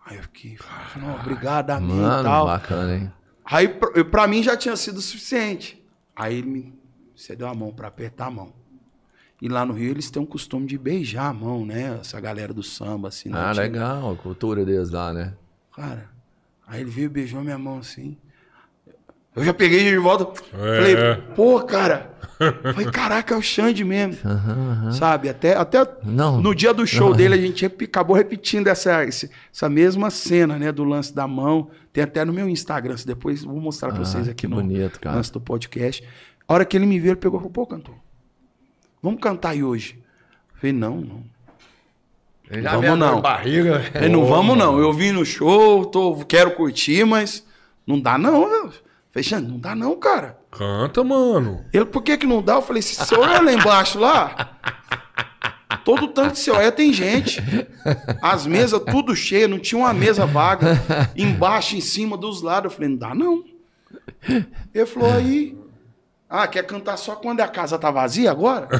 Aí 0.05 0.17
eu 0.17 0.23
fiquei, 0.23 0.57
não, 0.97 1.15
obrigado, 1.15 1.69
amém 1.69 1.95
e 1.95 2.23
tal. 2.23 2.45
bacana, 2.47 2.97
hein? 2.97 3.13
Aí 3.45 3.69
pra, 3.69 4.03
pra 4.03 4.27
mim 4.27 4.43
já 4.43 4.57
tinha 4.57 4.75
sido 4.75 4.99
suficiente. 4.99 5.81
Aí 6.13 6.39
ele 6.39 6.47
me 6.49 6.73
cedeu 7.15 7.47
a 7.47 7.55
mão 7.55 7.71
pra 7.71 7.87
apertar 7.87 8.25
a 8.25 8.31
mão. 8.31 8.51
E 9.43 9.49
lá 9.49 9.65
no 9.65 9.73
Rio 9.73 9.91
eles 9.91 10.09
têm 10.09 10.21
um 10.21 10.25
costume 10.25 10.65
de 10.65 10.77
beijar 10.77 11.27
a 11.27 11.33
mão, 11.33 11.65
né? 11.65 11.97
Essa 11.99 12.17
galera 12.21 12.53
do 12.53 12.63
samba, 12.63 13.09
assim. 13.09 13.27
né? 13.27 13.37
Ah, 13.37 13.51
Tinha- 13.51 13.63
legal, 13.63 14.13
a 14.13 14.15
cultura 14.15 14.63
deles 14.63 14.89
lá, 14.89 15.11
né? 15.11 15.33
Cara, 15.75 16.09
aí 16.65 16.79
ele 16.79 16.89
veio 16.89 17.05
e 17.07 17.09
beijou 17.09 17.41
minha 17.43 17.57
mão 17.57 17.79
assim. 17.79 18.15
Eu 19.35 19.43
já 19.43 19.53
peguei 19.53 19.83
de 19.83 19.97
volta. 19.97 20.25
É. 20.53 20.77
Falei, 20.77 20.95
pô, 21.35 21.59
cara. 21.63 22.13
Falei, 22.71 22.89
caraca, 22.91 23.33
é 23.33 23.37
o 23.37 23.41
Xande 23.41 23.83
mesmo. 23.83 24.17
Sabe? 24.93 25.27
Até, 25.27 25.57
até 25.57 25.85
Não. 26.03 26.39
no 26.39 26.53
dia 26.55 26.73
do 26.73 26.85
show 26.85 27.13
dele, 27.15 27.33
a 27.33 27.37
gente 27.37 27.65
acabou 27.65 28.15
repetindo 28.15 28.67
essa, 28.67 29.03
essa 29.03 29.67
mesma 29.69 30.09
cena, 30.09 30.57
né? 30.59 30.71
Do 30.71 30.83
lance 30.83 31.13
da 31.13 31.27
mão. 31.27 31.69
Tem 31.91 32.03
até 32.03 32.23
no 32.23 32.31
meu 32.31 32.47
Instagram. 32.47 32.95
se 32.95 33.05
Depois 33.07 33.43
eu 33.43 33.49
vou 33.49 33.59
mostrar 33.59 33.89
pra 33.89 34.01
Ah, 34.01 34.05
vocês 34.05 34.27
aqui 34.29 34.41
que 34.41 34.47
no 34.47 34.57
bonito, 34.57 34.99
cara. 35.01 35.15
lance 35.17 35.33
do 35.33 35.41
podcast. 35.41 36.01
A 36.47 36.53
hora 36.53 36.63
que 36.65 36.77
ele 36.77 36.85
me 36.85 36.99
viu, 36.99 37.11
ele 37.11 37.19
pegou 37.19 37.39
e 37.39 37.41
falou, 37.41 37.51
pô, 37.51 37.65
cantor, 37.65 37.95
vamos 39.03 39.21
cantar 39.21 39.49
aí 39.49 39.63
hoje. 39.63 39.99
Eu 40.53 40.59
falei, 40.59 40.73
não, 40.73 40.95
não. 41.01 41.23
Vamos 42.61 42.97
não. 42.97 43.21
Barriga. 43.21 43.83
Falei, 43.91 44.09
não 44.09 44.25
vamos 44.25 44.57
não. 44.57 44.79
Eu 44.79 44.93
vim 44.93 45.11
no 45.11 45.25
show, 45.25 45.85
tô, 45.85 46.15
quero 46.25 46.51
curtir, 46.55 47.05
mas 47.05 47.45
não 47.85 47.99
dá 47.99 48.17
não. 48.17 48.43
Eu 48.47 48.71
Falei, 49.11 49.23
Xande, 49.23 49.51
não 49.51 49.59
dá 49.59 49.75
não, 49.75 49.95
cara. 49.95 50.39
Canta, 50.49 51.03
mano. 51.03 51.63
Ele, 51.71 51.85
por 51.85 52.01
que 52.01 52.17
que 52.17 52.25
não 52.25 52.41
dá? 52.41 52.53
Eu 52.53 52.63
falei, 52.63 52.81
se 52.81 52.95
você 52.95 53.15
olhar 53.15 53.43
lá 53.43 53.53
embaixo 53.53 53.99
lá, 53.99 54.57
todo 55.85 56.07
tanto 56.07 56.33
que 56.33 56.39
você 56.39 56.49
olha 56.49 56.71
tem 56.71 56.91
gente. 56.91 57.39
As 58.19 58.47
mesas 58.47 58.81
tudo 58.81 59.15
cheias, 59.15 59.47
não 59.47 59.59
tinha 59.59 59.77
uma 59.77 59.93
mesa 59.93 60.25
vaga. 60.25 60.81
Embaixo, 61.15 61.75
em 61.75 61.81
cima, 61.81 62.17
dos 62.17 62.41
lados. 62.41 62.71
Eu 62.71 62.75
falei, 62.75 62.89
não 62.89 62.97
dá 62.97 63.13
não. 63.13 63.43
Ele 64.73 64.85
falou, 64.87 65.13
aí... 65.13 65.62
Ah, 66.35 66.47
quer 66.47 66.65
cantar 66.65 66.97
só 66.97 67.15
quando 67.15 67.41
a 67.41 67.47
casa 67.47 67.77
tá 67.77 67.91
vazia 67.91 68.31
agora? 68.31 68.67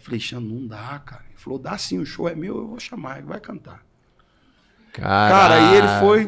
Falei, 0.00 0.18
Xande, 0.18 0.52
não 0.52 0.66
dá, 0.66 1.00
cara. 1.06 1.22
Ele 1.28 1.38
falou, 1.38 1.60
dá 1.60 1.78
sim, 1.78 2.00
o 2.00 2.04
show 2.04 2.28
é 2.28 2.34
meu, 2.34 2.56
eu 2.56 2.66
vou 2.66 2.80
chamar, 2.80 3.18
ele 3.18 3.28
vai 3.28 3.38
cantar. 3.38 3.80
Cara, 4.90 5.54
aí 5.54 5.76
ele 5.76 5.86
foi. 6.00 6.26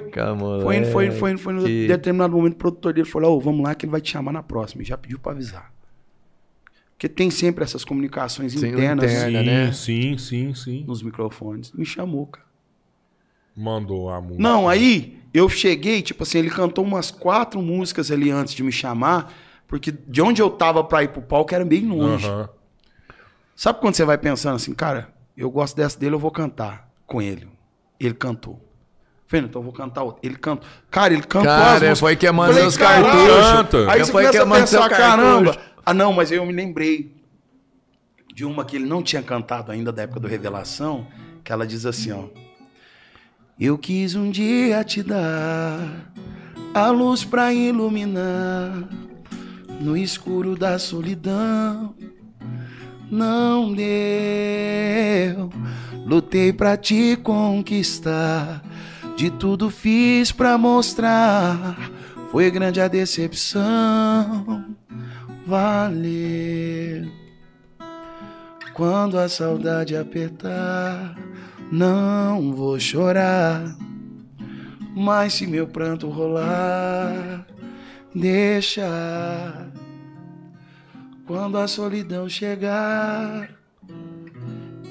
Foi 0.63 0.77
indo, 0.77 0.93
foi 0.93 1.07
indo, 1.07 1.17
foi 1.17 1.33
indo, 1.33 1.41
foi 1.41 1.55
indo. 1.55 1.69
Em 1.69 1.89
determinado 1.89 2.37
momento, 2.37 2.53
o 2.53 2.59
produtor 2.59 2.93
dele 2.93 3.09
falou: 3.09 3.37
Ô, 3.37 3.41
vamos 3.41 3.65
lá 3.65 3.75
que 3.75 3.85
ele 3.85 3.91
vai 3.91 4.01
te 4.01 4.13
chamar 4.13 4.31
na 4.31 4.45
próxima. 4.45 4.83
E 4.83 4.87
já 4.87 4.97
pediu 4.97 5.19
pra 5.19 5.33
avisar. 5.33 5.73
Porque 6.93 7.09
tem 7.09 7.33
sempre 7.33 7.65
essas 7.65 7.85
comunicações 7.85 8.53
Sim, 8.53 8.69
internas 8.69 9.11
interna. 9.11 9.41
Sim, 9.41 9.45
né? 9.45 9.73
sim, 9.73 10.17
sim, 10.19 10.55
sim. 10.55 10.85
nos 10.87 11.03
microfones. 11.03 11.73
Me 11.73 11.85
chamou, 11.85 12.29
cara. 12.29 12.47
Mandou 13.57 14.11
a 14.11 14.21
música. 14.21 14.43
Não, 14.43 14.69
aí 14.69 15.19
eu 15.35 15.49
cheguei, 15.49 16.03
tipo 16.03 16.23
assim, 16.23 16.39
ele 16.39 16.51
cantou 16.51 16.85
umas 16.85 17.11
quatro 17.11 17.61
músicas 17.61 18.11
ali 18.11 18.31
antes 18.31 18.55
de 18.55 18.63
me 18.63 18.73
chamar, 18.73 19.33
porque 19.69 19.93
de 19.93 20.23
onde 20.23 20.41
eu 20.43 20.51
tava 20.51 20.83
pra 20.85 21.03
ir 21.03 21.09
pro 21.09 21.23
palco 21.23 21.55
era 21.55 21.65
bem 21.65 21.87
longe. 21.87 22.27
Aham. 22.27 22.49
Sabe 23.55 23.79
quando 23.81 23.95
você 23.95 24.05
vai 24.05 24.17
pensando 24.17 24.57
assim, 24.57 24.73
cara, 24.73 25.13
eu 25.37 25.51
gosto 25.51 25.77
dessa 25.77 25.99
dele, 25.99 26.15
eu 26.15 26.19
vou 26.19 26.31
cantar 26.31 26.89
com 27.07 27.21
ele. 27.21 27.47
Ele 27.99 28.15
cantou. 28.15 28.59
Falei, 29.27 29.45
então 29.47 29.61
eu 29.61 29.65
vou 29.65 29.73
cantar 29.73 30.03
outra. 30.03 30.21
Ele 30.27 30.37
cantou. 30.37 30.67
Cara, 30.91 31.13
ele 31.13 31.23
cantou 31.23 31.47
Cara, 31.47 31.63
as 31.65 31.73
músicas. 31.75 32.01
foi 32.01 32.17
Falei, 32.17 32.55
seus 32.63 32.77
"Caralho". 32.77 33.05
cartuchos. 33.05 33.53
Canta. 33.53 33.93
Aí 33.93 34.01
você 34.05 34.11
foi 34.13 34.23
começa 34.25 34.29
a 34.39 34.41
queimando 34.43 34.67
seu 34.67 34.83
pensar, 34.83 34.97
caramba. 34.97 35.57
Ah, 35.85 35.95
não, 35.95 36.13
mas 36.13 36.33
eu 36.33 36.45
me 36.45 36.53
lembrei 36.53 37.15
de 38.35 38.45
uma 38.45 38.65
que 38.65 38.77
ele 38.77 38.87
não 38.87 39.03
tinha 39.03 39.23
cantado 39.23 39.71
ainda 39.71 39.93
da 39.93 40.03
época 40.03 40.19
do 40.21 40.27
Revelação, 40.27 41.07
que 41.45 41.53
ela 41.53 41.67
diz 41.67 41.85
assim, 41.87 42.11
ó. 42.13 42.25
Eu 43.61 43.77
quis 43.77 44.15
um 44.15 44.31
dia 44.31 44.83
te 44.83 45.03
dar 45.03 46.11
a 46.73 46.89
luz 46.89 47.25
pra 47.25 47.53
iluminar 47.53 48.89
no 49.79 49.95
escuro 49.95 50.57
da 50.57 50.79
solidão. 50.79 51.95
Não 53.11 53.75
deu. 53.75 55.51
Lutei 56.07 56.55
pra 56.55 56.75
te 56.79 57.17
conquistar. 57.17 58.65
De 59.15 59.31
tudo 59.31 59.69
fiz 59.69 60.33
pra 60.33 60.57
mostrar. 60.57 61.91
Foi 62.31 62.51
grande 62.51 62.81
a 62.81 62.89
decepção. 62.89 64.65
Valeu. 65.47 67.11
Quando 68.73 69.19
a 69.19 69.29
saudade 69.29 69.95
apertar, 69.95 71.15
não 71.71 72.53
vou 72.53 72.79
chorar. 72.79 73.77
Mas 74.95 75.35
se 75.35 75.47
meu 75.47 75.67
pranto 75.67 76.09
rolar, 76.09 77.47
deixa. 78.15 79.71
Quando 81.27 81.59
a 81.59 81.69
solidão 81.69 82.29
chegar, 82.29 83.49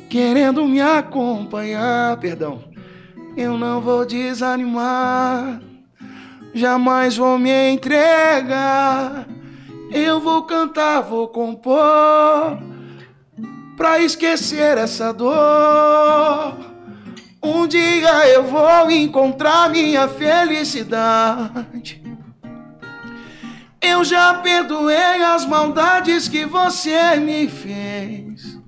querendo 0.10 0.66
me 0.66 0.80
acompanhar, 0.80 2.18
perdão, 2.18 2.64
eu 3.36 3.58
não 3.58 3.82
vou 3.82 4.06
desanimar, 4.06 5.62
jamais 6.54 7.18
vou 7.18 7.38
me 7.38 7.72
entregar. 7.72 9.28
Eu 9.92 10.20
vou 10.20 10.44
cantar, 10.44 11.02
vou 11.02 11.28
compor, 11.28 12.60
pra 13.76 14.00
esquecer 14.00 14.78
essa 14.78 15.12
dor. 15.12 16.69
Um 17.42 17.66
dia 17.68 18.28
eu 18.28 18.44
vou 18.44 18.92
encontrar 18.92 19.70
minha 19.70 20.08
felicidade. 20.08 22.04
Eu 23.82 24.04
já 24.04 24.34
perdoei 24.36 25.24
as 25.24 25.46
maldades 25.46 26.28
que 26.28 26.46
você 26.46 27.16
me 27.16 27.48
fez. 27.48 28.60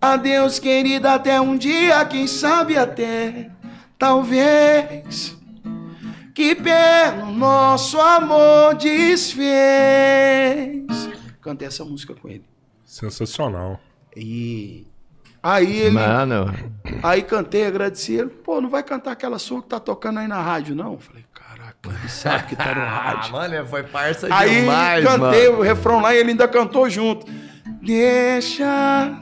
Adeus, 0.00 0.58
querida, 0.58 1.12
até 1.12 1.38
um 1.38 1.58
dia, 1.58 2.02
quem 2.06 2.26
sabe 2.26 2.78
até, 2.78 3.50
talvez, 3.98 5.36
que 6.34 6.54
pelo 6.54 7.30
nosso 7.32 8.00
amor 8.00 8.74
desfez. 8.76 9.60
Cantei 11.42 11.68
essa 11.68 11.84
música 11.84 12.14
com 12.14 12.30
ele. 12.30 12.46
Sensacional. 12.82 13.78
E 14.16 14.86
aí 15.42 15.78
ele. 15.78 15.90
Mano, 15.94 16.52
Aí 17.02 17.22
cantei, 17.22 17.66
agradeci 17.66 18.14
ele. 18.14 18.30
Pô, 18.30 18.60
não 18.60 18.68
vai 18.68 18.82
cantar 18.82 19.12
aquela 19.12 19.38
sua 19.38 19.62
que 19.62 19.68
tá 19.68 19.78
tocando 19.78 20.18
aí 20.18 20.26
na 20.28 20.40
rádio, 20.40 20.74
não? 20.74 20.98
Falei, 20.98 21.24
caraca, 21.32 21.76
ele 21.88 22.08
sabe 22.08 22.48
que 22.48 22.56
tá 22.56 22.74
no 22.74 22.80
ah, 22.82 22.84
rádio. 22.84 23.32
mano, 23.32 23.66
foi 23.66 23.82
parça 23.84 24.26
Aí 24.30 24.60
demais, 24.60 25.04
cantei 25.04 25.48
mano. 25.48 25.60
o 25.60 25.62
refrão 25.62 26.00
lá 26.00 26.14
e 26.14 26.18
ele 26.18 26.30
ainda 26.30 26.48
cantou 26.48 26.88
junto. 26.90 27.26
Deixa 27.82 29.16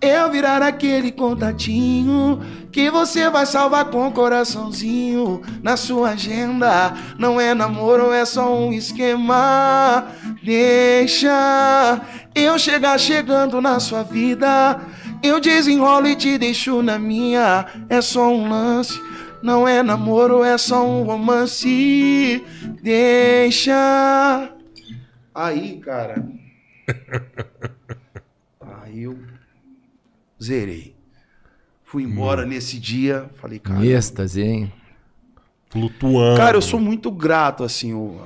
eu 0.00 0.30
virar 0.30 0.62
aquele 0.62 1.12
contatinho 1.12 2.40
que 2.72 2.90
você 2.90 3.28
vai 3.28 3.44
salvar 3.44 3.84
com 3.86 4.10
coraçãozinho 4.10 5.42
na 5.62 5.76
sua 5.76 6.10
agenda. 6.10 6.94
Não 7.18 7.40
é 7.40 7.54
namoro, 7.54 8.12
é 8.12 8.24
só 8.24 8.56
um 8.56 8.72
esquema. 8.72 10.06
Deixa 10.42 12.00
eu 12.34 12.58
chegar 12.58 12.98
chegando 12.98 13.60
na 13.60 13.78
sua 13.78 14.02
vida. 14.02 14.80
Eu 15.22 15.40
desenrolo 15.40 16.06
e 16.06 16.16
te 16.16 16.38
deixo 16.38 16.82
na 16.82 16.98
minha. 16.98 17.66
É 17.88 18.00
só 18.00 18.28
um 18.28 18.48
lance. 18.48 19.00
Não 19.42 19.66
é 19.66 19.82
namoro, 19.82 20.44
é 20.44 20.56
só 20.58 20.86
um 20.86 21.02
romance. 21.02 22.44
Deixa. 22.82 24.52
Aí, 25.34 25.78
cara. 25.78 26.26
Aí 28.82 29.02
eu 29.02 29.18
zerei. 30.42 30.94
Fui 31.84 32.02
embora 32.02 32.46
nesse 32.46 32.78
dia. 32.78 33.28
Falei, 33.36 33.58
cara. 33.58 33.84
êxtase, 33.84 34.42
hein? 34.42 34.72
Flutuando. 35.68 36.36
Cara, 36.36 36.56
eu 36.56 36.62
sou 36.62 36.80
muito 36.80 37.10
grato, 37.10 37.62
assim. 37.62 37.92
O, 37.92 38.20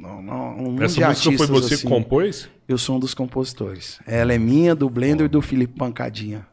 não, 0.00 0.22
não, 0.22 0.58
um 0.58 0.82
Essa 0.82 1.08
música 1.08 1.36
foi 1.36 1.46
você 1.46 1.74
assim. 1.74 1.84
que 1.84 1.88
compôs? 1.88 2.48
Eu 2.68 2.76
sou 2.76 2.96
um 2.96 3.00
dos 3.00 3.14
compositores. 3.14 3.98
Ela 4.06 4.34
é 4.34 4.38
minha, 4.38 4.74
do 4.74 4.90
Blender 4.90 5.24
e 5.24 5.28
do 5.28 5.40
Felipe 5.40 5.72
Pancadinha. 5.78 6.46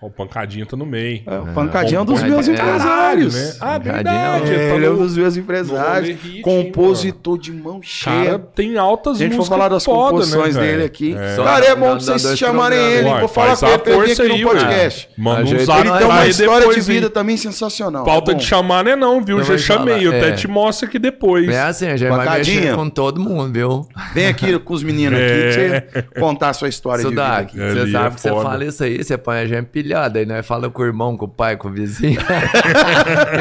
O 0.00 0.10
Pancadinha 0.10 0.64
tá 0.64 0.76
no 0.76 0.86
meio. 0.86 1.22
É, 1.26 1.38
o 1.38 1.46
Pancadinha 1.52 1.98
é 1.98 2.00
um 2.00 2.06
dos 2.06 2.22
meus 2.22 2.48
é. 2.48 2.52
empresários. 2.52 3.34
né? 3.34 3.56
Ah, 3.60 3.78
verdade. 3.78 4.52
É, 4.52 4.68
tá 4.70 4.74
ele 4.76 4.86
é 4.86 4.90
um 4.90 4.96
dos 4.96 5.16
meus 5.16 5.36
empresários. 5.36 6.18
compositor 6.42 7.38
de 7.38 7.52
mão 7.52 7.82
cheia. 7.82 8.24
Cara, 8.24 8.38
tem 8.38 8.78
altas 8.78 9.18
Se 9.18 9.24
a 9.24 9.26
gente 9.26 9.32
for 9.32 9.38
músicas 9.40 9.58
falar 9.58 9.68
das 9.68 9.84
foda, 9.84 10.10
composições 10.12 10.56
né, 10.56 10.62
dele 10.62 10.84
aqui. 10.84 11.14
É. 11.14 11.36
Cara, 11.36 11.66
é 11.66 11.76
bom 11.76 11.94
vocês 12.00 12.22
dois 12.22 12.38
chamarem 12.38 12.78
ele. 12.78 13.10
Vou 13.10 13.28
falar 13.28 13.56
com 13.56 13.66
ele 14.02 14.12
aqui 14.12 14.22
aí, 14.22 14.40
no 14.40 14.48
podcast. 14.48 15.08
Manda 15.18 15.42
um 15.42 15.64
zap 15.64 15.80
Ele 15.86 15.98
tem 15.98 16.06
uma 16.06 16.26
história 16.26 16.74
de 16.74 16.80
vida 16.80 17.10
também 17.10 17.36
sensacional. 17.36 18.04
Falta 18.04 18.32
É 18.32 18.34
de 18.34 18.44
chamar, 18.44 18.82
né? 18.82 18.96
Não, 18.96 19.22
viu? 19.22 19.36
Não 19.36 19.44
Já 19.44 19.50
vai 19.50 19.58
chamei. 19.58 20.06
Eu 20.06 20.12
até 20.12 20.30
é. 20.30 20.32
te 20.32 20.48
mostro 20.48 20.88
aqui 20.88 20.98
depois. 20.98 21.46
É 21.48 21.60
assim, 21.60 21.86
a 21.86 21.96
gente 21.96 22.08
vai 22.08 22.38
mexer 22.38 22.74
com 22.74 22.88
todo 22.88 23.20
mundo, 23.20 23.52
viu? 23.52 23.86
Vem 24.14 24.28
aqui 24.28 24.56
com 24.60 24.72
os 24.72 24.82
meninos 24.82 25.18
aqui 25.18 25.30
É. 25.30 25.80
pra 25.80 26.02
você 26.02 26.20
contar 26.20 26.48
a 26.48 26.52
sua 26.54 26.68
história 26.68 27.04
de 27.04 27.10
vida 27.10 27.50
você 27.52 27.88
é 27.88 27.92
sabe 27.92 28.14
que 28.14 28.20
você 28.20 28.28
fala 28.30 28.64
isso 28.64 28.82
aí, 28.82 29.02
você 29.02 29.18
põe 29.18 29.38
a 29.38 29.46
gente 29.46 29.66
pilhada, 29.90 30.18
aí 30.20 30.26
nós 30.26 30.46
fala 30.46 30.70
com 30.70 30.82
o 30.82 30.84
irmão, 30.84 31.16
com 31.16 31.24
o 31.24 31.28
pai, 31.28 31.56
com 31.56 31.68
o 31.68 31.72
vizinho. 31.72 32.20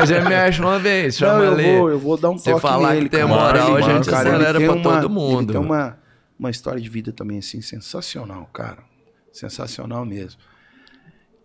a 0.01 0.05
gente 0.05 0.27
mexe 0.27 0.59
uma 0.61 0.79
vez, 0.79 1.15
chama 1.15 1.33
Não, 1.37 1.43
eu 1.45 1.53
ali. 1.53 1.77
vou, 1.77 1.89
eu 1.91 1.99
vou 1.99 2.17
dar 2.17 2.29
um 2.31 2.37
Se 2.37 2.49
toque 2.49 2.61
falar 2.61 2.93
nele, 2.93 3.07
que 3.09 3.15
tem 3.15 3.25
moral, 3.25 3.75
a 3.75 3.81
gente 3.81 4.09
cara, 4.09 4.29
ele 4.29 4.35
acelera 4.45 4.59
pra 4.59 4.73
uma- 4.73 5.01
todo 5.01 5.09
mundo. 5.09 5.51
Ele 5.51 5.59
tem 5.59 5.61
uma, 5.61 5.97
uma 6.39 6.49
história 6.49 6.81
de 6.81 6.89
vida 6.89 7.11
também, 7.11 7.37
assim, 7.39 7.61
sensacional, 7.61 8.49
cara. 8.51 8.79
Sensacional 9.31 10.03
mesmo. 10.05 10.39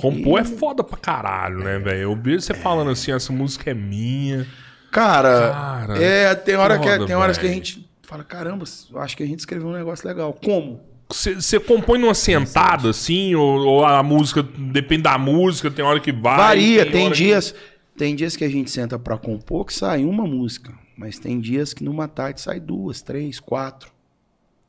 Compor 0.01 0.40
é 0.40 0.44
foda 0.44 0.82
pra 0.82 0.97
caralho, 0.97 1.59
né, 1.59 1.78
velho? 1.78 2.01
Eu 2.01 2.16
vejo 2.16 2.40
você 2.40 2.55
falando 2.55 2.90
assim, 2.90 3.12
essa 3.12 3.32
música 3.32 3.70
é 3.70 3.74
minha. 3.74 4.47
Cara, 4.90 5.51
Cara, 5.51 6.02
é, 6.02 6.35
tem, 6.35 6.56
hora 6.56 6.78
que, 6.78 6.89
foda, 6.89 7.06
tem 7.06 7.14
horas 7.16 7.36
que 7.36 7.47
a 7.47 7.51
gente 7.51 7.89
fala, 8.02 8.24
caramba, 8.24 8.64
eu 8.93 9.01
acho 9.01 9.16
que 9.16 9.22
a 9.22 9.26
gente 9.26 9.40
escreveu 9.40 9.68
um 9.68 9.72
negócio 9.72 10.06
legal. 10.09 10.32
Como? 10.32 10.81
Você 11.14 11.60
compõe 11.60 11.98
numa 11.98 12.12
sentada, 12.14 12.90
assim, 12.90 13.34
ou, 13.36 13.60
ou 13.66 13.84
a 13.84 14.02
música, 14.02 14.42
depende 14.42 15.02
da 15.02 15.16
música, 15.16 15.70
tem 15.70 15.84
hora 15.84 16.00
que 16.00 16.10
vai. 16.12 16.36
Varia, 16.36 16.90
tem, 16.90 17.08
que- 17.10 17.16
dias. 17.16 17.54
Tem 17.96 18.16
dias 18.16 18.34
que 18.34 18.42
a 18.42 18.48
gente 18.48 18.70
senta 18.72 18.98
pra 18.98 19.16
compor 19.16 19.64
que 19.66 19.72
sai 19.72 20.04
uma 20.04 20.26
música. 20.26 20.74
Mas 20.96 21.16
tem 21.18 21.38
dias 21.38 21.72
que 21.72 21.84
numa 21.84 22.08
tarde 22.08 22.40
sai 22.40 22.58
duas, 22.58 23.00
três, 23.02 23.38
quatro. 23.38 23.92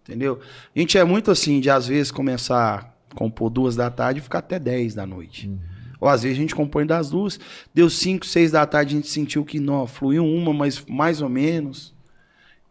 Entendeu? 0.03 0.39
A 0.75 0.79
gente 0.79 0.95
é 0.99 1.03
muito 1.03 1.31
assim 1.31 1.59
de 1.59 1.69
às 1.71 1.87
vezes 1.87 2.11
começar 2.11 2.93
a 3.11 3.15
compor 3.15 3.49
duas 3.49 3.75
da 3.75 3.89
tarde 3.89 4.19
e 4.19 4.23
ficar 4.23 4.39
até 4.39 4.59
dez 4.59 4.93
da 4.93 5.07
noite. 5.07 5.49
Ou 5.99 6.07
às 6.07 6.21
vezes 6.21 6.37
a 6.37 6.41
gente 6.41 6.53
compõe 6.53 6.85
das 6.85 7.09
duas. 7.09 7.39
Deu 7.73 7.89
cinco, 7.89 8.23
seis 8.27 8.51
da 8.51 8.63
tarde, 8.67 8.93
a 8.93 8.97
gente 8.97 9.09
sentiu 9.09 9.43
que 9.43 9.59
não, 9.59 9.87
fluiu 9.87 10.23
uma, 10.23 10.53
mas 10.53 10.85
mais 10.87 11.21
ou 11.21 11.29
menos. 11.29 11.94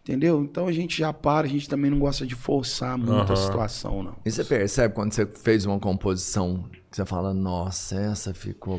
Entendeu? 0.05 0.43
Então 0.43 0.67
a 0.69 0.73
gente 0.73 0.99
já 0.99 1.15
para, 1.15 1.47
a 1.47 1.51
gente 1.51 1.67
também 1.67 1.91
não 1.91 1.99
gosta 1.99 2.27
de 2.27 2.35
forçar 2.35 2.99
muito 2.99 3.11
Aham. 3.11 3.33
a 3.33 3.37
situação, 3.37 4.03
não. 4.03 4.17
E 4.23 4.31
você 4.31 4.45
percebe 4.45 4.93
quando 4.95 5.13
você 5.15 5.25
fez 5.25 5.65
uma 5.65 5.81
composição 5.81 6.69
que 6.91 6.97
você 6.97 7.07
fala, 7.07 7.33
nossa, 7.33 7.97
essa 7.99 8.35
ficou. 8.35 8.79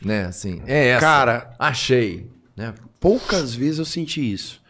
Né, 0.00 0.26
assim. 0.26 0.62
É 0.66 0.90
essa. 0.90 1.00
Cara, 1.00 1.54
Achei. 1.58 2.30
Né? 2.56 2.72
Poucas 3.00 3.52
vezes 3.52 3.80
eu 3.80 3.84
senti 3.84 4.32
isso. 4.32 4.62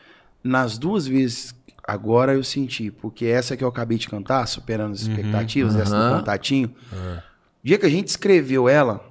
Nas 0.42 0.78
duas 0.78 1.06
vezes 1.06 1.54
agora 1.86 2.32
eu 2.32 2.42
senti, 2.42 2.90
porque 2.90 3.26
essa 3.26 3.54
que 3.54 3.62
eu 3.62 3.68
acabei 3.68 3.98
de 3.98 4.08
cantar, 4.08 4.46
Superando 4.46 4.92
as 4.92 5.02
Expectativas, 5.02 5.76
essa 5.76 5.94
do 5.94 6.16
contatinho. 6.18 6.74
O 6.92 7.66
dia 7.66 7.78
que 7.78 7.84
a 7.84 7.90
gente 7.90 8.08
escreveu 8.08 8.70
ela, 8.70 9.04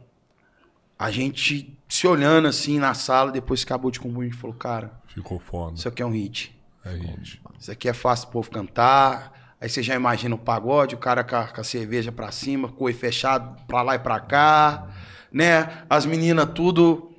a 0.97 1.11
gente 1.11 1.77
se 1.87 2.07
olhando 2.07 2.47
assim 2.47 2.79
na 2.79 2.95
sala, 2.95 3.31
depois 3.31 3.63
que 3.63 3.71
acabou 3.71 3.91
de 3.91 3.99
compor, 3.99 4.23
a 4.23 4.25
gente 4.25 4.37
falou, 4.37 4.55
cara, 4.55 4.91
Ficou 5.07 5.39
foda. 5.39 5.75
isso 5.75 5.87
aqui 5.87 6.01
é 6.01 6.05
um 6.05 6.11
hit. 6.11 6.58
É, 6.83 6.95
gente. 6.97 7.41
Isso 7.59 7.71
aqui 7.71 7.89
é 7.89 7.93
fácil 7.93 8.29
o 8.29 8.31
povo 8.31 8.49
cantar. 8.49 9.55
Aí 9.61 9.69
você 9.69 9.83
já 9.83 9.93
imagina 9.95 10.35
o 10.35 10.37
pagode, 10.37 10.95
o 10.95 10.97
cara 10.97 11.23
com 11.23 11.35
a, 11.35 11.47
com 11.47 11.59
a 11.59 11.63
cerveja 11.63 12.11
pra 12.11 12.31
cima, 12.31 12.69
com 12.69 12.83
o 12.83 12.87
oi 12.87 12.93
fechado 12.93 13.61
pra 13.65 13.81
lá 13.81 13.95
e 13.95 13.99
pra 13.99 14.19
cá, 14.19 14.87
né? 15.31 15.83
As 15.89 16.05
meninas 16.05 16.49
tudo 16.55 17.11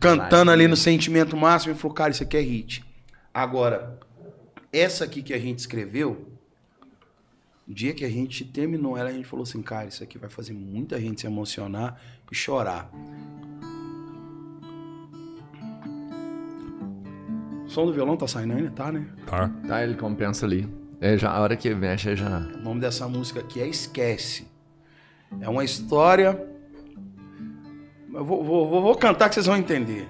cantando 0.00 0.50
ali 0.50 0.66
no 0.66 0.76
sentimento 0.76 1.36
máximo 1.36 1.74
e 1.74 1.78
falou, 1.78 1.94
cara, 1.94 2.10
isso 2.10 2.24
aqui 2.24 2.36
é 2.36 2.40
hit. 2.40 2.84
Agora, 3.32 3.98
essa 4.72 5.04
aqui 5.04 5.22
que 5.22 5.32
a 5.32 5.38
gente 5.38 5.60
escreveu, 5.60 6.26
o 7.68 7.72
dia 7.72 7.94
que 7.94 8.04
a 8.04 8.10
gente 8.10 8.44
terminou 8.44 8.98
ela, 8.98 9.08
a 9.08 9.12
gente 9.12 9.26
falou 9.26 9.44
assim, 9.44 9.62
cara, 9.62 9.86
isso 9.86 10.02
aqui 10.02 10.18
vai 10.18 10.28
fazer 10.28 10.52
muita 10.52 11.00
gente 11.00 11.20
se 11.20 11.26
emocionar 11.26 12.00
e 12.30 12.34
chorar. 12.34 12.90
Som 17.72 17.86
do 17.86 17.92
violão 17.92 18.16
tá 18.16 18.26
saindo 18.28 18.52
ainda, 18.54 18.70
tá, 18.70 18.92
né? 18.92 19.06
Tá? 19.26 19.50
Tá, 19.66 19.82
ele 19.82 19.94
compensa 19.94 20.46
ali. 20.46 20.68
É, 21.00 21.16
já, 21.18 21.30
a 21.32 21.40
hora 21.40 21.56
que 21.56 21.74
mexe, 21.74 22.14
já. 22.14 22.38
O 22.38 22.62
nome 22.62 22.80
dessa 22.80 23.08
música 23.08 23.40
aqui 23.40 23.60
é 23.60 23.66
Esquece. 23.66 24.46
É 25.40 25.48
uma 25.48 25.64
história. 25.64 26.40
Eu 28.14 28.24
vou, 28.24 28.44
vou- 28.44 28.68
vou- 28.68 28.82
vou 28.82 28.94
cantar 28.96 29.28
que 29.28 29.34
vocês 29.34 29.46
vão 29.46 29.56
entender. 29.56 30.06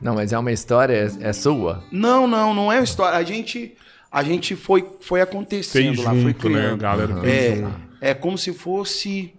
Não, 0.00 0.14
mas 0.16 0.32
é 0.32 0.38
uma 0.38 0.52
história, 0.52 0.92
é, 0.94 1.28
é 1.28 1.32
sua? 1.32 1.82
Não, 1.90 2.26
não, 2.26 2.52
não 2.52 2.70
é 2.72 2.76
uma 2.78 2.84
história. 2.84 3.16
A 3.16 3.22
gente, 3.22 3.74
a 4.10 4.22
gente 4.22 4.54
foi, 4.56 4.86
foi 5.00 5.20
acontecendo 5.22 5.94
Fez 5.94 6.04
lá, 6.04 6.10
foi 6.10 6.20
junto, 6.20 6.48
né? 6.50 6.58
A 6.58 6.62
criando. 6.62 6.80
galera 6.80 7.16
fez 7.20 7.58
junto. 7.60 7.74
É, 8.00 8.10
é 8.10 8.14
como 8.14 8.36
se 8.36 8.52
fosse 8.52 9.32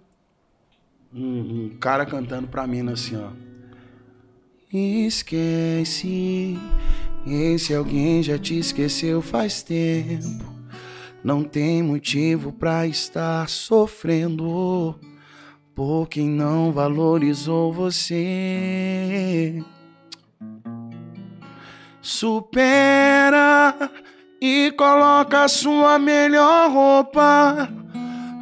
um, 1.13 1.65
um 1.65 1.77
cara 1.79 2.05
cantando 2.05 2.47
pra 2.47 2.65
mim 2.65 2.89
assim, 2.89 3.17
ó. 3.17 3.29
Esquece, 4.73 6.57
esse 7.25 7.73
alguém 7.73 8.21
já 8.21 8.37
te 8.37 8.57
esqueceu 8.59 9.21
faz 9.21 9.63
tempo. 9.63 10.45
Não 11.23 11.43
tem 11.43 11.81
motivo 11.81 12.51
pra 12.51 12.85
estar 12.85 13.49
sofrendo 13.49 14.95
por 15.73 16.07
quem 16.07 16.29
não 16.29 16.71
valorizou 16.71 17.73
você. 17.73 19.61
Supera 21.99 23.91
e 24.39 24.71
coloca 24.77 25.47
sua 25.47 25.97
melhor 25.97 26.71
roupa. 26.71 27.67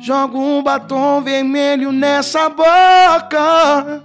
Joga 0.02 0.38
um 0.38 0.62
batom 0.62 1.22
vermelho 1.22 1.94
nessa 1.94 2.50
boca. 2.50 4.04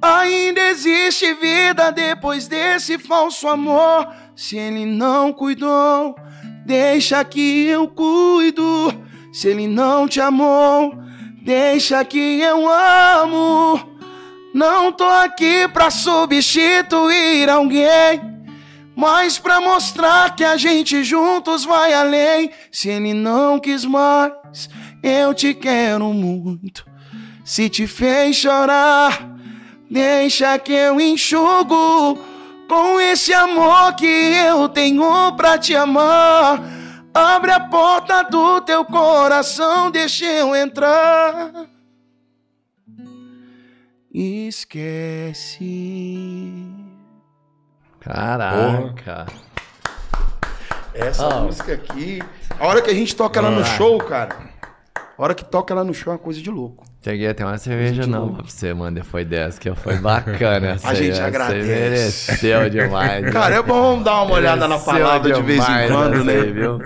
Ainda 0.00 0.60
existe 0.60 1.34
vida 1.34 1.90
depois 1.90 2.46
desse 2.46 2.98
falso 2.98 3.48
amor. 3.48 4.08
Se 4.36 4.56
ele 4.56 4.86
não 4.86 5.32
cuidou, 5.32 6.14
deixa 6.64 7.24
que 7.24 7.66
eu 7.66 7.88
cuido. 7.88 8.94
Se 9.32 9.48
ele 9.48 9.66
não 9.66 10.06
te 10.06 10.20
amou, 10.20 10.94
deixa 11.42 12.04
que 12.04 12.40
eu 12.40 12.68
amo. 12.68 13.80
Não 14.54 14.92
tô 14.92 15.04
aqui 15.04 15.68
pra 15.68 15.90
substituir 15.90 17.50
alguém, 17.50 18.20
mas 18.96 19.38
pra 19.38 19.60
mostrar 19.60 20.34
que 20.34 20.44
a 20.44 20.56
gente 20.56 21.02
juntos 21.02 21.64
vai 21.64 21.92
além. 21.92 22.50
Se 22.70 22.88
ele 22.88 23.12
não 23.12 23.58
quis 23.58 23.84
mais, 23.84 24.70
eu 25.02 25.34
te 25.34 25.52
quero 25.54 26.12
muito. 26.12 26.86
Se 27.44 27.68
te 27.68 27.86
fez 27.86 28.36
chorar, 28.36 29.37
deixa 29.90 30.58
que 30.58 30.72
eu 30.72 31.00
enxugo 31.00 32.18
com 32.68 33.00
esse 33.00 33.32
amor 33.32 33.94
que 33.94 34.06
eu 34.06 34.68
tenho 34.68 35.32
pra 35.36 35.56
te 35.58 35.74
amar. 35.74 36.60
Abre 37.14 37.50
a 37.50 37.60
porta 37.60 38.22
do 38.24 38.60
teu 38.60 38.84
coração, 38.84 39.90
deixa 39.90 40.24
eu 40.26 40.54
entrar. 40.54 41.52
Esquece. 45.38 46.66
Caraca. 48.00 49.26
Essa 50.94 51.26
Ah. 51.26 51.40
música 51.40 51.74
aqui. 51.74 52.20
A 52.58 52.66
hora 52.66 52.80
que 52.82 52.90
a 52.90 52.94
gente 52.94 53.14
toca 53.14 53.38
ela 53.38 53.50
no 53.50 53.64
show, 53.64 53.98
cara. 53.98 54.36
A 55.16 55.22
hora 55.22 55.34
que 55.34 55.44
toca 55.44 55.72
ela 55.74 55.84
no 55.84 55.92
show 55.94 56.12
é 56.12 56.16
uma 56.16 56.22
coisa 56.22 56.40
de 56.40 56.50
louco. 56.50 56.84
Peguei 57.00 57.28
até 57.28 57.44
uma 57.44 57.56
cerveja 57.56 58.06
nova 58.08 58.42
pra 58.42 58.44
você, 58.44 58.74
mano. 58.74 58.96
Depois 58.96 59.24
dessa 59.26 59.58
que 59.58 59.72
foi 59.76 59.96
bacana. 59.96 60.70
essa 60.70 60.88
A 60.90 60.94
gente 60.94 61.12
essa 61.12 61.26
agradece. 61.26 61.66
mereceu 61.68 62.68
demais. 62.68 63.30
Cara, 63.32 63.54
é 63.54 63.62
bom 63.62 64.02
dar 64.02 64.22
uma 64.22 64.34
olhada 64.34 64.66
na 64.66 64.78
palavra 64.78 65.32
de 65.32 65.40
vez 65.42 65.60
em 65.60 65.62
demais 65.62 65.90
quando, 65.92 66.24
né? 66.24 66.40
viu? 66.42 66.78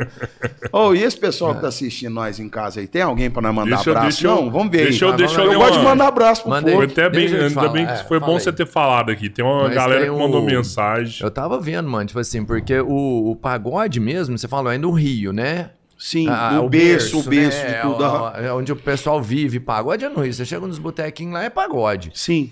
Ô, 0.70 0.94
e 0.94 1.02
esse 1.02 1.16
pessoal 1.18 1.54
que 1.54 1.62
tá 1.62 1.68
assistindo 1.68 2.12
nós 2.12 2.38
em 2.38 2.48
casa 2.48 2.80
aí, 2.80 2.86
tem 2.86 3.00
alguém 3.02 3.30
pra 3.30 3.40
nós 3.40 3.54
mandar 3.54 3.76
Deixa 3.76 3.90
eu- 3.90 3.96
abraço? 3.96 4.08
deixa 4.22 4.28
eu- 4.28 4.42
Não, 4.44 4.50
vamos 4.50 4.70
ver 4.70 4.82
deixa 4.84 5.04
eu- 5.06 5.10
aí. 5.12 5.16
deixa 5.16 5.40
eu 5.40 5.44
eu 5.44 5.50
ler 5.50 5.56
gosto 5.56 5.78
de 5.78 5.84
mandar 5.84 6.06
abraço 6.08 6.42
pro. 6.42 6.52
Foi 6.52 6.62
povo. 6.62 6.82
até 6.82 7.08
bem, 7.10 7.20
Deixa 7.20 7.36
eu 7.36 7.46
ainda 7.48 7.68
bem 7.70 7.86
que 7.86 7.92
É, 7.92 7.96
foi 7.96 8.20
fala 8.20 8.30
bom 8.32 8.36
aí. 8.36 8.42
você 8.42 8.52
ter 8.52 8.66
falado 8.66 9.10
aqui. 9.10 9.30
Tem 9.30 9.44
uma 9.44 9.62
Mas 9.64 9.74
galera 9.74 10.02
tem 10.04 10.12
que 10.12 10.18
mandou 10.18 10.42
o- 10.42 10.46
mensagem. 10.46 11.24
Eu 11.24 11.30
tava 11.30 11.58
vendo, 11.58 11.88
mano, 11.88 12.04
tipo 12.06 12.20
assim, 12.20 12.44
porque 12.44 12.78
o, 12.80 13.30
o 13.30 13.34
pagode 13.36 13.98
mesmo, 13.98 14.36
você 14.36 14.46
falou, 14.46 14.70
é 14.70 14.76
no 14.78 14.90
Rio, 14.92 15.32
né? 15.32 15.70
Sim, 16.04 16.26
Ah, 16.28 16.60
o 16.60 16.68
berço, 16.68 17.20
o 17.20 17.22
berço 17.22 17.58
né? 17.62 17.74
de 17.76 17.80
tudo. 17.82 18.04
É, 18.34 18.46
é 18.46 18.52
onde 18.52 18.72
o 18.72 18.76
pessoal 18.76 19.22
vive. 19.22 19.60
Pagode 19.60 20.04
é 20.04 20.08
no 20.08 20.20
Rio. 20.20 20.34
Você 20.34 20.44
chega 20.44 20.66
nos 20.66 20.80
botequinhos 20.80 21.32
lá, 21.34 21.44
é 21.44 21.48
pagode. 21.48 22.10
Sim. 22.12 22.50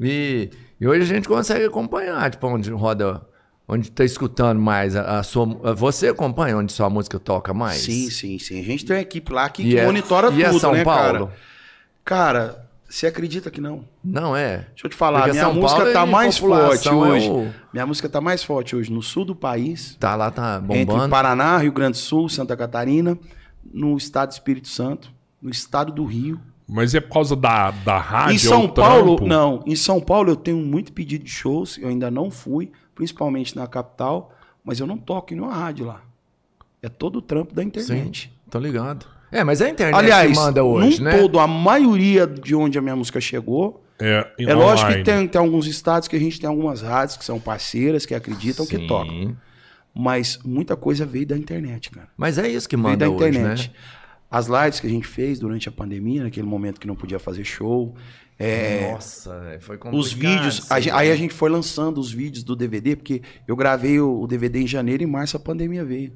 E, 0.00 0.48
e 0.80 0.88
hoje 0.88 1.02
a 1.02 1.04
gente 1.14 1.28
consegue 1.28 1.66
acompanhar, 1.66 2.30
tipo, 2.30 2.46
onde 2.46 2.70
roda, 2.70 3.20
onde 3.68 3.90
tá 3.90 4.02
escutando 4.02 4.58
mais 4.60 4.96
a, 4.96 5.18
a 5.18 5.22
sua. 5.22 5.44
Você 5.74 6.08
acompanha 6.08 6.56
onde 6.56 6.72
sua 6.72 6.88
música 6.88 7.18
toca 7.18 7.52
mais? 7.52 7.82
Sim, 7.82 8.08
sim, 8.10 8.38
sim. 8.38 8.60
A 8.60 8.64
gente 8.64 8.86
tem 8.86 8.96
uma 8.96 9.02
equipe 9.02 9.30
lá 9.30 9.48
que, 9.50 9.62
que 9.62 9.76
é- 9.76 9.84
monitora 9.84 10.30
e 10.32 10.42
é 10.42 10.48
tudo, 10.48 10.60
São 10.60 10.72
né, 10.72 10.82
Paulo? 10.82 11.26
cara? 11.26 11.32
Cara, 12.02 12.65
você 12.88 13.06
acredita 13.06 13.50
que 13.50 13.60
não? 13.60 13.84
Não 14.02 14.36
é? 14.36 14.66
Deixa 14.70 14.86
eu 14.86 14.90
te 14.90 14.96
falar, 14.96 15.18
Porque 15.20 15.32
minha 15.32 15.44
São 15.44 15.54
música 15.54 15.76
Paulo 15.80 15.92
tá 15.92 16.06
e 16.06 16.10
mais 16.10 16.38
forte 16.38 16.88
é 16.88 16.92
hoje. 16.92 17.28
o- 17.30 17.52
Minha 17.72 17.86
música 17.86 18.08
tá 18.08 18.20
mais 18.20 18.42
forte 18.44 18.74
hoje 18.76 18.92
no 18.92 19.02
sul 19.02 19.24
do 19.24 19.34
país, 19.34 19.96
Tá 19.98 20.14
lá, 20.14 20.30
tá 20.30 20.56
entre 20.70 20.84
bombando. 20.84 21.10
Paraná, 21.10 21.58
Rio 21.58 21.72
Grande 21.72 21.92
do 21.92 22.02
Sul, 22.02 22.28
Santa 22.28 22.56
Catarina, 22.56 23.18
no 23.72 23.96
estado 23.96 24.28
do 24.28 24.32
Espírito 24.32 24.68
Santo, 24.68 25.10
no 25.42 25.50
estado 25.50 25.92
do 25.92 26.04
Rio. 26.04 26.40
Mas 26.68 26.94
é 26.94 27.00
por 27.00 27.12
causa 27.12 27.36
da, 27.36 27.70
da 27.70 27.98
rádio? 27.98 28.32
em 28.32 28.36
é 28.36 28.38
São 28.38 28.68
Paulo, 28.68 29.16
trampo? 29.16 29.26
não. 29.26 29.62
Em 29.66 29.76
São 29.76 30.00
Paulo 30.00 30.30
eu 30.30 30.36
tenho 30.36 30.58
muito 30.58 30.92
pedido 30.92 31.24
de 31.24 31.30
shows, 31.30 31.78
eu 31.78 31.88
ainda 31.88 32.10
não 32.10 32.30
fui, 32.30 32.72
principalmente 32.94 33.54
na 33.56 33.66
capital, 33.66 34.32
mas 34.64 34.80
eu 34.80 34.86
não 34.86 34.96
toco 34.98 35.32
em 35.32 35.36
nenhuma 35.36 35.54
rádio 35.54 35.86
lá. 35.86 36.00
É 36.82 36.88
todo 36.88 37.16
o 37.16 37.22
trampo 37.22 37.54
da 37.54 37.62
Sim, 37.62 37.68
internet. 37.68 38.32
tô 38.50 38.58
ligado. 38.58 39.06
É, 39.30 39.42
mas 39.44 39.60
a 39.60 39.68
internet 39.68 39.98
Aliás, 39.98 40.30
que 40.30 40.36
manda 40.36 40.62
hoje, 40.64 40.98
num 40.98 41.04
né? 41.04 41.18
todo, 41.18 41.38
a 41.38 41.46
maioria 41.46 42.26
de 42.26 42.54
onde 42.54 42.78
a 42.78 42.82
minha 42.82 42.96
música 42.96 43.20
chegou. 43.20 43.82
É, 43.98 44.26
É 44.38 44.54
lógico 44.54 44.92
que 44.92 45.02
tem, 45.02 45.26
tem 45.26 45.40
alguns 45.40 45.66
estados 45.66 46.06
que 46.06 46.14
a 46.16 46.18
gente 46.18 46.38
tem 46.38 46.48
algumas 46.48 46.82
rádios 46.82 47.16
que 47.16 47.24
são 47.24 47.40
parceiras, 47.40 48.04
que 48.04 48.14
acreditam, 48.14 48.66
que 48.66 48.76
Sim. 48.76 48.86
tocam. 48.86 49.36
Mas 49.94 50.38
muita 50.44 50.76
coisa 50.76 51.06
veio 51.06 51.26
da 51.26 51.36
internet, 51.36 51.90
cara. 51.90 52.08
Mas 52.16 52.36
é 52.36 52.46
isso 52.46 52.68
que 52.68 52.76
Veio 52.76 52.88
manda 52.88 53.06
da 53.06 53.10
hoje, 53.10 53.28
internet. 53.30 53.68
né? 53.70 53.74
As 54.30 54.46
lives 54.46 54.80
que 54.80 54.86
a 54.86 54.90
gente 54.90 55.06
fez 55.06 55.38
durante 55.38 55.68
a 55.68 55.72
pandemia, 55.72 56.24
naquele 56.24 56.46
momento 56.46 56.78
que 56.78 56.86
não 56.86 56.94
podia 56.94 57.18
fazer 57.18 57.44
show. 57.44 57.94
é, 58.38 58.90
Nossa, 58.92 59.32
é, 59.54 59.58
foi 59.58 59.78
complicado. 59.78 59.98
os 59.98 60.12
vídeos. 60.12 60.70
a 60.70 60.74
aí 60.74 61.10
a 61.10 61.16
gente 61.16 61.32
foi 61.32 61.48
lançando 61.48 61.98
os 61.98 62.12
vídeos 62.12 62.44
do 62.44 62.54
DVD, 62.54 62.94
porque 62.96 63.22
eu 63.48 63.56
gravei 63.56 63.98
o, 63.98 64.20
o 64.20 64.26
DVD 64.26 64.60
em 64.60 64.66
janeiro 64.66 65.02
e 65.02 65.06
em 65.06 65.08
março 65.08 65.38
a 65.38 65.40
pandemia 65.40 65.84
veio. 65.84 66.12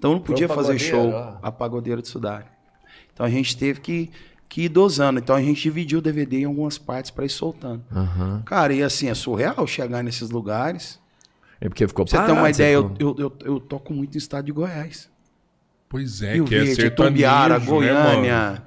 Então 0.00 0.12
não 0.14 0.20
podia 0.20 0.48
fazer 0.48 0.78
show 0.78 1.12
a 1.42 1.52
pagodeira 1.52 2.00
de 2.00 2.08
Sudari. 2.08 2.46
Então 3.12 3.26
a 3.26 3.28
gente 3.28 3.54
teve 3.54 3.80
que, 3.80 4.10
que 4.48 4.62
ir 4.62 4.70
dosando. 4.70 5.20
Então 5.20 5.36
a 5.36 5.42
gente 5.42 5.60
dividiu 5.60 5.98
o 5.98 6.02
DVD 6.02 6.38
em 6.38 6.44
algumas 6.46 6.78
partes 6.78 7.10
para 7.10 7.26
ir 7.26 7.28
soltando. 7.28 7.84
Aham. 7.94 8.40
Cara, 8.46 8.72
e 8.72 8.82
assim, 8.82 9.10
é 9.10 9.14
surreal 9.14 9.66
chegar 9.66 10.02
nesses 10.02 10.30
lugares. 10.30 10.98
É 11.60 11.68
porque 11.68 11.86
ficou 11.86 12.06
Pra 12.06 12.12
você 12.12 12.16
ter 12.16 12.22
parado, 12.22 12.40
uma 12.40 12.48
ideia, 12.48 12.72
eu, 12.72 12.94
eu, 12.98 13.16
eu, 13.18 13.32
eu 13.44 13.60
toco 13.60 13.92
muito 13.92 14.14
em 14.14 14.18
estado 14.18 14.46
de 14.46 14.52
Goiás. 14.52 15.10
Pois 15.86 16.22
é, 16.22 16.32
Rio 16.32 16.46
que 16.46 16.54
é 16.54 16.58
Verde, 16.60 16.76
sertanejo, 16.76 17.10
Itumbiara, 17.10 17.58
né, 17.58 17.66
Goiânia, 17.66 18.62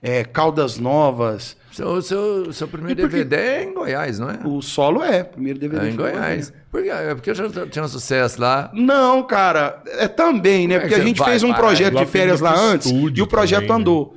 é, 0.00 0.24
Caldas 0.24 0.78
Novas. 0.78 1.54
Seu, 1.70 2.02
seu, 2.02 2.52
seu 2.52 2.66
primeiro 2.66 3.00
E 3.00 3.02
por 3.04 3.10
quê? 3.10 3.24
DVD 3.24 3.36
é 3.36 3.64
em 3.64 3.74
Goiás, 3.74 4.18
não 4.18 4.30
é? 4.30 4.38
O 4.44 4.60
solo 4.62 5.02
é, 5.02 5.22
primeiro 5.22 5.58
DVD. 5.58 5.86
É 5.86 5.90
em 5.90 5.96
Goiás. 5.96 6.52
Por 6.70 6.82
quê? 6.82 6.88
É 6.88 7.14
porque 7.14 7.30
eu 7.30 7.34
já 7.34 7.66
tinha 7.66 7.84
um 7.84 7.88
sucesso 7.88 8.40
lá. 8.40 8.70
Não, 8.72 9.22
cara, 9.22 9.82
é 9.86 10.08
também, 10.08 10.66
né? 10.66 10.76
É 10.76 10.80
Porque 10.80 10.94
que 10.94 11.00
a 11.00 11.04
gente 11.04 11.18
vai 11.18 11.30
fez 11.30 11.42
um 11.42 11.48
parar? 11.48 11.58
projeto 11.60 11.94
Lá 11.94 12.04
de 12.04 12.10
férias 12.10 12.40
lá 12.40 12.58
antes 12.58 12.90
e 12.90 13.22
o 13.22 13.26
projeto 13.26 13.66
também, 13.66 13.76
né? 13.76 13.80
andou. 13.82 14.16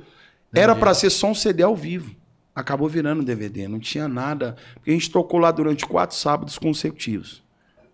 Era 0.54 0.74
pra 0.74 0.92
ser 0.94 1.10
só 1.10 1.28
um 1.28 1.34
CD 1.34 1.62
ao 1.62 1.76
vivo. 1.76 2.14
Acabou 2.54 2.88
virando 2.88 3.22
DVD, 3.22 3.66
não 3.68 3.78
tinha 3.78 4.06
nada. 4.08 4.56
Porque 4.74 4.90
a 4.90 4.92
gente 4.92 5.10
tocou 5.10 5.38
lá 5.40 5.50
durante 5.50 5.86
quatro 5.86 6.16
sábados 6.16 6.58
consecutivos. 6.58 7.42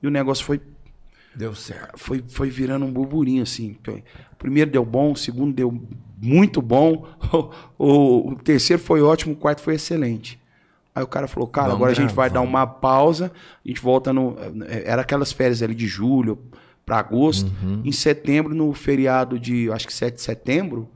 E 0.03 0.07
o 0.07 0.11
negócio 0.11 0.45
foi, 0.45 0.61
Deu 1.35 1.55
certo. 1.55 1.97
foi, 1.97 2.25
foi 2.27 2.51
virando 2.51 2.85
um 2.85 2.91
burburinho, 2.93 3.43
assim. 3.43 3.77
Primeiro 4.39 4.71
deu 4.71 4.85
bom, 4.85 5.13
o 5.13 5.17
segundo 5.17 5.53
deu 5.53 5.81
muito 6.21 6.63
bom, 6.63 7.07
o, 7.79 8.33
o 8.33 8.37
terceiro 8.37 8.83
foi 8.83 9.03
ótimo, 9.03 9.35
o 9.35 9.37
quarto 9.37 9.61
foi 9.61 9.75
excelente. 9.75 10.39
Aí 10.95 11.03
o 11.03 11.07
cara 11.07 11.29
falou, 11.29 11.49
cara, 11.49 11.69
Vamos 11.69 11.77
agora 11.79 11.93
a 11.93 11.95
gente 11.95 12.13
vai 12.13 12.29
dar 12.29 12.41
uma 12.41 12.67
pausa, 12.67 13.31
a 13.65 13.69
gente 13.69 13.81
volta 13.81 14.13
no. 14.13 14.37
Era 14.69 15.03
aquelas 15.03 15.31
férias 15.31 15.63
ali 15.63 15.75
de 15.75 15.87
julho 15.87 16.39
para 16.85 16.99
agosto. 16.99 17.53
Uhum. 17.63 17.83
Em 17.85 17.93
setembro, 17.93 18.53
no 18.53 18.73
feriado 18.73 19.39
de, 19.39 19.71
acho 19.71 19.87
que 19.87 19.93
7 19.93 20.17
de 20.17 20.23
setembro, 20.23 20.89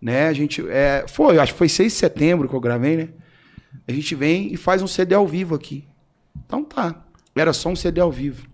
né? 0.00 0.28
A 0.28 0.32
gente. 0.34 0.62
É, 0.68 1.06
foi, 1.08 1.38
acho 1.38 1.52
que 1.52 1.58
foi 1.58 1.70
6 1.70 1.90
de 1.90 1.98
setembro 1.98 2.48
que 2.48 2.54
eu 2.54 2.60
gravei, 2.60 2.96
né? 2.96 3.08
A 3.88 3.92
gente 3.92 4.14
vem 4.14 4.52
e 4.52 4.58
faz 4.58 4.82
um 4.82 4.86
CD 4.86 5.14
ao 5.14 5.26
vivo 5.26 5.54
aqui. 5.54 5.86
Então 6.44 6.62
tá. 6.62 7.02
Era 7.34 7.54
só 7.54 7.70
um 7.70 7.76
CD 7.76 8.00
ao 8.00 8.12
vivo. 8.12 8.49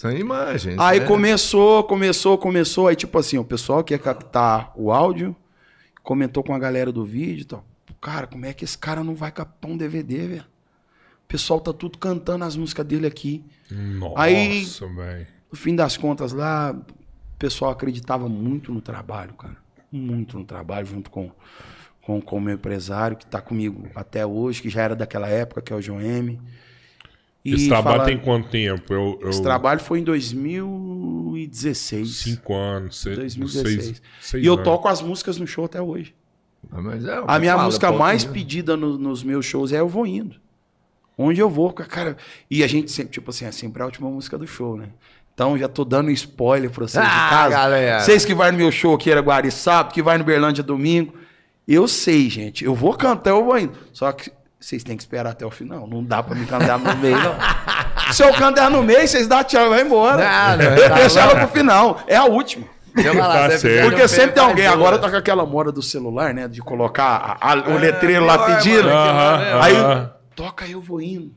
São 0.00 0.10
imagens. 0.10 0.78
Aí 0.78 1.00
né? 1.00 1.04
começou, 1.06 1.84
começou, 1.84 2.38
começou. 2.38 2.88
Aí, 2.88 2.96
tipo 2.96 3.18
assim, 3.18 3.36
o 3.36 3.44
pessoal 3.44 3.84
quer 3.84 3.98
captar 3.98 4.72
o 4.74 4.90
áudio, 4.90 5.36
comentou 6.02 6.42
com 6.42 6.54
a 6.54 6.58
galera 6.58 6.90
do 6.90 7.04
vídeo 7.04 7.42
e 7.42 7.44
tal. 7.44 7.66
Cara, 8.00 8.26
como 8.26 8.46
é 8.46 8.54
que 8.54 8.64
esse 8.64 8.78
cara 8.78 9.04
não 9.04 9.14
vai 9.14 9.30
captar 9.30 9.70
um 9.70 9.76
DVD, 9.76 10.26
velho? 10.26 10.44
O 11.24 11.28
pessoal 11.28 11.60
tá 11.60 11.70
tudo 11.70 11.98
cantando 11.98 12.46
as 12.46 12.56
músicas 12.56 12.86
dele 12.86 13.06
aqui. 13.06 13.44
Nossa, 13.70 14.22
Aí- 14.22 14.64
velho. 14.64 15.26
No 15.52 15.58
fim 15.58 15.76
das 15.76 15.98
contas, 15.98 16.32
lá, 16.32 16.72
o 16.72 17.38
pessoal 17.38 17.70
acreditava 17.70 18.26
muito 18.26 18.72
no 18.72 18.80
trabalho, 18.80 19.34
cara. 19.34 19.58
Muito 19.92 20.38
no 20.38 20.46
trabalho, 20.46 20.86
junto 20.86 21.10
com, 21.10 21.30
com, 22.00 22.22
com 22.22 22.36
o 22.38 22.40
meu 22.40 22.54
empresário, 22.54 23.18
que 23.18 23.26
tá 23.26 23.38
comigo 23.42 23.86
até 23.94 24.24
hoje, 24.24 24.62
que 24.62 24.70
já 24.70 24.80
era 24.80 24.96
daquela 24.96 25.28
época, 25.28 25.60
que 25.60 25.74
é 25.74 25.76
o 25.76 25.82
João 25.82 26.00
M. 26.00 26.40
E 27.44 27.54
Esse 27.54 27.68
trabalho 27.68 27.96
fala- 27.98 28.08
tem 28.08 28.18
quanto 28.18 28.48
tempo? 28.48 28.92
Eu, 28.92 29.18
eu... 29.22 29.30
Esse 29.30 29.42
trabalho 29.42 29.80
foi 29.80 30.00
em 30.00 30.04
2016. 30.04 32.08
Cinco 32.16 32.54
anos. 32.54 33.00
Seis, 33.00 33.16
2016. 33.16 33.84
seis- 33.84 34.02
seis 34.20 34.44
e 34.44 34.46
eu 34.46 34.54
anos. 34.54 34.64
toco 34.64 34.88
as 34.88 35.00
músicas 35.02 35.38
no 35.38 35.46
show 35.46 35.64
até 35.64 35.80
hoje. 35.80 36.14
Ah, 36.70 36.80
mas 36.80 37.04
é 37.04 37.22
A 37.26 37.38
minha 37.38 37.52
fala, 37.52 37.64
música 37.64 37.90
pô, 37.92 37.98
mais 37.98 38.24
né? 38.24 38.32
pedida 38.32 38.76
no- 38.76 38.98
nos 38.98 39.22
meus 39.22 39.46
shows 39.46 39.72
é 39.72 39.80
Eu 39.80 39.88
Vou 39.88 40.06
Indo. 40.06 40.36
Onde 41.16 41.40
eu 41.40 41.50
vou, 41.50 41.72
cara. 41.72 42.16
E 42.50 42.64
a 42.64 42.66
gente 42.66 42.90
sempre, 42.90 43.12
tipo 43.12 43.30
assim, 43.30 43.44
é 43.44 43.52
sempre 43.52 43.82
a 43.82 43.86
última 43.86 44.08
música 44.10 44.38
do 44.38 44.46
show, 44.46 44.76
né? 44.76 44.88
Então 45.34 45.56
já 45.56 45.68
tô 45.68 45.84
dando 45.84 46.10
spoiler 46.10 46.70
pra 46.70 46.86
vocês 46.86 47.04
Ah, 47.04 47.08
de 47.08 47.30
casa. 47.30 47.50
galera. 47.56 48.00
Vocês 48.00 48.24
que 48.24 48.34
vai 48.34 48.50
no 48.52 48.58
meu 48.58 48.70
show 48.72 48.94
aqui 48.94 49.10
era 49.10 49.20
Guari 49.20 49.50
sábado, 49.50 49.92
que 49.92 50.02
vai 50.02 50.18
no 50.18 50.24
Berlândia 50.24 50.62
domingo. 50.62 51.14
Eu 51.68 51.86
sei, 51.88 52.28
gente. 52.28 52.64
Eu 52.64 52.74
vou 52.74 52.94
cantar, 52.94 53.30
eu 53.30 53.44
vou 53.44 53.58
indo. 53.58 53.72
Só 53.92 54.10
que 54.12 54.30
vocês 54.60 54.84
têm 54.84 54.96
que 54.96 55.02
esperar 55.02 55.30
até 55.30 55.44
o 55.46 55.50
final. 55.50 55.86
Não 55.86 56.04
dá 56.04 56.22
pra 56.22 56.34
me 56.34 56.44
cantar 56.46 56.78
no 56.78 56.94
meio, 56.96 57.16
não. 57.18 57.34
Se 58.12 58.22
eu 58.22 58.32
cantar 58.34 58.70
no 58.70 58.82
meio, 58.82 59.06
vocês 59.08 59.26
dão 59.26 59.42
tchau 59.42 59.66
e 59.66 59.68
vai 59.70 59.82
embora. 59.82 60.16
Não, 60.18 60.64
não, 60.64 60.76
eu 60.76 60.88
tá 60.88 60.94
deixo 60.96 61.18
ela 61.18 61.34
pro 61.36 61.48
final. 61.48 62.00
É 62.06 62.16
a 62.16 62.24
última. 62.24 62.66
Eu 62.96 63.14
falar, 63.14 63.48
Tá 63.50 63.56
Porque 63.84 64.08
sempre 64.08 64.32
tem 64.32 64.42
alguém, 64.42 64.66
agora 64.66 64.98
tá 64.98 65.08
com 65.08 65.16
aquela 65.16 65.46
moda 65.46 65.70
do 65.70 65.80
celular, 65.80 66.34
né? 66.34 66.48
De 66.48 66.60
colocar 66.60 67.38
a- 67.40 67.52
a- 67.52 67.68
o 67.70 67.78
letreiro 67.78 68.24
lá 68.26 68.36
pedindo. 68.46 68.82
mano, 68.84 68.96
Aham, 68.96 69.60
Aí, 69.62 69.76
aham. 69.76 70.12
toca 70.34 70.66
eu 70.66 70.80
vou 70.82 71.00
indo. 71.00 71.32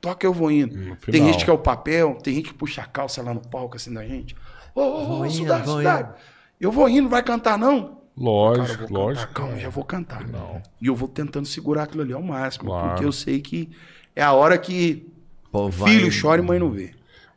Toca 0.00 0.26
eu 0.26 0.32
vou 0.32 0.50
indo. 0.50 0.76
No 0.76 0.96
Tem 0.96 1.24
gente 1.24 1.44
que 1.44 1.50
é 1.50 1.52
o 1.54 1.58
papel, 1.58 2.18
tem 2.22 2.34
gente 2.34 2.48
que 2.48 2.54
puxa 2.54 2.82
a 2.82 2.86
calça 2.86 3.22
lá 3.22 3.32
no 3.34 3.40
palco 3.40 3.76
assim 3.76 3.92
da 3.92 4.04
gente. 4.04 4.36
Ô, 4.74 4.80
ô, 4.82 5.20
ô, 5.22 5.30
Sudar. 5.30 6.16
Eu 6.60 6.70
vou 6.70 6.88
indo, 6.88 7.02
não 7.04 7.08
vai 7.10 7.22
cantar 7.22 7.56
não? 7.58 7.99
Cara, 8.16 8.24
Lógico, 8.30 8.86
vou 8.88 9.02
lógico. 9.04 9.26
cantar, 9.28 9.40
calma, 9.48 9.56
já 9.58 9.68
vou 9.70 9.84
cantar. 9.84 10.26
Não. 10.28 10.62
E 10.80 10.86
eu 10.88 10.94
vou 10.94 11.08
tentando 11.08 11.46
segurar 11.46 11.84
aquilo 11.84 12.02
ali 12.02 12.12
ao 12.12 12.22
máximo, 12.22 12.66
Claro. 12.66 12.88
porque 12.90 13.04
eu 13.04 13.12
sei 13.12 13.40
que 13.40 13.70
é 14.14 14.22
a 14.22 14.32
hora 14.32 14.58
que 14.58 15.10
Pô, 15.50 15.68
vai- 15.70 15.90
filho 15.92 16.10
chora 16.20 16.42
e 16.42 16.44
mãe 16.44 16.58
não 16.58 16.70
vê. 16.70 16.90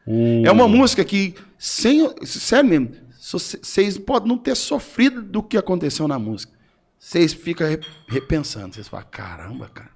O- 0.06 0.45
É 0.45 0.52
uma 0.52 0.68
música 0.68 1.04
que, 1.06 1.36
sem, 1.58 2.10
sério 2.26 2.70
mesmo, 2.70 2.91
vocês 3.22 3.98
podem 3.98 4.28
não 4.28 4.38
ter 4.38 4.56
sofrido 4.56 5.22
do 5.22 5.41
que 5.41 5.58
aconteceu 5.58 6.08
na 6.08 6.20
música. 6.20 6.52
Vocês 7.00 7.34
ficam 7.34 7.68
re- 7.68 7.80
repensando. 8.08 8.76
Vocês 8.76 8.88
falam, 8.88 9.06
caramba, 9.10 9.70
cara, 9.74 9.91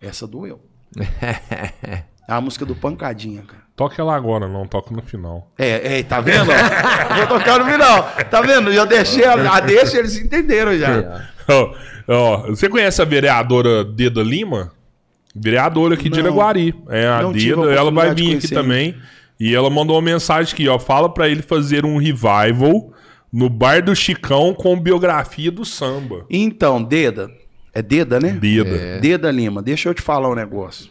essa 0.00 0.26
doeu. 0.26 0.60
É 2.28 2.32
a 2.32 2.40
música 2.40 2.64
do 2.64 2.74
Pancadinha, 2.74 3.42
cara. 3.42 3.62
Toca 3.74 4.00
ela 4.00 4.14
agora, 4.14 4.48
não. 4.48 4.66
Toca 4.66 4.94
no 4.94 5.02
final. 5.02 5.50
É, 5.58 5.98
é, 5.98 6.02
tá 6.02 6.20
vendo? 6.20 6.46
Vou 7.16 7.26
tocar 7.26 7.58
no 7.58 7.64
final. 7.64 8.02
Tá 8.30 8.40
vendo? 8.42 8.72
Já 8.72 8.84
deixei 8.84 9.24
a, 9.24 9.56
a 9.56 9.60
deixa, 9.60 9.98
eles 9.98 10.16
entenderam 10.16 10.76
já. 10.78 11.28
Ó, 11.48 11.74
ó, 12.06 12.36
você 12.46 12.68
conhece 12.68 13.02
a 13.02 13.04
vereadora 13.04 13.84
Deda 13.84 14.22
Lima? 14.22 14.70
Vereadora 15.34 15.94
aqui 15.94 16.04
de 16.04 16.10
Não. 16.10 16.26
Iraguari. 16.26 16.72
É 16.88 17.08
a 17.08 17.22
Não 17.22 17.32
tive 17.32 17.54
a 17.54 17.56
Deda, 17.56 17.72
ela 17.72 17.90
vai 17.90 18.10
oportunidade 18.10 18.14
de 18.14 18.22
vir 18.22 18.28
aqui 18.36 18.48
conhecer 18.48 18.54
também. 18.54 18.94
E 19.40 19.52
ela 19.52 19.68
mandou 19.68 19.96
uma 19.96 20.02
mensagem 20.02 20.52
aqui, 20.52 20.68
ó. 20.68 20.78
Fala 20.78 21.12
pra 21.12 21.28
ele 21.28 21.42
fazer 21.42 21.84
um 21.84 21.96
revival 21.96 22.92
no 23.32 23.48
Bar 23.48 23.82
do 23.82 23.96
Chicão 23.96 24.54
com 24.54 24.78
biografia 24.78 25.50
do 25.50 25.64
samba. 25.64 26.24
Então, 26.30 26.80
Deda, 26.80 27.28
é 27.74 27.82
Deda, 27.82 28.20
né? 28.20 28.30
Deda. 28.32 29.00
Deda 29.00 29.30
Lima, 29.32 29.60
deixa 29.60 29.88
eu 29.88 29.94
te 29.94 30.02
falar 30.02 30.30
um 30.30 30.34
negócio. 30.36 30.90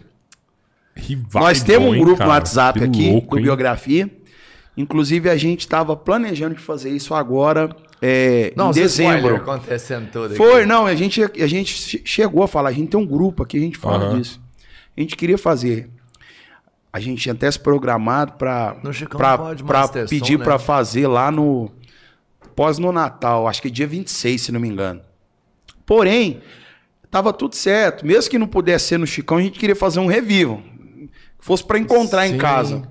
Revival, 0.95 1.43
Nós 1.43 1.63
temos 1.63 1.89
um 1.89 1.95
hein, 1.95 2.01
grupo 2.01 2.17
cara? 2.17 2.29
no 2.29 2.35
WhatsApp 2.35 2.83
aqui 2.83 3.09
louco, 3.09 3.35
do? 3.37 3.41
Biografia. 3.41 4.09
Inclusive, 4.75 5.29
a 5.29 5.35
gente 5.37 5.61
estava 5.61 5.95
planejando 5.95 6.55
de 6.55 6.61
fazer 6.61 6.89
isso 6.89 7.13
agora 7.13 7.75
é, 8.01 8.51
Não, 8.55 8.69
em 8.69 8.73
dezembro. 8.73 9.35
acontecendo 9.35 10.23
aqui. 10.25 10.35
Foi, 10.35 10.65
não, 10.65 10.85
a 10.85 10.95
gente, 10.95 11.21
a 11.23 11.47
gente 11.47 11.73
che- 11.75 12.01
chegou 12.05 12.43
a 12.43 12.47
falar, 12.47 12.69
a 12.69 12.73
gente 12.73 12.89
tem 12.89 12.99
um 12.99 13.05
grupo 13.05 13.43
aqui, 13.43 13.57
a 13.57 13.61
gente 13.61 13.77
fala 13.77 14.05
Aham. 14.05 14.17
disso. 14.19 14.41
A 14.97 15.01
gente 15.01 15.15
queria 15.15 15.37
fazer. 15.37 15.89
A 16.91 16.99
gente 16.99 17.21
tinha 17.21 17.33
até 17.33 17.49
se 17.49 17.59
programado 17.59 18.33
para 18.33 18.75
pedir 20.09 20.37
né? 20.37 20.43
para 20.43 20.59
fazer 20.59 21.07
lá 21.07 21.31
no 21.31 21.71
pós 22.55 22.77
no 22.77 22.91
Natal, 22.91 23.47
acho 23.47 23.61
que 23.61 23.69
dia 23.69 23.87
26, 23.87 24.41
se 24.41 24.51
não 24.51 24.59
me 24.59 24.67
engano. 24.67 24.99
Porém, 25.85 26.41
tava 27.09 27.31
tudo 27.31 27.55
certo. 27.55 28.05
Mesmo 28.05 28.29
que 28.29 28.37
não 28.37 28.47
pudesse 28.47 28.87
ser 28.87 28.97
no 28.99 29.07
Chicão, 29.07 29.37
a 29.37 29.41
gente 29.41 29.57
queria 29.57 29.75
fazer 29.75 29.99
um 30.01 30.07
revivo. 30.07 30.61
Fosse 31.41 31.63
para 31.63 31.77
encontrar 31.79 32.27
Sim. 32.27 32.35
em 32.35 32.37
casa. 32.37 32.83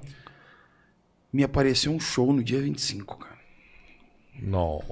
Me 1.32 1.44
apareceu 1.44 1.92
um 1.92 2.00
show 2.00 2.32
no 2.32 2.42
dia 2.42 2.60
25, 2.60 3.16
cara. 3.16 3.38
Não. 4.42 4.82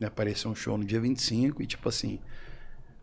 Me 0.00 0.06
apareceu 0.06 0.50
um 0.50 0.54
show 0.54 0.76
no 0.76 0.84
dia 0.84 1.00
25 1.00 1.62
e, 1.62 1.66
tipo 1.66 1.88
assim, 1.88 2.18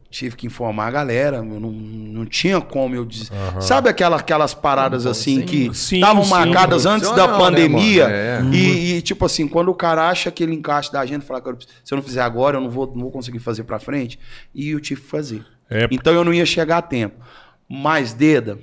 tive 0.09 0.35
que 0.35 0.45
informar 0.45 0.87
a 0.87 0.91
galera. 0.91 1.37
Eu 1.37 1.43
não, 1.59 1.71
não 1.71 2.25
tinha 2.25 2.59
como 2.59 2.93
eu 2.93 3.05
dizer. 3.05 3.29
Sabe 3.61 3.87
aquela, 3.87 4.17
aquelas 4.17 4.53
paradas 4.53 5.05
assim 5.05 5.39
sim. 5.39 5.45
que 5.45 5.73
Sim, 5.73 5.95
estavam 5.97 6.25
sim. 6.25 6.29
marcadas 6.29 6.85
antes 6.85 7.07
da 7.11 7.27
Profissional, 7.27 7.51
né, 7.51 7.57
pandemia? 7.57 8.03
mano? 8.09 8.53
É. 8.53 8.57
e, 8.57 8.95
e, 8.97 9.01
tipo 9.01 9.25
assim, 9.25 9.47
quando 9.47 9.69
o 9.69 9.75
cara 9.75 10.09
acha 10.09 10.27
aquele 10.27 10.53
encaixe 10.53 10.91
da 10.91 10.99
agenda, 10.99 11.23
fala, 11.23 11.39
"Cara, 11.39 11.57
se 11.85 11.93
eu 11.93 11.95
não 11.95 12.03
fizer 12.03 12.21
agora, 12.21 12.57
eu 12.57 12.61
não 12.61 12.69
vou, 12.69 12.87
não 12.87 13.03
vou 13.03 13.11
conseguir 13.11 13.39
fazer 13.39 13.63
pra 13.63 13.79
frente. 13.79 14.19
E 14.53 14.71
eu 14.71 14.81
tive 14.81 14.99
que 14.99 15.07
fazer. 15.07 15.45
É, 15.69 15.87
Então 15.89 16.11
eu 16.11 16.25
não 16.25 16.33
ia 16.33 16.45
chegar 16.45 16.79
a 16.79 16.81
tempo. 16.81 17.23
Mas, 17.69 18.11
Deda, 18.13 18.59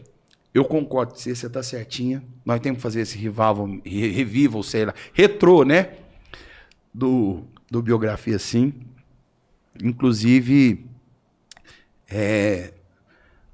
eu 0.56 0.64
concordo 0.64 1.12
com 1.12 1.18
você, 1.18 1.34
você 1.34 1.48
tá 1.50 1.62
certinha. 1.62 2.22
Nós 2.44 2.60
temos 2.60 2.78
que 2.78 2.82
fazer 2.82 3.00
esse 3.00 3.16
revival, 3.18 3.66
re- 3.84 4.10
revival, 4.10 4.62
sei 4.62 4.84
lá, 4.86 4.94
retrô, 5.12 5.64
né? 5.64 5.90
Do, 6.92 7.44
do 7.70 7.82
biografia, 7.82 8.38
sim. 8.38 8.72
Inclusive, 9.82 10.86
é, 12.08 12.72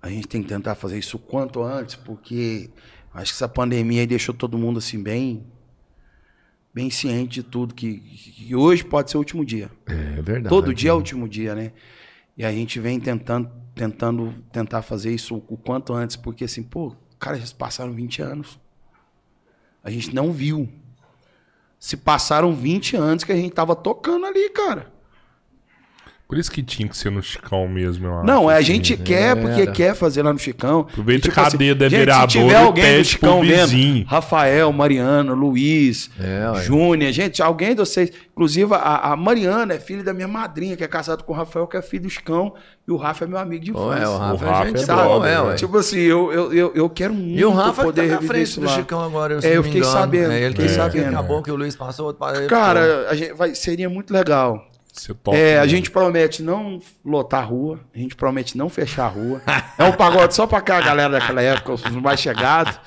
a 0.01 0.09
gente 0.09 0.29
tem 0.29 0.43
que 0.43 0.49
tentar 0.49 0.75
fazer 0.75 0.99
isso 0.99 1.17
o 1.17 1.21
quanto 1.21 1.63
antes, 1.63 1.97
porque 1.97 2.71
acho 3.13 3.33
que 3.33 3.37
essa 3.37 3.49
pandemia 3.49 4.07
deixou 4.07 4.35
todo 4.35 4.57
mundo 4.57 4.79
assim 4.79 5.03
bem 5.03 5.45
bem 6.75 6.89
ciente 6.89 7.35
de 7.35 7.43
tudo 7.43 7.75
que, 7.75 7.99
que 7.99 8.55
hoje 8.57 8.83
pode 8.83 9.11
ser 9.11 9.19
o 9.19 9.21
último 9.21 9.45
dia. 9.45 9.71
É 9.87 10.23
verdade. 10.23 10.49
Todo 10.49 10.73
dia 10.73 10.89
é 10.91 10.93
o 10.95 10.97
último 10.97 11.29
dia, 11.29 11.55
né? 11.55 11.73
E 12.35 12.43
a 12.45 12.51
gente 12.51 12.81
vem 12.81 12.99
tentando 12.99 13.51
tentando 13.75 14.35
tentar 14.53 14.83
fazer 14.83 15.15
isso 15.15 15.43
o 15.49 15.57
quanto 15.57 15.93
antes, 15.93 16.17
porque 16.17 16.45
assim, 16.45 16.63
pô, 16.63 16.95
cara, 17.19 17.39
já 17.39 17.55
passaram 17.55 17.93
20 17.93 18.23
anos. 18.23 18.61
A 19.83 19.91
gente 19.91 20.15
não 20.15 20.33
viu. 20.33 20.69
Se 21.79 21.97
passaram 21.97 22.55
20 22.55 22.97
anos 22.97 23.25
que 23.25 23.33
a 23.33 23.37
gente 23.37 23.53
tava 23.53 23.75
tocando 23.75 24.27
ali, 24.27 24.51
cara. 24.51 24.92
Por 26.33 26.39
isso 26.39 26.51
que 26.51 26.63
tinha 26.63 26.89
que 26.89 26.97
ser 26.97 27.11
no 27.11 27.23
Chicão 27.23 27.69
mesmo, 27.69 28.07
eu 28.07 28.15
acho. 28.17 28.27
Não, 28.27 28.51
é, 28.51 28.55
a 28.55 28.57
assim. 28.57 28.65
gente 28.69 28.97
quer 28.97 29.37
porque 29.37 29.67
quer 29.67 29.95
fazer 29.95 30.23
lá 30.23 30.33
no 30.33 30.39
Chicão. 30.39 30.87
Aproveita 30.89 31.31
que 31.31 31.39
a 31.39 31.45
cadeia 31.45 31.75
da 31.75 31.91
gente, 31.91 31.99
vereadora 31.99 32.31
Se 32.31 32.39
tiver 32.39 32.57
alguém 32.57 32.99
do 32.99 33.05
Chicão 33.05 33.41
vendo, 33.43 34.07
Rafael, 34.07 34.73
Mariano, 34.73 35.35
Luiz, 35.35 36.11
É. 36.19 36.59
Júnior, 36.63 37.13
gente, 37.13 37.43
alguém 37.43 37.73
de 37.75 37.81
vocês. 37.81 38.11
Inclusive, 38.33 38.73
a, 38.73 39.13
a 39.13 39.15
Mariana 39.17 39.75
é 39.75 39.79
filha 39.79 40.03
da 40.03 40.15
minha 40.15 40.27
madrinha, 40.27 40.75
que 40.75 40.83
é 40.83 40.89
casada 40.89 41.23
com 41.23 41.35
o 41.35 41.37
Rafael, 41.37 41.67
que 41.67 41.77
é 41.77 41.83
filho 41.83 42.05
do 42.05 42.09
Chicão. 42.09 42.55
E 42.89 42.91
o 42.91 42.97
Rafa 42.97 43.27
é 43.27 43.29
meu 43.29 43.37
amigo 43.37 43.63
de 43.67 43.71
infância. 43.73 44.03
é, 44.05 44.09
o 44.09 44.17
Rafa, 44.17 44.33
O 44.33 44.37
Rafa 44.49 44.65
é 44.65 44.67
gente 44.69 44.83
é 44.83 44.87
boa, 44.87 45.05
brother, 45.05 45.29
é, 45.31 45.35
né? 45.35 45.41
ué. 45.43 45.55
Tipo 45.57 45.77
assim, 45.77 45.99
eu, 46.01 46.33
eu, 46.33 46.53
eu, 46.55 46.73
eu 46.75 46.89
quero 46.89 47.13
muito 47.13 47.39
E 47.39 47.45
o 47.45 47.51
Rafa 47.53 47.83
que 47.83 47.87
poder 47.89 48.09
tá 48.09 48.15
na 48.15 48.23
frente 48.27 48.59
do 48.59 48.65
lá. 48.65 48.73
Chicão 48.75 49.05
agora, 49.05 49.35
eu, 49.35 49.43
se 49.43 49.49
É, 49.49 49.57
eu 49.59 49.63
fiquei 49.63 49.81
engano. 49.81 49.93
sabendo, 49.93 50.33
É, 50.33 50.41
ele 50.41 50.49
fiquei 50.55 50.67
que- 50.67 50.73
sabendo. 50.73 51.09
Acabou 51.11 51.43
que 51.43 51.51
o 51.51 51.57
Luiz 51.57 51.77
passou. 51.77 52.17
Cara, 52.49 53.07
a 53.11 53.15
gente 53.15 53.35
vai, 53.35 53.55
seria 53.55 53.91
muito 53.91 54.15
legal. 54.15 54.67
Você 54.93 55.15
toca, 55.15 55.39
É, 55.39 55.59
a 55.59 55.67
gente 55.67 55.91
promete 55.91 56.43
não 56.43 56.79
lotar 57.03 57.41
a 57.41 57.45
rua, 57.47 57.81
a 57.95 57.99
gente 57.99 58.15
promete 58.15 58.59
não 58.59 58.69
fechar 58.69 59.05
a 59.07 59.09
rua. 59.09 59.41
É 59.79 59.85
um 59.85 59.93
pagode 59.93 60.35
só 60.35 60.47
pra 60.47 60.61
cá, 60.61 60.77
a 60.77 60.81
galera 60.83 61.19
daquela 61.19 61.41
época, 61.41 61.73
os 61.73 61.83
mais 61.91 62.21
chegados. 62.21 62.79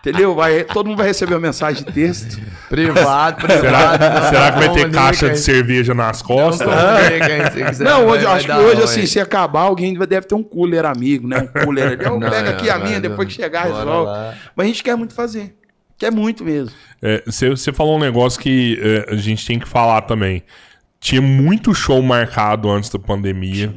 Entendeu? 0.00 0.34
Vai, 0.34 0.64
todo 0.64 0.86
mundo 0.88 0.98
vai 0.98 1.06
receber 1.06 1.34
uma 1.34 1.40
mensagem 1.40 1.84
de 1.84 1.92
texto. 1.92 2.40
Privado, 2.68 3.36
privado. 3.46 4.02
Será, 4.02 4.28
será 4.28 4.52
que 4.52 4.58
vai 4.58 4.72
ter 4.72 4.90
caixa 4.90 5.30
de 5.30 5.38
cerveja 5.38 5.94
nas 5.94 6.20
costas? 6.20 6.66
Hein, 6.68 7.50
se 7.52 7.64
quiser, 7.64 7.84
Não, 7.88 8.06
hoje, 8.06 8.24
vai 8.24 8.34
acho 8.36 8.46
que 8.46 8.52
hoje, 8.52 8.82
assim, 8.82 9.06
se 9.06 9.20
acabar, 9.20 9.60
alguém 9.62 9.94
deve 9.94 10.26
ter 10.26 10.34
um 10.34 10.42
cooler 10.42 10.84
amigo, 10.84 11.28
né? 11.28 11.38
Um 11.38 11.64
cooler 11.64 11.92
ali. 11.92 12.04
Eu 12.04 12.18
Não, 12.18 12.28
pego 12.28 12.48
aqui 12.50 12.68
a 12.68 12.76
vai, 12.76 12.88
minha, 12.88 13.00
depois 13.00 13.28
que 13.28 13.34
chegar, 13.34 13.66
resolve. 13.66 14.10
lá. 14.10 14.34
Mas 14.56 14.64
a 14.64 14.68
gente 14.68 14.82
quer 14.82 14.96
muito 14.96 15.14
fazer. 15.14 15.54
Quer 15.96 16.10
muito 16.10 16.44
mesmo. 16.44 16.74
É, 17.00 17.22
Você 17.24 17.48
você 17.48 17.72
falou 17.72 17.96
um 17.96 18.00
negócio 18.00 18.40
que 18.40 18.78
é, 18.82 19.14
a 19.14 19.16
gente 19.16 19.46
tem 19.46 19.60
que 19.60 19.68
falar 19.68 20.02
também. 20.02 20.42
Tinha 21.02 21.20
muito 21.20 21.74
show 21.74 22.00
marcado 22.00 22.70
antes 22.70 22.88
da 22.88 22.96
pandemia. 22.96 23.74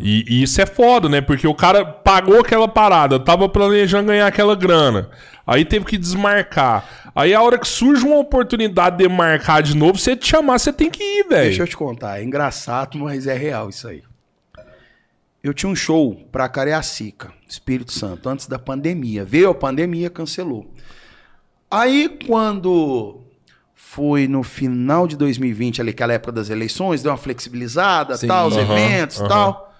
E, 0.00 0.24
e 0.28 0.42
isso 0.42 0.60
é 0.60 0.66
foda, 0.66 1.08
né? 1.08 1.20
Porque 1.20 1.46
o 1.46 1.54
cara 1.54 1.84
pagou 1.84 2.40
aquela 2.40 2.66
parada, 2.66 3.20
tava 3.20 3.48
planejando 3.48 4.08
ganhar 4.08 4.26
aquela 4.26 4.56
grana. 4.56 5.08
Aí 5.46 5.64
teve 5.64 5.84
que 5.84 5.96
desmarcar. 5.96 7.12
Aí 7.14 7.32
a 7.32 7.40
hora 7.40 7.56
que 7.56 7.68
surge 7.68 8.04
uma 8.04 8.18
oportunidade 8.18 8.96
de 8.98 9.08
marcar 9.08 9.62
de 9.62 9.76
novo, 9.76 9.96
você 9.96 10.16
te 10.16 10.26
chamar, 10.26 10.58
você 10.58 10.72
tem 10.72 10.90
que 10.90 11.00
ir, 11.00 11.28
Deixa 11.28 11.50
velho. 11.50 11.62
eu 11.62 11.68
te 11.68 11.76
contar, 11.76 12.18
é 12.20 12.24
engraçado, 12.24 12.98
mas 12.98 13.28
é 13.28 13.36
real 13.36 13.68
isso 13.68 13.86
aí. 13.86 14.02
Eu 15.42 15.54
tinha 15.54 15.70
um 15.70 15.76
show 15.76 16.16
pra 16.32 16.48
Cariacica, 16.48 17.32
Espírito 17.48 17.92
Santo, 17.92 18.28
antes 18.28 18.48
da 18.48 18.58
pandemia. 18.58 19.24
Veio 19.24 19.50
a 19.50 19.54
pandemia, 19.54 20.10
cancelou. 20.10 20.68
Aí, 21.70 22.18
quando 22.26 23.20
foi 23.92 24.28
no 24.28 24.44
final 24.44 25.08
de 25.08 25.16
2020, 25.16 25.80
ali, 25.80 25.90
aquela 25.90 26.12
época 26.12 26.30
das 26.30 26.48
eleições, 26.48 27.02
deu 27.02 27.10
uma 27.10 27.18
flexibilizada, 27.18 28.16
Sim. 28.16 28.28
tal, 28.28 28.46
os 28.46 28.56
Aham, 28.56 28.62
eventos 28.62 29.18
aham. 29.18 29.28
tal. 29.28 29.74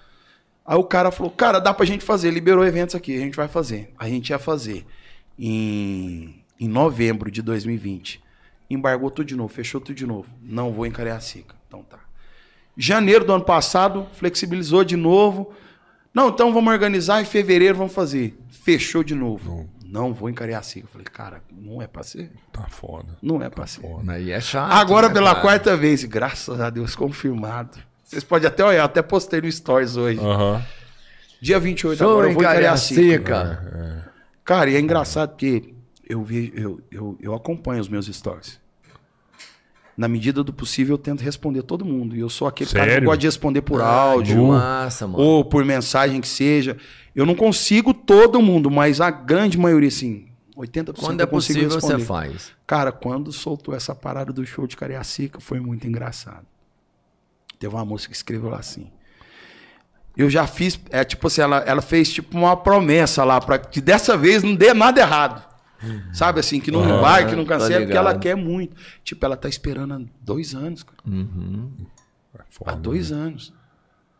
Aí 0.65 0.77
o 0.77 0.83
cara 0.83 1.11
falou, 1.11 1.31
cara, 1.31 1.59
dá 1.59 1.73
pra 1.73 1.85
gente 1.85 2.03
fazer, 2.03 2.29
liberou 2.29 2.65
eventos 2.65 2.93
aqui, 2.93 3.15
a 3.15 3.19
gente 3.21 3.37
vai 3.37 3.47
fazer. 3.47 3.93
A 3.97 4.09
gente 4.09 4.31
ia 4.31 4.37
fazer 4.37 4.85
em, 5.39 6.43
em 6.59 6.67
novembro 6.67 7.31
de 7.31 7.41
2020. 7.41 8.21
Embargou 8.69 9.09
tudo 9.09 9.27
de 9.27 9.35
novo, 9.37 9.53
fechou 9.53 9.79
tudo 9.79 9.95
de 9.95 10.05
novo. 10.05 10.27
Não 10.43 10.73
vou 10.73 10.85
em 10.85 10.91
Cariacica. 10.91 11.55
Então 11.69 11.81
tá. 11.81 11.99
Janeiro 12.75 13.23
do 13.23 13.31
ano 13.31 13.45
passado, 13.45 14.07
flexibilizou 14.11 14.83
de 14.83 14.97
novo. 14.97 15.53
Não, 16.13 16.27
então 16.27 16.51
vamos 16.53 16.73
organizar, 16.73 17.21
em 17.21 17.25
fevereiro 17.25 17.77
vamos 17.77 17.93
fazer. 17.93 18.37
Fechou 18.49 19.05
de 19.05 19.15
novo. 19.15 19.69
Não 19.91 20.13
vou 20.13 20.29
em 20.29 20.33
Cariacica. 20.33 20.85
Eu 20.85 20.89
falei, 20.89 21.05
cara, 21.05 21.43
não 21.51 21.81
é 21.81 21.87
pra 21.87 22.01
ser. 22.01 22.31
Tá 22.53 22.65
foda. 22.69 23.17
Não 23.21 23.43
é 23.43 23.49
pra 23.49 23.67
ser. 23.67 23.81
Aí 24.07 24.31
é 24.31 24.39
chato. 24.39 24.71
Agora 24.71 25.09
né, 25.09 25.13
pela 25.13 25.31
cara? 25.31 25.41
quarta 25.41 25.75
vez, 25.75 26.05
graças 26.05 26.61
a 26.61 26.69
Deus, 26.69 26.95
confirmado. 26.95 27.77
Vocês 28.01 28.23
podem 28.23 28.47
até 28.47 28.63
olhar, 28.63 28.85
até 28.85 29.01
postei 29.01 29.41
no 29.41 29.51
Stories 29.51 29.97
hoje. 29.97 30.19
Aham. 30.19 30.63
Dia 31.41 31.59
28 31.59 31.97
Show 31.97 32.09
agora 32.09 32.27
eu 32.29 32.33
vou 32.33 32.41
em 32.41 32.45
Cariacica. 32.45 33.19
Cariacica. 33.19 34.11
Cara, 34.45 34.69
e 34.69 34.75
é 34.75 34.79
engraçado 34.79 35.31
porque 35.31 35.73
eu, 36.07 36.23
vi, 36.23 36.53
eu, 36.55 36.79
eu, 36.89 37.17
eu 37.19 37.33
acompanho 37.33 37.81
os 37.81 37.89
meus 37.89 38.05
stories. 38.07 38.61
Na 39.97 40.07
medida 40.07 40.41
do 40.41 40.53
possível, 40.53 40.93
eu 40.93 40.97
tento 40.97 41.21
responder 41.21 41.63
todo 41.63 41.83
mundo. 41.83 42.15
E 42.15 42.19
eu 42.21 42.29
sou 42.29 42.47
aquele 42.47 42.69
cara 42.69 42.85
que 42.85 42.91
Sério? 42.91 43.05
gosta 43.05 43.19
de 43.19 43.27
responder 43.27 43.61
por 43.61 43.79
Que 43.79 43.85
áudio, 43.85 44.47
massa, 44.47 45.05
mano. 45.05 45.21
ou 45.21 45.43
por 45.43 45.65
mensagem 45.65 46.21
que 46.21 46.27
seja. 46.27 46.77
Eu 47.15 47.25
não 47.25 47.35
consigo 47.35 47.93
todo 47.93 48.41
mundo, 48.41 48.71
mas 48.71 49.01
a 49.01 49.11
grande 49.11 49.57
maioria, 49.57 49.89
assim, 49.89 50.27
80% 50.55 50.93
Quando 50.99 51.19
eu 51.19 51.23
é 51.23 51.27
possível, 51.27 51.69
você 51.69 51.75
responder. 51.87 52.05
faz. 52.05 52.51
Cara, 52.65 52.91
quando 52.91 53.31
soltou 53.31 53.75
essa 53.75 53.93
parada 53.95 54.31
do 54.31 54.45
show 54.45 54.65
de 54.67 54.77
Cariacica, 54.77 55.39
foi 55.39 55.59
muito 55.59 55.87
engraçado. 55.87 56.45
Teve 57.59 57.75
uma 57.75 57.85
moça 57.85 58.07
que 58.07 58.15
escreveu 58.15 58.49
lá 58.49 58.57
assim. 58.59 58.91
Eu 60.15 60.29
já 60.29 60.45
fiz, 60.45 60.79
é 60.89 61.03
tipo 61.03 61.27
assim, 61.27 61.41
ela, 61.41 61.57
ela 61.59 61.81
fez 61.81 62.11
tipo 62.11 62.37
uma 62.37 62.55
promessa 62.57 63.23
lá 63.23 63.39
para 63.39 63.57
que 63.57 63.79
dessa 63.79 64.17
vez 64.17 64.43
não 64.43 64.55
dê 64.55 64.73
nada 64.73 64.99
errado. 64.99 65.51
Sabe 66.13 66.39
assim, 66.39 66.59
que 66.59 66.69
não 66.69 66.81
Aham, 66.81 67.01
vai, 67.01 67.27
que 67.27 67.35
não 67.35 67.43
tô 67.43 67.49
cancela, 67.49 67.81
porque 67.83 67.97
ela 67.97 68.17
quer 68.17 68.35
muito. 68.35 68.75
Tipo, 69.03 69.25
ela 69.25 69.35
tá 69.35 69.49
esperando 69.49 69.93
há 69.95 70.01
dois 70.21 70.53
anos, 70.53 70.83
cara. 70.83 70.97
É 71.07 72.41
Há 72.41 72.43
foda. 72.51 72.75
dois 72.75 73.11
anos. 73.11 73.51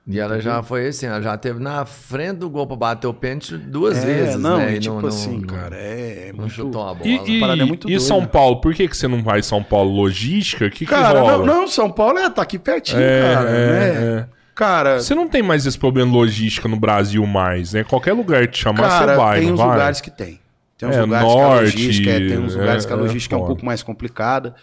E 0.08 0.20
ela 0.20 0.40
já 0.42 0.64
foi 0.64 0.88
assim, 0.88 1.06
ela 1.06 1.22
já 1.22 1.38
teve 1.38 1.60
na 1.60 1.86
frente 1.86 2.38
do 2.38 2.50
gol 2.50 2.66
pra 2.66 2.76
bater 2.76 3.06
o 3.08 3.14
pênalti 3.14 3.56
duas 3.56 4.04
é, 4.04 4.06
vezes, 4.06 4.36
não, 4.38 4.58
né? 4.58 4.74
e 4.76 4.80
tipo 4.80 4.96
não- 4.96 5.02
não- 5.04 5.08
assim, 5.10 5.38
não- 5.40 5.48
cara, 5.48 5.76
é, 5.76 6.28
é 6.30 6.32
Não 6.34 6.40
muito... 6.40 6.54
chutou 6.54 6.82
a 6.82 6.94
bola. 6.96 7.08
E, 7.08 7.38
e- 7.38 7.40
parada 7.40 7.62
é 7.62 7.66
muito 7.66 7.90
e. 7.90 8.00
São 8.00 8.26
Paulo? 8.26 8.60
Por 8.62 8.74
que, 8.74 8.88
que 8.88 8.98
você 8.98 9.08
não 9.08 9.22
vai 9.22 9.40
em 9.40 9.44
São 9.44 9.62
Paulo? 9.64 9.92
Logística? 9.92 10.66
O 10.66 10.70
que, 10.72 10.80
que 10.80 10.86
Cara, 10.88 11.20
rola? 11.20 11.38
não, 11.46 11.62
não, 11.62 11.68
São 11.68 11.90
Paulo 11.92 12.18
é, 12.18 12.30
tá 12.32 12.42
aqui 12.42 12.58
pertinho, 12.58 13.00
É, 13.00 13.34
cara, 13.34 13.50
é, 13.50 13.54
né? 13.54 13.88
é. 14.22 14.26
Cara, 14.56 15.00
Você 15.00 15.14
não 15.16 15.30
tem 15.30 15.42
mais 15.44 15.66
esse 15.66 15.78
problema 15.78 16.10
de 16.12 16.18
logística 16.18 16.68
no 16.68 16.78
Brasil 16.78 17.26
mais, 17.26 17.74
né? 17.74 17.84
Qualquer 17.84 18.14
lugar 18.14 18.46
que 18.48 18.54
te 18.54 18.60
chamar, 18.64 18.82
Cara, 18.90 19.12
você 19.14 19.18
vai, 19.18 19.38
tem 19.40 19.48
não 19.48 19.54
uns 19.54 19.60
vai? 19.60 19.70
lugares 19.70 20.02
que 20.02 20.12
tem. 20.12 20.40
Tem 20.78 20.90
uns 20.90 20.96
É, 20.96 21.02
lugares 21.02 21.28
norte, 21.28 21.42
que 21.48 21.52
a 21.54 21.62
logística 21.62 22.10
é, 22.10 22.20
tem 22.28 22.38
uns 22.40 22.56
lugares 22.56 22.86
que 22.88 22.92
a 22.94 22.96
logística 22.96 23.36
é, 23.36 23.38
um 23.38 23.46
pouco 23.46 23.64
mais 23.66 23.84
complicada. 23.84 24.56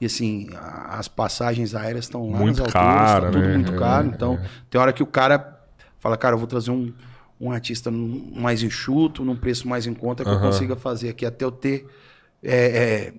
E 0.00 0.06
assim, 0.06 0.48
as 0.88 1.08
passagens 1.08 1.74
aéreas 1.74 2.04
estão 2.06 2.30
lá 2.30 2.38
Muito 2.38 2.62
nas 2.62 2.74
alturas, 2.74 2.82
cara, 2.82 3.26
tá 3.26 3.30
tudo 3.32 3.46
né? 3.46 3.54
muito 3.54 3.72
É, 3.72 3.78
caro. 3.78 4.06
Então, 4.08 4.40
tem 4.68 4.80
hora 4.80 4.92
que 4.92 5.02
o 5.02 5.06
cara 5.06 5.58
fala, 5.98 6.16
cara, 6.16 6.34
eu 6.34 6.38
vou 6.38 6.46
trazer 6.46 6.70
um, 6.70 6.92
um 7.40 7.50
artista 7.50 7.90
mais 7.90 8.62
enxuto, 8.62 9.24
num 9.24 9.36
preço 9.36 9.68
mais 9.68 9.86
em 9.86 9.94
conta, 9.94 10.24
que 10.24 10.30
eu 10.30 10.40
consiga 10.40 10.76
fazer 10.76 11.08
aqui 11.08 11.24
até 11.24 11.44
eu 11.44 11.52
ter 11.52 11.86
é, 12.42 12.56
é, 12.56 13.12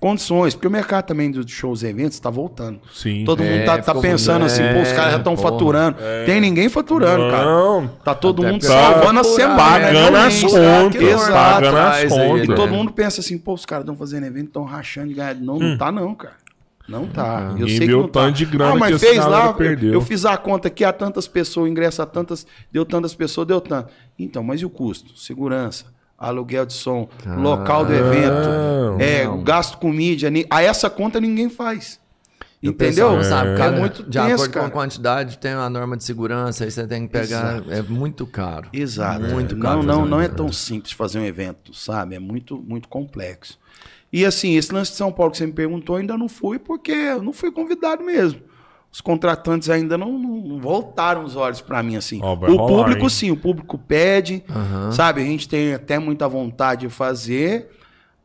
condições. 0.00 0.54
Porque 0.54 0.66
o 0.66 0.70
mercado 0.70 1.06
também 1.06 1.30
dos 1.30 1.50
shows 1.50 1.82
e 1.82 1.86
eventos 1.86 2.14
está 2.14 2.28
voltando. 2.30 2.80
Sim. 2.92 3.24
Todo 3.24 3.42
É, 3.42 3.50
mundo 3.50 3.64
tá, 3.64 3.78
tá 3.80 3.94
pensando 3.94 4.44
assim, 4.44 4.62
pô, 4.72 4.80
os 4.82 4.92
caras 4.92 5.12
já 5.12 5.18
estão 5.18 5.36
faturando. 5.36 5.96
Tem 6.26 6.40
ninguém 6.40 6.68
faturando, 6.68 7.30
cara. 7.30 7.44
Não, 7.44 7.88
Tá 8.04 8.14
todo 8.14 8.42
Até 8.42 8.52
mundo 8.52 8.62
salvando 8.64 9.20
a 9.20 9.22
tá 9.22 9.28
semana. 9.28 9.56
pagando 9.56 10.10
né, 10.12 10.26
as 10.26 10.32
gente? 10.34 10.50
contas, 10.52 11.02
Exato. 11.02 11.32
pagando 11.32 11.76
as 11.78 11.94
aí, 11.96 12.08
contas. 12.08 12.44
E 12.48 12.54
todo 12.54 12.72
mundo 12.72 12.92
pensa 12.92 13.20
assim, 13.20 13.38
pô, 13.38 13.54
os 13.54 13.64
caras 13.64 13.82
estão 13.84 13.96
fazendo 13.96 14.26
evento, 14.26 14.46
estão 14.48 14.64
rachando 14.64 15.08
de 15.08 15.14
ganhar. 15.14 15.34
Não, 15.36 15.58
não 15.58 15.78
tá 15.78 15.92
não, 15.92 16.14
cara. 16.14 16.42
Não 16.88 17.06
tá. 17.06 17.46
Eu 17.50 17.60
Ninguém 17.60 17.76
sei 17.78 17.86
que 17.86 17.92
não 17.92 18.08
tanto 18.08 18.36
de 18.38 18.44
grana 18.44 18.72
ah, 18.72 18.76
mas 18.76 19.00
fez 19.00 19.24
lá, 19.24 19.52
perdeu. 19.52 19.90
Eu, 19.90 19.94
eu 19.94 20.00
fiz 20.00 20.24
a 20.24 20.36
conta 20.36 20.66
aqui, 20.66 20.84
há 20.84 20.92
tantas 20.92 21.28
pessoas, 21.28 21.70
ingresso 21.70 22.02
a 22.02 22.06
tantas, 22.06 22.44
deu 22.72 22.84
tantas 22.84 23.14
pessoas, 23.14 23.46
deu 23.46 23.60
tanto. 23.60 23.88
Então, 24.18 24.42
mas 24.42 24.60
e 24.60 24.66
o 24.66 24.70
custo? 24.70 25.16
Segurança, 25.16 25.86
aluguel 26.22 26.64
de 26.64 26.72
som, 26.72 27.08
local 27.26 27.84
do 27.84 27.92
evento, 27.92 28.48
é, 29.00 29.24
não. 29.24 29.42
gasto 29.42 29.78
com 29.78 29.90
mídia. 29.90 30.30
A 30.48 30.62
essa 30.62 30.88
conta 30.88 31.20
ninguém 31.20 31.50
faz. 31.50 32.00
E 32.62 32.68
Entendeu? 32.68 33.08
pessoal 33.08 33.16
não 33.16 33.24
sabe, 33.24 33.50
É 33.50 33.56
cada, 33.56 33.76
muito 33.76 34.04
de 34.04 34.10
tenso, 34.12 34.34
acordo 34.34 34.46
com 34.46 34.52
cara. 34.52 34.66
a 34.66 34.70
quantidade, 34.70 35.38
tem 35.38 35.52
uma 35.52 35.68
norma 35.68 35.96
de 35.96 36.04
segurança, 36.04 36.62
aí 36.62 36.70
você 36.70 36.86
tem 36.86 37.08
que 37.08 37.12
pegar. 37.12 37.56
Exato. 37.56 37.72
É 37.72 37.82
muito 37.82 38.24
caro. 38.24 38.68
Exato. 38.72 39.20
Muito 39.20 39.56
caro 39.58 39.82
não, 39.82 39.96
não, 39.96 40.02
um 40.04 40.06
não 40.06 40.20
é 40.20 40.26
evento. 40.26 40.36
tão 40.36 40.52
simples 40.52 40.92
fazer 40.92 41.18
um 41.18 41.24
evento, 41.24 41.74
sabe? 41.74 42.14
É 42.14 42.20
muito, 42.20 42.56
muito 42.56 42.86
complexo. 42.86 43.58
E 44.12 44.24
assim, 44.24 44.54
esse 44.56 44.72
lance 44.72 44.92
de 44.92 44.96
São 44.96 45.10
Paulo 45.10 45.32
que 45.32 45.38
você 45.38 45.46
me 45.46 45.52
perguntou, 45.52 45.96
ainda 45.96 46.16
não 46.16 46.28
fui 46.28 46.56
porque 46.56 46.92
eu 46.92 47.20
não 47.20 47.32
fui 47.32 47.50
convidado 47.50 48.04
mesmo. 48.04 48.40
Os 48.92 49.00
contratantes 49.00 49.70
ainda 49.70 49.96
não, 49.96 50.18
não- 50.18 50.60
voltaram 50.60 51.24
os 51.24 51.34
olhos 51.34 51.62
pra 51.62 51.82
mim 51.82 51.96
assim. 51.96 52.20
Vai 52.20 52.50
o 52.50 52.56
público 52.66 53.08
sim, 53.08 53.30
o 53.30 53.36
público 53.36 53.78
pede, 53.78 54.44
sabe? 54.92 55.22
A 55.22 55.24
gente 55.24 55.48
tem 55.48 55.72
até 55.74 55.98
muita 55.98 56.28
vontade 56.28 56.82
de 56.86 56.92
fazer, 56.92 57.70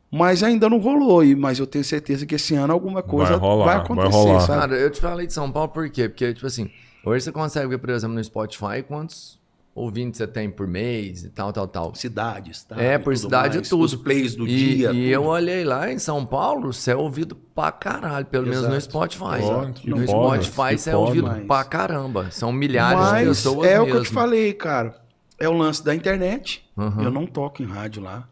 Mas 0.09 0.41
ainda 0.41 0.69
não 0.69 0.77
rolou, 0.79 1.21
e- 1.21 1.35
mas 1.35 1.59
eu 1.59 1.67
tenho 1.67 1.83
certeza 1.83 2.25
que 2.25 2.35
esse 2.35 2.55
ano 2.55 2.71
alguma 2.71 3.03
coisa 3.03 3.31
vai, 3.31 3.39
rolar, 3.41 3.65
vai 3.65 3.75
acontecer, 3.75 4.09
rolar. 4.17 4.39
sabe? 4.39 4.59
Cara, 4.61 4.75
eu 4.77 4.89
te 4.89 5.01
falei 5.01 5.27
de 5.27 5.33
São 5.33 5.51
Paulo 5.51 5.67
por 5.67 5.89
quê? 5.89 6.07
Porque, 6.07 6.33
tipo 6.33 6.47
assim, 6.47 6.69
hoje 7.05 7.25
você 7.25 7.31
consegue 7.33 7.67
ver, 7.67 7.77
por 7.77 7.89
exemplo, 7.89 8.15
no 8.15 8.23
Spotify 8.23 8.81
quantos 8.87 9.37
ouvintes 9.77 10.17
você 10.17 10.27
tem 10.27 10.49
por 10.49 10.65
mês 10.67 11.23
e 11.23 11.29
tal, 11.29 11.53
tal, 11.53 11.67
tal. 11.67 11.93
Cidades, 11.95 12.63
tá? 12.63 12.81
É, 12.81 12.97
por 12.97 13.13
tudo 13.13 13.23
cidade 13.23 13.55
mais, 13.57 13.69
tudo. 13.69 13.83
Os 13.83 13.95
plays 13.95 14.35
do 14.35 14.47
e, 14.47 14.55
dia. 14.55 14.87
E 14.87 14.93
tudo. 14.93 14.97
eu 15.05 15.23
olhei 15.25 15.63
lá 15.63 15.91
em 15.91 15.99
São 15.99 16.25
Paulo, 16.25 16.73
você 16.73 16.91
é 16.91 16.95
ouvido 16.95 17.35
pra 17.35 17.71
caralho, 17.71 18.25
pelo 18.25 18.45
menos 18.47 18.63
no 18.63 18.75
Exato. 18.75 18.81
Spotify. 18.83 19.43
Exato. 19.43 19.73
Que 19.73 19.89
No 19.89 20.07
Spotify 20.07 20.77
você 20.77 20.89
é 20.89 20.95
ouvido 20.95 21.27
Mas- 21.27 21.45
pra 21.45 21.63
caramba. 21.63 22.31
São 22.31 22.51
milhares 22.51 22.97
de 22.99 23.11
Mas 23.11 23.27
pessoas 23.27 23.67
é 23.67 23.79
o 23.79 23.83
mesmo. 23.85 23.91
que 23.93 23.97
eu 23.99 24.03
te 24.03 24.11
falei, 24.13 24.53
cara. 24.53 24.99
É 25.39 25.47
o 25.47 25.53
lance 25.53 25.83
da 25.85 25.93
internet. 25.93 26.65
Uhum. 26.75 27.03
Eu 27.03 27.11
não 27.11 27.25
toco 27.27 27.61
em 27.61 27.65
rádio 27.65 28.01
lá. 28.01 28.27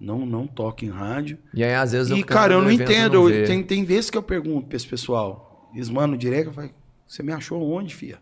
Não, 0.00 0.24
não 0.24 0.46
toco 0.46 0.84
em 0.84 0.88
rádio. 0.90 1.38
E 1.52 1.62
aí, 1.62 1.74
às 1.74 1.92
vezes, 1.92 2.08
E, 2.08 2.12
eu 2.12 2.16
quero 2.26 2.28
cara, 2.28 2.54
eu 2.54 2.62
não 2.62 2.70
e 2.70 2.74
entendo. 2.74 3.14
não 3.14 3.28
Eu- 3.30 3.46
tem, 3.46 3.62
tem 3.62 3.84
vezes 3.84 4.08
que 4.10 4.16
eu 4.18 4.22
pergunto 4.22 4.66
pra 4.66 4.76
esse 4.76 4.86
pessoal. 4.86 5.70
Eles 5.74 5.90
mandam 5.90 6.16
direto, 6.16 6.46
eu 6.46 6.52
falo, 6.52 6.70
você 7.06 7.22
me 7.22 7.32
achou 7.32 7.62
onde, 7.70 7.94
filha? 7.94 8.18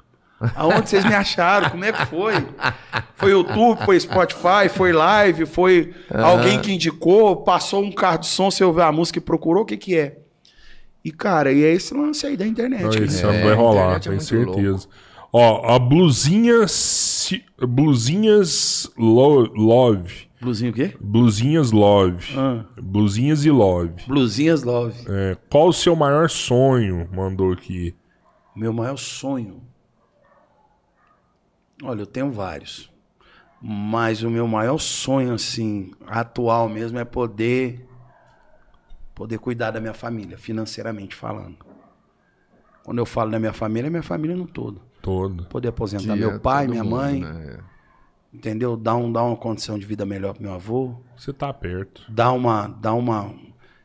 Aonde 0.55 0.89
vocês 0.89 1.05
me 1.05 1.15
acharam? 1.15 1.70
Como 1.70 1.85
é 1.85 1.93
que 1.93 2.06
foi? 2.06 2.32
Foi 3.16 3.31
YouTube, 3.32 3.85
foi 3.85 3.98
Spotify, 3.98 4.69
foi 4.73 4.93
live, 4.93 5.47
foi 5.47 5.93
alguém 6.10 6.60
que 6.60 6.73
indicou, 6.73 7.36
passou 7.36 7.82
um 7.82 7.90
carro 7.90 8.19
de 8.19 8.27
som, 8.27 8.51
você 8.51 8.62
ouviu 8.62 8.82
a 8.85 8.93
música 8.93 9.19
e 9.19 9.23
procurou, 9.23 9.62
o 9.65 9.66
que 9.66 9.77
que 9.77 9.97
é? 9.97 10.19
E, 11.05 11.10
cara, 11.10 11.52
e 11.52 11.65
é 11.65 11.73
esse 11.73 11.93
lance 11.94 12.27
aí 12.27 12.36
da 12.36 12.47
internet. 12.47 12.82
Não, 12.82 12.90
né? 12.90 13.05
esse 13.05 13.24
É, 13.24 13.28
ano 13.28 13.44
vai 13.44 13.55
rolar, 13.55 13.97
é 13.97 13.98
tenho 13.98 14.20
certeza. 14.20 14.86
Ó, 15.32 15.74
a 15.74 15.78
blusinha. 15.78 16.66
Blusinhas 17.60 18.90
lo- 18.97 19.52
Love. 19.55 20.28
Blusinho 20.40 20.70
o 20.70 20.74
quê? 20.74 20.94
Blusinhas 21.01 21.73
Love. 21.73 22.32
Ah. 22.36 22.65
Blusinhas 22.81 23.44
e 23.44 23.51
Love. 23.51 24.05
Blusinhas 24.06 24.62
Love. 24.62 24.94
É, 25.09 25.36
qual 25.51 25.69
o 25.69 25.73
seu 25.73 25.97
maior 25.97 26.31
sonho? 26.31 27.09
Mandou 27.12 27.52
aqui. 27.52 27.94
Meu 28.55 28.73
maior 28.73 28.97
sonho. 28.97 29.62
Olha, 31.82 32.02
eu 32.02 32.06
tenho 32.06 32.30
vários. 32.30 32.90
Mas 33.60 34.22
o 34.22 34.30
meu 34.30 34.46
maior 34.46 34.78
sonho, 34.78 35.34
assim, 35.34 35.92
atual 36.06 36.68
mesmo, 36.68 36.98
é 36.98 37.05
poder. 37.05 37.86
Poder 39.14 39.38
cuidar 39.38 39.72
da 39.72 39.80
minha 39.80 39.94
família, 39.94 40.38
financeiramente 40.38 41.14
falando. 41.14 41.56
Quando 42.84 42.98
eu 42.98 43.06
falo 43.06 43.30
da 43.30 43.38
minha 43.38 43.52
família, 43.52 43.88
é 43.88 43.90
minha 43.90 44.02
família 44.02 44.36
no 44.36 44.46
todo. 44.46 44.80
Todo. 45.02 45.44
Poder 45.46 45.68
aposentar 45.68 46.14
Que 46.14 46.20
meu 46.20 46.40
pai, 46.40 46.68
minha 46.68 46.84
mundo, 46.84 46.96
mãe, 46.96 47.20
né? 47.20 47.59
entendeu? 48.32 48.76
Dar, 48.76 48.96
um, 48.96 49.10
dar 49.10 49.24
uma 49.24 49.36
condição 49.36 49.78
de 49.78 49.84
vida 49.84 50.06
melhor 50.06 50.34
pro 50.34 50.42
meu 50.42 50.55
avô. 50.55 50.94
Você 51.16 51.32
tá 51.32 51.52
perto. 51.52 52.05
Dar 52.09 52.32
uma. 52.32 52.68
Dar 52.68 52.94
uma 52.94 53.34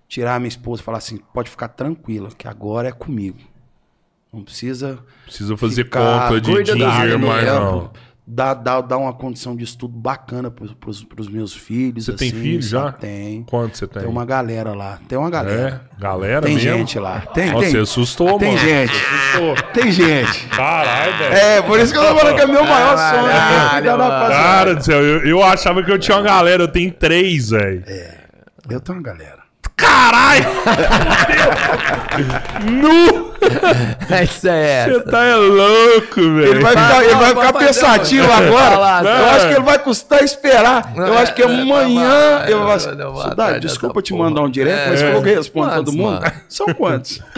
tirar 0.08 0.36
a 0.36 0.40
minha 0.40 0.50
esposa 0.50 0.82
e 0.82 0.86
falar 0.86 1.00
assim: 1.00 1.18
pode 1.34 1.50
ficar 1.50 1.70
tranquila, 1.70 2.30
que 2.30 2.48
agora 2.48 2.90
é 2.90 2.92
comigo. 2.92 3.40
Não 4.34 4.44
precisa. 4.44 5.00
Precisa 5.26 5.56
fazer 5.56 5.84
Ficar- 5.86 6.28
conta 6.30 6.42
de 6.42 6.64
dinheiro, 6.64 7.04
vida, 7.06 7.18
mas 7.20 7.44
né? 7.46 7.52
não. 7.52 7.92
Dá, 8.26 8.54
dá, 8.54 8.80
dá 8.80 8.98
uma 8.98 9.12
condição 9.12 9.54
de 9.54 9.66
estudo 9.66 9.98
bacana 9.98 10.50
pros, 10.50 10.72
pros, 10.74 11.04
pros 11.04 11.28
meus 11.28 11.54
filhos. 11.54 12.06
Você 12.06 12.14
tem 12.14 12.30
assim, 12.30 12.40
filho 12.42 12.62
já? 12.62 12.90
Tem. 12.94 13.44
Quanto 13.44 13.78
você 13.78 13.86
tem? 13.86 14.02
Tem 14.04 14.10
uma 14.10 14.24
galera 14.26 14.74
lá. 14.74 14.98
Tem 15.10 15.18
uma 15.18 15.30
galera. 15.30 15.90
É? 15.98 16.02
Galera 16.02 16.42
Tem 16.42 16.56
mesmo? 16.56 16.78
gente 16.78 16.98
lá. 16.98 17.20
Tem, 17.34 17.48
Nossa, 17.52 17.64
tem. 17.64 17.72
você 17.72 17.78
assustou, 17.80 18.40
Tem 18.40 18.54
mano. 18.56 18.60
gente. 18.62 18.94
Assustou. 18.94 19.56
Tem 19.74 19.92
gente. 19.92 20.48
Caralho, 20.48 21.18
velho. 21.18 21.34
É, 21.36 21.62
por 21.64 21.78
isso 21.82 21.92
que 21.92 22.00
eu 22.00 22.04
tô 22.08 22.16
falando 22.16 22.36
que 22.38 22.42
é 22.42 22.48
meu 22.48 22.64
maior 22.64 22.96
Caralho, 22.96 23.18
sonho. 23.18 23.28
né? 23.28 23.82
Da 23.82 23.98
mano. 23.98 24.10
rapaziada. 24.10 24.44
Cara 24.44 24.76
do 24.76 24.86
céu, 24.86 25.04
eu, 25.04 25.26
eu 25.26 25.44
achava 25.44 25.84
que 25.84 25.92
eu 25.92 26.00
tinha 26.00 26.16
uma 26.16 26.24
galera, 26.24 26.64
eu 26.64 26.68
tenho 26.70 26.94
três, 26.94 27.50
velho. 27.50 27.84
Eu 28.70 28.80
tenho 28.80 28.98
uma 29.00 29.04
galera. 29.04 29.44
Caralho! 29.76 30.46
nu! 32.72 33.33
Essa 34.10 34.50
é 34.52 34.86
Você 34.90 35.00
tá 35.02 35.24
é 35.24 35.36
louco, 35.36 36.16
velho. 36.22 36.44
Ele 36.48 36.60
vai 36.60 36.72
ficar, 36.72 37.04
ele 37.04 37.14
não, 37.14 37.20
vai 37.20 37.34
vai 37.34 37.48
ficar 37.48 37.60
pensativo 37.60 38.32
agora. 38.32 39.08
Eu 39.10 39.26
acho 39.30 39.48
que 39.48 39.54
ele 39.54 39.64
vai 39.64 39.80
custar 39.80 40.24
esperar. 40.24 40.94
Eu 40.96 41.18
acho 41.18 41.34
que 41.34 41.44
amanhã 41.44 42.40
vai, 42.40 42.54
eu 42.54 42.58
vou 42.60 42.68
vai, 42.68 42.76
assim, 42.78 43.30
Cidade, 43.30 43.60
desculpa 43.60 44.02
te 44.02 44.12
porra. 44.14 44.30
mandar 44.30 44.42
um 44.42 44.50
direct, 44.50 44.90
mas 44.90 45.02
É. 45.02 45.08
falou 45.08 45.24
que 45.24 45.34
responde 45.36 45.76
todo 45.76 45.92
mundo. 45.94 46.22
mano? 46.22 46.32
São 46.48 46.68
quantos? 46.74 47.22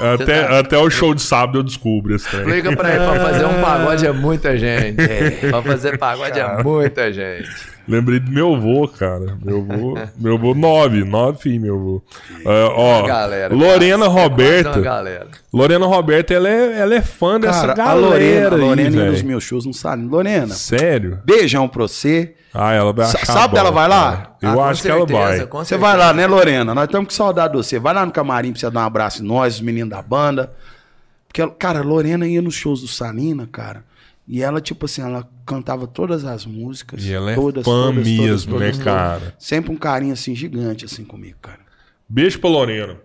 Ah, 0.00 0.14
Até, 0.14 0.42
tá- 0.44 0.58
até 0.60 0.78
o 0.78 0.88
show 0.90 1.12
de 1.14 1.22
sábado 1.22 1.58
eu 1.58 1.62
descubro 1.62 2.14
esse 2.14 2.28
trem. 2.28 2.40
Explica 2.42 2.76
pra 2.76 2.90
ele, 2.94 3.04
pra 3.04 3.20
fazer 3.20 3.44
um 3.46 3.60
pagode 3.60 4.06
é 4.06 4.12
muita 4.12 4.56
gente. 4.56 4.96
Pra 5.50 5.62
fazer 5.62 5.98
pagode 5.98 6.38
é 6.38 6.62
muita 6.62 7.12
gente. 7.12 7.48
Lembrei 7.88 8.20
do 8.20 8.30
meu 8.30 8.54
avô, 8.54 8.86
cara. 8.86 9.38
Meu 9.42 9.58
avô, 9.60 9.98
meu 10.18 10.34
avô, 10.34 10.54
nove, 10.54 11.04
nove 11.04 11.38
filhos, 11.40 11.62
meu 11.62 11.74
avô. 11.74 12.02
É, 12.44 12.64
ó, 12.74 13.02
Galera. 13.06 13.54
Lorena 13.54 14.06
cara, 14.06 14.20
Roberta. 14.20 14.80
galera. 14.80 15.26
Lorena 15.52 15.86
Roberta, 15.86 16.34
ela 16.34 16.48
é, 16.48 16.78
ela 16.80 16.94
é 16.94 17.00
fã 17.00 17.40
dessa 17.40 17.60
Cara, 17.68 17.72
a 17.72 17.76
galera 17.76 18.00
Lorena, 18.06 18.48
a 18.50 18.54
aí, 18.54 18.60
Lorena 18.60 18.96
ia 18.96 19.04
nos 19.06 19.14
velho. 19.16 19.26
meus 19.26 19.42
shows, 19.44 19.64
não 19.64 19.72
sabe? 19.72 20.04
Lorena, 20.06 20.54
Sério? 20.54 21.18
beijão 21.24 21.66
pra 21.66 21.82
você. 21.82 22.34
Ah, 22.52 22.72
ela 22.72 22.92
vai 22.92 23.06
achar 23.06 23.24
sabe 23.26 23.54
bom, 23.54 23.60
ela 23.60 23.70
vai 23.70 23.88
lá? 23.88 24.16
cara. 24.40 24.54
Eu 24.54 24.60
Ah, 24.60 24.68
acho 24.70 24.82
que 24.82 24.88
ela 24.88 24.98
certeza, 25.06 25.18
vai. 25.18 25.38
Você 25.38 25.46
certeza. 25.46 25.78
vai 25.78 25.96
lá, 25.96 26.12
né, 26.12 26.26
Lorena? 26.26 26.74
Nós 26.74 26.84
estamos 26.84 27.08
com 27.08 27.14
saudade 27.14 27.52
de 27.52 27.56
você. 27.58 27.78
Vai 27.78 27.94
lá 27.94 28.04
no 28.04 28.12
camarim 28.12 28.52
pra 28.52 28.60
você 28.60 28.70
dar 28.70 28.80
um 28.80 28.84
abraço 28.86 29.22
em 29.22 29.26
nós, 29.26 29.54
os 29.56 29.60
meninos 29.60 29.90
da 29.90 30.02
banda. 30.02 30.52
Porque, 31.26 31.46
cara, 31.58 31.80
a 31.80 31.82
Lorena 31.82 32.26
ia 32.26 32.40
nos 32.42 32.54
shows 32.54 32.80
do 32.80 32.88
Salina, 32.88 33.48
cara. 33.50 33.84
E 34.26 34.42
ela, 34.42 34.60
tipo 34.60 34.86
assim, 34.86 35.02
ela 35.02 35.26
cantava 35.48 35.86
todas 35.86 36.26
as 36.26 36.44
músicas. 36.44 37.02
E 37.02 37.12
ela 37.12 37.32
é 37.32 37.34
todas, 37.34 37.64
fã 37.64 37.86
todas, 37.86 38.06
mesmo, 38.06 38.52
todas, 38.52 38.60
né, 38.60 38.70
todas, 38.70 38.78
cara? 38.78 39.20
todas. 39.20 39.34
Sempre 39.38 39.72
um 39.72 39.76
carinho, 39.76 40.12
assim, 40.12 40.34
gigante, 40.34 40.84
assim, 40.84 41.04
comigo, 41.04 41.38
cara. 41.40 41.60
Beijo 42.06 42.38
pra 42.38 42.50
Lorena. 42.50 42.96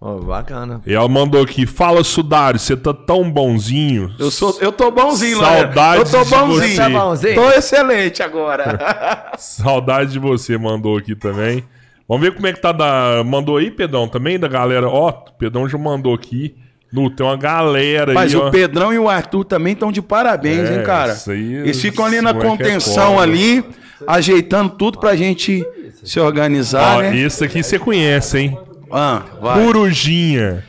Ó, 0.00 0.18
bacana. 0.20 0.80
E 0.86 0.92
ela 0.92 1.08
mandou 1.08 1.42
aqui, 1.42 1.66
fala 1.66 2.04
Sudário, 2.04 2.60
você 2.60 2.76
tá 2.76 2.92
tão 2.94 3.28
bonzinho. 3.28 4.14
Eu, 4.18 4.30
sou, 4.30 4.56
eu 4.60 4.70
tô 4.70 4.90
bonzinho, 4.90 5.38
Lorena. 5.38 5.72
Saudades 5.72 6.12
Eu 6.12 6.18
tô 6.18 6.24
de 6.24 6.30
bonzinho. 6.30 6.60
você. 6.60 6.76
Tá 6.76 6.90
bonzinho? 6.90 7.34
Tô 7.34 7.50
excelente 7.50 8.22
agora. 8.22 9.32
Saudade 9.38 10.12
de 10.12 10.18
você, 10.18 10.56
mandou 10.58 10.96
aqui 10.96 11.16
também. 11.16 11.64
Vamos 12.06 12.22
ver 12.22 12.34
como 12.34 12.46
é 12.46 12.52
que 12.52 12.60
tá 12.60 12.70
da... 12.72 13.22
Mandou 13.24 13.56
aí, 13.56 13.70
Pedrão, 13.70 14.08
também 14.08 14.38
da 14.38 14.48
galera. 14.48 14.88
Ó, 14.88 15.08
o 15.08 15.32
Pedrão 15.32 15.68
já 15.68 15.76
mandou 15.76 16.14
aqui. 16.14 16.54
Nu, 16.92 17.10
tem 17.10 17.24
uma 17.26 17.36
galera 17.36 18.14
Mas 18.14 18.32
aí, 18.34 18.40
o 18.40 18.46
ó. 18.46 18.50
Pedrão 18.50 18.92
e 18.92 18.98
o 18.98 19.08
Arthur 19.08 19.44
também 19.44 19.74
estão 19.74 19.92
de 19.92 20.00
parabéns, 20.00 20.70
É, 20.70 20.76
hein, 20.78 20.82
cara? 20.84 21.12
isso 21.12 21.30
aí, 21.30 21.54
Eles 21.54 21.80
ficam 21.80 22.04
ali 22.06 22.20
na 22.20 22.32
moleque 22.32 22.46
é 22.46 22.50
contenção 22.50 23.10
foda. 23.12 23.22
ali, 23.22 23.64
ajeitando 24.06 24.70
tudo 24.70 24.98
pra 24.98 25.14
gente 25.14 25.64
se 26.02 26.18
organizar, 26.18 26.98
Ó, 26.98 27.02
né? 27.02 27.16
esse 27.18 27.44
aqui 27.44 27.62
você 27.62 27.78
conhece, 27.78 28.38
hein? 28.38 28.58
Ah, 28.90 29.22
vai. 29.40 29.62
Corujinha. 29.62 30.64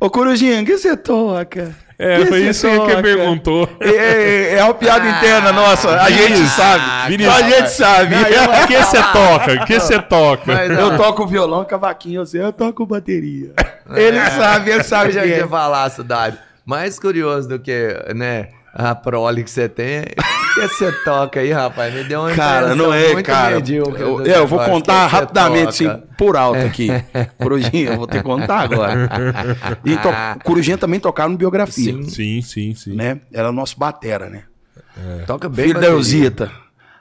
Ô, 0.00 0.10
Corujinha, 0.10 0.64
que 0.64 0.76
você 0.76 0.96
toca? 0.96 1.74
É, 2.02 2.16
Que 2.16 2.26
foi 2.26 2.40
isso 2.48 2.66
que 2.66 2.76
toca? 2.78 3.02
perguntou. 3.02 3.68
É, 3.78 3.90
é, 3.90 4.54
é 4.54 4.64
uma 4.64 4.72
piada 4.72 5.06
interna 5.06 5.52
nossa, 5.52 6.00
a 6.00 6.10
gente 6.10 6.46
sabe. 6.46 7.10
Vinícius. 7.10 7.36
A 7.36 7.42
gente 7.42 7.70
sabe. 7.70 8.14
O 8.16 8.66
que 8.66 8.76
você 8.78 9.02
toca? 9.12 9.52
O 9.52 9.66
que 9.66 9.80
você 9.80 9.98
toca? 9.98 10.42
Mas, 10.46 10.70
Eu 10.70 10.96
toco 10.96 11.26
violão, 11.26 11.62
cavaquinho, 11.62 12.22
assim, 12.22 12.38
eu 12.38 12.54
toco 12.54 12.86
bateria. 12.86 13.50
Ele 13.94 14.18
sabe, 14.30 14.70
ele 14.70 14.82
sabe 14.82 15.10
eu 15.10 15.12
já 15.12 15.26
ia 15.26 15.44
é. 15.44 15.46
falar, 15.46 15.90
Cidade. 15.90 16.38
Mais 16.64 16.98
curioso 16.98 17.46
do 17.46 17.58
que, 17.58 17.94
né, 18.14 18.48
a 18.72 18.94
prole 18.94 19.42
que 19.44 19.50
você 19.50 19.68
tem, 19.68 20.00
o 20.02 20.54
que 20.54 20.68
você 20.68 20.92
toca 21.04 21.40
aí, 21.40 21.50
rapaz? 21.52 21.92
Me 21.92 22.04
deu 22.04 22.20
uma 22.20 22.34
Cara, 22.34 22.74
não 22.74 22.92
é, 22.92 23.12
muito 23.12 23.26
cara. 23.26 23.56
medíocre 23.56 24.00
Eu, 24.02 24.24
é, 24.26 24.36
eu 24.38 24.46
vou 24.46 24.58
contar 24.60 25.08
que 25.08 25.12
rapidamente, 25.16 25.68
assim, 25.86 26.02
por 26.16 26.36
alto 26.36 26.60
aqui. 26.60 26.88
Corujinha, 27.38 27.90
eu 27.90 27.96
vou 27.96 28.06
ter 28.06 28.18
que 28.18 28.24
contar 28.24 28.60
agora. 28.60 29.08
E 29.84 29.96
to... 29.96 30.08
Corujinha 30.44 30.78
também 30.78 31.00
tocaram 31.00 31.30
no 31.30 31.38
biografia, 31.38 31.92
Sim. 31.92 32.02
Sim, 32.08 32.42
sim, 32.42 32.74
sim. 32.74 32.94
né? 32.94 33.20
Era 33.32 33.50
nosso 33.52 33.78
batera, 33.78 34.28
né? 34.30 34.44
Toca 35.26 35.48
bem 35.48 35.66
Filho 35.68 35.80
da. 35.80 35.86
Eusita. 35.88 36.50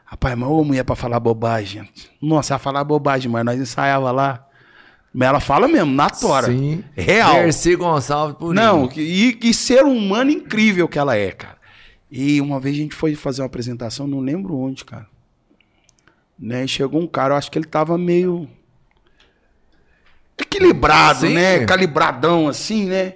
Rapaz, 0.06 0.36
mas 0.36 0.50
ô 0.50 0.64
mulher 0.64 0.84
pra 0.84 0.96
falar 0.96 1.20
bobagem. 1.20 1.88
Nossa, 2.22 2.54
ela 2.54 2.60
falar 2.60 2.84
bobagem, 2.84 3.30
mas 3.32 3.46
nós 3.46 3.60
ensaiava 3.60 4.12
lá. 4.12 4.44
Mas 5.14 5.28
ela 5.28 5.40
fala 5.40 5.68
mesmo, 5.68 5.91
na 5.94 6.10
tora. 6.10 6.48
Sim. 6.48 6.84
Real. 6.96 7.34
Merci 7.34 7.76
Gonçalves 7.76 8.36
por 8.38 8.54
Não, 8.54 8.88
que- 8.88 9.02
e, 9.02 9.50
e 9.50 9.54
ser 9.54 9.84
humano 9.84 10.32
incrível 10.32 10.88
que 10.88 10.98
ela 10.98 11.16
é, 11.16 11.32
cara. 11.32 11.59
E 12.11 12.41
uma 12.41 12.60
vez 12.60 12.76
a 12.76 12.80
gente 12.80 12.95
foi 12.95 13.15
fazer 13.15 13.41
uma 13.41 13.48
apresentação, 13.48 14.07
não 14.07 14.19
lembro 14.19 14.56
onde, 14.56 14.84
cara. 14.84 15.07
Né? 16.38 16.65
E 16.65 16.68
chegou 16.68 17.02
um 17.02 17.07
cara, 17.07 17.34
eu 17.34 17.38
acho 17.38 17.52
que 17.52 17.57
ele 17.57 17.68
tava 17.68 17.98
meio 17.98 18.49
equilibrado, 20.38 21.27
Sim. 21.27 21.34
né? 21.34 21.65
Calibradão 21.65 22.48
assim, 22.48 22.86
né? 22.86 23.14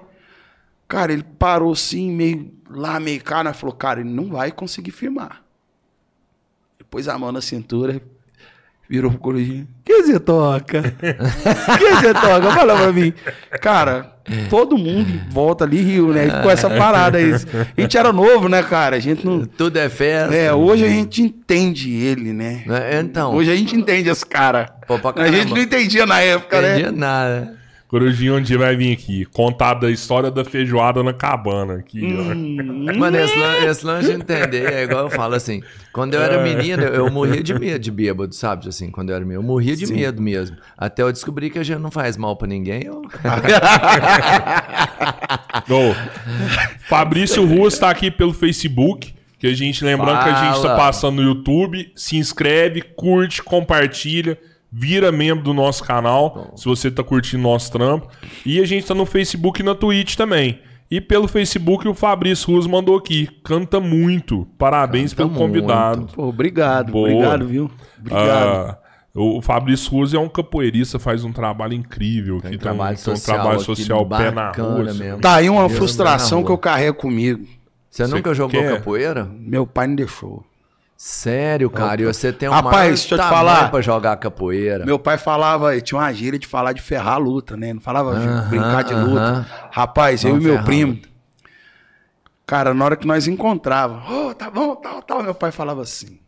Cara, 0.88 1.14
ele 1.14 1.24
parou 1.24 1.72
assim, 1.72 2.12
meio 2.12 2.54
lá, 2.70 3.00
meio 3.00 3.24
cá, 3.24 3.44
né? 3.44 3.54
Falou, 3.54 3.76
cara, 3.76 4.02
ele 4.02 4.10
não 4.10 4.30
vai 4.30 4.52
conseguir 4.52 4.92
firmar. 4.92 5.44
Depois 6.78 7.08
a 7.08 7.18
mão 7.18 7.32
na 7.32 7.42
cintura, 7.42 8.02
virou 8.90 9.12
pro 9.12 9.20
corujinho. 9.20 9.68
Que 9.84 9.94
que 9.98 10.04
você 10.04 10.20
toca? 10.20 10.80
O 10.80 11.78
que 11.78 11.90
você 11.96 12.14
toca? 12.14 12.52
Fala 12.52 12.76
pra 12.78 12.94
mim. 12.94 13.14
Cara, 13.62 14.14
todo 14.50 14.78
mundo 14.78 15.22
volta 15.30 15.64
ali 15.64 15.82
riu, 15.82 16.10
né? 16.14 16.42
Com 16.42 16.50
essa 16.50 16.70
parada 16.70 17.18
aí. 17.18 17.34
A 17.34 17.82
gente 17.82 17.98
era 17.98 18.14
novo, 18.14 18.48
né, 18.48 18.62
cara? 18.64 18.96
A 18.96 19.00
gente 19.00 19.26
não. 19.26 19.46
Tudo 19.46 19.78
é 19.78 19.90
festa. 19.90 20.34
É, 20.36 20.54
hoje 20.54 20.86
a 20.86 20.90
gente 20.90 21.22
entende 21.22 21.92
ele, 21.92 22.34
né? 22.34 22.64
É, 22.70 23.00
Então, 23.00 23.34
Hoje 23.34 23.52
a 23.52 23.56
gente 23.56 23.76
entende 23.76 24.10
esse 24.10 24.26
cara. 24.26 24.74
Pô, 24.88 24.96
A 25.16 25.32
gente 25.32 25.54
não 25.54 25.62
entendia 25.62 26.06
na 26.06 26.20
época, 26.22 26.62
não 26.62 26.68
né? 26.68 26.80
entendi 26.80 26.98
nada. 27.00 27.63
Corujinho, 27.94 28.38
um 28.38 28.42
dia 28.42 28.58
vai 28.58 28.76
vir 28.76 28.92
aqui 28.92 29.24
contar 29.26 29.76
da 29.76 29.92
história 29.92 30.32
da 30.32 30.44
feijoada 30.44 31.04
na 31.04 31.14
cabana. 31.14 31.76
Aqui, 31.76 32.04
Hum. 32.04 32.88
Mano, 32.98 33.18
esse, 33.20 33.38
lan- 33.38 33.58
esse 33.70 33.86
lance 33.86 34.08
de 34.08 34.14
entender 34.16 34.74
é 34.74 34.82
igual 34.86 35.04
eu 35.04 35.10
falo 35.12 35.36
assim. 35.36 35.62
Quando 35.94 36.16
eu 36.16 36.22
era 36.24 36.42
menino, 36.42 36.82
eu 36.82 37.12
morria 37.12 37.44
de 37.44 37.54
medo 37.54 37.78
de 37.78 37.92
bêbado, 37.92 38.34
sabe? 38.34 38.68
Assim, 38.68 38.90
quando 38.90 39.12
eu 39.12 39.16
era 39.16 39.24
menino, 39.24 39.40
eu 39.40 39.44
morria 39.44 39.76
de 39.76 39.86
medo 39.86 40.20
mesmo. 40.20 40.58
Até 40.76 41.04
eu 41.04 41.12
descobri 41.12 41.52
que 41.52 41.60
a 41.60 41.64
gente 41.64 41.78
não 41.82 41.92
faz 41.92 42.18
mal 42.18 42.36
pra 42.36 42.48
ninguém. 42.48 42.84
Eu... 42.84 43.04
Ô, 45.70 45.94
Fabrício 46.90 47.46
Ruas 47.46 47.78
tá 47.78 47.92
aqui 47.92 48.10
pelo 48.10 48.34
Facebook. 48.34 49.14
Que 49.38 49.46
a 49.48 49.54
gente, 49.54 49.84
lembrando 49.86 50.24
que 50.24 50.30
a 50.30 50.46
gente 50.46 50.56
tá 50.64 50.70
Fala. 50.70 50.78
passando 50.78 51.18
no 51.22 51.30
YouTube, 51.30 51.92
se 51.96 52.16
inscreve, 52.18 52.82
curte, 52.82 53.44
compartilha, 53.44 54.36
vira 54.76 55.12
membro 55.12 55.44
do 55.44 55.54
nosso 55.54 55.84
canal, 55.84 56.52
se 56.56 56.66
você 56.66 56.90
tá 56.90 57.04
curtindo 57.04 57.44
nosso 57.44 57.72
trampo. 57.72 58.08
E 58.44 58.60
a 58.60 58.66
gente 58.66 58.88
tá 58.88 58.96
no 58.96 59.06
Facebook 59.06 59.62
e 59.62 59.64
na 59.64 59.76
Twitch 59.76 60.16
também. 60.16 60.60
E 60.90 61.00
pelo 61.00 61.28
Facebook 61.28 61.88
o 61.88 61.94
Fabrício 61.94 62.52
Ruas 62.52 62.66
mandou 62.66 62.98
aqui. 62.98 63.28
Canta 63.44 63.80
muito. 63.80 64.48
Parabéns 64.58 65.14
Canta 65.14 65.30
pelo 65.30 65.40
convidado. 65.40 66.00
muito. 66.02 66.16
Pô, 66.16 66.28
obrigado, 66.28 66.92
Boa. 66.92 67.10
obrigado, 67.10 67.48
viu? 67.48 67.72
Obrigado. 68.00 68.70
Ah, 68.70 68.78
o 69.16 69.42
Fabrício 69.42 69.92
Ruas 69.92 70.14
é 70.14 70.20
um 70.20 70.28
capoeirista, 70.28 70.98
faz 70.98 71.24
um 71.24 71.32
trabalho 71.32 71.74
incrível. 71.74 72.42
Tem 72.42 72.52
que 72.52 72.58
um 72.58 72.60
trabalho 72.60 72.98
tem 72.98 73.14
um 73.14 73.16
social 73.16 73.36
trabalho 73.36 73.58
aqui 73.58 73.66
social 73.66 74.06
pé 74.08 74.32
na 74.32 74.52
rua. 74.52 74.90
assim. 74.90 75.00
mesmo. 75.00 75.22
Tá 75.22 75.36
aí 75.36 75.50
uma 75.50 75.68
Deus 75.68 75.78
frustração 75.78 76.44
que 76.44 76.52
eu 76.52 76.58
carrego 76.58 76.98
comigo. 76.98 77.46
Você 77.90 78.08
nunca 78.08 78.34
jogou 78.34 78.60
quer? 78.60 78.78
capoeira? 78.78 79.30
Meu 79.40 79.68
pai 79.68 79.86
não 79.86 79.96
deixou. 79.96 80.44
Sério, 81.06 81.70
cara. 81.70 82.02
E 82.02 82.06
você 82.06 82.32
tem 82.32 82.48
um 82.48 82.54
Rapaz, 82.54 83.02
deixa 83.02 83.16
eu 83.16 83.20
te 83.20 83.28
falar. 83.28 83.70
pra 83.70 83.82
jogar 83.82 84.16
capoeira. 84.16 84.86
Meu 84.86 84.98
pai 84.98 85.18
falava, 85.18 85.78
tinha 85.82 86.00
uma 86.00 86.14
gíria 86.14 86.40
de 86.40 86.48
falar 86.48 86.72
de 86.72 86.82
ferrar 86.82 87.16
a 87.16 87.18
luta, 87.18 87.58
né? 87.58 87.74
Não 87.74 87.82
falava 87.82 88.18
de 88.18 88.26
Aham, 88.26 88.48
brincar 88.50 88.84
de 88.86 88.94
luta. 88.94 89.20
aham. 89.22 89.46
Rapaz, 89.70 90.24
eu 90.24 90.38
e 90.38 90.40
meu 90.40 90.64
primo. 90.64 90.98
Cara, 92.46 92.74
na 92.74 92.86
hora 92.86 92.96
que 92.96 93.06
nós 93.06 93.28
encontrava, 93.28 94.02
ô, 94.10 94.34
tá 94.34 94.50
bom, 94.50 94.78
tal, 94.78 95.02
tal, 95.02 95.22
meu 95.22 95.36
pai 95.36 95.52
falava 95.52 95.82
assim: 95.82 96.20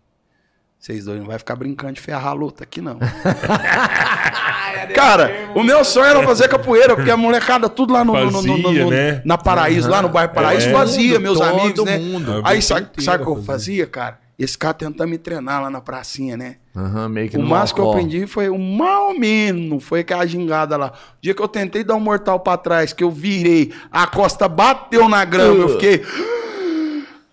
vocês 0.77 1.06
dois 1.06 1.19
não 1.22 1.27
vai 1.27 1.38
ficar 1.38 1.56
brincando 1.56 1.93
de 1.93 2.02
ferrar 2.02 2.27
a 2.27 2.34
luta 2.34 2.65
aqui, 2.65 2.81
não. 2.81 2.99
Cara, 4.93 5.31
o 5.56 5.64
meu 5.64 5.85
sonho 5.85 6.06
era 6.07 6.23
fazer 6.23 6.49
capoeira, 6.49 6.97
porque 6.97 7.10
a 7.11 7.15
molecada 7.15 7.69
tudo 7.69 7.93
lá 7.93 8.03
no, 8.03 8.14
no- 8.30 8.41
no- 8.41 8.57
no- 8.57 8.89
né? 8.91 9.22
na 9.23 9.38
Paraíso, 9.38 9.89
lá 9.89 10.02
no 10.02 10.10
bairro 10.10 10.34
Paraíso, 10.34 10.68
É. 10.68 10.72
fazia, 10.73 11.18
meus 11.18 11.39
Todo 11.39 11.47
amigos, 11.61 11.85
né? 11.85 11.97
mundo. 11.97 12.41
Aí 12.43 12.61
sabe, 12.61 12.88
o 12.88 12.89
que 12.91 13.10
eu 13.30 13.41
fazia, 13.43 13.88
cara? 13.88 14.24
Esse 14.38 14.57
cara 14.57 14.74
tentando 14.74 15.07
me 15.10 15.18
treinar 15.18 15.62
lá 15.62 15.70
na 15.70 15.80
pracinha, 15.80 16.36
né? 16.36 16.57
Aham, 16.76 17.07
meio 17.07 17.30
que 17.30 17.38
O 17.38 17.41
máximo 17.41 17.76
que 17.80 17.82
eu 17.86 17.90
aprendi 17.91 18.28
foi 18.28 18.49
o 18.49 18.57
mal 18.60 19.18
menos, 19.18 19.82
foi 19.84 20.02
aquela 20.02 20.26
gingada 20.26 20.76
lá. 20.76 20.88
O 20.88 21.22
dia 21.22 21.34
que 21.34 21.41
eu 21.41 21.48
tentei 21.48 21.86
dar 21.86 21.95
um 21.95 22.02
mortal 22.02 22.40
pra 22.41 22.57
trás, 22.57 22.91
que 22.91 23.02
eu 23.03 23.10
virei, 23.12 23.72
a 23.90 24.06
costa 24.06 24.48
bateu 24.49 25.07
na 25.07 25.24
grama, 25.24 25.56
eu 25.62 25.66
Uh. 25.68 25.70
fiquei. 25.70 26.03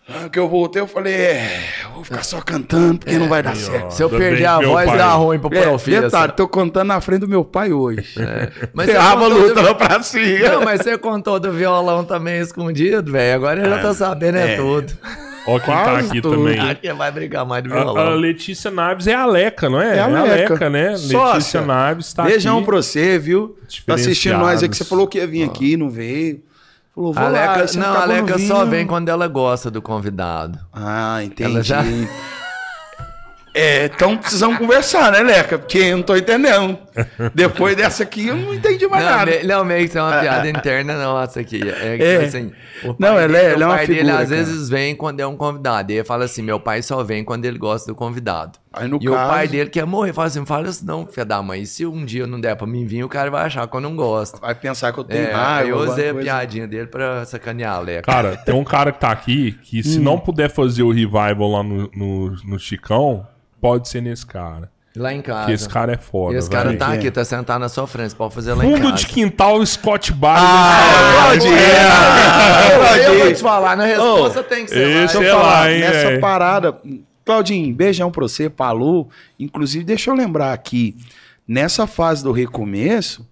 Ah, 0.09 0.29
Que 0.29 0.39
eu 0.39 0.49
voltei, 0.49 0.81
eu 0.83 0.87
falei, 0.87 1.15
é, 1.15 1.61
eu 1.87 1.91
vou 1.95 2.05
ficar 2.05 2.23
só 2.23 2.41
cantando, 2.41 2.99
porque 2.99 3.17
não 3.19 3.29
vai 3.29 3.43
dar 3.43 3.57
certo. 3.57 3.93
Se 3.93 4.03
eu 4.03 4.11
perder 4.11 4.45
a 4.47 4.61
voz, 4.61 4.87
pai- 4.89 4.99
dá 4.99 5.13
ruim 5.15 5.39
pro 5.39 5.53
É, 5.57 5.63
profeta. 5.63 6.03
detalhe, 6.03 6.33
tô 6.33 6.47
contando 6.47 6.89
na 6.89 7.01
frente 7.01 7.21
do 7.21 7.29
meu 7.29 7.45
pai 7.45 7.73
hoje. 7.73 8.15
Mas 8.75 8.87
você 8.87 8.93
Ferrava 8.93 9.27
luta 9.27 9.63
do- 9.63 9.75
pra 9.75 10.03
cima. 10.03 10.51
Não, 10.51 10.63
mas 10.65 10.83
você 10.83 10.99
contou 10.99 11.41
do 11.41 11.51
violão 11.53 12.05
também 12.05 12.41
escondido, 12.41 13.11
velho. 13.11 13.35
Agora 13.37 13.61
ele 13.61 13.71
já 13.71 13.79
tá 13.81 13.95
sabendo 13.95 14.37
é, 14.39 14.57
tudo. 14.57 14.93
Ó 15.47 15.59
quem 15.59 15.75
tá 15.75 15.85
Quase 15.85 16.09
aqui 16.11 16.21
tudo. 16.21 16.37
também. 16.37 16.59
Acho 16.61 16.77
que 16.77 16.93
vai 16.93 17.11
brigar 17.11 17.45
mais 17.45 17.65
do 17.65 17.73
A, 17.75 17.77
a 17.77 17.83
violão. 17.83 18.15
Letícia 18.15 18.71
Naves 18.71 19.07
é 19.09 19.15
a 19.15 19.27
Leca, 19.27 19.69
não 19.69 19.81
é? 19.81 19.97
É 19.97 20.01
a 20.01 20.07
Leca. 20.07 20.71
né? 20.71 20.97
Sócia. 20.97 21.33
Letícia 21.33 21.61
Naves 21.63 22.13
tá 22.13 22.23
Beijão 22.25 22.59
aqui. 22.59 22.67
pra 22.67 22.77
você, 22.77 23.19
viu? 23.19 23.57
Tá 23.87 23.95
assistindo 23.95 24.39
nós 24.39 24.63
aí 24.63 24.69
que 24.69 24.77
você 24.77 24.85
falou 24.85 25.07
que 25.09 25.19
ia 25.19 25.27
vir 25.27 25.43
aqui, 25.45 25.77
não 25.77 25.91
veio. 25.91 26.43
Falou, 26.95 27.13
vou 27.13 27.23
A 27.25 27.29
lá, 27.29 27.55
Leca, 27.57 27.79
não, 27.79 27.87
a 27.87 27.91
acabou 27.99 28.09
Leca 28.15 28.37
vindo. 28.37 28.49
só 28.49 28.65
vem 28.67 28.87
quando 28.87 29.09
ela 29.09 29.27
gosta 29.27 29.71
do 29.71 29.81
convidado. 29.83 30.59
Ah, 30.73 31.25
entendi. 31.25 31.51
Ela 31.51 31.63
já- 31.63 31.83
É, 33.55 33.85
então 33.85 34.17
precisamos 34.17 34.57
conversar, 34.57 35.13
né, 35.13 35.21
Leca? 35.21 35.59
Porque 35.59 35.77
eu 35.79 35.97
não 35.99 36.03
tô 36.03 36.17
entendendo. 36.17 36.79
Depois 37.35 37.77
dessa 37.77 38.03
aqui, 38.03 38.29
eu 38.29 38.37
não 38.37 38.55
entendi 38.55 38.87
mais 38.87 39.05
Não, 39.05 39.11
nada. 39.11 39.31
me, 39.31 39.43
não, 39.45 39.65
meio 39.65 39.81
que 39.81 39.87
isso 39.89 39.99
é 39.99 40.03
uma 40.03 40.21
piada 40.21 40.49
interna 40.51 40.95
nossa 40.97 41.41
aqui. 41.41 41.61
É, 41.63 41.97
que, 41.99 42.03
É. 42.03 42.17
assim, 42.25 42.51
o 42.83 42.97
Não, 42.99 43.19
ela 43.19 43.29
dele- 43.29 43.37
é- 43.37 43.53
ela 43.53 43.63
é 43.65 43.67
o 43.67 43.69
uma 43.69 43.77
pai 43.77 43.87
dele 43.87 43.99
figura, 44.01 44.19
às 44.23 44.29
cara. 44.31 44.43
vezes 44.45 44.69
vem 44.71 44.97
quando 44.97 45.21
é 45.21 45.27
um 45.27 45.37
convidado. 45.37 45.93
E 45.93 45.97
ele 45.97 46.05
fala 46.05 46.25
assim: 46.25 46.41
meu 46.43 46.59
pai 46.59 46.81
só 46.83 47.03
vem 47.05 47.23
quando 47.23 47.45
ele 47.45 47.59
gosta 47.59 47.93
do 47.93 47.95
convidado. 47.95 48.59
Aí, 48.73 48.89
no 48.89 48.99
e 49.03 49.07
o 49.09 49.13
caso- 49.13 49.31
pai 49.31 49.47
dele 49.49 49.69
quer 49.69 49.85
morrer. 49.85 50.15
Fala 50.15 50.29
assim: 50.29 50.47
fala 50.47 50.69
isso 50.69 50.87
não, 50.87 51.07
filha 51.07 51.27
da 51.27 51.43
mãe. 51.43 51.61
E 51.61 51.67
se 51.67 51.85
um 51.85 52.07
dia 52.07 52.27
não 52.27 52.41
der 52.41 52.57
pra 52.57 52.67
mim 52.67 52.87
vir, 52.87 53.05
o 53.05 53.09
cara 53.09 53.31
vai 53.31 53.45
achar 53.45 53.67
que 53.69 53.77
eu 53.77 53.81
não 53.83 53.95
gosto. 53.95 54.41
Vai 54.41 54.55
pensar 54.55 54.93
que 54.95 54.99
eu 54.99 55.05
tenho 55.05 55.27
É, 55.29 55.33
raiva. 55.33 55.69
eu 55.69 55.77
usei 55.79 56.09
a 56.09 56.15
piadinha 56.15 56.67
dele 56.67 56.87
pra 56.87 57.25
sacanear 57.27 57.75
a 57.77 57.81
Leca. 57.81 58.11
Cara, 58.11 58.35
tem 58.35 58.55
um 58.55 58.65
cara 58.65 58.93
que 58.93 58.99
tá 59.01 59.11
aqui 59.11 59.53
que 59.63 59.83
se 59.83 59.99
Hum. 59.99 60.03
não 60.03 60.19
puder 60.19 60.51
fazer 60.51 60.83
o 60.83 60.91
revival 60.91 61.51
lá 61.51 61.63
no, 61.63 61.91
no, 61.95 62.31
no 62.47 62.59
Chicão, 62.59 63.27
pode 63.63 63.89
ser 63.89 64.03
nesse 64.03 64.27
cara. 64.27 64.71
Lá 64.95 65.11
em 65.11 65.23
casa. 65.23 65.39
Porque 65.41 65.53
esse 65.53 65.67
cara 65.71 65.93
é 65.95 65.97
foda. 65.97 66.37
Esse 66.37 66.51
cara 66.51 66.67
velho. 66.69 66.79
tá 66.79 66.95
É. 66.95 66.99
aqui, 66.99 67.11
tá 67.11 67.25
sentado 67.25 67.59
na 67.61 67.71
sua 67.71 67.87
frente. 67.87 68.15
Pode 68.15 68.35
fazer 68.35 68.53
lá 68.53 68.63
em 68.63 68.71
Fundo 68.75 68.91
casa. 68.91 68.97
de 68.97 69.07
quintal 69.07 69.65
Scott 69.65 70.13
Bar. 70.13 70.37
Ah, 70.39 71.29
pode 71.31 71.47
ir. 71.47 73.09
Eu 73.09 73.19
vou 73.25 73.33
te 73.33 73.41
falar, 73.41 73.75
na 73.75 73.87
resposta 73.87 74.43
tem 74.43 74.65
que 74.67 74.71
ser 74.71 74.87
esse 75.05 75.15
Deixa 75.15 75.23
eu 75.31 75.35
falar, 75.39 75.61
lá, 75.61 75.71
hein, 75.73 75.81
nessa 75.81 76.09
velho. 76.09 76.21
parada. 76.21 76.79
Claudinho, 77.25 77.75
beijão 77.75 78.11
pra 78.11 78.23
você, 78.23 78.51
Palu. 78.51 79.09
Inclusive, 79.41 79.83
deixa 79.85 80.11
eu 80.11 80.15
lembrar 80.15 80.53
aqui, 80.53 80.95
nessa 81.49 81.87
fase 81.87 82.23
do 82.23 82.33
recomeço, 82.33 83.27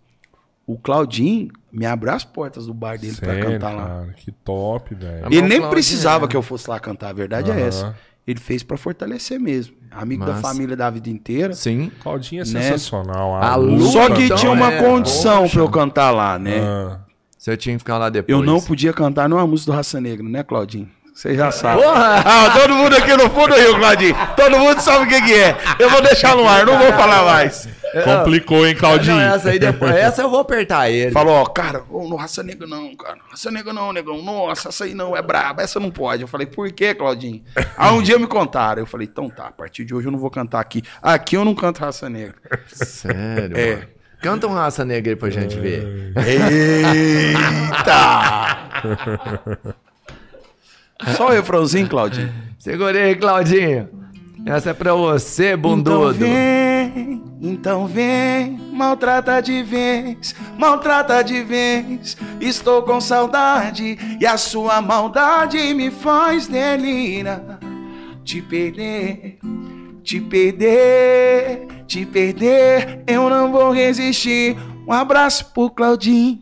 o 0.67 0.79
Claudinho 0.79 1.49
me 1.73 1.85
abriu 1.85 2.13
as 2.15 2.25
portas 2.25 2.67
do 2.67 2.73
bar 2.75 2.97
dele 2.99 3.17
pra 3.17 3.35
Sério, 3.35 3.51
cantar 3.51 3.73
lá. 3.75 3.87
cara, 3.87 4.15
que 4.17 4.31
top, 4.33 4.95
velho. 4.95 5.17
Ele 5.19 5.23
Bom, 5.23 5.29
nem 5.29 5.41
Claudinho, 5.41 5.69
precisava 5.71 6.25
é. 6.25 6.29
que 6.29 6.37
eu 6.37 6.43
fosse 6.43 6.71
lá 6.71 6.79
cantar, 6.81 7.11
a 7.11 7.13
verdade 7.13 7.51
é 7.51 7.61
essa. 7.61 7.95
Ele 8.27 8.39
fez 8.39 8.63
pra 8.63 8.77
fortalecer 8.77 9.41
mesmo. 9.41 9.75
Amigo 9.91 10.25
da 10.25 10.37
família 10.37 10.77
da 10.77 10.89
vida 10.89 11.11
inteira. 11.11 11.53
Sim. 11.53 11.91
Claudinho 12.01 12.43
é 12.43 12.45
Né? 12.47 12.63
sensacional. 12.63 13.35
A 13.43 13.57
luta, 13.57 13.73
luta, 13.77 13.91
Só 13.93 14.15
que 14.15 14.23
então, 14.25 14.37
tinha 14.37 14.53
uma 14.53 14.73
é, 14.73 14.83
condição 14.83 15.43
poxa. 15.43 15.53
pra 15.55 15.63
eu 15.63 15.69
cantar 15.71 16.11
lá, 16.13 16.39
né? 16.39 16.61
Ah, 16.61 17.01
Você 17.37 17.57
tinha 17.57 17.75
que 17.75 17.81
ficar 17.81 17.99
lá 17.99 18.09
depois. 18.09 18.31
Eu 18.39 18.45
não 18.45 18.61
podia 18.61 18.93
cantar 18.93 19.29
numa 19.29 19.45
música 19.47 19.73
do 19.73 19.75
Raça 19.75 20.01
Negra, 20.01 20.29
né, 20.29 20.43
Claudinho? 20.45 20.89
Você 21.21 21.35
já 21.35 21.51
sabe. 21.51 21.83
Porra! 21.83 22.23
Ah, 22.25 22.51
todo 22.59 22.75
mundo 22.75 22.97
aqui 22.97 23.15
no 23.15 23.29
fundo 23.29 23.55
riu, 23.55 23.77
Claudinho. 23.77 24.17
Todo 24.35 24.59
mundo 24.59 24.81
sabe 24.81 25.05
o 25.05 25.07
que, 25.07 25.21
que 25.21 25.35
é. 25.35 25.55
Eu 25.79 25.91
vou 25.91 26.01
deixar 26.01 26.35
no 26.35 26.49
ar, 26.49 26.65
não 26.65 26.79
vou 26.79 26.91
falar 26.95 27.23
mais. 27.25 27.69
complicou, 28.03 28.67
hein, 28.67 28.75
Claudinho? 28.75 29.17
Não, 29.17 29.35
essa 29.35 29.51
aí 29.51 29.59
depois. 29.59 29.95
Essa 29.95 30.23
eu 30.23 30.31
vou 30.31 30.41
apertar 30.41 30.89
ele. 30.89 31.11
Falou, 31.11 31.35
ó, 31.35 31.45
cara, 31.45 31.83
ô, 31.91 32.09
no 32.09 32.17
Raça 32.17 32.43
Negra 32.43 32.67
não, 32.67 32.97
cara. 32.97 33.19
Raça 33.29 33.51
Negra 33.51 33.71
não, 33.71 33.93
negão. 33.93 34.23
Nossa, 34.23 34.71
essa 34.71 34.85
aí 34.85 34.95
não, 34.95 35.15
é 35.15 35.21
braba, 35.21 35.61
essa 35.61 35.79
não 35.79 35.91
pode. 35.91 36.23
Eu 36.23 36.29
falei, 36.29 36.47
por 36.47 36.73
quê, 36.73 36.95
Claudinho? 36.95 37.43
Aí 37.77 37.93
um 37.93 38.01
dia 38.01 38.19
me 38.19 38.27
contaram. 38.27 38.81
Eu 38.81 38.87
falei, 38.87 39.07
então 39.07 39.29
tá, 39.29 39.49
a 39.49 39.53
partir 39.53 39.85
de 39.85 39.95
hoje 39.95 40.07
eu 40.09 40.13
não 40.13 40.19
vou 40.19 40.31
cantar 40.31 40.61
aqui. 40.61 40.83
Aqui 41.03 41.37
eu 41.37 41.45
não 41.45 41.55
canto 41.55 41.81
Raça 41.81 42.09
Negra. 42.09 42.35
Sério, 42.73 43.59
É. 43.59 43.75
mano. 43.75 43.89
Canta 44.23 44.47
um 44.47 44.53
raça 44.55 44.85
negra 44.85 45.13
aí 45.13 45.17
pra 45.17 45.31
gente 45.31 45.59
ver. 45.59 46.13
Eita! 47.75 47.91
Só 51.17 51.29
o 51.29 51.31
refrãozinho, 51.31 51.89
Claudinho. 51.89 52.33
Segurei 52.59 53.15
Claudinho. 53.15 53.89
Essa 54.47 54.71
é 54.71 54.75
pra 54.75 54.95
você, 54.95 55.57
bundudo. 55.57 56.15
Então 56.15 56.29
vem, 56.29 57.23
então 57.41 57.87
vem, 57.87 58.59
maltrata 58.73 59.41
de 59.41 59.63
vez, 59.63 60.35
maltrata 60.59 61.23
de 61.23 61.43
vez. 61.43 62.17
Estou 62.41 62.83
com 62.83 63.01
saudade 63.01 63.99
e 64.21 64.27
a 64.27 64.37
sua 64.39 64.81
maldade 64.81 65.75
me 65.75 65.91
faz 65.91 66.47
delirar. 66.47 67.59
Te 68.25 68.41
perder, 68.41 69.39
te 70.03 70.21
perder, 70.21 71.67
te 71.87 72.07
perder, 72.07 73.03
eu 73.07 73.29
não 73.29 73.53
vou 73.53 73.73
resistir. 73.73 74.57
Um 74.87 74.93
abraço 74.93 75.53
pro 75.53 75.71
Claudinho. 75.71 76.41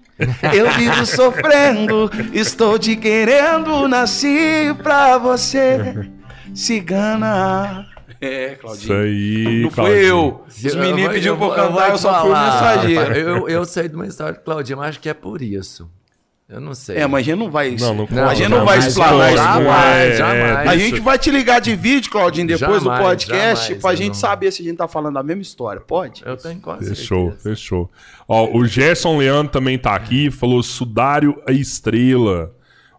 Eu 0.55 0.71
vivo 0.73 1.07
sofrendo, 1.07 2.11
estou 2.33 2.79
te 2.79 2.97
querendo, 2.97 3.87
nasci 3.87 4.75
pra 4.83 5.17
você. 5.19 6.09
Cigana. 6.55 7.87
É, 8.21 8.53
Isso 8.55 8.61
Claudinho. 8.61 8.99
aí, 9.01 9.61
Não 9.63 9.71
fui 9.71 9.75
Claudinho. 9.77 10.01
eu. 10.07 10.45
Os 10.49 10.75
meninos 10.75 11.13
pediram 11.15 11.37
pra 11.37 11.47
eu 11.47 11.55
cantar, 11.55 11.91
eu 11.91 11.95
te 11.95 12.01
só 12.01 12.21
fui 12.23 12.31
o 12.31 12.33
mensageiro. 12.33 13.15
Eu, 13.17 13.49
eu 13.49 13.65
sei 13.65 13.89
de 13.89 13.95
uma 13.95 14.07
história 14.07 14.33
do 14.35 14.41
Claudinho, 14.41 14.79
mas 14.79 14.89
acho 14.89 15.01
que 15.01 15.09
é 15.09 15.15
por 15.15 15.41
isso. 15.41 15.89
Eu 16.49 16.61
não 16.63 16.73
sei. 16.73 16.97
É, 16.97 17.07
mas 17.07 17.21
a 17.21 17.23
gente 17.31 17.39
não 17.39 17.51
vai. 17.51 17.77
Não, 17.79 17.95
não 17.95 18.27
a 18.27 18.35
gente 18.35 18.49
não 18.49 18.59
não, 18.61 18.65
vai 18.65 18.79
explanar 18.79 19.29
isso. 19.35 19.37
jamais, 19.43 19.69
ar. 19.69 19.97
é, 19.99 20.17
jamais. 20.17 20.69
A 20.69 20.75
é, 20.75 20.79
gente 20.79 21.01
vai 21.01 21.19
te 21.19 21.31
ligar 21.31 21.61
de 21.61 21.77
vídeo, 21.77 22.11
Claudinho, 22.11 22.47
depois 22.47 22.83
Jamais, 22.83 23.01
do 23.01 23.05
podcast, 23.07 23.65
jamais, 23.67 23.83
pra 23.83 23.95
gente 23.95 24.09
não- 24.09 24.15
saber 24.15 24.51
se 24.51 24.63
a 24.63 24.65
gente 24.65 24.77
tá 24.79 24.89
falando 24.89 25.19
a 25.19 25.23
mesma 25.23 25.43
história. 25.43 25.79
Pode? 25.81 26.23
Eu 26.25 26.39
tenho 26.39 26.59
quase 26.59 26.89
Fechou, 26.89 27.27
certeza. 27.33 27.51
fechou. 27.51 27.91
Ó, 28.27 28.49
o 28.57 28.65
Gerson 28.67 29.19
Leandro 29.19 29.53
também 29.53 29.79
tá 29.79 29.95
aqui, 29.95 30.31
falou 30.31 30.63
Sudário 30.63 31.39
a 31.47 31.53
estrela. 31.53 32.51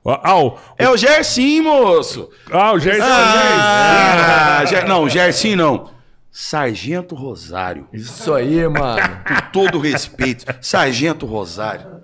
Ó, 0.06 0.20
Ah, 0.24 0.38
o, 0.40 0.58
É 0.78 0.88
o 0.88 0.96
Gersim, 0.96 1.62
moço! 1.62 2.30
ah, 2.52 2.72
o 2.74 2.80
Gerson. 2.80 3.04
Ah, 3.04 4.64
Ger- 4.68 4.88
não, 4.88 5.10
Gersim 5.10 5.56
não. 5.56 5.90
Sargento 6.32 7.16
Rosário. 7.16 7.88
Isso 7.92 8.32
aí, 8.34 8.66
mano. 8.68 9.02
Com 9.28 9.52
todo 9.52 9.80
respeito. 9.80 10.46
Sargento 10.62 11.26
Rosário. 11.26 11.99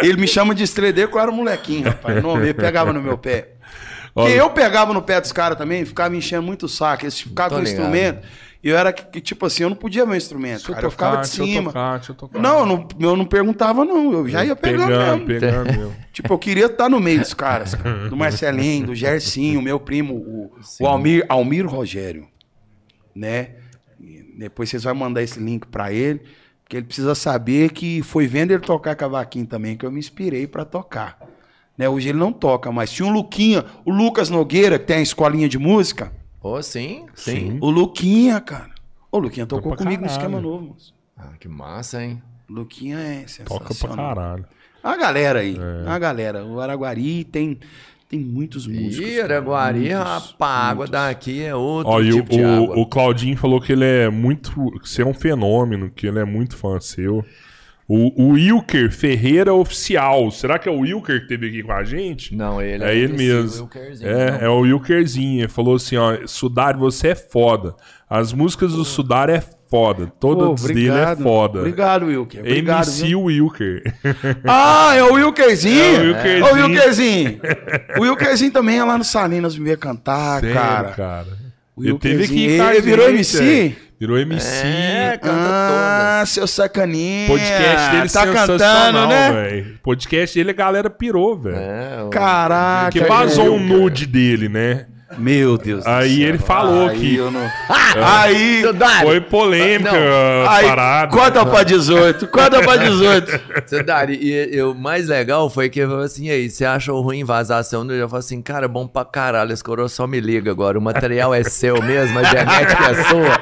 Ele 0.00 0.20
me 0.20 0.26
chama 0.26 0.54
de 0.54 0.62
estredeiro 0.62 1.10
quando 1.10 1.24
eu 1.24 1.28
era 1.28 1.36
molequinho, 1.36 1.84
rapaz. 1.84 2.22
Não, 2.22 2.40
ele 2.40 2.54
pegava 2.54 2.92
no 2.92 3.02
meu 3.02 3.18
pé. 3.18 3.50
Porque 4.14 4.32
eu 4.32 4.48
pegava 4.50 4.94
no 4.94 5.02
pé 5.02 5.20
dos 5.20 5.32
caras 5.32 5.58
também, 5.58 5.84
ficava 5.84 6.14
enchendo 6.14 6.42
muito 6.42 6.66
o 6.66 6.68
saco. 6.68 7.04
Eles 7.04 7.20
ficavam 7.20 7.58
com 7.58 7.64
o 7.64 7.68
instrumento. 7.68 8.26
E 8.62 8.68
eu 8.70 8.78
era, 8.78 8.94
que, 8.94 9.20
tipo 9.20 9.44
assim, 9.44 9.64
eu 9.64 9.68
não 9.68 9.76
podia 9.76 10.06
meu 10.06 10.16
instrumento, 10.16 10.52
deixa 10.52 10.70
eu 10.70 10.74
cara. 10.74 10.86
Eu 10.86 10.90
ficava 10.90 11.16
de 11.16 11.30
tocar, 11.30 11.36
deixa 11.36 11.42
eu 11.42 11.46
cima. 11.46 11.70
tocar, 11.70 12.02
eu 12.08 12.14
tocar. 12.14 12.38
Não, 12.40 12.60
eu 12.60 12.66
não, 12.66 12.88
eu 12.98 13.16
não 13.16 13.24
perguntava, 13.26 13.84
não. 13.84 14.10
Eu 14.10 14.26
já 14.26 14.42
ia 14.42 14.56
pegando, 14.56 14.86
pegando, 14.86 15.26
mesmo. 15.26 15.40
pegando. 15.40 15.92
Tipo, 16.14 16.32
eu 16.32 16.38
queria 16.38 16.66
estar 16.66 16.88
no 16.88 16.98
meio 16.98 17.20
dos 17.20 17.34
caras. 17.34 17.74
cara. 17.74 18.08
Do 18.08 18.16
Marcelinho, 18.16 18.86
do 18.86 18.94
Gersinho, 18.94 19.60
meu 19.60 19.78
primo, 19.78 20.14
o, 20.14 20.52
o 20.80 20.86
Almir, 20.86 21.26
Almir 21.28 21.66
Rogério. 21.66 22.26
Né? 23.14 23.56
E 24.00 24.22
depois 24.38 24.70
vocês 24.70 24.84
vão 24.84 24.94
mandar 24.94 25.22
esse 25.22 25.38
link 25.38 25.66
pra 25.66 25.92
ele. 25.92 26.22
Porque 26.64 26.76
ele 26.78 26.86
precisa 26.86 27.14
saber 27.14 27.70
que 27.72 28.02
foi 28.02 28.26
vendo 28.26 28.50
ele 28.50 28.62
tocar 28.62 28.96
cavaquinho 28.96 29.46
também, 29.46 29.76
que 29.76 29.84
eu 29.84 29.92
me 29.92 29.98
inspirei 29.98 30.46
pra 30.46 30.64
tocar. 30.64 31.18
Né? 31.76 31.88
Hoje 31.88 32.08
ele 32.08 32.18
não 32.18 32.32
toca, 32.32 32.72
mas 32.72 32.90
tinha 32.90 33.06
um 33.06 33.12
Luquinha, 33.12 33.64
o 33.84 33.90
Lucas 33.92 34.30
Nogueira, 34.30 34.78
que 34.78 34.86
tem 34.86 34.96
a 34.96 35.02
escolinha 35.02 35.48
de 35.48 35.58
música. 35.58 36.12
Ô, 36.42 36.62
sim, 36.62 37.06
sim. 37.14 37.58
O 37.60 37.70
Luquinha, 37.70 38.40
cara. 38.40 38.70
O 39.12 39.18
Luquinha 39.18 39.46
tocou 39.46 39.76
comigo 39.76 40.00
no 40.02 40.06
esquema 40.08 40.40
novo, 40.40 40.64
moço. 40.68 40.94
Ah, 41.16 41.32
que 41.38 41.48
massa, 41.48 42.02
hein? 42.02 42.22
Luquinha 42.48 42.98
é 42.98 43.24
Toca 43.44 43.64
pra 43.64 43.68
sensacional. 43.74 44.14
caralho. 44.14 44.44
A 44.82 44.96
galera 44.96 45.38
aí, 45.40 45.56
É. 45.58 45.88
a 45.88 45.98
galera. 45.98 46.44
O 46.44 46.60
Araguari 46.60 47.24
tem, 47.24 47.58
tem 48.14 48.20
muitos 48.20 48.66
músicos. 48.66 49.08
Ih, 49.08 49.20
Araguari, 49.20 49.78
muitos, 49.80 49.98
rapaz, 49.98 50.34
a 50.40 50.70
água 50.70 50.86
daqui 50.86 51.42
é 51.42 51.54
outro 51.54 51.92
Ó, 51.92 52.00
e 52.00 52.12
o, 52.12 52.16
tipo 52.16 52.30
de 52.30 52.44
água. 52.44 52.78
o, 52.78 52.86
Claudinho 52.86 53.36
falou 53.36 53.60
que 53.60 53.72
ele 53.72 53.84
é 53.84 54.08
muito. 54.08 54.52
que 54.80 54.88
você 54.88 55.02
é 55.02 55.06
um 55.06 55.12
fenômeno, 55.12 55.90
que 55.90 56.06
ele 56.06 56.20
é 56.20 56.24
muito 56.24 56.56
fã 56.56 56.78
seu. 56.80 57.24
O, 57.86 58.22
o 58.22 58.28
Wilker 58.30 58.90
Ferreira 58.90 59.52
Oficial. 59.52 60.30
Será 60.30 60.58
que 60.58 60.68
é 60.68 60.72
o 60.72 60.80
Wilker 60.80 61.22
que 61.22 61.28
teve 61.28 61.48
aqui 61.48 61.62
com 61.62 61.72
a 61.72 61.84
gente? 61.84 62.34
Não, 62.34 62.62
ele 62.62 62.82
É 62.82 62.94
ele 62.96 63.14
esse 63.14 63.14
mesmo. 63.14 63.68
É, 64.00 64.30
não. 64.30 64.38
é 64.38 64.48
o 64.48 64.60
Wilkerzinho. 64.60 65.40
Ele 65.40 65.48
falou 65.48 65.74
assim: 65.74 65.96
ó, 65.96 66.16
Sudar, 66.26 66.76
você 66.76 67.08
é 67.08 67.14
foda. 67.14 67.74
As 68.08 68.32
músicas 68.32 68.72
do 68.72 68.84
Sudar 68.84 69.28
é 69.28 69.42
foda. 69.74 70.06
Pô, 70.06 70.36
Todas 70.36 70.62
dele 70.64 70.88
é 70.90 71.16
foda. 71.16 71.58
Obrigado, 71.60 72.06
Wilker. 72.06 72.40
Obrigado, 72.40 72.84
MC 72.86 73.06
viu? 73.06 73.22
Wilker. 73.24 73.82
Ah, 74.46 74.94
é 74.94 75.02
o 75.02 75.14
Wilkerzinho? 75.14 75.82
É 75.82 75.98
o 76.00 76.06
Wilkerzinho. 76.06 76.44
Ô, 76.44 76.54
Wilkerzinho. 76.54 77.40
o 77.98 78.00
Wilkerzinho 78.02 78.52
também 78.52 78.78
é 78.78 78.84
lá 78.84 78.96
no 78.98 79.04
Salinas 79.04 79.56
me 79.58 79.64
ver 79.64 79.78
cantar, 79.78 80.40
Sério, 80.40 80.54
cara. 80.54 80.88
cara. 80.90 81.26
O 81.76 81.82
Ele 81.82 81.98
teve 81.98 82.14
Wilkerzinho, 82.22 82.48
aqui 82.50 82.56
com 82.58 82.62
a 82.62 82.72
ele 82.74 82.82
virou 82.82 83.06
gente, 83.06 83.14
MC? 83.36 83.76
é. 83.80 83.84
Virou 83.98 84.18
MC. 84.18 84.66
É, 84.66 85.18
canta 85.20 85.34
Ah, 86.20 86.24
seu 86.26 86.46
sacaninha. 86.46 87.28
Podcast 87.28 87.90
dele 87.90 88.02
tá 88.02 88.08
sensacional, 88.08 88.46
cantando, 88.58 89.06
né? 89.08 89.32
velho. 89.32 89.78
Podcast 89.82 90.38
dele 90.38 90.50
a 90.50 90.54
galera 90.54 90.90
pirou, 90.90 91.36
velho. 91.38 91.54
todas. 91.56 91.68
É, 91.68 92.02
o- 92.02 92.10
Caraca. 92.10 92.90
Que 92.92 93.00
vazou 93.04 93.54
um 93.54 93.60
nude 93.60 94.04
dele, 94.06 94.48
né? 94.48 94.86
Meu 95.18 95.56
Deus 95.58 95.84
do 95.84 95.90
Aí 95.90 96.18
céu. 96.18 96.28
ele 96.28 96.38
falou 96.38 96.88
Aí 96.88 96.98
que 96.98 97.16
eu 97.16 97.30
não... 97.30 97.40
Aí... 98.02 98.64
Dário, 98.74 99.06
foi 99.06 99.20
polêmica 99.20 99.90
Aí, 100.48 100.66
parada. 100.66 101.12
conta 101.16 101.46
pra 101.46 101.62
18, 101.62 102.26
conta 102.28 102.62
pra 102.62 102.76
18. 102.76 103.40
seu 103.66 103.84
Dário, 103.84 104.14
e, 104.14 104.56
e 104.56 104.62
o 104.62 104.74
mais 104.74 105.06
legal 105.08 105.48
foi 105.48 105.68
que 105.68 105.80
eu 105.80 105.88
falei 105.88 106.04
assim, 106.06 106.26
e 106.26 106.30
aí, 106.30 106.50
você 106.50 106.64
achou 106.64 107.00
ruim 107.00 107.22
vazação? 107.24 107.88
Eu 107.90 108.08
falei 108.08 108.20
assim, 108.20 108.42
cara, 108.42 108.66
bom 108.66 108.86
pra 108.86 109.04
caralho, 109.04 109.52
esse 109.52 109.62
coroa 109.62 109.88
só 109.88 110.06
me 110.06 110.18
liga 110.20 110.50
agora, 110.50 110.78
o 110.78 110.82
material 110.82 111.32
é 111.34 111.42
seu 111.44 111.80
mesmo, 111.82 112.18
a 112.18 112.24
genética 112.24 112.84
é 112.90 112.94
sua. 113.04 113.40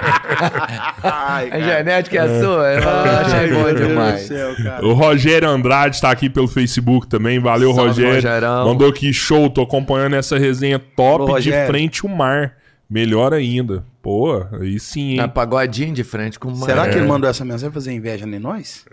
Ai, 1.02 1.50
A 1.50 1.60
genética 1.60 2.18
é 2.18 2.40
sua, 2.40 2.72
eu 2.72 2.88
achei 2.88 3.48
bom 3.52 3.72
demais. 3.74 4.20
céu, 4.22 4.54
cara. 4.62 4.86
O 4.86 4.92
Rogério 4.92 5.48
Andrade 5.48 6.00
tá 6.00 6.10
aqui 6.10 6.28
pelo 6.28 6.48
Facebook 6.48 7.06
também. 7.06 7.38
Valeu, 7.40 7.72
Salve, 7.74 7.88
Rogério. 7.90 8.14
Rogerão. 8.14 8.66
Mandou 8.66 8.88
aqui 8.88 9.12
show. 9.12 9.48
Tô 9.50 9.62
acompanhando 9.62 10.14
essa 10.14 10.38
resenha 10.38 10.78
top 10.78 11.30
Ô, 11.30 11.38
de 11.38 11.50
Rogério. 11.62 11.66
frente 11.72 12.06
ao 12.06 12.12
mar. 12.14 12.54
Melhor 12.88 13.32
ainda. 13.32 13.84
Pô, 14.02 14.44
aí 14.60 14.78
sim, 14.78 15.12
hein? 15.12 15.16
Tá 15.16 15.28
pagodinho 15.28 15.94
de 15.94 16.04
frente 16.04 16.38
com 16.38 16.48
o 16.48 16.56
mar. 16.56 16.66
Será 16.66 16.88
que 16.88 16.96
ele 16.96 17.06
mandou 17.06 17.28
essa 17.30 17.44
mensagem 17.44 17.70
pra 17.70 17.80
fazer 17.80 17.92
inveja 17.92 18.26
em 18.26 18.38
nós? 18.38 18.84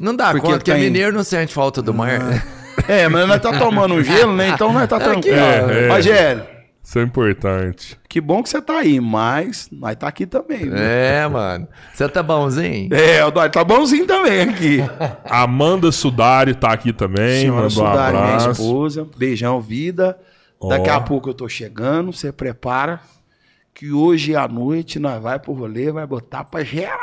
Não 0.00 0.14
dá 0.16 0.32
Porque 0.32 0.46
conta 0.46 0.58
que 0.58 0.72
tem- 0.72 0.80
mineiro 0.80 1.14
não 1.16 1.22
sente 1.22 1.54
falta 1.54 1.80
do 1.80 1.94
mar. 1.94 2.42
É, 2.88 3.08
mas 3.08 3.28
nós 3.28 3.40
tá 3.40 3.56
tomando 3.56 3.94
um 3.94 4.02
gelo, 4.02 4.34
né? 4.34 4.48
Então 4.48 4.72
nós 4.72 4.88
tá 4.88 4.98
tranquilo. 4.98 5.36
É, 5.36 5.84
é. 5.84 5.88
Rogério, 5.88 6.42
Isso 6.82 6.98
é 6.98 7.02
importante. 7.02 7.96
que 8.08 8.20
bom 8.20 8.42
que 8.42 8.48
você 8.48 8.60
tá 8.60 8.78
aí, 8.80 8.98
mas 9.00 9.68
nós 9.70 9.94
tá 9.94 10.08
aqui 10.08 10.26
também. 10.26 10.58
viu? 10.64 10.74
É, 10.76 11.28
mano. 11.28 11.68
Você 11.92 12.08
tá 12.08 12.20
bonzinho? 12.24 12.92
É, 12.92 13.24
o 13.24 13.30
nós 13.30 13.52
tá 13.52 13.62
bonzinho 13.62 14.04
também 14.06 14.40
aqui. 14.40 14.78
Amanda 15.24 15.92
Sudário 15.92 16.56
tá 16.56 16.72
aqui 16.72 16.92
também. 16.92 17.42
Senhora 17.42 17.62
mandou 17.62 17.84
um 17.84 17.86
Sudari, 17.90 18.12
minha 18.16 18.26
abraço. 18.34 18.50
esposa. 18.50 19.06
Beijão, 19.16 19.60
vida. 19.60 20.18
Daqui 20.68 20.90
Ó. 20.90 20.94
a 20.94 21.00
pouco 21.00 21.30
eu 21.30 21.34
tô 21.34 21.48
chegando, 21.48 22.12
você 22.12 22.32
prepara. 22.32 23.00
Que 23.72 23.90
hoje 23.90 24.36
à 24.36 24.46
noite 24.46 25.00
nós 25.00 25.20
vai 25.20 25.36
pro 25.38 25.52
rolê, 25.52 25.90
vai 25.90 26.06
botar 26.06 26.44
pra 26.44 26.62
geral. 26.62 27.00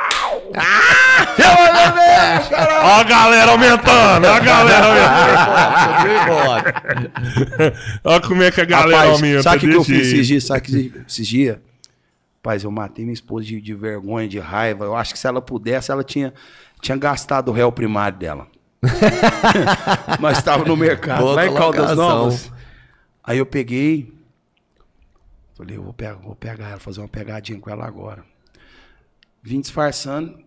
Ó 2.82 3.00
a 3.00 3.04
galera 3.04 3.52
aumentando, 3.52 4.26
ó 4.26 4.34
a 4.34 4.40
galera 4.40 4.86
aumentando. 7.26 7.76
Ó 8.04 8.20
como 8.20 8.42
é 8.42 8.50
que 8.50 8.60
a 8.60 8.64
galera 8.64 8.96
Rapaz, 8.96 9.10
aumenta. 9.12 9.42
sabe 9.42 9.56
o 9.66 9.70
que, 9.70 9.76
eu 9.76 9.84
fiz 9.84 10.06
esses 10.08 10.26
dias? 10.26 10.44
Sabe 10.44 10.60
que 10.62 10.92
esses 11.06 11.26
dias? 11.26 11.58
Rapaz, 12.38 12.64
eu 12.64 12.70
matei 12.70 13.04
minha 13.04 13.12
esposa 13.14 13.44
de, 13.46 13.60
de 13.60 13.74
vergonha, 13.74 14.26
de 14.26 14.38
raiva. 14.38 14.84
Eu 14.84 14.96
acho 14.96 15.12
que 15.12 15.18
se 15.18 15.26
ela 15.26 15.40
pudesse, 15.40 15.92
ela 15.92 16.02
tinha, 16.02 16.32
tinha 16.80 16.96
gastado 16.96 17.50
o 17.50 17.52
réu 17.52 17.70
primário 17.70 18.18
dela. 18.18 18.46
Nós 20.18 20.38
estávamos 20.38 20.68
no 20.68 20.76
mercado, 20.76 21.20
Boa 21.20 21.34
lá 21.34 21.46
em 21.46 21.54
Caldas. 21.54 21.96
Novas. 21.96 22.52
Aí 23.24 23.38
eu 23.38 23.46
peguei, 23.46 24.12
falei, 25.54 25.76
eu 25.76 25.82
vou 25.82 25.92
pegar, 25.92 26.14
vou 26.14 26.34
pegar 26.34 26.68
ela, 26.70 26.80
fazer 26.80 27.00
uma 27.00 27.08
pegadinha 27.08 27.58
com 27.60 27.70
ela 27.70 27.86
agora. 27.86 28.24
Vim 29.42 29.60
disfarçando, 29.60 30.38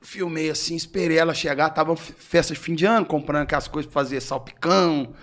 filmei 0.00 0.50
assim, 0.50 0.74
esperei 0.76 1.18
ela 1.18 1.34
chegar, 1.34 1.70
tava 1.70 1.96
festa 1.96 2.52
de 2.54 2.60
fim 2.60 2.74
de 2.74 2.84
ano, 2.84 3.06
comprando 3.06 3.42
aquelas 3.42 3.68
coisas 3.68 3.90
pra 3.90 4.02
fazer 4.02 4.20
salpicão, 4.20 5.14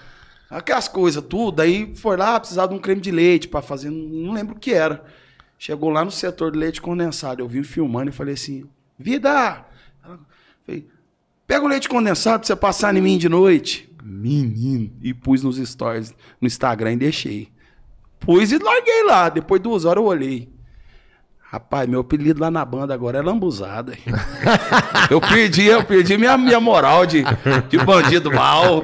aquelas 0.50 0.88
coisas, 0.88 1.24
tudo. 1.24 1.62
Aí 1.62 1.96
foi 1.96 2.18
lá, 2.18 2.40
precisava 2.40 2.70
de 2.70 2.76
um 2.76 2.80
creme 2.80 3.02
de 3.02 3.12
leite 3.12 3.48
pra 3.48 3.62
fazer, 3.62 3.90
não, 3.90 3.98
não 4.28 4.34
lembro 4.34 4.56
o 4.56 4.60
que 4.60 4.74
era. 4.74 5.04
Chegou 5.58 5.90
lá 5.90 6.04
no 6.04 6.12
setor 6.12 6.52
de 6.52 6.58
leite 6.58 6.82
condensado, 6.82 7.42
eu 7.42 7.48
vim 7.48 7.64
filmando 7.64 8.10
e 8.10 8.14
falei 8.14 8.34
assim, 8.34 8.68
vida! 8.98 9.66
Ela- 10.04 10.20
falei, 10.66 10.88
Pega 11.48 11.64
o 11.64 11.68
leite 11.68 11.88
condensado 11.88 12.40
pra 12.40 12.48
você 12.48 12.56
passar 12.56 12.96
em 12.96 13.02
mim 13.02 13.20
de 13.20 13.30
noite. 13.30 13.88
Menino. 14.08 14.92
E 15.02 15.14
pus 15.14 15.42
nos 15.44 15.58
stories, 15.58 16.14
no 16.40 16.46
Instagram 16.48 16.94
e 16.94 16.98
deixei. 16.98 17.50
Pus 18.20 18.52
e 18.52 18.58
larguei 18.60 19.04
lá. 19.06 19.30
Depois 19.30 19.60
de 19.60 19.64
duas 19.64 19.84
horas 19.86 20.02
eu 20.04 20.08
olhei. 20.08 20.54
Rapaz, 21.48 21.88
meu 21.88 22.02
apelido 22.02 22.42
lá 22.42 22.52
na 22.52 22.66
banda 22.66 22.94
agora 22.94 23.20
é 23.20 23.22
lambuzada. 23.22 23.94
eu 25.10 25.22
perdi, 25.22 25.66
eu 25.66 25.84
perdi 25.86 26.18
minha, 26.18 26.38
minha 26.38 26.60
moral 26.60 27.06
de, 27.06 27.24
de 27.70 27.78
bandido 27.78 28.32
mal. 28.32 28.84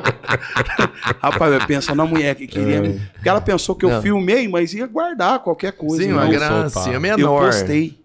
Rapaz, 1.22 1.54
eu 1.54 1.68
penso 1.68 1.94
na 1.96 2.06
mulher 2.06 2.36
que 2.36 2.48
queria. 2.48 2.82
me- 2.82 3.00
Porque 3.14 3.28
ela 3.28 3.42
pensou 3.42 3.76
que 3.76 3.84
eu 3.86 3.90
Não. 3.90 4.02
filmei, 4.02 4.48
mas 4.48 4.74
ia 4.74 4.88
guardar 4.88 5.40
qualquer 5.40 5.74
coisa. 5.74 6.04
Sim, 6.04 6.10
Não, 6.12 6.18
uma 6.20 6.28
gracinha 6.32 6.70
soltar. 6.70 6.94
Eu 6.94 7.02
menor. 7.02 7.46
postei. 7.48 8.00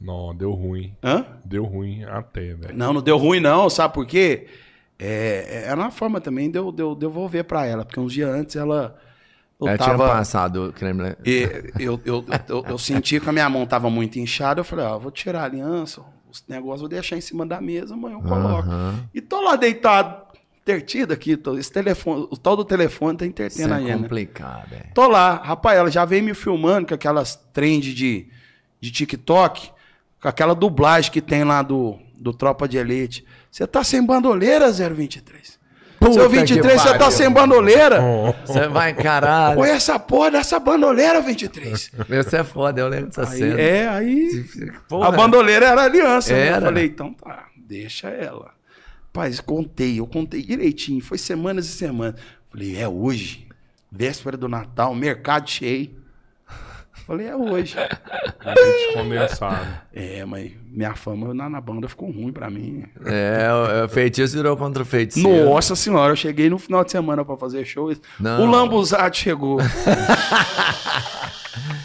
Não, 0.00 0.34
deu 0.34 0.52
ruim. 0.52 0.94
Hã? 1.02 1.24
Deu 1.44 1.64
ruim 1.64 2.04
até, 2.04 2.54
velho. 2.54 2.76
Não, 2.76 2.92
não 2.92 3.00
deu 3.02 3.16
ruim, 3.16 3.40
não, 3.40 3.68
sabe 3.70 3.94
por 3.94 4.06
quê? 4.06 4.46
É, 4.98 5.64
era 5.66 5.76
uma 5.80 5.90
forma 5.90 6.20
também 6.20 6.50
de 6.50 6.58
eu, 6.58 6.70
de 6.70 6.82
eu 6.82 6.94
devolver 6.94 7.44
pra 7.44 7.66
ela, 7.66 7.84
porque 7.84 7.98
uns 8.00 8.12
dias 8.12 8.28
antes 8.30 8.56
ela. 8.56 8.96
Eu 9.60 9.68
Ela 9.68 9.78
tinha 9.78 9.90
tava. 9.90 10.08
passado 10.08 10.68
o 10.68 10.72
creme. 10.72 11.02
né? 11.02 11.16
e 11.24 11.48
eu, 11.78 12.00
eu, 12.04 12.24
eu, 12.48 12.64
eu 12.70 12.78
senti 12.78 13.20
que 13.20 13.28
a 13.28 13.32
minha 13.32 13.48
mão 13.48 13.64
tava 13.66 13.88
muito 13.88 14.18
inchada. 14.18 14.60
Eu 14.60 14.64
falei, 14.64 14.84
ó, 14.84 14.98
vou 14.98 15.10
tirar 15.12 15.42
a 15.42 15.44
aliança, 15.44 16.02
os 16.30 16.44
negócios 16.48 16.80
vou 16.80 16.88
deixar 16.88 17.16
em 17.16 17.20
cima 17.20 17.46
da 17.46 17.60
mesa, 17.60 17.94
amanhã 17.94 18.16
eu 18.16 18.22
coloco. 18.22 18.68
Aham. 18.68 19.04
E 19.14 19.20
tô 19.20 19.40
lá 19.40 19.54
deitado, 19.56 20.22
intertido 20.62 21.12
aqui. 21.12 21.36
tô- 21.36 21.56
esse 21.56 21.70
telefone, 21.72 22.26
o 22.30 22.36
tal 22.36 22.56
do 22.56 22.64
telefone 22.64 23.16
tá 23.16 23.24
intertendo 23.26 23.74
é 23.74 23.78
gente. 23.78 23.86
né? 23.90 23.96
complicado, 23.96 24.72
é. 24.74 24.78
Tô 24.92 25.06
lá, 25.06 25.34
rapaz, 25.36 25.78
ela 25.78 25.90
já 25.90 26.04
veio 26.04 26.24
me 26.24 26.34
filmando 26.34 26.88
com 26.88 26.94
aquelas 26.94 27.36
trends 27.52 27.94
de, 27.94 28.26
de 28.80 28.90
TikTok, 28.90 29.70
com 30.20 30.28
aquela 30.28 30.54
dublagem 30.54 31.12
que 31.12 31.20
tem 31.20 31.44
lá 31.44 31.62
do, 31.62 31.96
do 32.18 32.32
Tropa 32.34 32.66
de 32.68 32.76
Elite. 32.76 33.24
Você 33.54 33.68
tá 33.68 33.84
sem 33.84 34.04
bandoleira, 34.04 34.68
023? 34.72 35.60
Seu 36.12 36.28
23, 36.28 36.82
você 36.82 36.98
tá 36.98 37.08
sem 37.08 37.30
bandoleira. 37.30 38.00
Você 38.44 38.66
vai, 38.66 38.92
caralho. 38.92 39.56
Põe 39.56 39.70
essa 39.70 39.96
porra 39.96 40.32
dessa 40.32 40.58
bandoleira, 40.58 41.20
23. 41.22 41.92
Você 42.08 42.36
é 42.38 42.44
foda, 42.44 42.80
eu 42.80 42.88
lembro 42.88 43.06
dessa 43.06 43.30
Aí, 43.30 43.38
cena. 43.38 43.60
é, 43.60 43.88
aí. 43.88 44.44
Porra. 44.88 45.08
A 45.08 45.12
bandoleira 45.12 45.66
era 45.66 45.84
aliança. 45.84 46.32
né? 46.32 46.48
Era. 46.48 46.56
Eu 46.56 46.62
falei, 46.62 46.86
então 46.86 47.14
tá, 47.14 47.46
deixa 47.56 48.08
ela. 48.08 48.50
Rapaz, 49.06 49.38
contei, 49.38 50.00
eu 50.00 50.06
contei 50.08 50.42
direitinho. 50.42 51.00
Foi 51.00 51.16
semanas 51.16 51.66
e 51.66 51.72
semanas. 51.72 52.20
Falei, 52.50 52.76
é 52.76 52.88
hoje. 52.88 53.46
Véspera 53.90 54.36
do 54.36 54.48
Natal, 54.48 54.92
mercado 54.96 55.48
cheio. 55.48 55.92
Falei, 57.06 57.26
é 57.26 57.36
hoje. 57.36 57.76
Leite 57.76 58.94
condensado. 58.94 59.66
É, 59.92 60.24
mas 60.24 60.50
minha 60.70 60.94
fama 60.94 61.34
na, 61.34 61.50
na 61.50 61.60
banda 61.60 61.86
ficou 61.88 62.10
ruim 62.10 62.32
pra 62.32 62.48
mim. 62.48 62.84
É, 63.04 63.48
o- 63.52 63.84
o 63.84 63.88
feitiço 63.88 64.34
virou 64.36 64.56
contra 64.56 64.82
o 64.82 64.86
feiticeiro. 64.86 65.44
Nossa 65.50 65.76
senhora, 65.76 66.12
eu 66.12 66.16
cheguei 66.16 66.48
no 66.48 66.58
final 66.58 66.82
de 66.82 66.90
semana 66.92 67.22
pra 67.24 67.36
fazer 67.36 67.64
show. 67.66 67.94
Não. 68.18 68.42
O 68.42 68.50
Lambuzado 68.50 69.14
chegou. 69.16 69.58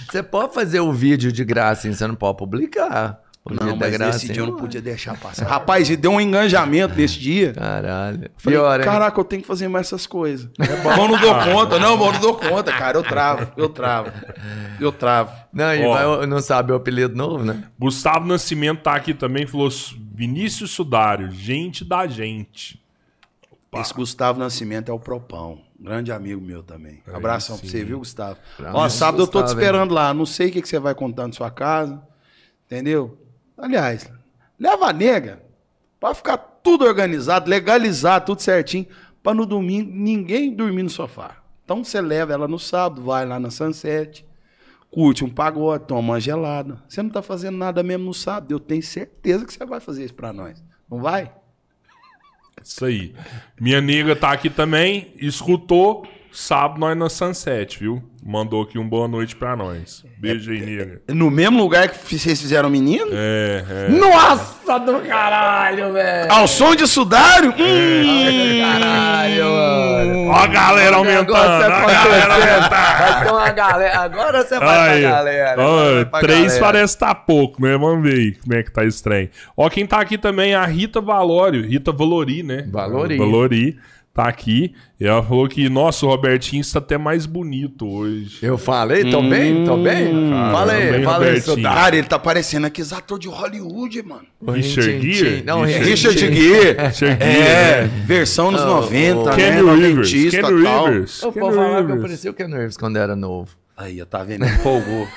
Você 0.10 0.24
pode 0.24 0.54
fazer 0.54 0.80
o 0.80 0.92
vídeo 0.92 1.32
de 1.32 1.44
graça, 1.46 1.88
hein? 1.88 1.94
Você 1.94 2.08
não 2.08 2.16
pode 2.16 2.38
publicar. 2.38 3.20
O 3.46 3.54
Não, 3.54 3.76
mas 3.78 3.92
graça, 3.94 4.18
esse 4.18 4.28
hein? 4.28 4.34
dia 4.34 4.42
eu 4.44 4.48
não 4.48 4.58
podia 4.58 4.82
deixar 4.82 5.18
passar. 5.18 5.46
Rapaz, 5.50 5.90
e 5.90 5.96
deu 5.96 6.12
um 6.12 6.22
engajamento 6.22 6.94
nesse 6.94 7.18
dia. 7.18 7.54
Caralho. 7.54 8.30
Falei, 8.38 8.60
Pior, 8.60 8.80
hein? 8.80 8.86
caraca, 8.86 9.20
eu 9.20 9.24
tenho 9.24 9.42
que 9.42 9.48
fazer 9.48 9.68
mais 9.70 9.88
essas 9.88 10.06
coisas. 10.06 10.50
Eu 10.60 11.08
não 11.08 11.20
dou 11.20 11.34
conta, 11.36 11.80
não, 11.80 11.94
eu 11.94 12.12
não 12.14 12.20
dou 12.20 12.36
conta, 12.36 12.72
cara. 12.72 12.98
Eu 12.98 13.04
travo, 13.04 13.52
eu 13.56 13.70
travo. 13.70 14.12
Eu 14.80 14.92
travo. 14.92 15.32
Não, 15.54 15.74
e 15.74 15.88
vai- 15.88 16.28
não 16.28 16.42
sabe 16.42 16.72
o 16.72 16.76
apelido 16.76 17.16
novo, 17.16 17.44
né? 17.44 17.64
Gustavo 17.80 18.26
Nascimento 18.28 18.82
tá 18.82 18.94
aqui 18.94 19.14
também, 19.14 19.48
falou 19.48 19.70
Vinícius 20.14 20.72
Sudário, 20.72 21.32
gente 21.32 21.86
da 21.86 22.06
gente. 22.08 22.80
Esse 23.74 23.94
Gustavo 23.94 24.38
Nascimento 24.40 24.90
é 24.90 24.94
o 24.94 25.00
Propão. 25.00 25.62
Grande 25.80 26.12
amigo 26.12 26.42
meu 26.42 26.62
também. 26.62 27.02
Abração 27.14 27.58
pra 27.58 27.68
você, 27.70 27.84
viu, 27.86 28.00
Gustavo? 28.00 28.38
Abraço, 28.58 28.78
Ó, 28.78 28.90
sábado 28.90 29.24
eu 29.24 29.28
tô 29.28 29.40
te 29.40 29.44
Gustavo, 29.44 29.62
esperando 29.62 29.94
lá. 29.94 30.14
Não 30.14 30.26
sei 30.26 30.50
o 30.50 30.52
que, 30.52 30.62
que 30.62 30.68
você 30.68 30.78
vai 30.80 30.94
contar 30.94 31.26
na 31.28 31.34
sua 31.34 31.50
casa. 31.50 32.02
Entendeu? 32.66 33.18
Aliás, 33.60 34.10
leva 34.58 34.88
a 34.88 34.94
nega 34.94 35.44
pra 36.00 36.14
ficar 36.14 36.38
tudo 36.38 36.86
organizado, 36.86 37.50
legalizar 37.50 38.24
tudo 38.24 38.42
certinho, 38.42 38.88
pra 39.22 39.34
no 39.34 39.46
domingo 39.46 39.92
ninguém 39.94 40.54
dormir 40.54 40.84
no 40.84 40.90
sofá. 40.90 41.38
Então 41.64 41.84
você 41.84 42.02
leva 42.02 42.34
ela 42.34 42.48
no 42.48 42.58
sábado, 42.58 43.02
vai 43.02 43.26
lá 43.26 43.40
na 43.40 43.52
Sunset, 43.52 44.26
curte 44.90 45.24
um 45.24 45.30
pagode, 45.30 45.86
toma 45.86 46.00
uma 46.00 46.20
gelada. 46.20 46.82
Você 46.88 47.04
não 47.04 47.10
tá 47.10 47.22
fazendo 47.22 47.58
nada 47.58 47.84
mesmo 47.84 48.06
no 48.06 48.14
sábado. 48.14 48.52
Eu 48.52 48.60
tenho 48.60 48.82
certeza 48.82 49.46
que 49.46 49.54
você 49.54 49.66
vai 49.66 49.80
fazer 49.80 50.06
isso 50.06 50.16
pra 50.16 50.34
nós. 50.34 50.64
Não 50.90 51.00
vai? 51.00 51.32
Isso 52.64 52.86
aí. 52.86 53.14
Minha 53.60 53.82
nega 53.82 54.16
tá 54.16 54.32
aqui 54.32 54.50
também, 54.50 55.14
escutou, 55.18 56.08
sábado 56.32 56.80
nós 56.80 56.98
na 56.98 57.10
Sunset, 57.10 57.80
viu? 57.80 58.02
Mandou 58.26 58.62
aqui 58.62 58.78
um 58.78 58.88
boa 58.88 59.08
noite 59.08 59.36
pra 59.36 59.56
nós. 59.56 60.06
Beijo 60.18 60.52
aí, 60.52 60.62
nega. 60.62 61.02
No 61.08 61.32
mesmo 61.32 61.58
lugar 61.58 61.88
que 61.88 62.18
vocês 62.18 62.40
fizeram 62.40 62.70
menino? 62.70 63.08
É, 63.14 63.88
é. 63.88 63.90
Nossa! 63.90 64.60
do 64.78 65.00
caralho, 65.02 65.94
velho! 65.94 66.32
Ao 66.32 66.48
som 66.48 66.76
de 66.76 66.86
sudário? 66.86 67.50
Hum. 67.58 68.62
Caralho, 68.62 69.46
mano! 69.46 70.28
Ó 70.28 70.34
a 70.36 70.48
galera 70.48 70.96
aumentando, 70.98 71.36
Agora 71.36 71.58
você 71.58 71.66
a 71.66 72.04
galera 72.04 72.34
aumentando. 72.34 72.70
Vai 72.70 73.24
ter 73.24 73.32
uma 73.32 73.50
galera. 73.50 74.00
Agora 74.00 74.44
você 74.44 74.60
vai 74.60 74.90
Aí, 74.92 75.02
pra 75.02 75.12
galera. 75.12 75.62
ó, 75.62 76.06
pra 76.06 76.20
três 76.20 76.44
galera. 76.44 76.60
parece 76.60 76.98
tá 77.00 77.16
pouco, 77.16 77.62
né? 77.64 77.78
Vamos 77.78 78.04
ver 78.04 78.14
aí 78.14 78.32
como 78.34 78.54
é 78.54 78.62
que 78.62 78.72
tá 78.72 78.86
esse 78.86 79.02
trem. 79.02 79.32
Ó, 79.58 79.68
quem 79.70 79.88
tá 79.88 80.00
aqui 80.00 80.18
também 80.18 80.52
é 80.52 80.56
a 80.56 80.66
Rita 80.66 81.02
Valório, 81.02 81.66
Rita 81.66 81.92
Valori, 81.92 82.44
né? 82.44 82.68
Valori. 82.70 83.18
Valori 83.18 83.80
tá 84.20 84.28
aqui. 84.28 84.74
E 85.00 85.06
ela 85.08 85.24
falou 85.24 85.48
que, 85.48 85.70
nossa, 85.70 86.06
o 86.06 86.10
Robertinho 86.10 86.60
está 86.60 86.80
até 86.80 86.98
mais 86.98 87.26
bonito 87.26 87.88
hoje. 87.88 88.40
Eu 88.42 88.58
falei? 88.58 89.10
Tô 89.10 89.22
bem? 89.22 89.64
Tô 89.64 89.78
bem? 89.78 90.30
Cara, 90.30 90.52
falei, 90.52 90.92
bem, 90.92 91.04
falei. 91.04 91.42
Cara, 91.64 91.96
ele 91.96 92.08
tá 92.08 92.20
parecendo 92.20 92.68
aqueles 92.68 92.92
atores 92.92 93.22
de 93.22 93.30
Hollywood, 93.30 94.04
mano. 94.04 94.26
Richard 94.52 95.14
Gere? 95.14 95.44
Não, 95.44 95.62
Richard 95.64 95.90
Richard 95.90 96.20
Gere. 96.20 96.36
Gere. 96.36 96.88
Richard 96.88 97.24
É, 97.24 97.76
Gere, 97.84 97.88
versão 98.06 98.52
nos 98.52 98.62
Oh, 98.62 98.66
90, 98.66 99.20
oh. 99.20 99.26
né? 99.26 99.36
Kenny 99.36 99.62
Rivers. 99.62 100.12
Kenny. 100.12 100.48
Rivers. 100.48 101.22
Eu 101.24 101.32
vou 101.32 101.54
falar 101.54 101.68
que 101.70 101.74
eu 101.76 101.82
Rivers. 101.82 102.02
parecia 102.02 102.32
o 102.32 102.34
Ken 102.34 102.48
Reeves 102.48 102.76
quando 102.76 102.98
era 102.98 103.16
novo. 103.16 103.59
Aí, 103.80 103.98
eu 103.98 104.06
tá 104.06 104.26
vendo? 104.26 104.46
Empolgou. 104.46 105.08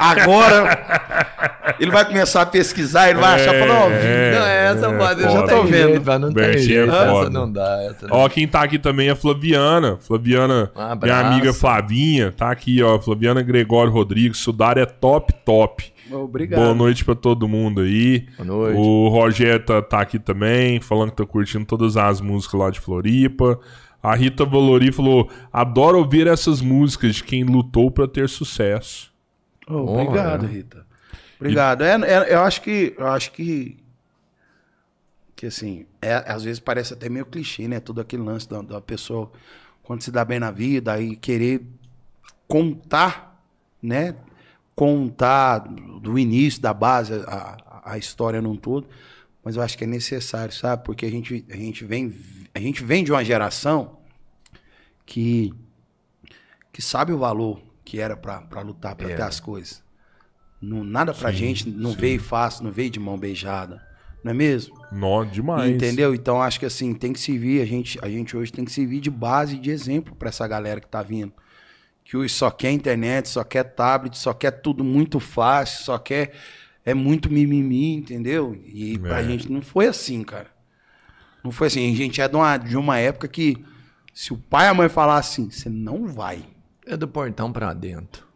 Agora, 0.00 1.76
ele 1.78 1.90
vai 1.90 2.06
começar 2.06 2.40
a 2.40 2.46
pesquisar, 2.46 3.10
ele 3.10 3.18
vai 3.18 3.34
achar, 3.34 3.52
falar, 3.58 3.84
ó, 3.84 3.90
É, 3.90 4.32
não, 4.32 4.46
essa 4.46 4.86
é, 4.86 4.96
pode, 4.96 5.22
eu 5.22 5.30
já 5.30 5.42
tô 5.42 5.62
vendo. 5.64 6.02
Mas 6.02 6.18
não 6.18 6.32
tem 6.32 6.44
é 6.44 6.56
jeito, 6.56 6.90
essa 6.90 7.28
não 7.28 7.52
dá. 7.52 7.82
Essa 7.82 8.08
não. 8.08 8.16
Ó, 8.16 8.28
quem 8.30 8.48
tá 8.48 8.62
aqui 8.62 8.78
também 8.78 9.08
é 9.08 9.10
a 9.10 9.16
Flaviana. 9.16 9.98
Flaviana, 10.00 10.72
Um 10.74 11.04
minha 11.04 11.18
amiga 11.18 11.52
Flavinha, 11.52 12.32
tá 12.32 12.50
aqui, 12.50 12.82
ó. 12.82 12.98
Flaviana 12.98 13.42
Gregório 13.42 13.92
Rodrigues. 13.92 14.38
Sudar 14.38 14.78
é 14.78 14.86
top, 14.86 15.34
top. 15.44 15.92
Obrigado. 16.10 16.60
Boa 16.60 16.74
noite 16.74 17.04
pra 17.04 17.14
todo 17.14 17.46
mundo 17.46 17.82
aí. 17.82 18.26
Boa 18.38 18.46
noite. 18.46 18.78
O 18.78 19.08
Rogério 19.10 19.66
tá, 19.66 19.82
tá 19.82 20.00
aqui 20.00 20.18
também, 20.18 20.80
falando 20.80 21.10
que 21.10 21.16
tá 21.16 21.26
curtindo 21.26 21.66
todas 21.66 21.98
as 21.98 22.22
músicas 22.22 22.58
lá 22.58 22.70
de 22.70 22.80
Floripa. 22.80 23.60
A 24.02 24.14
Rita 24.14 24.44
Valori 24.44 24.92
falou: 24.92 25.30
adoro 25.52 25.98
ouvir 25.98 26.26
essas 26.26 26.60
músicas 26.60 27.16
de 27.16 27.24
quem 27.24 27.44
lutou 27.44 27.90
pra 27.90 28.06
ter 28.06 28.28
sucesso. 28.28 29.12
Oh, 29.68 30.00
obrigado, 30.00 30.40
Porra. 30.40 30.52
Rita. 30.52 30.86
Obrigado. 31.38 31.82
É, 31.82 31.94
é, 31.94 32.34
eu 32.34 32.40
acho 32.40 32.62
que. 32.62 32.94
Eu 32.96 33.06
acho 33.08 33.32
que. 33.32 33.76
Que 35.36 35.46
assim, 35.46 35.86
é, 36.02 36.14
às 36.26 36.42
vezes 36.42 36.58
parece 36.58 36.92
até 36.92 37.08
meio 37.08 37.24
clichê, 37.24 37.68
né? 37.68 37.78
Tudo 37.78 38.00
aquele 38.00 38.22
lance 38.22 38.48
da, 38.48 38.60
da 38.60 38.80
pessoa, 38.80 39.30
quando 39.84 40.02
se 40.02 40.10
dá 40.10 40.24
bem 40.24 40.40
na 40.40 40.50
vida, 40.50 40.92
aí 40.92 41.14
querer 41.14 41.62
contar, 42.48 43.40
né? 43.80 44.16
Contar 44.74 45.58
do 45.58 46.18
início, 46.18 46.60
da 46.60 46.74
base, 46.74 47.14
a, 47.26 47.82
a 47.84 47.98
história 47.98 48.42
num 48.42 48.56
todo. 48.56 48.88
Mas 49.44 49.56
eu 49.56 49.62
acho 49.62 49.78
que 49.78 49.84
é 49.84 49.86
necessário, 49.86 50.52
sabe? 50.52 50.84
Porque 50.84 51.06
a 51.06 51.10
gente, 51.10 51.44
a 51.48 51.56
gente, 51.56 51.84
vem, 51.84 52.12
a 52.58 52.60
gente 52.60 52.82
vem 52.84 53.04
de 53.04 53.12
uma 53.12 53.24
geração 53.24 53.98
que, 55.06 55.52
que 56.72 56.82
sabe 56.82 57.12
o 57.12 57.18
valor 57.18 57.60
que 57.84 57.98
era 58.00 58.16
pra 58.16 58.40
pra 58.42 58.60
lutar, 58.60 58.94
pra 58.94 59.06
ter 59.06 59.12
Era. 59.14 59.26
as 59.26 59.40
coisas. 59.40 59.82
Não, 60.60 60.82
nada 60.84 61.14
pra 61.14 61.30
Sim, 61.30 61.36
gente 61.38 61.68
não 61.70 61.92
sim. 61.92 61.96
veio 61.98 62.20
fácil, 62.20 62.64
não 62.64 62.72
veio 62.72 62.90
de 62.90 62.98
mão 62.98 63.16
beijada. 63.16 63.80
Não 64.24 64.32
é 64.32 64.34
mesmo? 64.34 64.76
Nó, 64.90 65.22
demais. 65.24 65.70
Entendeu? 65.70 66.12
Então 66.14 66.42
acho 66.42 66.58
que 66.58 66.66
assim, 66.66 66.92
tem 66.92 67.12
que 67.12 67.20
servir, 67.20 67.62
a 67.62 67.64
gente, 67.64 67.96
a 68.02 68.08
gente 68.08 68.36
hoje 68.36 68.52
tem 68.52 68.64
que 68.64 68.72
servir 68.72 69.00
de 69.00 69.10
base, 69.10 69.56
de 69.56 69.70
exemplo 69.70 70.14
pra 70.16 70.28
essa 70.28 70.46
galera 70.48 70.80
que 70.80 70.88
tá 70.88 71.02
vindo. 71.02 71.32
Que 72.04 72.16
hoje 72.16 72.34
só 72.34 72.50
quer 72.50 72.72
internet, 72.72 73.28
só 73.28 73.44
quer 73.44 73.62
tablet, 73.62 74.18
só 74.18 74.34
quer 74.34 74.50
tudo 74.50 74.82
muito 74.82 75.20
fácil, 75.20 75.84
só 75.84 75.96
quer. 75.98 76.32
É 76.84 76.92
muito 76.94 77.30
mimimi, 77.30 77.94
entendeu? 77.94 78.60
E 78.64 78.98
pra 78.98 79.20
É. 79.20 79.24
gente 79.24 79.50
não 79.52 79.60
foi 79.62 79.86
assim, 79.86 80.24
cara. 80.24 80.50
Não 81.48 81.52
foi 81.52 81.68
assim. 81.68 81.90
A 81.90 81.96
gente 81.96 82.20
é 82.20 82.28
de 82.28 82.36
uma, 82.36 82.56
de 82.58 82.76
uma 82.76 82.98
época 82.98 83.26
que 83.26 83.56
se 84.12 84.34
o 84.34 84.36
pai 84.36 84.66
e 84.66 84.68
a 84.68 84.74
mãe 84.74 84.88
falar 84.88 85.16
assim, 85.16 85.50
você 85.50 85.70
não 85.70 86.06
vai. 86.06 86.44
É 86.86 86.94
do 86.94 87.08
portão 87.08 87.50
pra 87.50 87.72
dentro. 87.72 88.26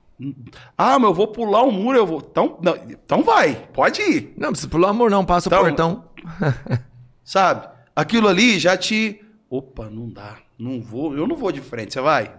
Ah, 0.78 0.98
mas 0.98 1.08
eu 1.10 1.14
vou 1.14 1.28
pular 1.28 1.62
o 1.62 1.70
muro, 1.70 1.98
eu 1.98 2.06
vou. 2.06 2.26
Então, 2.30 2.58
não, 2.62 2.74
então 2.88 3.22
vai, 3.22 3.54
pode 3.72 4.00
ir. 4.00 4.32
Não, 4.36 4.48
precisa 4.50 4.68
pular 4.70 4.90
amor, 4.90 5.10
não. 5.10 5.24
Passa 5.24 5.48
Então- 5.48 5.60
o 5.60 5.64
portão. 5.64 6.04
Sabe? 7.24 7.68
Aquilo 7.94 8.28
ali 8.28 8.58
já 8.58 8.76
te. 8.76 9.20
Opa, 9.50 9.90
não 9.90 10.08
dá. 10.08 10.38
Não 10.58 10.80
vou. 10.80 11.14
Eu 11.16 11.26
não 11.26 11.36
vou 11.36 11.52
de 11.52 11.60
frente. 11.60 11.92
Você 11.92 12.00
vai? 12.00 12.32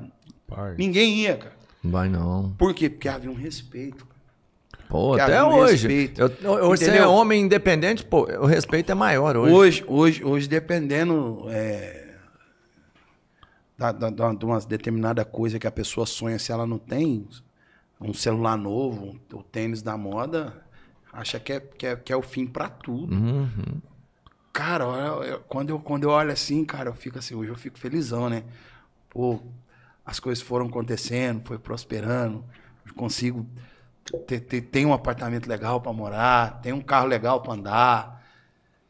Pai. 0.48 0.76
Ninguém 0.78 1.20
ia, 1.20 1.38
cara. 1.38 1.56
Não 1.84 1.92
vai, 1.92 2.10
não. 2.10 2.52
Por 2.58 2.74
quê? 2.74 2.90
Porque 2.90 3.08
havia 3.08 3.30
um 3.30 3.36
respeito. 3.36 4.08
Pô, 4.94 5.18
Cara, 5.18 5.24
até 5.40 5.44
hoje. 5.44 5.88
respeito. 5.88 6.22
Eu, 6.22 6.68
você 6.70 6.92
é 6.98 7.08
homem 7.08 7.42
independente, 7.42 8.06
pô, 8.06 8.28
o 8.40 8.46
respeito 8.46 8.92
é 8.92 8.94
maior 8.94 9.36
hoje. 9.36 9.52
Hoje, 9.56 9.84
hoje, 9.88 10.24
hoje 10.24 10.48
dependendo 10.48 11.46
é, 11.50 12.14
da, 13.76 13.92
da, 13.92 14.12
da- 14.12 14.34
de 14.36 14.46
uma 14.46 14.60
determinada 14.60 15.26
coisa 15.26 15.58
que 15.58 15.66
a 15.66 15.72
pessoa 15.72 16.06
sonha, 16.06 16.38
se 16.38 16.52
ela 16.52 16.68
não 16.68 16.78
tem 16.78 17.28
um 18.00 18.14
celular 18.14 18.56
novo, 18.56 19.20
o 19.34 19.42
tênis 19.42 19.82
da 19.82 19.98
moda, 19.98 20.64
acha 21.12 21.40
que 21.40 21.54
é, 21.54 21.60
que 21.60 21.88
é, 21.88 21.96
que 21.96 22.14
é 22.14 22.16
o 22.16 22.22
fim 22.22 22.46
pra 22.46 22.70
tudo. 22.70 23.16
Uhum. 23.16 23.82
Cara, 24.54 24.84
eu- 24.84 25.24
eu- 25.24 25.40
quando, 25.48 25.72
eu, 25.72 25.80
quando 25.80 26.04
eu 26.04 26.12
olho 26.12 26.32
assim, 26.32 26.64
cara, 26.64 26.90
eu 26.90 26.94
fico 26.94 27.18
assim, 27.18 27.34
hoje 27.34 27.50
eu 27.50 27.56
fico 27.58 27.80
felizão, 27.80 28.30
né? 28.30 28.44
Pô, 29.10 29.40
as 30.06 30.20
coisas 30.20 30.44
foram 30.44 30.68
acontecendo, 30.68 31.42
foi 31.44 31.58
prosperando, 31.58 32.46
consigo 32.96 33.44
ter, 34.28 34.40
ter 34.62 34.86
um 34.86 34.94
apartamento 34.94 35.48
legal 35.48 35.80
pra 35.82 35.94
morar, 35.94 36.62
tem 36.62 36.74
um 36.74 36.82
carro 36.82 37.08
legal 37.08 37.42
pra 37.42 37.54
andar. 37.54 38.24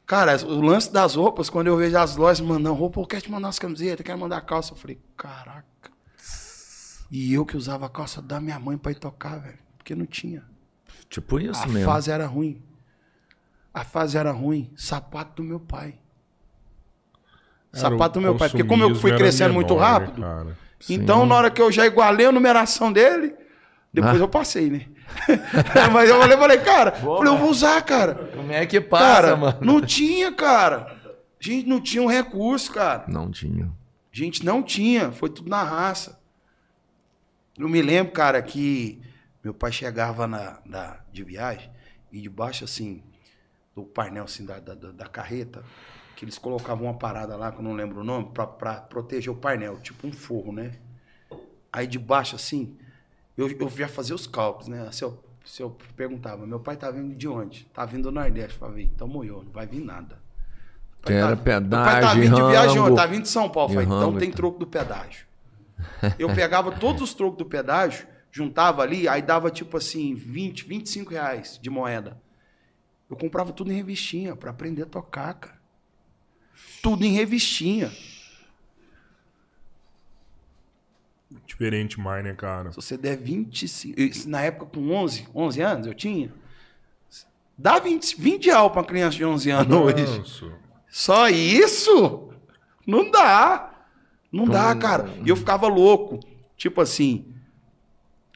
Cara, 0.06 0.36
o 0.46 0.60
lance 0.62 0.92
das 0.92 1.16
roupas, 1.16 1.50
quando 1.50 1.68
eu 1.68 1.78
vejo 1.78 1.98
as 1.98 2.16
lojas 2.16 2.42
mandando 2.42 2.74
roupa, 2.76 3.00
eu 3.00 3.06
quero 3.06 3.22
te 3.24 3.32
mandar 3.32 3.50
as 3.50 3.60
camisetas, 3.60 4.06
quero 4.06 4.20
mandar 4.20 4.42
calça. 4.42 4.74
Eu 4.74 4.78
falei, 4.78 5.00
caraca. 5.16 5.64
E 7.10 7.34
eu 7.34 7.46
que 7.46 7.56
usava 7.56 7.86
a 7.86 7.90
calça 7.90 8.22
da 8.22 8.42
minha 8.42 8.60
mãe 8.60 8.78
pra 8.78 8.92
ir 8.92 8.96
tocar, 8.96 9.40
velho. 9.40 9.58
Porque 9.78 9.96
não 9.96 10.06
tinha. 10.06 10.44
Tipo 11.10 11.40
isso 11.40 11.64
a 11.64 11.68
mesmo. 11.68 11.86
fase 11.90 12.10
era 12.12 12.26
ruim. 12.26 12.62
A 13.74 13.84
fase 13.84 14.18
era 14.18 14.32
ruim. 14.32 14.72
Sapato 14.76 15.42
do 15.42 15.48
meu 15.48 15.60
pai. 15.60 15.96
Sapato 17.72 18.20
do 18.20 18.22
meu 18.22 18.36
pai. 18.36 18.50
Porque 18.50 18.64
como 18.64 18.84
eu 18.84 18.96
fui 18.96 19.12
era 19.12 19.20
crescendo 19.20 19.54
muito 19.54 19.74
menor, 19.76 20.02
né, 20.02 20.06
rápido, 20.06 20.58
então 20.90 21.26
na 21.26 21.36
hora 21.36 21.52
que 21.52 21.62
eu 21.62 21.72
já 21.72 21.86
igualei 21.86 22.26
a 22.26 22.32
numeração 22.32 22.92
dele, 22.92 23.34
depois 23.92 24.16
Ah. 24.16 24.24
eu 24.24 24.28
passei, 24.28 24.70
né? 24.70 24.86
Mas 25.92 26.10
eu 26.10 26.20
falei, 26.20 26.38
falei, 26.38 26.58
cara, 26.60 26.92
falei, 26.92 27.32
eu 27.34 27.38
vou 27.38 27.50
usar, 27.50 27.82
cara. 27.84 28.16
Como 28.36 28.52
é 28.52 28.66
que 28.66 28.80
passa, 28.82 29.06
cara, 29.22 29.36
mano? 29.36 29.58
não 29.62 29.82
tinha, 29.82 30.32
cara. 30.32 30.96
A 31.40 31.44
gente 31.44 31.68
não 31.68 31.82
tinha 31.82 32.02
um 32.04 32.08
recurso, 32.08 32.72
cara. 32.72 33.06
Não 33.08 33.30
tinha. 33.30 33.66
A 33.66 34.16
gente 34.16 34.46
não 34.46 34.62
tinha, 34.64 35.12
foi 35.12 35.30
tudo 35.30 35.50
na 35.50 35.64
raça. 35.64 36.20
Eu 37.58 37.68
me 37.70 37.82
lembro, 37.82 38.14
cara, 38.14 38.42
que 38.42 39.02
meu 39.44 39.54
pai 39.54 39.72
chegava 39.72 40.26
na, 40.28 40.60
na- 40.66 41.00
de 41.12 41.24
viagem 41.24 41.70
e 42.12 42.22
debaixo, 42.22 42.64
assim, 42.64 43.04
do 43.76 43.84
painel, 43.84 44.24
assim, 44.26 44.46
da, 44.46 44.60
da, 44.60 44.74
da- 44.74 44.92
da 44.92 45.06
carreta, 45.08 45.64
que 46.16 46.24
eles 46.26 46.38
colocavam 46.38 46.86
uma 46.86 46.94
parada 46.98 47.36
lá, 47.36 47.52
que 47.52 47.58
eu 47.60 47.64
não 47.64 47.74
lembro 47.74 48.02
o 48.02 48.04
nome, 48.04 48.30
pra, 48.34 48.46
pra 48.48 48.76
proteger 48.76 49.32
o 49.32 49.36
painel, 49.36 49.80
tipo 49.82 50.08
um 50.08 50.12
forro, 50.12 50.52
né? 50.52 50.74
Aí 51.72 51.86
debaixo, 51.88 52.36
assim, 52.36 52.78
eu, 53.38 53.50
eu 53.50 53.72
ia 53.78 53.88
fazer 53.88 54.14
os 54.14 54.28
cálculos, 54.28 54.68
né? 54.68 54.90
Se 54.92 55.04
eu, 55.04 55.24
se 55.46 55.62
eu 55.62 55.76
perguntava, 55.96 56.46
meu 56.46 56.60
pai 56.60 56.78
tá 56.78 56.90
vindo 56.92 57.16
de 57.16 57.28
onde? 57.28 57.66
Tá 57.74 57.86
vindo 57.86 58.04
do 58.04 58.12
Nordeste. 58.12 58.54
Eu 58.54 58.68
falei, 58.68 58.86
então 58.94 59.08
moiou, 59.08 59.44
não 59.44 59.52
vai 59.52 59.66
vir 59.66 59.82
nada. 59.82 60.22
Que 61.02 61.14
era 61.14 61.36
Meu 61.36 61.38
pai 61.38 61.54
tá 61.54 61.62
pedágio, 61.62 62.22
vindo 62.22 62.36
de 62.36 62.42
viagem 62.50 62.78
rango. 62.80 62.96
Tá 62.96 63.06
vindo 63.06 63.24
de 63.24 63.30
São 63.30 63.50
Paulo. 63.50 63.72
Eu 63.72 63.74
Falei, 63.74 63.88
então 63.88 64.18
tem 64.18 64.32
troco 64.32 64.60
do 64.60 64.68
pedágio. 64.68 65.26
Eu 66.18 66.34
pegava 66.34 66.72
todos 66.72 67.02
os 67.02 67.14
trocos 67.14 67.38
do 67.38 67.46
pedágio, 67.46 68.08
juntava 68.32 68.82
ali, 68.82 69.08
aí 69.08 69.22
dava 69.22 69.52
tipo 69.52 69.76
assim, 69.76 70.16
20, 70.16 70.66
25 70.66 71.12
reais 71.12 71.60
de 71.62 71.70
moeda. 71.70 72.22
Eu 73.10 73.18
comprava 73.18 73.52
tudo 73.52 73.72
em 73.72 73.76
revistinha 73.76 74.36
pra 74.36 74.52
aprender 74.52 74.84
a 74.84 74.86
tocar, 74.86 75.34
cara. 75.34 75.62
Tudo 76.82 77.04
em 77.04 77.12
revistinha. 77.12 77.92
Diferente 81.46 82.00
mais, 82.00 82.24
né, 82.24 82.34
cara? 82.34 82.72
Se 82.72 82.76
você 82.76 82.98
der 82.98 83.18
25. 83.18 84.00
isso 84.00 84.30
Na 84.30 84.42
época, 84.42 84.66
com 84.66 84.92
11, 84.92 85.28
11 85.34 85.62
anos, 85.62 85.88
eu 85.88 85.94
tinha. 85.94 86.34
Dá 87.58 87.80
20, 87.80 88.20
20 88.20 88.46
reais 88.46 88.72
pra 88.72 88.82
uma 88.82 88.88
criança 88.88 89.18
de 89.18 89.26
11 89.26 89.50
anos 89.52 89.78
hoje. 89.78 90.18
Nossa. 90.18 90.52
Só 90.90 91.30
isso? 91.30 92.30
Não 92.86 93.10
dá. 93.10 93.86
Não 94.32 94.46
dá, 94.46 94.76
cara. 94.76 95.14
E 95.24 95.30
eu 95.30 95.36
ficava 95.36 95.68
louco. 95.68 96.20
Tipo 96.58 96.82
assim, 96.82 97.26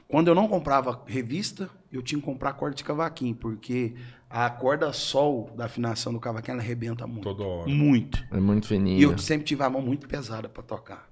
quando 0.08 0.28
eu 0.28 0.36
não 0.36 0.48
comprava 0.48 1.04
revista, 1.08 1.70
eu 1.92 2.02
tinha 2.02 2.20
que 2.20 2.26
comprar 2.26 2.54
corda 2.54 2.76
de 2.76 2.84
cavaquinho, 2.84 3.36
porque 3.36 3.96
a 4.30 4.50
corda 4.50 4.92
sol 4.94 5.52
da 5.56 5.66
afinação 5.66 6.14
do 6.14 6.20
cavaquinho 6.20 6.56
ela 6.56 6.62
arrebenta 6.62 7.08
muito. 7.08 7.24
Toda 7.24 7.44
hora. 7.44 7.70
Muito. 7.70 8.24
É 8.32 8.40
muito 8.40 8.68
fininho. 8.68 9.00
E 9.00 9.04
eu 9.04 9.18
sempre 9.18 9.46
tive 9.46 9.64
a 9.64 9.70
mão 9.70 9.82
muito 9.82 10.08
pesada 10.08 10.48
pra 10.48 10.62
tocar. 10.62 11.10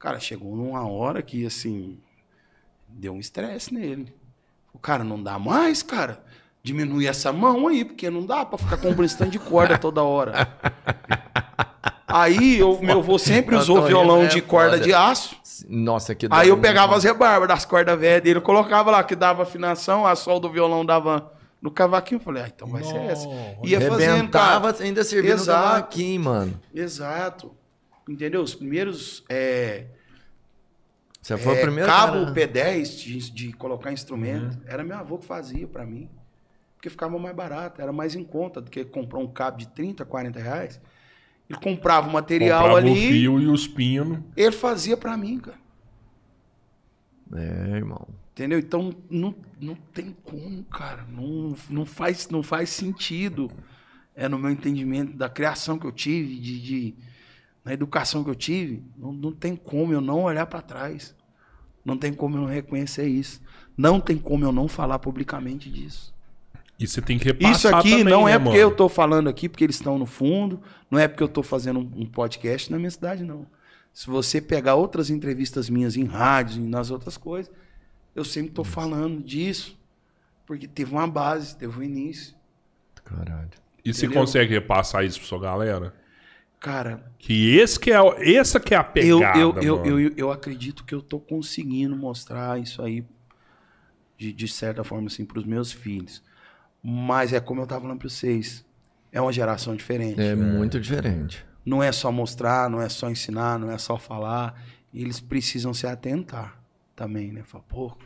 Cara, 0.00 0.18
chegou 0.18 0.56
numa 0.56 0.88
hora 0.88 1.20
que, 1.20 1.44
assim, 1.44 1.98
deu 2.88 3.12
um 3.12 3.20
estresse 3.20 3.74
nele. 3.74 4.10
O 4.72 4.78
cara, 4.78 5.04
não 5.04 5.22
dá 5.22 5.38
mais, 5.38 5.82
cara. 5.82 6.24
Diminui 6.62 7.06
essa 7.06 7.30
mão 7.30 7.68
aí, 7.68 7.84
porque 7.84 8.08
não 8.08 8.24
dá 8.24 8.46
pra 8.46 8.56
ficar 8.56 8.78
com 8.78 8.88
um 8.88 9.04
stand 9.04 9.28
de 9.28 9.38
corda 9.38 9.76
toda 9.76 10.02
hora. 10.02 10.48
Aí 12.08 12.58
eu, 12.58 12.80
meu 12.80 13.00
avô 13.00 13.18
sempre 13.18 13.54
usou 13.56 13.82
violão 13.82 14.22
é 14.22 14.28
de 14.28 14.40
corda 14.40 14.80
de 14.80 14.92
aço. 14.92 15.36
Nossa, 15.68 16.14
que 16.14 16.26
Aí 16.30 16.48
eu 16.48 16.56
pegava 16.56 16.96
as 16.96 17.04
rebarbas 17.04 17.48
das 17.48 17.66
cordas 17.66 18.00
velhas 18.00 18.22
dele, 18.22 18.40
colocava 18.40 18.90
lá 18.90 19.04
que 19.04 19.14
dava 19.14 19.42
afinação, 19.42 20.06
a 20.06 20.16
sol 20.16 20.40
do 20.40 20.50
violão 20.50 20.84
dava 20.84 21.30
no 21.60 21.70
cavaquinho. 21.70 22.18
Eu 22.18 22.24
falei, 22.24 22.42
ah, 22.44 22.50
então 22.54 22.68
vai 22.68 22.82
ser 22.82 22.96
essa. 22.96 23.28
Ia 23.62 23.80
fazendo, 23.82 24.30
cara. 24.30 24.74
ainda 24.80 25.04
servindo 25.04 25.36
no 25.36 25.42
Exato. 25.42 25.62
cavaquinho, 25.62 26.24
mano. 26.24 26.60
Exato. 26.74 27.59
Entendeu? 28.10 28.42
Os 28.42 28.54
primeiros 28.54 29.24
é, 29.28 29.86
Você 31.22 31.36
foi 31.38 31.54
é, 31.54 31.58
o 31.58 31.62
primeiro 31.62 31.88
cabo 31.88 32.26
cara- 32.26 32.34
P10 32.34 32.98
de, 33.02 33.30
de 33.30 33.52
colocar 33.52 33.92
instrumento, 33.92 34.58
era 34.66 34.82
meu 34.82 34.96
avô 34.96 35.16
que 35.18 35.24
fazia 35.26 35.66
pra 35.68 35.86
mim. 35.86 36.10
Porque 36.76 36.88
ficava 36.90 37.18
mais 37.18 37.36
barato, 37.36 37.80
era 37.82 37.92
mais 37.92 38.14
em 38.14 38.24
conta 38.24 38.60
do 38.60 38.70
que 38.70 38.84
comprar 38.84 39.18
um 39.18 39.28
cabo 39.28 39.58
de 39.58 39.68
30, 39.68 40.04
40 40.04 40.40
reais. 40.40 40.80
Ele 41.48 41.58
comprava 41.60 42.08
o 42.08 42.12
material 42.12 42.62
Comprava 42.62 42.86
o 42.86 42.90
ali, 42.90 43.08
fio 43.08 43.38
e 43.40 43.46
os 43.48 43.68
pinos. 43.68 44.18
ele 44.36 44.52
fazia 44.52 44.96
pra 44.96 45.16
mim, 45.16 45.38
cara. 45.38 45.58
É, 47.34 47.76
irmão. 47.76 48.08
Entendeu? 48.32 48.58
Então 48.58 48.94
não, 49.10 49.34
não 49.60 49.74
tem 49.74 50.16
como, 50.24 50.64
cara. 50.64 51.04
Não, 51.10 51.54
não, 51.68 51.84
faz, 51.84 52.28
não 52.28 52.42
faz 52.42 52.70
sentido. 52.70 53.50
É 54.14 54.28
no 54.28 54.38
meu 54.38 54.50
entendimento 54.50 55.16
da 55.16 55.28
criação 55.28 55.78
que 55.78 55.86
eu 55.86 55.92
tive, 55.92 56.38
de, 56.38 56.60
de- 56.60 56.94
na 57.64 57.72
educação 57.72 58.24
que 58.24 58.30
eu 58.30 58.34
tive, 58.34 58.82
não, 58.96 59.12
não 59.12 59.32
tem 59.32 59.54
como 59.54 59.92
eu 59.92 60.00
não 60.00 60.22
olhar 60.22 60.46
pra 60.46 60.62
trás. 60.62 61.14
Não 61.84 61.96
tem 61.96 62.12
como 62.12 62.36
eu 62.36 62.42
não 62.42 62.48
reconhecer 62.48 63.06
isso. 63.06 63.40
Não 63.76 64.00
tem 64.00 64.18
como 64.18 64.44
eu 64.44 64.52
não 64.52 64.68
falar 64.68 64.98
publicamente 64.98 65.70
disso. 65.70 66.14
E 66.78 66.86
você 66.86 67.02
tem 67.02 67.18
que 67.18 67.26
repassar 67.26 67.52
Isso 67.52 67.68
aqui 67.68 67.90
também, 67.90 68.04
não 68.04 68.24
né, 68.24 68.32
é 68.32 68.38
porque 68.38 68.58
mano? 68.58 68.60
eu 68.60 68.74
tô 68.74 68.88
falando 68.88 69.28
aqui 69.28 69.48
porque 69.48 69.64
eles 69.64 69.76
estão 69.76 69.98
no 69.98 70.06
fundo, 70.06 70.62
não 70.90 70.98
é 70.98 71.06
porque 71.06 71.22
eu 71.22 71.28
tô 71.28 71.42
fazendo 71.42 71.80
um, 71.80 72.02
um 72.02 72.06
podcast 72.06 72.70
na 72.70 72.78
minha 72.78 72.90
cidade, 72.90 73.22
não. 73.22 73.46
Se 73.92 74.06
você 74.06 74.40
pegar 74.40 74.76
outras 74.76 75.10
entrevistas 75.10 75.68
minhas 75.68 75.96
em 75.96 76.04
rádios 76.04 76.56
e 76.56 76.60
nas 76.60 76.90
outras 76.90 77.16
coisas, 77.16 77.52
eu 78.14 78.24
sempre 78.24 78.52
tô 78.52 78.64
falando 78.64 79.22
disso. 79.22 79.78
Porque 80.46 80.66
teve 80.66 80.92
uma 80.92 81.06
base, 81.06 81.56
teve 81.56 81.78
um 81.78 81.82
início. 81.82 82.34
Caralho. 83.04 83.50
E 83.84 83.92
você 83.92 84.06
Entendeu? 84.06 84.22
consegue 84.22 84.54
repassar 84.54 85.04
isso 85.04 85.18
pra 85.18 85.28
sua 85.28 85.38
galera? 85.38 85.94
Cara, 86.60 87.10
Que 87.18 87.56
esse 87.56 87.80
que 87.80 87.90
é, 87.90 88.36
essa 88.36 88.60
que 88.60 88.74
é 88.74 88.76
a 88.76 88.82
eu, 88.96 89.18
pegada, 89.18 89.38
eu, 89.38 89.56
eu, 89.62 89.76
mano. 89.78 89.98
eu, 89.98 90.12
eu 90.14 90.30
acredito 90.30 90.84
que 90.84 90.94
eu 90.94 91.00
tô 91.00 91.18
conseguindo 91.18 91.96
mostrar 91.96 92.60
isso 92.60 92.82
aí 92.82 93.02
de, 94.18 94.30
de 94.30 94.46
certa 94.46 94.84
forma 94.84 95.06
assim 95.06 95.24
pros 95.24 95.46
meus 95.46 95.72
filhos. 95.72 96.22
Mas 96.82 97.32
é 97.32 97.40
como 97.40 97.62
eu 97.62 97.66
tava 97.66 97.80
falando 97.80 97.98
pra 97.98 98.10
vocês, 98.10 98.62
é 99.10 99.18
uma 99.18 99.32
geração 99.32 99.74
diferente. 99.74 100.20
É 100.20 100.36
muito 100.36 100.78
diferente. 100.78 101.42
Não 101.64 101.82
é 101.82 101.90
só 101.92 102.12
mostrar, 102.12 102.68
não 102.68 102.82
é 102.82 102.90
só 102.90 103.10
ensinar, 103.10 103.58
não 103.58 103.70
é 103.70 103.78
só 103.78 103.96
falar. 103.96 104.62
Eles 104.92 105.18
precisam 105.18 105.72
se 105.72 105.86
atentar 105.86 106.60
também, 106.94 107.32
né? 107.32 107.42
Falar, 107.42 107.64
pô. 107.64 107.96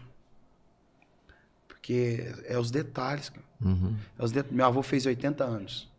Porque 1.67 2.33
é 2.47 2.57
os 2.57 2.71
detalhes, 2.71 3.31
cara. 3.31 3.45
Uhum. 3.61 3.97
É 4.17 4.25
os 4.25 4.31
det... 4.31 4.45
Meu 4.53 4.67
avô 4.67 4.81
fez 4.81 5.07
80 5.07 5.43
anos. 5.43 5.93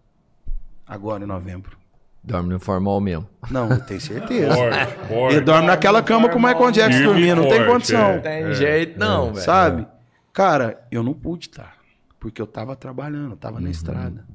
Agora, 0.87 1.23
em 1.23 1.27
novembro. 1.27 1.77
Dorme 2.25 2.49
no 2.53 2.59
formal 2.59 2.99
mesmo. 2.99 3.29
Não, 3.51 3.69
eu 3.69 3.79
tenho 3.85 4.01
certeza. 4.01 4.53
Forte, 4.55 5.07
forte. 5.07 5.35
Ele 5.35 5.45
dorme 5.45 5.67
naquela 5.67 6.01
cama 6.01 6.27
com 6.29 6.39
o 6.39 6.41
Michael 6.41 6.71
Jackson 6.71 6.97
Firme 6.97 7.03
e 7.03 7.35
dormindo, 7.35 7.41
não 7.43 7.49
tem 7.49 7.65
condição. 7.67 8.09
é. 8.09 8.19
Tem 8.19 8.53
jeito 8.55 8.97
não, 8.99 9.31
velho. 9.33 9.45
Sabe? 9.45 9.87
Cara, 10.33 10.83
eu 10.91 11.03
não 11.03 11.13
pude 11.13 11.47
estar. 11.47 11.75
Porque 12.19 12.41
eu 12.41 12.47
tava 12.47 12.75
trabalhando, 12.75 13.31
eu 13.33 13.37
tava 13.37 13.59
na 13.59 13.65
Uhum. 13.65 13.71
estrada. 13.71 14.25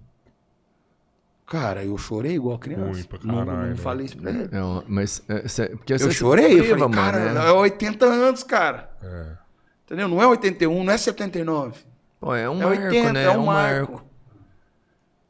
Cara, 1.47 1.85
eu 1.85 1.99
chorei 1.99 2.37
igual 2.37 2.57
criança. 2.61 3.05
Pra 3.09 3.19
não, 3.25 3.45
caralho, 3.45 3.61
não 3.63 3.69
né? 3.71 3.77
falei 3.77 4.07
isso 4.07 4.17
pra 4.17 4.31
ele. 4.31 4.49
É 4.53 4.63
uma- 4.63 4.85
mas 4.87 5.21
é, 5.29 5.49
cê- 5.49 5.69
porque 5.71 5.93
Eu 5.95 6.11
chorei, 6.13 6.61
eu 6.61 6.65
falei, 6.65 6.89
cara, 6.95 7.19
mano, 7.19 7.35
né? 7.41 7.49
é 7.49 7.53
80 7.53 8.07
anos, 8.07 8.45
cara. 8.45 8.89
É. 9.03 9.27
Entendeu? 9.85 10.07
Não 10.07 10.23
é 10.23 10.27
81, 10.29 10.85
não 10.85 10.93
é 10.93 10.97
79. 10.97 11.81
Pô, 12.21 12.33
é 12.37 12.49
um 12.49 12.63
é 12.63 12.67
marco, 12.67 12.83
80, 12.85 13.13
né? 13.13 13.25
é 13.25 13.31
um 13.31 13.45
marco. 13.47 14.05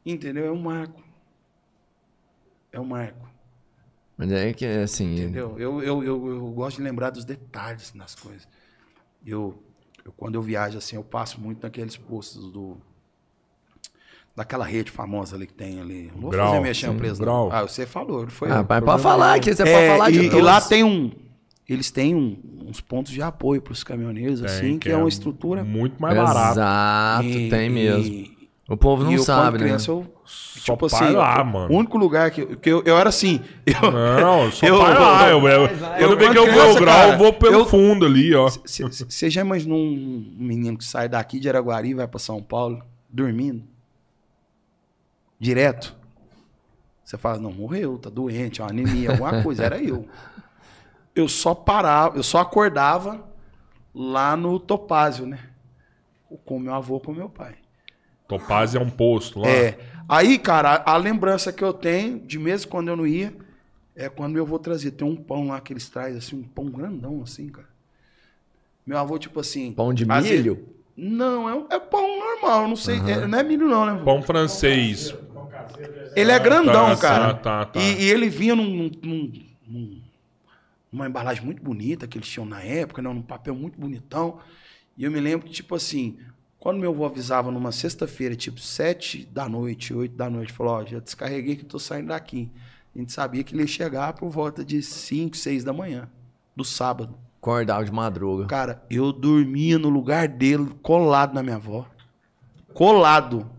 Entendeu? 0.05 0.45
É 0.45 0.51
um 0.51 0.61
marco. 0.61 1.00
É 2.71 2.79
um 2.79 2.85
marco. 2.85 3.29
Mas 4.17 4.31
é 4.31 4.53
que, 4.53 4.65
assim... 4.65 5.23
Entendeu? 5.23 5.57
Eu, 5.57 5.81
eu, 5.81 6.03
eu, 6.03 6.27
eu 6.29 6.51
gosto 6.51 6.77
de 6.77 6.83
lembrar 6.83 7.09
dos 7.09 7.25
detalhes 7.25 7.93
nas 7.93 8.15
coisas. 8.15 8.47
Eu, 9.25 9.61
eu, 10.05 10.11
quando 10.13 10.35
eu 10.35 10.41
viajo, 10.41 10.77
assim, 10.77 10.95
eu 10.95 11.03
passo 11.03 11.39
muito 11.39 11.63
naqueles 11.63 11.97
postos 11.97 12.51
do... 12.51 12.77
Daquela 14.35 14.65
rede 14.65 14.89
famosa 14.91 15.35
ali 15.35 15.45
que 15.45 15.53
tem 15.53 15.81
ali. 15.81 16.09
Não 16.13 16.21
vou 16.21 16.31
Grau, 16.31 16.63
fazer 16.63 17.17
Grau. 17.17 17.49
não. 17.49 17.55
Ah, 17.55 17.61
você 17.63 17.85
falou, 17.85 18.21
não 18.23 18.29
foi 18.29 18.49
Ah, 18.49 18.59
eu. 18.59 18.65
mas 18.69 18.83
pode 18.83 19.03
falar 19.03 19.33
aqui, 19.35 19.53
você 19.53 19.63
É, 19.63 19.73
pode 19.73 19.87
falar 19.87 20.09
de 20.11 20.19
e, 20.19 20.25
e 20.25 20.29
todos. 20.29 20.45
lá 20.45 20.61
tem 20.61 20.83
um... 20.83 21.11
Eles 21.67 21.91
têm 21.91 22.15
um- 22.15 22.37
uns 22.67 22.79
pontos 22.81 23.11
de 23.11 23.21
apoio 23.21 23.61
para 23.61 23.73
os 23.73 23.83
caminhoneiros, 23.83 24.39
Tem, 24.39 24.49
assim, 24.49 24.79
que, 24.79 24.89
é 24.89 24.95
uma 24.95 25.07
estrutura... 25.09 25.63
Muito 25.63 26.01
mais 26.01 26.15
barato. 26.15 26.53
Exato, 26.53 27.25
E- 27.27 27.49
tem 27.49 27.69
mesmo. 27.69 28.13
e- 28.13 28.40
O 28.73 28.77
povo 28.77 29.03
não 29.03 29.11
e 29.11 29.15
eu, 29.15 29.23
sabe, 29.23 29.41
quando 29.41 29.53
né? 29.53 29.59
criança, 29.67 29.91
eu, 29.91 30.05
Só 30.25 30.73
tipo 30.75 30.87
vai 30.87 31.03
assim, 31.03 31.13
lá, 31.15 31.41
o 31.41 31.45
mano. 31.45 31.75
único 31.75 31.97
lugar 31.97 32.31
que, 32.31 32.55
que 32.55 32.69
eu, 32.69 32.81
eu 32.85 32.97
era 32.97 33.09
assim, 33.09 33.41
eu, 33.65 33.91
Não, 33.91 34.49
só 34.51 34.65
Eu- 34.65 34.77
vai 34.77 34.93
lá. 34.97 35.27
Eu, 35.29 35.45
eu, 35.47 35.61
eu- 35.63 35.67
quando 35.67 36.17
vê 36.17 36.29
que 36.29 36.37
eu 36.37 36.45
quando 36.45 36.53
vou 36.55 36.71
o 36.71 36.75
criança, 36.75 36.79
grau, 36.79 37.09
eu 37.11 37.17
vou 37.17 37.33
pelo 37.33 37.53
eu- 37.59 37.65
fundo 37.65 38.05
ali, 38.05 38.33
ó. 38.33 38.47
Você 38.49 39.29
já 39.29 39.41
imaginou 39.41 39.77
um 39.77 40.33
menino 40.37 40.77
que 40.77 40.85
sai 40.85 41.09
daqui 41.09 41.39
de 41.39 41.49
Araguari 41.49 41.89
e 41.89 41.93
vai 41.93 42.07
pra 42.07 42.17
São 42.19 42.41
Paulo 42.41 42.81
dormindo? 43.09 43.63
Direto? 45.39 45.95
Você 47.03 47.17
fala, 47.17 47.39
não, 47.39 47.51
morreu, 47.51 47.97
tá 47.97 48.09
doente, 48.09 48.61
é 48.61 48.63
uma 48.63 48.69
anemia, 48.69 49.11
alguma 49.11 49.41
coisa. 49.43 49.63
Era 49.65 49.81
eu. 49.83 50.07
Eu 51.13 51.27
só 51.27 51.53
parava, 51.53 52.15
eu 52.15 52.23
só 52.23 52.37
acordava 52.39 53.21
lá 53.93 54.37
no 54.37 54.57
Topázio, 54.57 55.25
né? 55.25 55.39
Com 56.45 56.57
meu 56.57 56.73
avô, 56.73 57.01
com 57.01 57.11
meu 57.11 57.27
pai. 57.27 57.55
Topaz 58.39 58.73
é 58.75 58.79
um 58.79 58.89
posto 58.89 59.39
lá. 59.39 59.47
É. 59.49 59.77
Aí, 60.07 60.37
cara, 60.39 60.75
a, 60.85 60.93
a 60.93 60.97
lembrança 60.97 61.51
que 61.53 61.63
eu 61.63 61.71
tenho, 61.73 62.19
de 62.19 62.37
mesmo 62.39 62.69
quando 62.71 62.87
eu 62.89 62.95
não 62.95 63.05
ia, 63.07 63.33
É 63.93 64.07
quando 64.07 64.33
meu 64.33 64.43
avô 64.43 64.57
trazia. 64.57 64.89
Tem 64.89 65.05
um 65.07 65.15
pão 65.17 65.47
lá 65.47 65.59
que 65.59 65.73
eles 65.73 65.89
trazem, 65.89 66.17
assim, 66.17 66.35
um 66.37 66.43
pão 66.43 66.65
grandão, 66.69 67.21
assim, 67.21 67.49
cara. 67.49 67.67
Meu 68.85 68.97
avô, 68.97 69.19
tipo 69.19 69.39
assim. 69.39 69.73
Pão 69.73 69.93
de 69.93 70.05
vezes- 70.05 70.31
milho? 70.31 70.65
Não, 70.95 71.49
é, 71.49 71.53
um- 71.55 71.67
é 71.69 71.77
pão 71.79 72.19
normal, 72.19 72.67
não 72.69 72.75
sei. 72.75 72.97
é- 72.99 73.27
não 73.27 73.37
é 73.37 73.43
milho, 73.43 73.67
não, 73.67 73.85
né? 73.85 74.01
Pão 74.03 74.21
francês. 74.23 75.13
Ele 76.15 76.31
é 76.31 76.39
grandão, 76.39 76.89
Tá, 76.95 76.97
cara. 76.97 77.33
tá, 77.33 77.65
tá, 77.65 77.65
tá. 77.73 77.79
E, 77.81 78.03
e 78.03 78.09
ele 78.09 78.29
vinha 78.29 78.55
num, 78.55 78.89
num- 79.03 79.31
num- 79.67 80.01
numa 80.91 81.07
embalagem 81.07 81.43
muito 81.43 81.61
bonita 81.61 82.07
que 82.07 82.17
eles 82.17 82.27
tinham 82.27 82.45
na 82.45 82.61
época, 82.63 83.01
né? 83.01 83.09
num 83.13 83.21
papel 83.21 83.53
muito 83.55 83.79
bonitão. 83.79 84.39
E 84.97 85.03
eu 85.03 85.11
me 85.11 85.19
lembro 85.19 85.47
que, 85.47 85.53
tipo 85.53 85.75
assim, 85.75 86.17
quando 86.61 86.77
meu 86.77 86.91
avô 86.91 87.07
avisava 87.07 87.49
numa 87.49 87.71
sexta-feira, 87.71 88.35
tipo 88.35 88.59
sete 88.59 89.25
da 89.25 89.49
noite, 89.49 89.95
oito 89.95 90.15
da 90.15 90.29
noite, 90.29 90.53
falou, 90.53 90.73
ó, 90.73 90.85
já 90.85 90.99
descarreguei 90.99 91.55
que 91.55 91.65
tô 91.65 91.79
saindo 91.79 92.09
daqui. 92.09 92.51
A 92.95 92.99
gente 92.99 93.11
sabia 93.11 93.43
que 93.43 93.55
ele 93.55 93.63
ia 93.63 93.67
chegar 93.67 94.13
por 94.13 94.29
volta 94.29 94.63
de 94.63 94.79
cinco, 94.83 95.35
seis 95.35 95.63
da 95.63 95.73
manhã, 95.73 96.07
do 96.55 96.63
sábado. 96.63 97.17
Acordava 97.41 97.83
de 97.83 97.91
madruga. 97.91 98.45
Cara, 98.45 98.85
eu 98.91 99.11
dormia 99.11 99.79
no 99.79 99.89
lugar 99.89 100.27
dele, 100.27 100.69
colado 100.83 101.33
na 101.33 101.41
minha 101.41 101.55
avó. 101.55 101.89
Colado. 102.75 103.49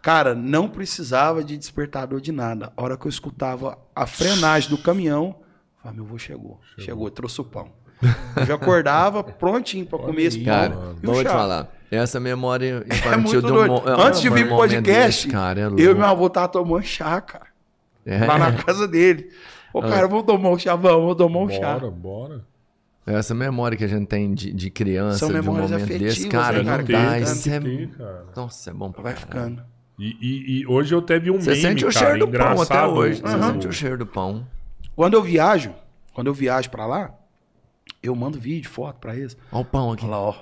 Cara, 0.00 0.36
não 0.36 0.68
precisava 0.68 1.42
de 1.42 1.58
despertador 1.58 2.20
de 2.20 2.30
nada. 2.30 2.72
A 2.76 2.82
hora 2.84 2.96
que 2.96 3.04
eu 3.04 3.10
escutava 3.10 3.76
a 3.96 4.06
frenagem 4.06 4.70
do 4.70 4.78
caminhão, 4.78 5.40
falava, 5.78 5.96
meu 5.96 6.06
avô 6.06 6.16
chegou. 6.18 6.60
Chegou, 6.78 7.10
trouxe 7.10 7.40
o 7.40 7.44
pão. 7.44 7.81
Eu 8.36 8.46
já 8.46 8.54
acordava 8.54 9.22
prontinho 9.24 9.86
pra 9.86 9.98
comer 9.98 10.22
esse 10.24 10.38
pão. 10.38 10.52
Cara, 10.54 10.78
e 11.02 11.06
vou 11.06 11.22
te 11.22 11.28
falar. 11.30 11.68
Essa 11.90 12.18
memória 12.18 12.84
É 12.90 12.94
infantil 12.94 13.38
um 13.38 13.42
doido. 13.42 13.70
mo- 13.72 13.82
é 13.88 14.06
Antes 14.06 14.20
de 14.20 14.30
vir 14.30 14.46
pro 14.46 14.56
podcast, 14.56 15.26
desse, 15.26 15.28
cara, 15.28 15.60
é 15.60 15.64
eu 15.64 15.92
e 15.92 15.94
meu 15.94 16.04
avô 16.06 16.28
tava 16.30 16.48
tomando 16.48 16.82
chá, 16.84 17.20
cara. 17.20 17.46
É. 18.04 18.24
Lá 18.26 18.38
na 18.38 18.52
casa 18.52 18.88
dele. 18.88 19.28
Ô, 19.72 19.80
cara, 19.80 20.08
vamos 20.08 20.24
tomar 20.24 20.50
um 20.50 20.58
chá, 20.58 20.74
vamos, 20.74 21.00
vamos 21.02 21.16
tomar 21.16 21.38
um 21.40 21.48
chá. 21.50 21.78
Bora, 21.78 21.90
bora. 21.90 22.44
Essa 23.06 23.34
memória 23.34 23.76
que 23.76 23.84
a 23.84 23.88
gente 23.88 24.06
tem 24.06 24.32
de, 24.32 24.52
de 24.52 24.70
criança, 24.70 25.18
São 25.18 25.28
de 25.28 25.34
um 25.34 25.38
memórias 25.38 25.70
momento 25.70 25.88
desse, 25.88 26.04
afetivas, 26.26 26.32
cara, 26.32 26.58
né, 26.58 26.62
não 26.62 26.70
cara? 26.70 26.82
dá. 26.84 27.12
Tem, 27.14 27.22
Isso 27.22 27.50
é... 27.50 27.60
Tem, 27.60 27.88
cara. 27.88 28.24
Nossa, 28.36 28.70
é 28.70 28.72
bom 28.72 28.92
pra 28.92 29.02
Vai 29.02 29.14
ficando. 29.16 29.62
E, 29.98 30.16
e- 30.20 30.60
e 30.60 30.66
hoje 30.66 30.94
eu 30.94 31.02
teve 31.02 31.30
um 31.30 31.40
Você 31.40 31.50
meme, 31.50 31.62
sente 31.62 31.84
o 31.84 31.92
cara, 31.92 32.06
cheiro 32.06 32.26
do 32.26 32.32
pão 32.38 32.62
até 32.62 32.84
hoje. 32.86 33.20
Você 33.20 33.36
o- 33.36 33.42
sente 33.42 33.68
o 33.68 33.72
cheiro 33.72 33.98
do 33.98 34.06
pão. 34.06 34.46
Quando 34.94 35.14
eu 35.14 35.22
viajo, 35.22 35.72
quando 36.14 36.28
eu 36.28 36.34
viajo 36.34 36.70
pra 36.70 36.86
lá, 36.86 37.10
eu 38.02 38.14
mando 38.16 38.38
vídeo, 38.38 38.68
foto 38.70 38.98
pra 38.98 39.14
eles. 39.16 39.36
Olha 39.50 39.62
o 39.62 39.64
pão 39.64 39.92
aqui. 39.92 40.04
Olha 40.04 40.10
lá, 40.12 40.20
ó. 40.20 40.34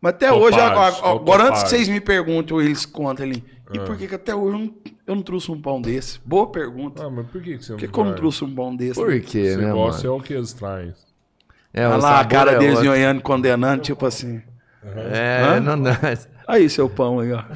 Mas 0.00 0.10
até 0.14 0.28
Topaz, 0.28 0.44
hoje, 0.44 0.60
agora, 0.60 0.94
ó 1.02 1.12
agora 1.16 1.44
antes 1.48 1.62
que 1.64 1.68
vocês 1.70 1.88
me 1.88 2.00
perguntem, 2.00 2.58
eles 2.60 2.84
contam 2.86 3.24
ali. 3.26 3.42
E 3.72 3.78
Ah. 3.78 3.84
por 3.84 3.96
que, 3.96 4.06
que 4.06 4.14
até 4.14 4.34
hoje 4.34 4.54
eu 4.54 4.58
não, 4.60 4.74
eu 5.06 5.14
não 5.16 5.22
trouxe 5.22 5.50
um 5.50 5.60
pão 5.60 5.80
desse? 5.82 6.20
Boa 6.24 6.46
pergunta. 6.48 7.04
Ah, 7.04 7.10
mas 7.10 7.26
por 7.26 7.42
que, 7.42 7.56
que 7.58 7.64
você 7.64 7.72
Por 7.72 7.72
não 7.72 7.78
que, 7.78 7.88
que 7.88 7.98
eu 7.98 8.04
não 8.04 8.10
traz? 8.12 8.20
trouxe 8.20 8.44
um 8.44 8.54
pão 8.54 8.76
desse? 8.76 8.94
Por 9.00 9.20
quê, 9.20 9.50
Você 9.52 9.56
né, 9.56 9.72
mano? 9.72 9.92
é 10.04 10.08
o 10.10 10.20
que 10.20 10.34
eles 10.34 10.52
trazem. 10.52 10.94
É, 11.74 11.86
Olha 11.88 11.96
o 11.96 12.00
lá 12.00 12.08
a 12.10 12.16
sabor 12.18 12.30
cara 12.30 12.52
é 12.52 12.58
deles 12.58 12.76
outro. 12.76 12.92
olhando, 12.92 13.20
condenando, 13.22 13.82
tipo 13.82 14.06
assim. 14.06 14.40
É, 14.84 15.42
Hã? 15.44 15.60
não 15.60 15.82
dá. 15.82 15.98
Aí, 16.46 16.70
seu 16.70 16.88
pão 16.88 17.18
aí, 17.18 17.32
ó. 17.32 17.42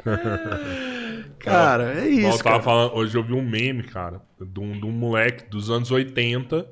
cara, 1.44 1.94
é 2.00 2.06
Igual 2.08 2.22
eu 2.22 2.28
isso, 2.30 2.38
tava 2.38 2.50
cara. 2.56 2.62
falando, 2.62 2.94
hoje 2.94 3.16
eu 3.16 3.22
vi 3.22 3.32
um 3.32 3.42
meme, 3.42 3.82
cara, 3.82 4.20
de 4.40 4.60
um, 4.60 4.72
de 4.78 4.84
um 4.86 4.90
moleque 4.90 5.48
dos 5.50 5.70
anos 5.70 5.90
80 5.90 6.66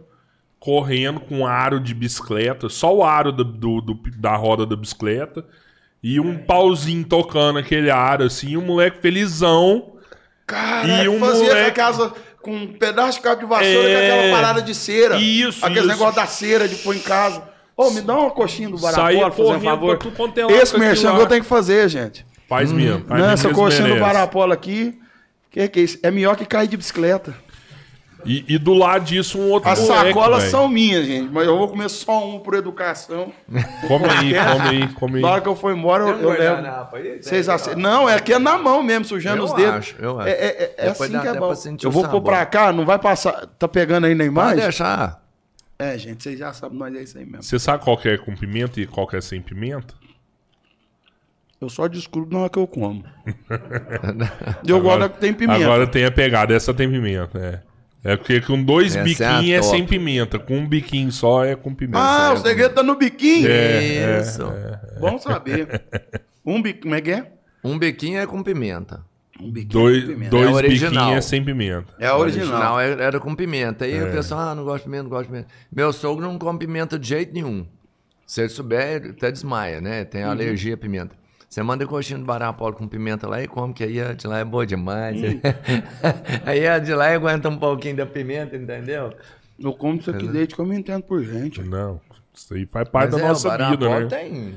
correndo 0.61 1.21
com 1.21 1.39
um 1.41 1.47
aro 1.47 1.79
de 1.79 1.95
bicicleta, 1.95 2.69
só 2.69 2.95
o 2.95 3.05
aro 3.05 3.31
do, 3.31 3.45
do- 3.45 3.81
do- 3.81 4.01
da 4.17 4.35
roda 4.37 4.67
da 4.67 4.75
bicicleta 4.75 5.45
e 6.03 6.19
um 6.19 6.37
pauzinho 6.39 7.05
tocando 7.05 7.59
aquele 7.61 7.91
aro 7.91 8.25
assim, 8.25 8.51
e 8.51 8.57
o 8.57 8.63
moleque 8.63 8.99
felizão. 9.01 9.93
Cara, 10.47 11.05
E 11.05 11.09
um 11.09 11.19
fazia 11.21 11.45
moleque- 11.49 11.71
casa, 11.77 12.13
com 12.43 12.53
um 12.57 12.67
pedaço 12.69 13.19
de 13.19 13.23
cabo 13.25 13.41
de 13.41 13.47
vassoura 13.47 13.89
É. 13.89 14.09
com 14.11 14.15
aquela 14.17 14.37
parada 14.37 14.63
de 14.63 14.75
cera. 14.75 15.17
Isso, 15.19 15.65
Aqueles 15.65 15.85
isso. 15.85 15.93
negócios 15.93 16.17
da 16.17 16.27
cera 16.27 16.67
de 16.67 16.77
pôr 16.77 16.97
em 16.97 17.01
casa. 17.01 17.43
Ô, 17.77 17.91
me 17.91 18.01
dá 18.01 18.17
uma 18.17 18.31
coxinha 18.31 18.69
do 18.69 18.77
um 19.59 19.61
correndo 19.61 19.65
favor. 19.65 19.99
é 20.51 20.53
Esse 20.63 20.77
merchan 20.79 21.15
eu 21.21 21.27
tenho 21.27 21.43
que 21.43 21.49
fazer, 21.49 21.89
gente. 21.89 22.27
Faz 22.49 22.73
mesmo. 22.73 23.05
Faz 23.07 23.21
Não, 23.21 23.31
essa 23.31 23.51
coxinha 23.51 23.95
do. 23.95 24.01
Barapola 24.01 24.55
aqui. 24.55 24.99
Que 25.51 25.69
que 25.69 25.81
é 25.81 25.83
isso? 25.83 25.99
É 26.03 26.11
melhor 26.11 26.37
que 26.37 26.47
cair 26.47 26.69
de 26.69 26.77
bicicleta. 26.77 27.35
E, 28.25 28.45
e 28.49 28.59
do 28.59 28.75
lado 28.75 29.05
disso 29.05 29.39
um 29.39 29.49
outro 29.51 29.71
As 29.71 29.79
moleque, 29.79 30.09
sacolas 30.09 30.43
são 30.45 30.69
minhas, 30.69 31.07
gente. 31.07 31.31
Mas 31.33 31.47
eu 31.47 31.57
vou 31.57 31.69
comer 31.69 31.89
só 31.89 32.29
um 32.29 32.41
por 32.41 32.55
educação. 32.55 33.33
Come 33.87 34.07
aí, 34.07 34.33
come 34.45 34.69
aí, 34.69 34.89
come 34.95 35.21
Na 35.21 35.29
hora 35.29 35.37
aí. 35.37 35.43
que 35.43 35.49
eu 35.49 35.55
for 35.55 35.73
embora, 35.75 36.03
eu, 36.05 36.19
eu 36.21 36.31
levo. 36.31 36.63
Vocês 37.23 37.49
aceitam? 37.49 37.81
Não, 37.81 38.09
é 38.09 38.17
aqui 38.17 38.33
é 38.33 38.39
na 38.39 38.59
mão 38.59 38.83
mesmo, 38.83 39.05
sujando 39.05 39.43
Eu 39.43 39.45
os 39.45 39.53
dedos. 39.53 39.75
acho, 39.77 39.97
eu 40.01 40.19
acho. 40.19 40.29
É, 40.29 40.33
é- 40.33 40.47
é- 40.47 40.75
é 40.87 40.89
assim 40.91 41.11
que 41.21 41.29
é 41.29 41.35
bom. 41.35 41.53
Eu 41.83 41.91
vou 41.93 42.09
pôr 42.09 42.21
pra 42.21 42.45
cá, 42.45 42.73
não 42.73 42.85
vai 42.85 42.99
passar. 42.99 43.47
Tá 43.59 43.69
pegando 43.69 44.07
aí 44.07 44.15
na 44.15 44.25
Pode 44.25 44.31
imagem? 44.33 44.63
deixar. 44.63 45.23
É, 45.79 45.97
gente, 45.97 46.21
vocês 46.23 46.37
já 46.37 46.53
sabem, 46.53 46.77
nós 46.77 46.93
é 46.97 47.03
isso 47.03 47.17
aí 47.17 47.25
mesmo. 47.25 47.43
Você 47.45 47.57
sabe 47.57 47.85
qual 47.85 47.97
que 47.97 48.09
é 48.09 48.19
com 48.19 48.35
pimenta 48.35 48.81
e 48.81 48.87
qual 48.87 49.07
que 49.07 49.15
é 49.17 49.21
sem 49.21 49.41
pimenta? 49.41 49.95
Eu 51.61 51.69
só 51.69 51.89
descubro 51.89 52.31
na 52.33 52.41
hora 52.41 52.51
que 52.51 52.59
eu 52.59 52.67
como. 52.67 53.05
eu 54.67 54.81
gosto 54.81 55.01
da 55.01 55.09
que 55.09 55.19
tem 55.19 55.33
pimenta. 55.35 55.65
Agora 55.65 55.87
tem 55.87 56.05
a 56.05 56.11
pegada, 56.11 56.55
essa 56.55 56.73
tem 56.73 56.89
pimenta, 56.91 57.39
é. 57.39 57.69
É 58.13 58.17
porque 58.17 58.41
com 58.41 58.63
dois 58.63 58.95
Essa 58.95 59.01
é 59.01 59.03
biquinhos 59.03 59.51
é, 59.51 59.61
top. 59.61 59.71
sem 59.77 59.85
pimenta, 59.87 60.39
com 60.39 60.57
um 60.57 60.67
biquinho 60.67 61.11
só 61.11 61.45
é 61.45 61.57
com 61.57 61.75
pimenta. 61.75 61.99
ah, 61.99 62.33
o 62.33 62.37
segredo 62.37 62.73
tá 62.75 62.83
no 62.83 62.95
biquinho? 62.95 63.49
É, 63.51 64.21
Isso. 64.21 64.45
Bom 65.01 65.19
saber. 65.19 65.83
Um 66.47 66.63
biquinho, 66.63 66.83
como 66.85 66.95
é 66.95 67.01
que 67.03 67.11
é? 67.11 67.33
Um 67.63 67.79
biquinho 67.79 68.19
é 68.21 68.27
com 68.27 68.43
pimenta. 68.43 69.05
Um 69.39 69.51
biquinho 69.51 69.73
Dois, 69.83 70.01
com 70.05 70.09
pimenta. 70.13 70.27
É 70.27 70.41
dois 70.41 70.55
original. 70.57 70.91
biquinhos 71.05 71.25
é 71.27 71.29
sem 71.29 71.45
pimenta. 71.45 71.93
É 71.99 72.07
a 72.07 72.17
O 72.17 72.21
original. 72.21 72.81
era, 72.81 73.03
era 73.05 73.21
com 73.21 73.35
pimenta. 73.35 73.85
Aí 73.85 74.03
o 74.03 74.11
pessoal, 74.11 74.41
ah, 74.41 74.55
não 74.55 74.65
gosto 74.65 74.79
de 74.79 74.85
pimenta, 74.85 75.03
não 75.03 75.11
gosto 75.11 75.25
de 75.25 75.29
pimenta. 75.33 75.49
Meu 75.71 75.93
sogro 75.93 76.25
não 76.25 76.39
come 76.39 76.59
pimenta 76.59 76.99
de 76.99 77.07
jeito 77.07 77.35
nenhum. 77.35 77.67
Se 78.27 78.41
ele 78.41 78.49
souber, 78.49 78.97
ele 79.03 79.11
até 79.11 79.31
desmaia, 79.31 79.81
né? 79.81 80.05
Tem 80.05 80.25
Uhum. 80.25 80.31
alergia 80.31 80.73
à 80.73 80.77
pimenta. 80.79 81.15
Você 81.49 81.63
manda 81.63 81.87
coxinha 81.87 82.19
do 82.19 82.25
Barapolo 82.27 82.75
com 82.75 82.87
pimenta 82.87 83.27
lá 83.27 83.43
e 83.43 83.49
come, 83.49 83.73
que 83.73 83.83
aí 83.83 84.01
a 84.01 84.13
de 84.13 84.27
lá 84.27 84.39
é 84.39 84.45
boa 84.45 84.67
demais. 84.67 85.17
Hum. 85.17 85.41
aí 86.45 86.67
a 86.67 86.79
de 86.79 86.93
lá 86.95 87.13
aguenta 87.15 87.49
um 87.49 87.57
pouquinho 87.57 87.97
da 87.97 88.07
pimenta, 88.07 88.55
entendeu? 88.55 89.15
Eu 89.59 89.73
como 89.73 89.99
isso 89.99 90.11
aqui 90.11 90.29
desde 90.29 90.55
que 90.55 90.61
eu 90.61 90.67
me 90.67 90.77
entendo 90.77 91.03
por 91.03 91.23
gente. 91.25 91.63
Não, 91.63 92.01
isso 92.35 92.53
aí 92.55 92.67
faz 92.67 92.89
parte 92.89 93.13
Mas 93.13 93.21
da 93.21 93.27
é, 93.27 93.29
nossa 93.29 93.49
o 93.49 93.71
vida, 93.71 94.01
né? 94.01 94.07
tem 94.07 94.55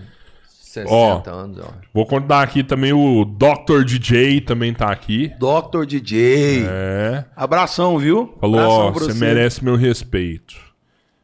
60 0.72 0.94
Ó. 0.94 1.24
anos, 1.34 1.60
ó. 1.60 1.74
Vou 1.94 2.06
contar 2.06 2.42
aqui 2.42 2.64
também 2.64 2.94
o 2.94 3.26
Dr. 3.26 3.84
DJ 3.84 4.42
também 4.42 4.74
tá 4.74 4.92
aqui. 4.92 5.30
Dr. 5.40 5.86
DJ. 5.86 6.66
É. 6.66 7.26
Abração, 7.36 7.98
viu? 7.98 8.36
Falou, 8.40 8.60
Abração 8.60 8.88
ó, 8.88 8.92
você 8.92 9.14
merece 9.14 9.64
meu 9.64 9.76
respeito. 9.76 10.56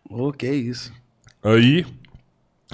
Ô, 0.09 0.31
que 0.31 0.49
isso. 0.49 0.91
Aí, 1.43 1.85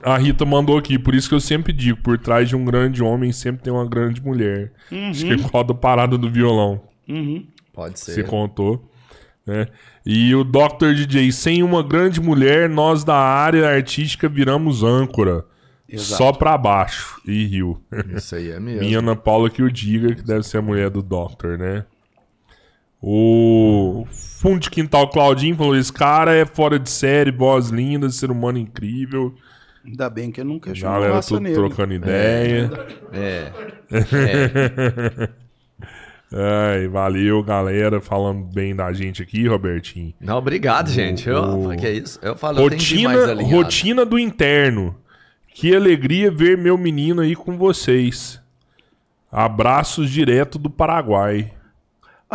a 0.01 0.17
Rita 0.17 0.45
mandou 0.45 0.77
aqui, 0.77 0.97
por 0.97 1.13
isso 1.13 1.29
que 1.29 1.35
eu 1.35 1.39
sempre 1.39 1.71
digo, 1.71 2.01
por 2.01 2.17
trás 2.17 2.49
de 2.49 2.55
um 2.55 2.65
grande 2.65 3.03
homem 3.03 3.31
sempre 3.31 3.63
tem 3.63 3.71
uma 3.71 3.85
grande 3.85 4.21
mulher. 4.23 4.71
Acho 5.09 5.25
que 5.25 5.33
é 5.33 5.49
qual 5.49 5.63
da 5.63 5.73
parada 5.73 6.17
do 6.17 6.29
violão. 6.29 6.81
Uhum. 7.07 7.45
Pode 7.73 7.99
ser. 7.99 8.13
Você 8.13 8.23
contou. 8.23 8.89
Né? 9.45 9.67
E 10.05 10.33
o 10.33 10.43
Dr. 10.43 10.93
DJ, 10.95 11.31
sem 11.31 11.63
uma 11.63 11.83
grande 11.83 12.21
mulher, 12.21 12.69
nós 12.69 13.03
da 13.03 13.15
área 13.15 13.67
artística 13.67 14.27
viramos 14.27 14.83
âncora. 14.83 15.45
Exato. 15.87 16.17
Só 16.17 16.31
pra 16.31 16.57
baixo. 16.57 17.21
E 17.25 17.45
riu. 17.45 17.79
Isso 18.15 18.35
aí 18.35 18.49
é 18.49 18.59
mesmo. 18.59 18.81
Minha 18.81 18.99
Ana 18.99 19.15
Paula 19.15 19.49
que 19.49 19.61
o 19.61 19.71
diga, 19.71 20.15
que 20.15 20.23
deve 20.23 20.43
ser 20.43 20.57
a 20.57 20.61
mulher 20.61 20.89
do 20.89 21.03
Doctor, 21.03 21.57
né? 21.57 21.85
O 23.01 24.07
Fundo 24.09 24.61
de 24.61 24.69
Quintal 24.69 25.09
Claudinho 25.09 25.57
falou: 25.57 25.75
esse 25.75 25.91
cara 25.91 26.33
é 26.33 26.45
fora 26.45 26.79
de 26.79 26.89
série, 26.89 27.31
voz 27.31 27.69
linda, 27.69 28.09
ser 28.09 28.31
humano 28.31 28.57
incrível. 28.57 29.35
Ainda 29.85 30.09
bem 30.09 30.31
que 30.31 30.39
eu 30.41 30.45
não 30.45 30.59
questiono 30.59 30.93
Galera 30.93 31.13
raça 31.15 31.27
tudo 31.29 31.41
negra. 31.41 31.59
trocando 31.61 31.93
ideia. 31.93 32.71
É. 33.11 33.51
Ai, 36.35 36.87
valeu, 36.87 37.43
galera, 37.43 38.01
falando 38.01 38.43
bem 38.43 38.75
da 38.75 38.91
gente 38.91 39.21
aqui, 39.21 39.47
Robertinho. 39.47 40.13
Não, 40.19 40.37
obrigado, 40.37 40.89
gente. 40.89 41.29
Eu, 41.29 41.43
o- 41.43 41.77
que 41.77 41.85
é 41.85 41.91
isso? 41.93 42.17
Eu 42.23 42.35
falo, 42.35 42.57
eu 42.59 42.63
Rotina, 42.63 43.23
alinhado. 43.31 43.55
rotina 43.55 44.05
do 44.05 44.17
interno. 44.17 44.95
Que 45.53 45.75
alegria 45.75 46.31
ver 46.31 46.57
meu 46.57 46.75
menino 46.77 47.21
aí 47.21 47.35
com 47.35 47.55
vocês. 47.55 48.41
Abraços 49.31 50.09
direto 50.09 50.57
do 50.57 50.69
Paraguai. 50.71 51.51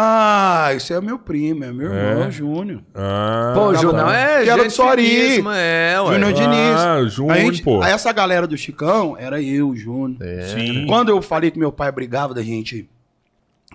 Ah, 0.01 0.71
isso 0.77 0.93
é 0.95 1.01
meu 1.01 1.19
primo, 1.19 1.65
é 1.65 1.73
meu 1.73 1.93
irmão, 1.93 2.23
É? 2.29 2.31
Júnior. 2.31 2.83
Ah, 2.95 3.51
Pô, 3.53 3.73
Tá 3.73 3.81
Júnior 3.81 4.05
bom. 4.05 4.11
é 4.13 4.45
Que 4.45 4.51
era 4.51 4.63
do 4.65 4.71
finíssima, 4.71 5.57
é, 5.59 6.01
ué. 6.01 6.13
Júnior 6.15 6.33
Diniz. 6.33 6.77
Ah, 6.77 7.03
Júnior, 7.09 7.37
A 7.37 7.41
gente- 7.41 7.63
pô. 7.65 7.83
Essa 7.83 8.13
galera 8.13 8.47
do 8.47 8.57
Chicão 8.57 9.17
era 9.19 9.43
eu, 9.43 9.75
Júnior. 9.75 10.17
É. 10.23 10.43
sim. 10.43 10.87
Quando 10.87 11.09
eu 11.09 11.21
falei 11.21 11.51
que 11.51 11.59
meu 11.59 11.73
pai 11.73 11.91
brigava 11.91 12.33
da 12.33 12.43
gente. 12.43 12.89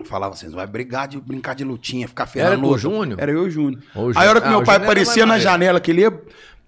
Falava 0.06 0.32
assim, 0.34 0.48
vai 0.50 0.66
brigar 0.66 1.06
de 1.06 1.20
brincar 1.20 1.54
de 1.54 1.62
lutinha, 1.62 2.08
ficar 2.08 2.26
ferrando. 2.26 2.52
Era 2.54 2.60
o 2.60 2.68
luta." 2.68 2.78
Júnior? 2.80 3.20
Era 3.20 3.30
eu 3.30 3.44
e 3.44 3.46
o 3.46 3.50
Júnior. 3.50 3.80
Ô, 3.94 4.08
Aí 4.16 4.26
a 4.26 4.30
hora 4.30 4.40
que 4.40 4.46
Júnior- 4.46 4.48
meu 4.48 4.58
ah, 4.58 4.62
o 4.62 4.64
pai 4.64 4.74
Júnior 4.76 4.82
aparecia 4.90 5.26
na 5.26 5.38
janela, 5.38 5.78
que 5.78 5.90
ele 5.90 6.00
ia 6.00 6.20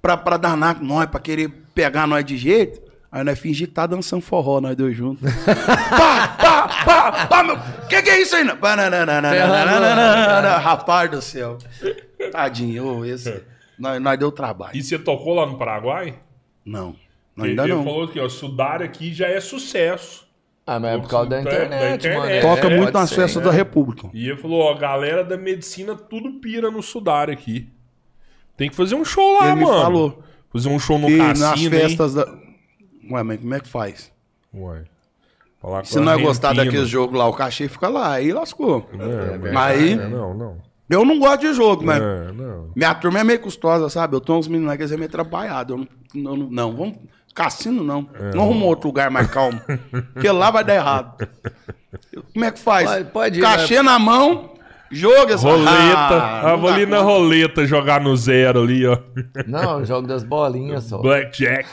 pra, 0.02 0.16
pra 0.18 0.36
danar 0.36 0.74
com 0.76 0.84
nós, 0.84 1.06
pra 1.06 1.18
querer 1.18 1.50
pegar 1.74 2.06
nós 2.06 2.24
de 2.24 2.36
jeito. 2.36 2.80
Aí 3.16 3.24
nós 3.24 3.38
fingir 3.38 3.66
que 3.66 3.72
tá 3.72 3.86
dançando 3.86 4.20
forró, 4.20 4.60
nós 4.60 4.76
dois 4.76 4.94
juntos. 4.94 5.22
pá, 5.46 6.36
pá, 6.36 6.84
pá, 6.84 7.26
pá, 7.26 7.42
meu. 7.42 7.56
Que 7.88 8.02
que 8.02 8.10
é 8.10 8.20
isso 8.20 8.36
aí? 8.36 8.44
Rapaz 10.62 11.10
do 11.10 11.22
céu. 11.22 11.56
Tadinho, 12.30 13.06
esse. 13.06 13.42
Nós, 13.78 14.02
nós 14.02 14.18
deu 14.18 14.30
trabalho. 14.30 14.76
E 14.76 14.82
você 14.82 14.98
tocou 14.98 15.34
lá 15.34 15.46
no 15.46 15.56
Paraguai? 15.56 16.18
Não. 16.62 16.94
não 17.34 17.46
ainda 17.46 17.62
ele 17.62 17.72
não. 17.72 17.84
falou 17.84 18.06
que, 18.06 18.20
ó, 18.20 18.28
Sudar 18.28 18.82
aqui 18.82 19.14
já 19.14 19.28
é 19.28 19.40
sucesso. 19.40 20.26
Ah, 20.66 20.78
mas 20.78 20.98
é 20.98 20.98
por 20.98 21.08
causa 21.08 21.30
da 21.30 21.40
internet, 21.40 21.70
da 21.70 21.94
internet 21.94 22.18
mano. 22.18 22.40
Toca 22.42 22.66
é, 22.66 22.76
muito 22.76 22.92
nas 22.92 23.08
ser, 23.08 23.16
festas 23.16 23.42
da 23.42 23.50
República. 23.50 24.10
E 24.12 24.28
ele 24.28 24.36
falou, 24.36 24.60
ó, 24.60 24.74
galera 24.74 25.24
da 25.24 25.38
medicina 25.38 25.94
tudo 25.94 26.34
pira 26.34 26.70
no 26.70 26.82
Sudar 26.82 27.30
aqui. 27.30 27.66
Tem 28.58 28.68
que 28.68 28.76
fazer 28.76 28.94
um 28.94 29.06
show 29.06 29.38
lá, 29.38 29.52
ele 29.52 29.64
mano. 29.64 29.74
Ele 29.74 29.82
falou. 29.82 30.22
Fazer 30.52 30.68
um 30.68 30.78
show 30.78 30.98
no 30.98 31.08
e 31.08 31.16
cassino, 31.16 31.48
nas 31.48 31.80
festas 31.80 32.14
hein? 32.14 32.24
da... 32.24 32.45
Ué, 33.10 33.22
mas 33.22 33.38
como 33.40 33.54
é 33.54 33.60
que 33.60 33.68
faz? 33.68 34.10
Ué. 34.54 34.82
Falar 35.60 35.78
com 35.80 35.84
Se 35.86 35.98
não 36.00 36.12
é 36.12 36.18
gostar 36.20 36.54
daquele 36.54 36.84
jogo 36.86 37.16
lá, 37.16 37.26
o 37.26 37.32
cachê 37.32 37.68
fica 37.68 37.88
lá, 37.88 38.12
aí 38.12 38.32
lascou. 38.32 38.88
É, 38.92 39.56
Aí- 39.58 39.92
é, 39.92 40.08
não, 40.08 40.34
não. 40.34 40.56
Eu 40.88 41.04
não 41.04 41.18
gosto 41.18 41.40
de 41.40 41.52
jogo, 41.54 41.84
mas. 41.84 42.00
É, 42.00 42.32
não. 42.32 42.70
Minha 42.76 42.94
turma 42.94 43.18
é 43.18 43.24
meio 43.24 43.40
custosa, 43.40 43.88
sabe? 43.88 44.14
Eu 44.14 44.20
tenho 44.20 44.38
uns 44.38 44.46
meninos 44.46 44.68
lá 44.68 44.76
que 44.76 44.82
eles 44.82 44.92
é 44.92 44.96
meio 44.96 45.08
atrapalhados. 45.08 45.76
Eu 45.76 45.86
não, 46.14 46.36
não, 46.36 46.48
não, 46.48 46.76
vamos. 46.76 46.94
Cassino 47.34 47.82
não. 47.82 48.08
É. 48.14 48.34
Não 48.34 48.44
arruma 48.44 48.66
outro 48.66 48.88
lugar 48.88 49.10
mais 49.10 49.26
calmo. 49.28 49.60
porque 50.14 50.30
lá 50.30 50.50
vai 50.50 50.62
dar 50.62 50.74
errado. 50.76 51.28
Como 52.32 52.44
é 52.44 52.50
que 52.52 52.58
faz? 52.58 52.88
Pode- 52.88 53.04
pode 53.10 53.38
ir, 53.38 53.42
Cachê 53.42 53.82
na 53.82 53.98
mão, 53.98 54.52
jogo 54.92 55.32
essa 55.32 55.46
Roleta. 55.48 55.72
Ah, 55.72 56.52
Ah, 56.52 56.56
vou 56.56 56.70
ali 56.70 56.86
na 56.86 56.98
conta. 56.98 57.08
roleta 57.10 57.66
jogar 57.66 58.00
no 58.00 58.16
zero 58.16 58.62
ali, 58.62 58.86
ó. 58.86 58.96
Não, 59.46 59.84
jogo 59.84 60.06
das 60.06 60.22
bolinhas 60.22 60.84
só. 60.84 60.98
Blackjack. 60.98 61.68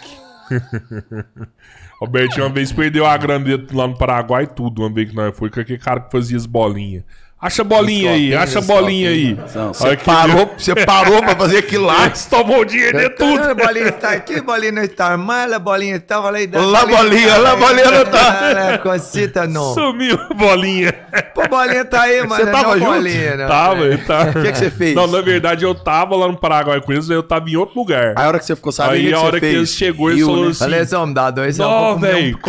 Robertinho 2.00 2.46
uma 2.46 2.54
vez 2.54 2.72
perdeu 2.72 3.06
a 3.06 3.16
grana 3.18 3.46
dele 3.46 3.68
lá 3.72 3.88
no 3.88 3.98
Paraguai 3.98 4.48
tudo, 4.48 4.82
uma 4.82 4.90
vez 4.90 5.10
que 5.10 5.16
nós 5.16 5.38
foi 5.38 5.50
com 5.50 5.60
aquele 5.60 5.80
cara 5.80 6.02
que 6.02 6.12
fazia 6.12 6.38
as 6.38 6.46
bolinhas. 6.46 7.04
Acha 7.44 7.62
a 7.62 7.66
bolinha 7.66 8.12
aí, 8.12 8.34
acha 8.34 8.60
a 8.60 8.62
bolinha 8.62 9.10
aí. 9.10 9.34
Você 9.74 9.98
parou, 9.98 10.54
você 10.58 10.74
parou 10.74 11.22
pra 11.22 11.36
fazer 11.36 11.58
aquilo 11.58 11.88
lá. 11.88 12.06
Eles 12.08 12.26
tomou 12.26 12.62
o 12.62 12.66
dinheiro 12.66 12.98
de 12.98 13.10
tudo. 13.10 13.42
Tudo. 13.42 13.56
bolinha 13.62 13.90
está 13.90 14.12
aqui, 14.12 14.40
bolinha 14.40 14.72
não 14.72 14.84
está 14.84 15.18
mal, 15.18 15.54
a 15.54 15.60
bolinha 15.60 15.98
estava 15.98 16.30
lá 16.30 16.40
e 16.40 16.48
da 16.48 16.62
Lá, 16.62 16.86
bolinha, 16.86 17.38
lá, 17.38 17.56
bolinha 17.58 17.92
não 17.92 18.06
tá. 18.06 18.78
Cosita 18.82 19.46
não. 19.46 19.74
Sumiu 19.74 20.18
a 20.18 20.34
bolinha. 20.34 20.94
Pô, 21.36 21.46
bolinha 21.50 21.84
tá 21.84 22.04
aí, 22.04 22.26
mano. 22.26 22.46
tava 22.46 22.64
não 22.64 22.80
junto? 22.80 22.92
bolinha, 22.94 23.36
não. 23.36 23.48
Tava, 23.48 23.86
ele 23.88 23.98
tá. 23.98 24.22
O 24.24 24.42
que, 24.42 24.52
que 24.52 24.58
você 24.58 24.72
fez? 24.72 24.96
Não, 24.96 25.08
na 25.08 25.20
verdade 25.20 25.66
eu 25.66 25.76
tava 25.76 26.16
lá 26.16 26.28
no 26.30 26.38
Paraguai 26.38 26.80
com 26.80 26.94
eles, 26.94 27.10
aí 27.10 27.18
eu 27.18 27.24
tava 27.24 27.50
em 27.50 27.58
outro 27.58 27.78
lugar. 27.78 28.14
Aí 28.16 28.24
a 28.24 28.28
hora 28.30 28.40
que 28.40 28.46
você 28.46 28.56
ficou 28.56 28.72
sabendo, 28.72 28.96
Aí 28.96 29.14
a 29.14 29.18
você 29.18 29.26
hora 29.26 29.40
que 29.40 29.46
fez? 29.46 29.56
ele 29.58 29.68
chegou, 29.68 30.10
ele 30.10 30.20
Riu, 30.20 30.28
falou 30.28 30.46
né? 30.46 30.52
assim, 30.52 30.60
Falei 30.60 30.80
assim, 30.80 30.96
vamos 30.96 31.16
dar 31.16 31.32
dois, 31.32 31.60
eu 31.60 31.68
Não, 31.68 32.00
velho, 32.00 32.36
o 32.38 32.40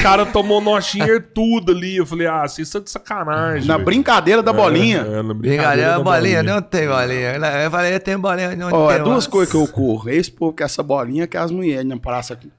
cara, 0.00 0.24
tomou 0.26 0.60
dinheiro 0.80 1.24
tudo 1.34 1.72
ali. 1.72 1.96
Eu 1.96 2.06
falei, 2.06 2.26
ah, 2.26 2.46
vocês 2.46 2.68
estão 2.68 2.80
de 2.80 2.90
sacanagem. 2.90 3.66
Na 3.66 3.74
velho. 3.74 3.84
Da 4.42 4.52
bolinha. 4.52 4.98
É, 5.00 5.22
na 5.22 5.34
Brincadeira, 5.34 5.90
da 5.92 5.98
bolinha, 6.00 6.42
não 6.42 6.60
tem 6.62 6.88
bolinha. 6.88 7.36
Eu 7.64 7.70
falei, 7.70 7.98
tem 7.98 8.18
bolinha, 8.18 8.56
não 8.56 8.68
Ó, 8.72 8.88
tem. 8.88 8.96
é 8.96 8.98
duas 9.00 9.16
mas- 9.16 9.26
coisas 9.26 9.50
que 9.52 9.58
eu 9.60 9.66
corro. 9.66 10.08
Esse 10.08 10.30
povo 10.30 10.52
que 10.52 10.62
é 10.62 10.66
essa 10.66 10.82
bolinha, 10.82 11.26
que 11.26 11.36
é 11.36 11.40
as 11.40 11.50
mulheres 11.50 11.84
na 11.84 11.96
praça 11.96 12.36
que, 12.36 12.50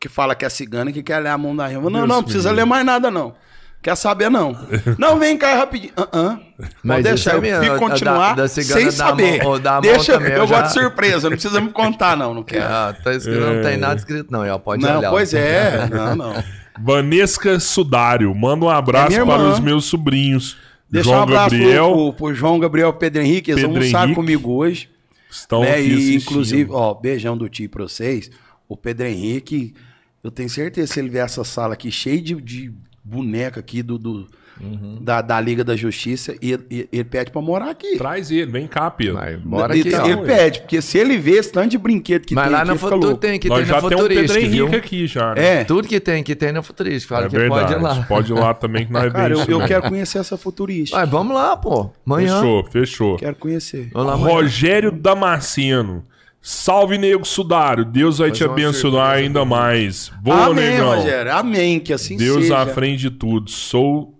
que 0.00 0.08
fala 0.08 0.34
que 0.34 0.44
é 0.44 0.48
cigana, 0.48 0.90
que 0.92 1.02
quer 1.02 1.18
ler 1.20 1.30
a 1.30 1.38
mão 1.38 1.54
da 1.56 1.66
rima. 1.66 1.82
Não, 1.82 1.90
Deus 1.90 2.08
não, 2.08 2.22
precisa 2.22 2.50
ler 2.50 2.64
mais 2.64 2.84
nada, 2.84 3.10
não. 3.10 3.34
Quer 3.82 3.94
saber, 3.96 4.28
não. 4.28 4.56
não, 4.98 5.16
vem 5.18 5.38
cá 5.38 5.54
rapidinho. 5.54 5.92
Ah, 5.96 6.08
ah. 6.12 6.38
Mas 6.82 6.96
Pode 6.96 7.02
deixar, 7.04 7.14
isso 7.14 7.30
é 7.30 7.34
eu 7.36 7.40
mesmo, 7.42 7.62
fico 7.62 7.74
da- 7.74 7.78
continuar 7.80 8.34
da 8.34 8.48
cigana 8.48 8.74
sem 8.80 8.84
da 8.86 8.92
saber. 8.92 9.38
mão- 9.42 9.52
ou 9.52 9.58
da 9.60 9.72
mão 9.72 9.80
Deixa, 9.82 10.12
também, 10.14 10.32
eu 10.32 10.38
eu 10.38 10.46
já- 10.46 10.60
gosto 10.62 10.74
de 10.74 10.80
surpresa, 10.80 11.30
não 11.30 11.36
precisa 11.36 11.60
me 11.60 11.70
contar, 11.70 12.16
não. 12.16 12.34
Não 12.34 12.42
quero. 12.42 12.64
Ah, 12.64 12.94
tá 13.04 13.14
escrito, 13.14 13.38
não 13.40 13.62
tem 13.62 13.76
nada 13.76 13.94
escrito, 13.94 14.28
não. 14.32 14.58
Pode 14.58 14.82
não, 14.82 14.98
olhar. 14.98 15.10
pois 15.10 15.32
é. 15.34 15.86
Não, 15.92 16.16
não. 16.16 16.44
Vanesca 16.78 17.58
Sudário, 17.58 18.34
manda 18.34 18.64
um 18.64 18.68
abraço 18.68 19.12
É 19.18 19.24
para 19.24 19.42
os 19.44 19.60
meus 19.60 19.84
sobrinhos. 19.86 20.56
Deixa 20.90 21.08
João 21.08 21.20
um 21.20 21.22
abraço 21.22 21.48
pro- 21.50 21.58
Gabriel, 21.58 21.92
pro, 21.92 22.12
pro 22.12 22.34
João 22.34 22.58
Gabriel 22.58 22.92
Pedro 22.92 23.22
Henrique. 23.22 23.50
Eles 23.50 23.62
Pedro 23.62 23.78
almoçaram 23.78 24.04
Henrique. 24.06 24.14
comigo 24.20 24.52
hoje. 24.52 24.88
estão 25.30 25.60
né? 25.62 25.72
aqui 25.72 25.80
E, 25.82 25.92
assistindo. 25.94 26.22
inclusive, 26.22 26.70
ó, 26.72 26.94
beijão 26.94 27.36
do 27.36 27.48
tio 27.48 27.68
pra 27.68 27.82
vocês. 27.82 28.30
O 28.68 28.76
Pedro 28.76 29.06
Henrique, 29.06 29.74
eu 30.22 30.30
tenho 30.30 30.48
certeza 30.48 30.88
que 30.88 30.94
se 30.94 31.00
ele 31.00 31.08
ver 31.08 31.18
essa 31.18 31.42
sala 31.44 31.74
aqui 31.74 31.90
cheia 31.90 32.20
de, 32.22 32.34
de 32.40 32.72
boneca 33.04 33.60
aqui 33.60 33.82
do, 33.82 33.98
do- 33.98 34.26
Uhum. 34.60 34.98
da, 35.00 35.20
da 35.20 35.40
Liga 35.40 35.62
da 35.62 35.76
Justiça, 35.76 36.34
e 36.40 36.52
ele, 36.52 36.64
ele- 36.70 36.88
ele 36.92 37.04
pede 37.04 37.30
pra 37.30 37.42
morar 37.42 37.70
aqui. 37.70 37.96
Traz 37.98 38.30
ele, 38.30 38.50
vem 38.50 38.66
cá, 38.66 38.90
Pedro. 38.90 39.14
Vai, 39.14 39.36
bora 39.36 39.76
ele, 39.76 39.94
aqui, 39.94 40.08
ele 40.10 40.14
ó. 40.20 40.22
pede, 40.24 40.60
porque 40.60 40.80
se 40.80 40.96
ele 40.98 41.18
vê 41.18 41.32
esse 41.32 41.52
tanto 41.52 41.68
de 41.68 41.78
brinquedo 41.78 42.24
que 42.26 42.34
Mas 42.34 42.44
tem 42.44 42.52
lá 42.52 42.60
aqui, 42.60 42.70
no 42.70 42.78
futuro 42.78 43.16
tem 43.16 43.38
que 43.38 43.48
Nós 43.48 43.58
tem 43.58 43.66
já 43.66 43.74
na 43.82 43.88
temos 43.88 44.04
o 44.04 44.08
Pedro 44.08 44.22
Futurística, 44.28 44.50
viu? 44.50 44.64
Henrique 44.66 44.76
aqui 44.86 45.06
já. 45.06 45.34
né? 45.34 45.60
É, 45.60 45.64
Tudo 45.64 45.86
que 45.86 46.00
tem 46.00 46.22
que 46.22 46.34
tem 46.34 46.52
na 46.52 46.62
Futurística. 46.62 47.14
Fala 47.14 47.26
É 47.26 47.28
que 47.28 47.36
verdade. 47.38 47.60
pode 47.66 47.72
ir 47.72 47.82
lá. 47.82 48.02
Pode 48.08 48.32
ir 48.32 48.34
lá 48.34 48.54
também 48.54 48.86
que 48.86 48.92
nós 48.92 49.12
cara, 49.12 49.34
eu, 49.34 49.40
eu 49.40 49.46
também. 49.46 49.66
quero 49.68 49.82
conhecer 49.88 50.18
essa 50.18 50.36
futurista. 50.36 50.96
Vai, 50.96 51.06
vamos 51.06 51.34
lá, 51.34 51.56
pô. 51.56 51.90
Amanhã. 52.06 52.36
Fechou, 52.40 52.64
fechou. 52.70 53.16
Quero 53.16 53.36
conhecer. 53.36 53.90
Lá. 53.94 54.14
Rogério 54.14 54.90
Damasceno. 54.90 56.02
Salve, 56.40 56.96
nego 56.96 57.24
Sudário. 57.26 57.84
Deus 57.84 58.18
vai 58.18 58.30
te 58.30 58.44
abençoar 58.44 59.16
ainda 59.16 59.44
mais. 59.44 60.12
Boa, 60.22 60.46
Amém, 60.46 60.70
negão. 60.70 60.94
Rogério. 60.94 61.32
Amém, 61.32 61.80
que 61.80 61.92
assim 61.92 62.16
Deus 62.16 62.42
seja. 62.42 62.58
à 62.58 62.66
frente 62.66 63.00
de 63.00 63.10
tudo. 63.10 63.50
Sou, 63.50 64.15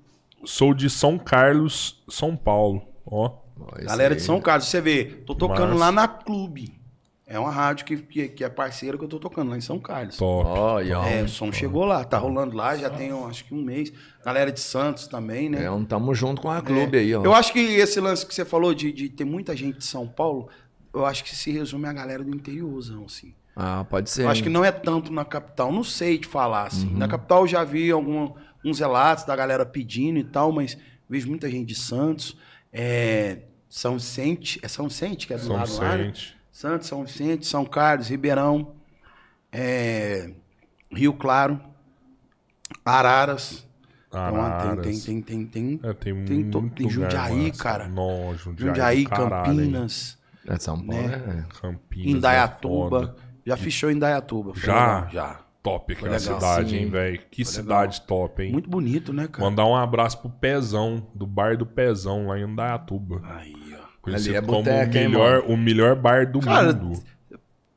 sou 0.47 0.73
de 0.73 0.89
São 0.89 1.18
Carlos, 1.18 2.02
São 2.09 2.36
Paulo. 2.36 2.82
Ó. 3.05 3.31
Galera 3.82 4.14
aí. 4.14 4.16
de 4.16 4.23
São 4.23 4.40
Carlos, 4.40 4.68
você 4.68 4.81
vê, 4.81 5.05
tô 5.27 5.35
tocando 5.35 5.70
Massa. 5.70 5.81
lá 5.81 5.93
na 5.93 6.09
Clube. 6.09 6.77
É 7.28 7.40
uma 7.40 7.51
rádio 7.51 7.85
que, 7.85 7.97
que, 7.97 8.28
que 8.28 8.44
é 8.44 8.48
parceira 8.48 8.97
que 8.97 9.02
eu 9.02 9.09
tô 9.09 9.18
tocando 9.18 9.51
lá 9.51 9.56
em 9.56 9.60
São 9.60 9.81
Carlos. 9.81 10.16
Top. 10.16 10.48
Ó, 10.48 10.81
e 10.81 10.93
ó. 10.93 11.05
É, 11.05 11.23
o 11.23 11.28
som 11.28 11.51
chegou 11.51 11.85
lá, 11.85 12.05
tá 12.05 12.18
rolando 12.18 12.56
lá, 12.56 12.77
já 12.77 12.89
tem 12.89 13.10
acho 13.10 13.44
que 13.44 13.52
um 13.52 13.62
mês. 13.62 13.93
Galera 14.24 14.52
de 14.52 14.60
Santos 14.60 15.09
também, 15.09 15.51
né? 15.51 15.64
É, 15.64 15.70
um 15.70 15.85
tamo 15.85 16.14
junto 16.14 16.40
com 16.40 16.51
a 16.51 16.62
clube 16.62 16.97
aí, 16.97 17.12
ó. 17.16 17.24
Eu 17.24 17.35
acho 17.35 17.52
que 17.52 17.59
esse 17.59 17.98
lance 17.98 18.24
que 18.24 18.32
você 18.32 18.44
falou 18.44 18.73
de, 18.73 18.93
de 18.93 19.09
ter 19.09 19.24
muita 19.24 19.56
gente 19.56 19.78
de 19.78 19.85
São 19.85 20.06
Paulo, 20.06 20.48
eu 20.94 21.05
acho 21.05 21.24
que 21.24 21.35
se 21.35 21.51
resume 21.51 21.89
a 21.89 21.93
galera 21.93 22.23
do 22.23 22.32
interiorzão, 22.32 23.05
assim. 23.06 23.35
Ah, 23.56 23.85
pode 23.89 24.09
ser. 24.09 24.23
Eu 24.23 24.28
acho 24.28 24.43
que 24.43 24.51
não 24.51 24.64
é 24.64 24.70
tanto 24.70 25.10
na 25.10 25.24
capital, 25.24 25.73
não 25.73 25.82
sei 25.82 26.18
te 26.18 26.28
falar, 26.28 26.66
assim. 26.66 26.89
Uhum. 26.89 26.98
Na 26.98 27.09
capital 27.09 27.40
eu 27.40 27.48
já 27.48 27.64
vi 27.64 27.90
algum, 27.90 28.31
uns 28.68 28.78
relatos 28.80 29.24
da 29.24 29.34
galera 29.36 29.64
pedindo 29.64 30.18
e 30.18 30.24
tal, 30.24 30.52
mas 30.52 30.76
vejo 31.09 31.28
muita 31.28 31.48
gente 31.51 31.66
de 31.68 31.74
Santos, 31.74 32.36
é, 32.72 33.38
São 33.68 33.94
Vicente, 33.98 34.59
é 34.62 34.68
São 34.68 34.88
Vicente 34.88 35.26
que 35.26 35.32
é 35.34 35.36
do 35.38 35.44
São 35.44 35.56
lado 35.56 35.74
lá, 35.76 35.97
né? 35.97 36.05
Vicente. 36.05 36.36
Santos, 36.51 36.88
São 36.88 37.05
Vicente, 37.05 37.47
São 37.47 37.64
Carlos, 37.66 38.09
Ribeirão, 38.09 38.74
é, 39.52 40.30
Rio 40.90 41.12
Claro, 41.12 41.60
Araras. 42.84 43.66
Então, 44.09 44.40
Araras. 44.40 44.86
tem, 44.86 45.01
tem, 45.01 45.20
tem, 45.20 45.47
tem, 45.47 45.76
tem, 45.78 45.90
É, 45.90 45.93
tem, 45.94 46.24
tem, 46.24 46.51
to- 46.51 46.60
muito 46.62 46.74
tem 46.76 46.86
lugar 46.86 47.10
Jundiaí, 47.10 47.48
massa. 47.48 47.62
cara. 47.62 47.88
Nó, 47.88 48.34
Jundiaí, 48.34 48.66
Jundiaí, 48.68 48.98
hein? 49.01 49.05
Campinas, 49.05 50.18
É 50.47 50.59
São 50.59 50.76
Paulo, 50.78 51.02
né? 51.09 51.16
né? 51.18 51.47
Campinas. 51.60 52.06
é 52.06 52.10
Indaiatuba. 52.16 53.01
foda. 53.01 53.16
Já 53.44 53.56
fechou 53.56 53.90
em 53.90 53.94
Indaiatuba. 53.97 54.52
Já? 54.56 55.09
Já. 55.12 55.40
Top 55.66 55.93
aquela 55.93 56.16
legal, 56.16 56.40
cidade, 56.40 56.70
sim. 56.70 56.76
hein, 56.76 56.90
velho? 56.90 57.20
Que 57.28 57.44
Foi 57.44 57.52
cidade 57.52 58.01
top, 58.02 58.40
hein? 58.40 58.52
Muito 58.52 58.70
bonito, 58.70 59.12
né, 59.12 59.26
cara? 59.26 59.44
Mandar 59.51 59.66
um 59.66 59.74
abraço 59.74 60.18
pro 60.18 60.30
Pezão, 60.30 61.09
do 61.12 61.26
bar 61.26 61.56
do 61.56 61.66
Pezão, 61.66 62.28
lá 62.28 62.38
em 62.38 62.44
Indaiatuba. 62.44 63.20
Aí, 63.24 63.52
ó. 63.74 63.86
Conhecido 64.01 64.36
Ali 64.36 64.38
é 64.38 64.40
como 64.40 64.59
boteca, 64.62 64.94
o, 64.94 64.97
hein, 64.97 65.09
melhor, 65.09 65.44
o 65.48 65.56
melhor 65.56 65.97
bar 65.97 66.30
do 66.30 66.38
Cara, 66.38 66.72
mundo. 66.72 67.02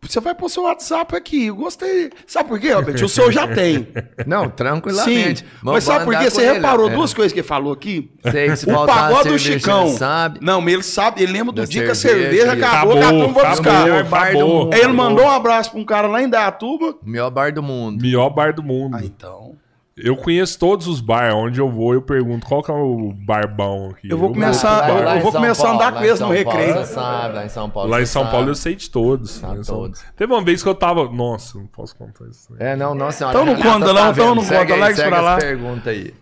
Você 0.01 0.19
vai 0.21 0.33
pôr 0.33 0.49
seu 0.49 0.63
WhatsApp 0.63 1.15
aqui. 1.15 1.47
Eu 1.47 1.55
gostei. 1.55 2.09
Sabe 2.25 2.49
por 2.49 2.59
quê, 2.59 2.71
Robert? 2.71 3.03
O 3.03 3.09
seu 3.09 3.31
já 3.31 3.47
tem. 3.47 3.87
Não, 4.25 4.45
Sim. 4.45 4.51
tranquilamente. 4.55 5.45
Mas 5.61 5.83
sabe 5.83 6.05
por 6.05 6.17
quê? 6.17 6.29
Você 6.29 6.41
ele, 6.41 6.53
reparou 6.53 6.89
é. 6.89 6.93
duas 6.93 7.13
coisas 7.13 7.33
que 7.33 7.39
ele 7.39 7.47
falou 7.47 7.73
aqui? 7.73 8.11
Sei, 8.31 8.55
se 8.55 8.69
o 8.69 8.85
pagode 8.85 9.29
do 9.29 9.37
Chicão. 9.37 9.87
ele 9.87 9.97
sabe. 9.97 10.39
Não, 10.41 10.61
mas 10.61 10.73
ele 10.73 10.83
sabe, 10.83 11.21
ele 11.21 11.33
lembra 11.33 11.51
do 11.51 11.61
Da 11.61 11.67
dia 11.67 11.83
que 11.83 11.91
a 11.91 11.95
cerveja, 11.95 12.53
acabou, 12.53 12.97
acabou, 12.97 13.03
acabou, 13.03 13.33
vou 13.33 13.49
buscar. 13.49 13.83
melhor 13.83 14.03
bar 14.05 14.31
do 14.31 14.37
acabou. 14.37 14.73
ele 14.73 14.87
mandou 14.87 15.25
um 15.25 15.29
abraço 15.29 15.71
pra 15.71 15.79
um 15.79 15.85
cara 15.85 16.07
lá 16.07 16.21
em 16.23 16.29
Dayatuba. 16.29 16.95
O 17.03 17.09
melhor 17.09 17.29
bar 17.29 17.53
do 17.53 17.61
mundo. 17.61 18.01
Melhor 18.01 18.29
bar 18.29 18.53
do 18.53 18.63
mundo. 18.63 18.95
Ah, 18.95 19.03
então. 19.03 19.55
Eu 20.03 20.15
conheço 20.15 20.57
todos 20.57 20.87
os 20.87 21.01
bar. 21.01 21.33
Onde 21.35 21.59
eu 21.59 21.69
vou, 21.69 21.93
eu 21.93 22.01
pergunto 22.01 22.45
qual 22.45 22.63
que 22.63 22.71
é 22.71 22.73
o 22.73 23.11
bar 23.13 23.47
bom 23.53 23.89
aqui. 23.91 24.09
Eu 24.09 24.17
vou 24.17 24.31
começar- 24.31 24.89
eu- 24.89 25.03
Lá 25.03 25.17
em 25.17 25.19
vou 25.21 25.31
começar 25.31 25.63
a 25.63 25.65
Paulo, 25.65 25.81
andar 25.81 25.93
lá 25.93 25.99
com 25.99 26.05
eles 26.05 26.19
no 26.19 26.29
recreio. 26.29 26.73
Paulo, 26.73 26.85
Você 26.87 26.93
sabe, 26.93 27.35
lá 27.35 27.45
em 27.45 27.49
São 27.49 27.69
Paulo. 27.69 27.89
Lá 27.89 28.01
em 28.01 28.05
São 28.05 28.21
sabe. 28.21 28.31
Paulo 28.33 28.49
eu 28.49 28.55
sei 28.55 28.75
de 28.75 28.89
todos. 28.89 29.31
Sabe 29.31 29.57
Eu 29.57 29.63
sou- 29.63 29.77
todos. 29.81 30.03
Teve 30.15 30.33
uma 30.33 30.41
vez 30.43 30.63
que 30.63 30.69
eu 30.69 30.75
tava. 30.75 31.09
Nossa, 31.09 31.57
não 31.57 31.67
posso 31.67 31.95
contar 31.95 32.25
isso. 32.27 32.53
né? 32.53 32.71
É, 32.71 32.75
não, 32.75 32.93
não, 32.95 33.11
senhora. 33.11 33.37
Então 33.37 33.45
não 33.45 33.55
conta, 33.61 33.85
tá 33.87 33.93
não, 33.93 34.11
então 34.11 34.35
não 34.35 34.43
conta, 34.43 34.53
larga 34.75 34.91
isso 34.91 35.03
pra 35.09 35.21
lá. 35.21 35.37
perguntas 35.37 35.87
aí. 35.87 36.13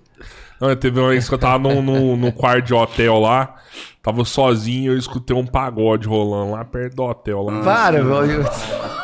Não, 0.59 0.75
teve 0.75 0.99
uma 0.99 1.09
vez 1.09 1.29
que 1.29 1.35
eu 1.35 1.37
tava 1.37 1.59
num, 1.59 1.81
num, 1.83 2.17
num 2.17 2.31
quarto 2.31 2.65
de 2.65 2.73
hotel 2.73 3.19
lá. 3.19 3.55
Tava 4.01 4.23
sozinho 4.25 4.93
eu 4.93 4.97
escutei 4.97 5.35
um 5.35 5.45
pagode 5.45 6.07
rolando 6.07 6.53
lá 6.53 6.65
perto 6.65 6.95
do 6.95 7.03
hotel. 7.03 7.43
Lá. 7.43 7.61
Para, 7.61 8.01
velho. 8.03 8.43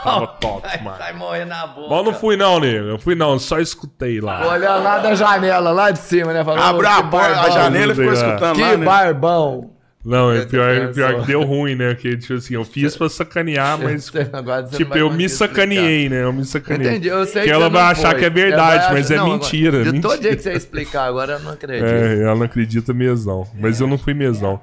Tava 0.04 0.28
top, 0.28 0.84
mano. 0.84 0.98
Vai 0.98 1.14
morrer 1.14 1.46
na 1.46 1.68
boca. 1.68 2.04
Não 2.04 2.14
fui 2.14 2.36
não, 2.38 2.60
nego. 2.60 2.88
Eu 2.88 3.00
fui 3.00 3.16
não, 3.16 3.40
só 3.40 3.60
escutei 3.60 4.20
lá. 4.20 4.48
Olhando 4.48 4.84
lá 4.84 5.00
da 5.00 5.16
janela, 5.16 5.72
lá 5.72 5.92
de 5.92 6.00
cima, 6.00 6.34
né? 6.34 6.44
Falando, 6.44 6.64
Abriu 6.64 6.90
a 6.90 6.96
que 7.04 7.10
porta, 7.10 7.28
a 7.32 7.36
barbão. 7.36 7.52
janela 7.52 7.92
e 7.92 7.96
ficou 7.96 8.14
escutando 8.14 8.56
Que 8.56 8.62
lá, 8.62 8.78
né? 8.78 8.86
barbão. 8.86 9.70
Não, 10.06 10.34
é 10.34 10.46
pior, 10.46 10.92
pior 10.94 11.22
que 11.22 11.28
deu 11.28 11.44
ruim, 11.44 11.76
né? 11.76 11.94
Porque, 11.94 12.18
tipo 12.18 12.34
assim, 12.34 12.56
eu 12.56 12.66
fiz 12.66 12.98
pra 12.98 13.08
sacanear, 13.08 13.80
mas. 13.82 14.12
Agora 14.34 14.64
Tipo, 14.64 14.98
eu 14.98 15.10
me 15.10 15.30
sacaneei, 15.30 16.10
né? 16.10 16.24
Eu 16.24 16.34
me 16.34 16.44
sacaneei. 16.44 16.90
Entendi, 16.92 17.08
eu 17.08 17.26
sei 17.26 17.44
que 17.44 17.48
que 17.48 17.54
ela 17.54 17.70
vai 17.70 17.84
achar 17.84 18.12
foi. 18.12 18.20
que 18.20 18.26
é 18.26 18.30
verdade, 18.30 18.92
mas 18.92 19.10
é 19.10 19.16
não, 19.16 19.30
mentira. 19.30 19.82
De 19.82 19.92
mentira. 19.94 20.02
todo 20.02 20.22
jeito 20.22 20.38
que 20.38 20.44
você 20.44 20.54
explicar 20.54 21.06
agora, 21.06 21.34
eu 21.34 21.40
não 21.40 21.52
acredito. 21.54 21.86
É, 21.86 22.22
ela 22.22 22.36
não 22.36 22.44
acredita 22.44 22.94
mesmo, 22.94 23.32
não. 23.32 23.48
Mas 23.58 23.80
eu 23.80 23.88
não 23.88 23.98
fui 23.98 24.14
mesmo. 24.14 24.60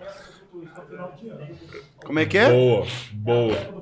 Como 2.05 2.19
é 2.19 2.27
que 2.27 2.37
é? 2.37 2.51
Boa, 2.51 2.87
boa. 3.15 3.80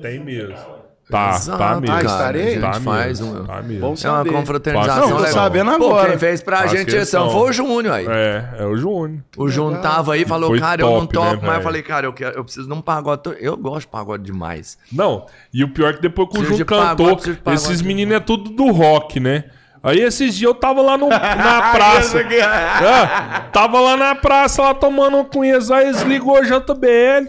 Tem 0.00 0.18
mesmo. 0.18 0.76
Tá, 1.08 1.36
Exato, 1.36 1.58
tá 1.58 1.80
mesmo. 1.80 1.94
Ah, 1.96 2.02
estarei? 2.02 2.58
Tá 2.58 2.72
faz 2.80 3.20
mesmo. 3.20 3.40
um- 3.40 3.44
Tá 3.46 3.62
mesmo. 3.62 3.94
É 4.04 4.10
uma 4.10 4.24
confraternização 4.24 5.02
Não, 5.02 5.08
tô 5.10 5.16
legal. 5.18 5.32
sabendo 5.32 5.70
Pô, 5.78 5.86
agora. 5.86 6.08
quem 6.10 6.18
fez 6.18 6.42
pra 6.42 6.56
Faz 6.58 6.70
gente 6.72 6.88
esse 6.88 6.96
questão. 6.98 7.30
foi 7.30 7.48
o 7.48 7.52
Júnior 7.52 7.94
aí. 7.94 8.06
É, 8.08 8.44
é 8.58 8.64
o 8.66 8.76
Júnior. 8.76 9.20
O 9.36 9.48
Júnior 9.48 9.80
tava 9.80 10.14
aí 10.14 10.22
e 10.22 10.26
falou, 10.26 10.48
Foi 10.50 10.58
cara, 10.58 10.82
eu 10.82 10.90
não 10.90 11.06
top, 11.06 11.16
né, 11.26 11.30
toco, 11.34 11.46
mas 11.46 11.56
eu 11.58 11.62
falei, 11.62 11.82
cara, 11.82 12.06
eu, 12.06 12.12
quero, 12.12 12.36
eu 12.36 12.42
preciso 12.42 12.66
de 12.66 12.74
um 12.74 12.80
pagode. 12.80 13.22
Eu 13.38 13.56
gosto 13.56 13.82
de 13.82 13.86
pagode 13.86 14.24
demais. 14.24 14.76
Não, 14.92 15.26
e 15.54 15.62
o 15.62 15.68
pior 15.68 15.90
é 15.90 15.92
que 15.92 16.02
depois 16.02 16.28
que 16.28 16.40
o 16.40 16.44
Júnior 16.44 16.66
cantou, 16.66 17.20
esses 17.54 17.82
meninos 17.82 18.16
é 18.16 18.18
tudo 18.20 18.50
do 18.50 18.72
rock, 18.72 19.20
né? 19.20 19.44
Aí 19.84 20.00
esses 20.00 20.34
dias 20.34 20.48
eu 20.48 20.54
tava 20.56 20.82
lá 20.82 20.98
no, 20.98 21.08
na 21.08 21.16
praça. 21.70 22.18
É, 22.20 23.40
tava 23.52 23.78
lá 23.80 23.96
na 23.96 24.14
praça, 24.16 24.60
lá 24.60 24.74
tomando 24.74 25.18
um 25.18 25.24
cunhas, 25.24 25.70
aí 25.70 25.86
eles 25.86 26.02
ligou 26.02 26.36
o 26.40 26.42
JBL. 26.44 27.28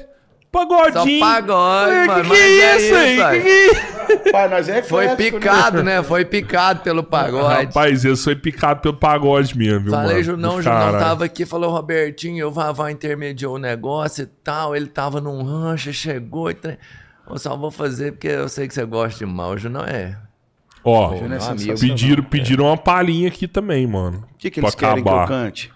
Pagodinho. 0.52 1.20
Só 1.20 1.26
pagode, 1.26 2.08
mano, 2.08 2.24
Que 2.24 2.36
que 2.36 2.62
é 2.62 2.66
é 2.66 2.78
isso 2.78 2.96
aí? 2.96 3.42
Que 3.42 3.42
que 3.42 4.28
é? 4.28 4.32
Pai, 4.32 4.48
nós 4.50 4.70
é 4.70 4.82
Foi 4.82 5.06
eclético, 5.06 5.40
picado, 5.40 5.84
né? 5.84 6.02
Foi 6.04 6.24
picado 6.26 6.80
pelo 6.82 7.04
pagode. 7.04 7.66
Rapaz, 7.66 8.06
eu 8.06 8.16
sou 8.16 8.36
picado 8.36 8.80
pelo 8.82 8.96
pagode 8.96 9.58
mesmo, 9.58 9.82
viu, 9.82 9.92
Falei, 9.92 10.12
mano? 10.14 10.24
Junão, 10.24 10.62
Junão 10.62 10.92
tava 11.00 11.26
aqui, 11.26 11.46
falou, 11.46 11.72
Robertinho, 11.72 12.48
o 12.48 12.52
Vavá 12.52 12.90
intermediou 12.92 13.56
o 13.56 13.60
negócio 13.60 14.24
e 14.24 14.28
tal. 14.44 14.76
Ele 14.76 14.88
tava 14.88 15.20
num 15.20 15.44
rancho, 15.44 15.92
chegou 15.92 16.50
e. 16.50 16.54
Tre... 16.54 16.78
Eu 17.30 17.38
só 17.38 17.56
vou 17.58 17.70
fazer 17.70 18.14
porque 18.14 18.28
eu 18.30 18.48
sei 18.48 18.68
que 18.68 18.74
você 18.74 18.86
gosta 18.86 19.20
demais. 19.26 19.52
O 19.52 19.58
Junão 19.58 19.84
é. 19.84 20.18
Ó, 20.84 21.10
Júnior 21.18 21.34
é 21.34 21.40
sensacional. 21.42 21.78
pediram, 21.78 22.24
pediram 22.24 22.66
uma 22.66 22.78
palhinha 22.78 23.28
aqui 23.28 23.46
também, 23.48 23.86
mano. 23.86 24.24
O 24.34 24.38
que, 24.38 24.50
que 24.50 24.62
Pra 24.62 24.70
eles 24.70 24.76
querem 24.76 25.04
que 25.04 25.10
eu 25.10 25.14
acabar. 25.14 25.28
cante? 25.28 25.74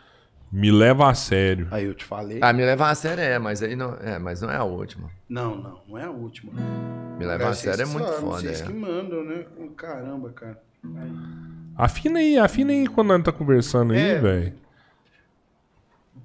Me 0.51 0.69
leva 0.69 1.09
a 1.09 1.13
sério. 1.13 1.67
Aí 1.71 1.85
eu 1.85 1.93
te 1.93 2.03
falei. 2.03 2.39
Ah, 2.41 2.51
me 2.51 2.65
levar 2.65 2.89
a 2.89 2.95
sério 2.95 3.23
é, 3.23 3.39
mas 3.39 3.63
aí 3.63 3.75
não 3.75 3.95
é, 4.03 4.19
mas 4.19 4.41
não 4.41 4.51
é 4.51 4.57
a 4.57 4.63
última. 4.65 5.09
Não, 5.29 5.55
não, 5.55 5.79
não 5.87 5.97
é 5.97 6.03
a 6.03 6.09
última. 6.11 6.51
Me 7.17 7.25
levar 7.25 7.49
a 7.49 7.53
sério 7.53 7.83
é 7.83 7.85
muito 7.85 8.11
foda. 8.13 8.41
Vocês 8.41 8.61
É. 8.61 8.65
que 8.65 8.73
mandam, 8.73 9.23
né? 9.23 9.45
Caramba, 9.77 10.29
cara. 10.31 10.59
Afina 11.77 12.19
aí, 12.19 12.37
afina 12.37 12.71
aí 12.73 12.85
quando 12.87 13.13
a 13.13 13.15
gente 13.15 13.25
tá 13.25 13.31
conversando 13.31 13.93
aí, 13.93 13.99
É. 13.99 14.19
velho. 14.19 14.53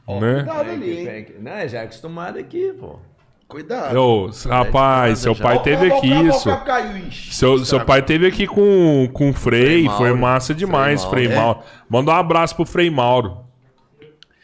Né? 0.08 0.34
Cuidado 0.36 0.70
ali, 0.70 1.08
hein? 1.08 1.68
Já 1.68 1.80
é 1.80 1.84
acostumado 1.84 2.38
aqui, 2.38 2.72
pô. 2.78 2.98
Cuidado. 3.48 3.96
Ô, 3.96 4.30
rapaz, 4.48 5.20
seu 5.20 5.36
pai 5.36 5.62
teve 5.62 5.86
aqui 5.92 6.08
isso. 6.26 6.48
Seu, 7.32 7.64
seu 7.64 7.84
pai 7.84 8.02
teve 8.02 8.26
aqui 8.26 8.44
com, 8.44 9.08
com 9.12 9.30
o 9.30 9.32
Frei, 9.32 9.84
Frei 9.84 9.88
foi 9.96 10.08
Mauro. 10.08 10.18
massa 10.18 10.52
demais, 10.52 11.04
Frei 11.04 11.26
Frei 11.26 11.38
Mauro. 11.38 11.60
Manda 11.88 12.10
um 12.10 12.14
abraço 12.14 12.56
pro 12.56 12.66
Frei 12.66 12.90
Mauro. 12.90 13.45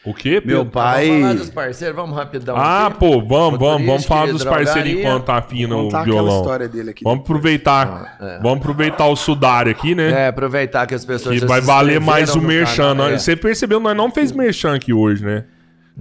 O 0.05 0.13
quê, 0.13 0.41
Pedro? 0.41 0.47
Meu 0.47 0.65
pai. 0.65 1.07
Vamos 1.07 1.21
falar 1.21 1.33
dos 1.35 1.49
parceiros, 1.49 1.95
vamos 1.95 2.15
rapidão 2.15 2.55
Ah, 2.57 2.87
aqui. 2.87 2.99
pô, 2.99 3.21
vamos, 3.21 3.57
vamos, 3.57 3.85
vamos 3.87 4.05
falar 4.05 4.31
dos 4.31 4.43
parceiros 4.43 4.91
enquanto 4.91 5.29
afina 5.29 5.77
o 5.77 5.89
violão. 6.03 6.39
história 6.41 6.67
dele 6.67 6.89
aqui. 6.89 7.03
Vamos 7.05 7.21
aproveitar, 7.21 8.17
Ah, 8.19 8.25
é. 8.25 8.39
vamos 8.41 8.57
aproveitar 8.57 9.07
o 9.07 9.15
sudário 9.15 9.71
aqui, 9.71 9.95
né? 9.95 10.11
É, 10.25 10.27
aproveitar 10.27 10.85
que 10.87 10.93
as 10.93 11.05
pessoas 11.05 11.39
Que 11.39 11.45
vai 11.45 11.61
se 11.61 11.67
valer 11.67 12.01
mais 12.01 12.35
o 12.35 12.41
merchan. 12.41 12.89
canal, 12.89 13.07
né? 13.07 13.13
é. 13.15 13.17
Você 13.17 13.35
percebeu, 13.35 13.79
nós 13.79 13.95
não 13.95 14.11
fez 14.11 14.33
merchan 14.33 14.75
aqui 14.75 14.91
hoje, 14.91 15.23
né? 15.23 15.45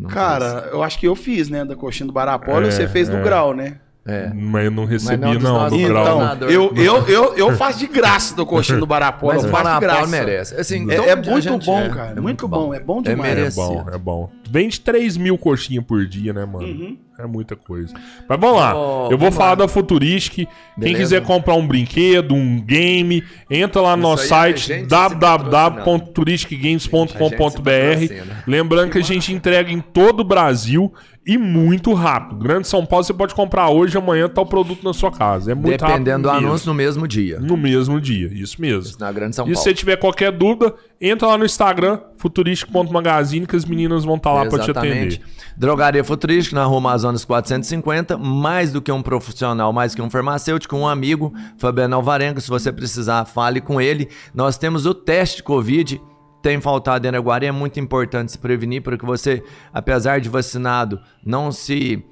Cara, 0.08 0.68
eu 0.72 0.82
acho 0.82 0.98
que 0.98 1.06
eu 1.06 1.14
fiz, 1.14 1.48
né? 1.48 1.64
Da 1.64 1.76
coxinha 1.76 2.06
do 2.06 2.12
Barapolo, 2.12 2.66
É, 2.66 2.70
você 2.70 2.88
fez 2.88 3.08
do 3.08 3.18
é. 3.18 3.22
grau, 3.22 3.54
né? 3.54 3.74
É. 4.04 4.32
Mas 4.34 4.64
eu 4.64 4.70
não 4.72 4.84
recebi, 4.84 5.16
não 5.16 5.34
dos 5.34 5.42
não, 5.42 5.54
nossos 5.54 5.78
do 5.80 5.88
grau. 5.88 6.34
Então, 6.34 6.48
eu, 6.48 6.72
eu, 6.74 7.06
eu, 7.06 7.34
eu 7.34 7.56
faço 7.56 7.78
de 7.78 7.86
graça 7.86 8.34
do 8.34 8.44
coxinha 8.44 8.78
do 8.78 8.86
Barapolo. 8.86 9.34
Mas 9.34 9.44
eu 9.44 9.50
faço 9.50 9.74
de 9.74 9.80
graça. 9.80 10.06
merece. 10.08 10.54
Assim, 10.56 10.90
É, 10.90 11.10
é 11.10 11.16
muito 11.16 11.40
gente 11.40 11.66
bom, 11.66 11.80
é. 11.80 11.88
cara. 11.88 12.14
É 12.16 12.20
muito 12.20 12.48
bom. 12.48 12.74
É 12.74 12.80
bom 12.80 13.00
demais. 13.00 13.30
É 13.30 13.34
merecido. 13.34 13.66
bom, 13.68 13.86
é 13.92 13.98
bom. 13.98 14.30
Vende 14.52 14.78
3 14.80 15.16
mil 15.16 15.38
coxinhas 15.38 15.82
por 15.82 16.04
dia, 16.04 16.34
né, 16.34 16.44
mano? 16.44 16.66
Uhum. 16.66 16.98
É 17.18 17.26
muita 17.26 17.56
coisa. 17.56 17.94
Mas 18.28 18.38
vamos 18.38 18.56
lá. 18.60 18.76
Ó, 18.76 19.10
eu 19.10 19.16
vou 19.16 19.32
falar 19.32 19.50
lá. 19.50 19.54
da 19.54 19.68
Futuristic. 19.68 20.46
Quem 20.46 20.48
Beleza. 20.76 20.98
quiser 20.98 21.22
comprar 21.22 21.54
um 21.54 21.66
brinquedo, 21.66 22.34
um 22.34 22.60
game, 22.60 23.24
entra 23.50 23.80
lá 23.80 23.96
no 23.96 24.02
nosso 24.02 24.24
Isso 24.24 24.34
é 24.34 24.56
site 24.56 24.84
www.turisticgames.com.br. 24.86 27.38
patrocina. 27.38 28.44
Lembrando 28.46 28.90
que 28.90 28.98
a 28.98 29.02
gente 29.02 29.32
entrega 29.32 29.72
em 29.72 29.80
todo 29.80 30.20
o 30.20 30.24
Brasil 30.24 30.92
e 31.24 31.38
muito 31.38 31.94
rápido. 31.94 32.40
Grande 32.42 32.66
São 32.66 32.84
Paulo 32.84 33.04
você 33.04 33.14
pode 33.14 33.32
comprar 33.34 33.68
hoje, 33.68 33.96
amanhã 33.96 34.28
tá 34.28 34.42
o 34.42 34.46
produto 34.46 34.82
na 34.82 34.92
sua 34.92 35.10
casa. 35.12 35.52
É 35.52 35.54
muito 35.54 35.84
Dependendo 35.84 36.24
do 36.24 36.28
rápido. 36.28 36.40
mesmo. 36.42 36.48
anúncio 36.48 36.68
no 36.68 36.74
mesmo 36.74 37.06
dia. 37.08 37.38
No 37.38 37.56
mesmo 37.56 38.00
dia, 38.00 38.28
isso 38.32 38.60
mesmo. 38.60 38.96
Na 38.98 39.12
Grande 39.12 39.36
São 39.36 39.44
E 39.46 39.50
se 39.50 39.54
Paulo. 39.54 39.64
você 39.64 39.72
tiver 39.74 39.96
qualquer 39.96 40.32
dúvida, 40.32 40.74
entra 41.08 41.28
lá 41.28 41.38
no 41.38 41.44
Instagram, 41.44 41.98
futurístico.magazine, 42.16 43.46
que 43.46 43.56
as 43.56 43.64
meninas 43.64 44.04
vão 44.04 44.16
estar 44.16 44.32
lá 44.32 44.46
pra 44.46 44.58
te 44.60 44.70
atender. 44.70 45.20
Drogaria 45.56 46.02
Futurística 46.04 46.56
na 46.56 46.64
Rua 46.64 46.78
Amazonas 46.78 47.24
450. 47.24 48.16
Mais 48.16 48.72
do 48.72 48.80
que 48.80 48.90
um 48.92 49.02
profissional, 49.02 49.72
mais 49.72 49.94
que 49.94 50.00
um 50.00 50.08
farmacêutico, 50.08 50.76
um 50.76 50.86
amigo, 50.86 51.32
Fabiano 51.58 51.96
Alvarenga. 51.96 52.40
Se 52.40 52.48
você 52.48 52.72
precisar, 52.72 53.24
fale 53.24 53.60
com 53.60 53.80
ele. 53.80 54.08
Nós 54.34 54.56
temos 54.56 54.86
o 54.86 54.94
teste 54.94 55.42
Covid. 55.42 56.00
Tem 56.40 56.60
faltado 56.60 57.06
em 57.06 57.08
Araguari. 57.08 57.46
É 57.46 57.52
muito 57.52 57.78
importante 57.78 58.32
se 58.32 58.38
prevenir 58.38 58.82
para 58.82 58.96
que 58.96 59.04
você, 59.04 59.42
apesar 59.72 60.20
de 60.20 60.28
vacinado, 60.28 61.00
não 61.24 61.52
se 61.52 62.04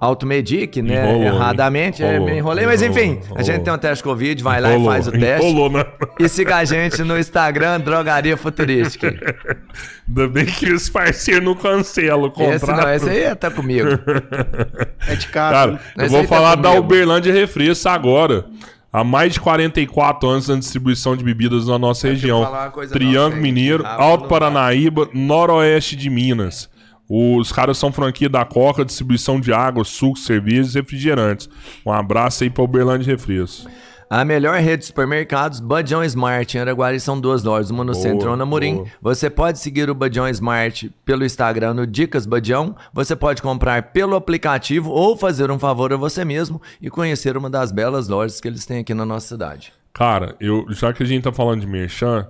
automedique, 0.00 0.82
né? 0.82 1.04
Enrolou? 1.04 1.22
Erradamente. 1.22 2.02
É, 2.02 2.14
Enrolou, 2.14 2.26
me 2.30 2.38
enrolei, 2.38 2.66
mas 2.66 2.82
enrolou, 2.82 3.02
enfim, 3.02 3.10
a 3.20 3.24
enrolou. 3.24 3.42
gente 3.44 3.62
tem 3.62 3.72
um 3.72 3.78
teste 3.78 4.04
Covid. 4.04 4.42
Vai 4.42 4.60
lá 4.60 4.76
e 4.76 4.84
faz 4.84 5.08
o 5.08 5.12
teste. 5.12 5.46
enrolou, 5.46 5.70
né? 5.70 5.84
E 6.18 6.28
siga 6.28 6.56
a 6.56 6.64
gente 6.64 7.02
no 7.02 7.18
Instagram, 7.18 7.80
Drogaria 7.80 8.36
Futurística. 8.36 9.08
Ainda 10.06 10.28
bem 10.28 10.46
que 10.46 10.72
os 10.72 10.88
parceiros 10.88 11.44
não 11.44 11.54
cancelam 11.54 12.24
o 12.24 12.30
contrato. 12.30 12.54
Esse 12.54 12.66
não, 12.66 12.94
esse 12.94 13.08
aí 13.08 13.34
tá 13.34 13.50
comigo. 13.50 13.88
É 15.06 15.16
de 15.16 15.28
casa. 15.28 15.52
Cara, 15.54 15.80
eu 15.98 16.08
vou 16.08 16.22
tá 16.22 16.28
falar 16.28 16.54
da 16.54 16.70
comigo. 16.70 16.84
Uberlândia 16.86 17.32
Refresco 17.32 17.88
agora. 17.90 18.46
Há 18.90 19.02
mais 19.02 19.32
de 19.34 19.40
44 19.40 20.28
anos 20.28 20.48
na 20.48 20.54
distribuição 20.56 21.16
de 21.16 21.24
bebidas 21.24 21.66
na 21.66 21.78
nossa 21.78 22.06
região. 22.08 22.44
falar 22.44 22.66
uma 22.66 22.70
coisa 22.70 22.92
Triângulo 22.92 23.30
nossa? 23.30 23.42
Mineiro, 23.42 23.84
Alto 23.84 24.28
Paranaíba, 24.28 25.08
Noroeste 25.12 25.96
de 25.96 26.08
Minas. 26.08 26.70
Os 27.08 27.52
caras 27.52 27.76
são 27.78 27.92
franquia 27.92 28.28
da 28.28 28.44
Coca, 28.44 28.84
distribuição 28.84 29.38
de 29.38 29.52
água, 29.52 29.84
sucos, 29.84 30.24
cervejas 30.24 30.74
e 30.74 30.78
refrigerantes. 30.80 31.48
Um 31.84 31.92
abraço 31.92 32.44
aí 32.44 32.50
pra 32.50 32.64
Uberlândia 32.64 33.12
Refresco. 33.12 33.70
A 34.08 34.24
melhor 34.24 34.58
rede 34.60 34.80
de 34.80 34.86
supermercados, 34.86 35.58
Badião 35.60 36.04
Smart. 36.04 36.56
Em 36.56 36.60
Araguari 36.60 37.00
são 37.00 37.18
duas 37.18 37.42
lojas, 37.42 37.70
uma 37.70 37.82
no 37.82 37.92
Boa, 37.92 38.02
centro 38.02 38.26
e 38.26 38.30
uma 38.30 38.36
na 38.36 38.44
Murim. 38.46 38.76
boa. 38.76 38.86
Você 39.02 39.28
pode 39.28 39.58
seguir 39.58 39.90
o 39.90 39.94
Badião 39.94 40.28
Smart 40.28 40.92
pelo 41.04 41.24
Instagram 41.24 41.74
no 41.74 41.86
Dicas 41.86 42.24
Badião. 42.26 42.76
Você 42.92 43.16
pode 43.16 43.42
comprar 43.42 43.82
pelo 43.92 44.14
aplicativo 44.14 44.90
ou 44.90 45.16
fazer 45.16 45.50
um 45.50 45.58
favor 45.58 45.92
a 45.92 45.96
você 45.96 46.24
mesmo 46.24 46.60
e 46.80 46.88
conhecer 46.90 47.36
uma 47.36 47.50
das 47.50 47.72
belas 47.72 48.06
lojas 48.06 48.40
que 48.40 48.46
eles 48.46 48.64
têm 48.64 48.80
aqui 48.80 48.94
na 48.94 49.04
nossa 49.06 49.26
cidade. 49.26 49.72
Cara, 49.92 50.36
eu, 50.38 50.66
já 50.70 50.92
que 50.92 51.02
a 51.02 51.06
gente 51.06 51.24
tá 51.24 51.32
falando 51.32 51.62
de 51.62 51.66
merchan, 51.66 52.26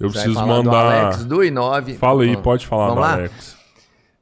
eu 0.00 0.08
Vai 0.08 0.22
preciso 0.22 0.34
falar 0.34 0.46
do 0.56 0.64
mandar. 0.64 1.04
Alex 1.04 1.24
do 1.24 1.36
I9. 1.38 1.94
Fala 1.98 2.22
aí, 2.24 2.36
pode 2.36 2.66
falar 2.66 2.88
Vamos 2.88 2.96
do 2.96 3.00
lá? 3.02 3.12
Alex. 3.14 3.57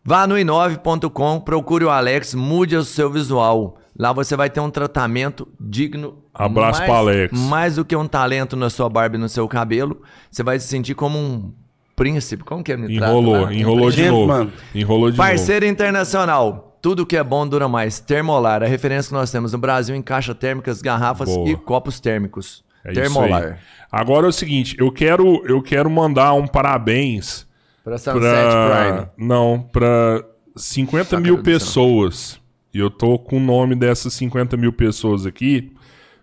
Vá 0.06 0.24
no 0.24 0.36
i9.com, 0.36 1.40
procure 1.40 1.84
o 1.84 1.90
Alex, 1.90 2.32
mude 2.32 2.76
o 2.76 2.84
seu 2.84 3.10
visual. 3.10 3.76
Lá 3.98 4.12
você 4.12 4.36
vai 4.36 4.48
ter 4.48 4.60
um 4.60 4.70
tratamento 4.70 5.48
digno. 5.58 6.22
Abraço 6.32 6.78
mais, 6.78 6.84
pro 6.88 6.98
Alex. 6.98 7.40
Mais 7.40 7.74
do 7.74 7.84
que 7.84 7.96
um 7.96 8.06
talento 8.06 8.54
na 8.54 8.70
sua 8.70 8.88
barba 8.88 9.16
e 9.16 9.18
no 9.18 9.28
seu 9.28 9.48
cabelo. 9.48 10.00
Você 10.30 10.44
vai 10.44 10.60
se 10.60 10.68
sentir 10.68 10.94
como 10.94 11.18
um 11.18 11.52
príncipe. 11.96 12.44
Como 12.44 12.62
que 12.62 12.70
é? 12.70 12.76
Me 12.76 12.94
Enrolou, 12.94 13.50
enrolou 13.50 13.90
de 13.90 14.08
novo. 14.08 14.26
mano. 14.28 14.52
Enrolou 14.72 15.10
de 15.10 15.16
novo. 15.16 15.28
Parceiro 15.28 15.66
internacional. 15.66 16.78
Tudo 16.80 17.04
que 17.04 17.16
é 17.16 17.24
bom 17.24 17.44
dura 17.48 17.66
mais. 17.66 17.98
Termolar, 17.98 18.62
a 18.62 18.66
referência 18.66 19.08
que 19.08 19.14
nós 19.14 19.32
temos 19.32 19.54
no 19.54 19.58
Brasil 19.58 19.96
em 19.96 20.02
caixa 20.02 20.36
térmicas, 20.36 20.80
garrafas 20.80 21.28
Boa. 21.28 21.48
e 21.48 21.56
copos 21.56 21.98
térmicos. 21.98 22.62
É. 22.84 22.92
Termolar. 22.92 23.58
Agora 23.90 24.26
é 24.26 24.28
o 24.28 24.32
seguinte, 24.32 24.76
eu 24.78 24.92
quero, 24.92 25.42
eu 25.46 25.60
quero 25.60 25.90
mandar 25.90 26.32
um 26.34 26.46
parabéns 26.46 27.45
Para 27.86 27.98
Sunset 27.98 28.20
pra. 28.20 29.06
Prime. 29.14 29.28
Não, 29.28 29.60
pra 29.70 30.24
50 30.56 31.04
Chácara 31.04 31.22
mil 31.22 31.40
pessoas. 31.40 32.40
E 32.74 32.80
eu 32.80 32.90
tô 32.90 33.16
com 33.16 33.36
o 33.36 33.40
nome 33.40 33.76
dessas 33.76 34.12
50 34.14 34.56
mil 34.56 34.72
pessoas 34.72 35.24
aqui. 35.24 35.72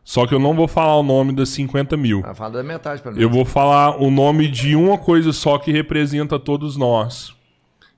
Só 0.03 0.27
que 0.27 0.35
eu 0.35 0.39
não 0.39 0.53
vou 0.53 0.67
falar 0.67 0.97
o 0.97 1.03
nome 1.03 1.31
das 1.31 1.47
50 1.47 1.95
mil. 1.95 2.21
Ah, 2.25 2.35
Fala 2.35 2.55
da 2.55 2.63
metade 2.63 3.01
pra 3.01 3.13
mim. 3.13 3.21
Eu 3.21 3.29
vou 3.29 3.45
falar 3.45 3.95
o 3.95 4.11
nome 4.11 4.49
de 4.49 4.75
uma 4.75 4.97
coisa 4.97 5.31
só 5.31 5.57
que 5.57 5.71
representa 5.71 6.37
todos 6.37 6.75
nós. 6.75 7.33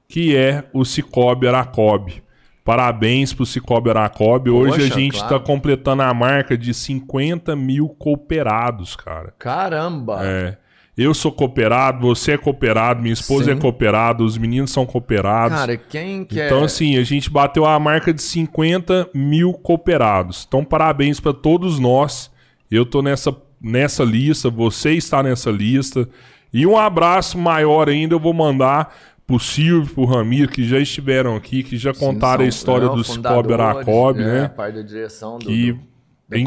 Que 0.08 0.36
é 0.38 0.66
o 0.72 0.86
Cicobi 0.86 1.48
Aracobi. 1.48 2.22
Parabéns 2.64 3.34
pro 3.34 3.48
Cicobi 3.48 3.90
Aracobi. 3.90 4.52
Hoje 4.52 4.74
Poxa, 4.82 4.94
a 4.94 5.00
gente 5.00 5.18
claro. 5.18 5.40
tá 5.40 5.44
completando 5.44 6.04
a 6.04 6.14
marca 6.14 6.56
de 6.56 6.72
50 6.72 7.56
mil 7.56 7.90
cooperados, 7.90 8.96
cara. 8.96 9.34
Caramba! 9.40 10.20
É. 10.24 10.58
Eu 10.98 11.14
sou 11.14 11.32
cooperado, 11.32 12.00
você 12.08 12.34
é 12.34 12.38
cooperado, 12.38 13.02
minha 13.02 13.14
esposa 13.14 13.46
Sim. 13.46 13.52
é 13.52 13.56
cooperada, 13.56 14.24
os 14.24 14.38
meninos 14.38 14.72
são 14.72 14.86
cooperados. 14.86 15.58
Cara, 15.58 15.76
quem 15.76 16.24
quer. 16.24 16.46
Então, 16.46 16.64
assim, 16.64 16.98
a 16.98 17.04
gente 17.04 17.30
bateu 17.30 17.66
a 17.66 17.78
marca 17.78 18.14
de 18.14 18.22
50 18.22 19.10
mil 19.14 19.54
cooperados. 19.54 20.46
Então, 20.48 20.64
parabéns 20.64 21.20
para 21.20 21.34
todos 21.34 21.80
nós. 21.80 22.32
Eu 22.72 22.86
tô 22.86 23.02
nessa, 23.02 23.36
nessa 23.62 24.04
lista, 24.06 24.50
você 24.50 24.94
está 24.94 25.22
nessa 25.22 25.52
lista. 25.52 26.08
E 26.54 26.66
um 26.66 26.78
abraço 26.78 27.38
maior 27.38 27.90
ainda 27.90 28.16
eu 28.16 28.20
vou 28.20 28.34
mandar 28.34 28.96
pro 29.28 29.40
Silvio, 29.40 29.94
pro 29.94 30.06
Ramiro, 30.06 30.50
que 30.50 30.64
já 30.64 30.80
estiveram 30.80 31.36
aqui, 31.36 31.64
que 31.64 31.78
já 31.78 31.94
contaram 31.94 32.46
a 32.46 32.46
São- 32.46 32.48
história 32.48 32.86
é, 32.86 32.90
do 32.90 33.04
Cicobi 33.04 33.54
Aracob, 33.54 34.22
é, 34.22 34.24
né? 34.24 34.46
A 34.46 34.50
parte 34.50 34.76
da 34.76 34.82
direção 34.82 35.40
do, 35.40 35.46
Que 35.46 35.74
do, 35.74 35.80
é. 36.32 36.44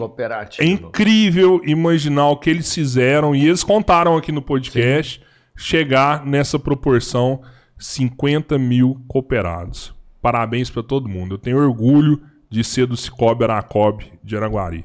É 0.62 0.66
incrível 0.66 1.60
imaginar 1.64 2.28
o 2.30 2.36
que 2.36 2.50
eles 2.50 2.72
fizeram, 2.72 3.34
e 3.34 3.46
eles 3.46 3.62
contaram 3.62 4.16
aqui 4.16 4.32
no 4.32 4.42
podcast, 4.42 5.22
chegar 5.56 6.24
nessa 6.26 6.58
proporção 6.58 7.42
50 7.78 8.58
mil 8.58 9.00
cooperados. 9.06 9.94
Parabéns 10.20 10.68
para 10.68 10.82
todo 10.82 11.08
mundo. 11.08 11.34
Eu 11.34 11.38
tenho 11.38 11.58
orgulho 11.58 12.20
de 12.50 12.64
ser 12.64 12.86
do 12.86 12.96
Cicobi 12.96 13.44
Aracob 13.44 14.04
de 14.22 14.36
Araguari. 14.36 14.84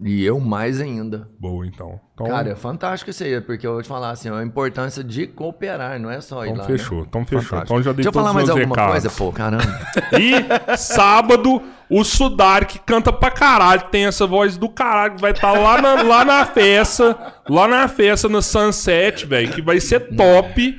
E 0.00 0.24
eu 0.24 0.38
mais 0.38 0.80
ainda. 0.80 1.28
Boa, 1.40 1.66
então. 1.66 2.00
Então, 2.14 2.26
Cara, 2.28 2.50
é 2.50 2.54
fantástico 2.54 3.10
isso 3.10 3.24
aí, 3.24 3.40
porque 3.40 3.66
eu 3.66 3.72
vou 3.72 3.82
te 3.82 3.88
falar 3.88 4.10
assim, 4.10 4.28
a 4.30 4.44
importância 4.44 5.02
de 5.02 5.26
cooperar, 5.26 5.98
não 5.98 6.08
é 6.08 6.20
só 6.20 6.44
ir 6.44 6.50
então 6.50 6.62
lá. 6.62 6.66
fechou, 6.66 6.98
né? 7.00 7.06
então 7.08 7.24
fechou. 7.24 7.42
Fantástico. 7.42 7.72
Então 7.74 7.82
já 7.82 7.90
dei 7.92 7.96
Deixa 8.04 8.08
eu 8.08 8.12
falar 8.12 8.32
mais 8.32 8.48
alguma 8.48 8.68
recados. 8.68 8.92
coisa, 8.92 9.10
pô, 9.10 9.32
caramba. 9.32 9.64
E 10.18 10.76
sábado, 10.76 11.60
o 11.90 12.04
Sudar, 12.04 12.64
que 12.66 12.78
canta 12.78 13.12
pra 13.12 13.30
caralho, 13.30 13.82
tem 13.90 14.06
essa 14.06 14.24
voz 14.26 14.56
do 14.56 14.68
caralho, 14.68 15.16
que 15.16 15.20
vai 15.20 15.32
estar 15.32 15.52
lá, 15.52 15.80
na, 15.82 16.02
lá 16.02 16.24
na 16.24 16.46
festa, 16.46 17.34
lá 17.48 17.66
na 17.66 17.88
festa 17.88 18.28
no 18.28 18.40
Sunset, 18.40 19.26
velho, 19.26 19.52
que 19.52 19.62
vai 19.62 19.80
ser 19.80 20.14
top. 20.14 20.76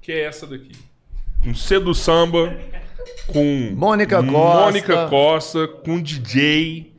Que 0.00 0.10
é 0.12 0.24
essa 0.24 0.46
daqui. 0.48 0.72
Um 1.46 1.54
C 1.54 1.78
do 1.78 1.94
samba, 1.94 2.56
com 3.28 3.72
Mônica 3.76 4.16
Costa. 4.16 4.32
Mônica 4.32 5.06
Costa, 5.08 5.68
com 5.68 6.00
DJ. 6.02 6.89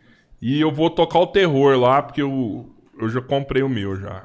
E 0.42 0.60
eu 0.60 0.72
vou 0.72 0.90
tocar 0.90 1.20
o 1.20 1.28
terror 1.28 1.78
lá, 1.78 2.02
porque 2.02 2.22
eu, 2.22 2.68
eu 3.00 3.10
já 3.10 3.22
comprei 3.22 3.62
o 3.62 3.70
meu 3.70 3.96
já. 3.96 4.24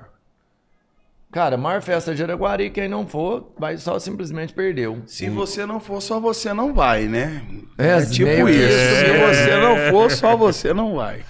Cara, 1.30 1.58
maior 1.58 1.82
festa 1.82 2.14
de 2.14 2.22
Araguari, 2.22 2.70
quem 2.70 2.88
não 2.88 3.06
for, 3.06 3.52
vai 3.58 3.76
só 3.76 3.98
simplesmente 3.98 4.54
perdeu. 4.54 5.02
Se 5.06 5.28
você 5.28 5.66
não 5.66 5.78
for, 5.78 6.00
só 6.00 6.18
você 6.18 6.54
não 6.54 6.72
vai, 6.72 7.04
né? 7.04 7.42
É, 7.76 8.00
tipo 8.06 8.24
meio 8.24 8.48
isso. 8.48 8.68
que 8.68 8.72
Se 8.72 9.04
é. 9.04 9.34
você 9.34 9.56
não 9.58 9.76
for, 9.90 10.10
só 10.10 10.34
você 10.34 10.72
não 10.72 10.94
vai. 10.94 11.22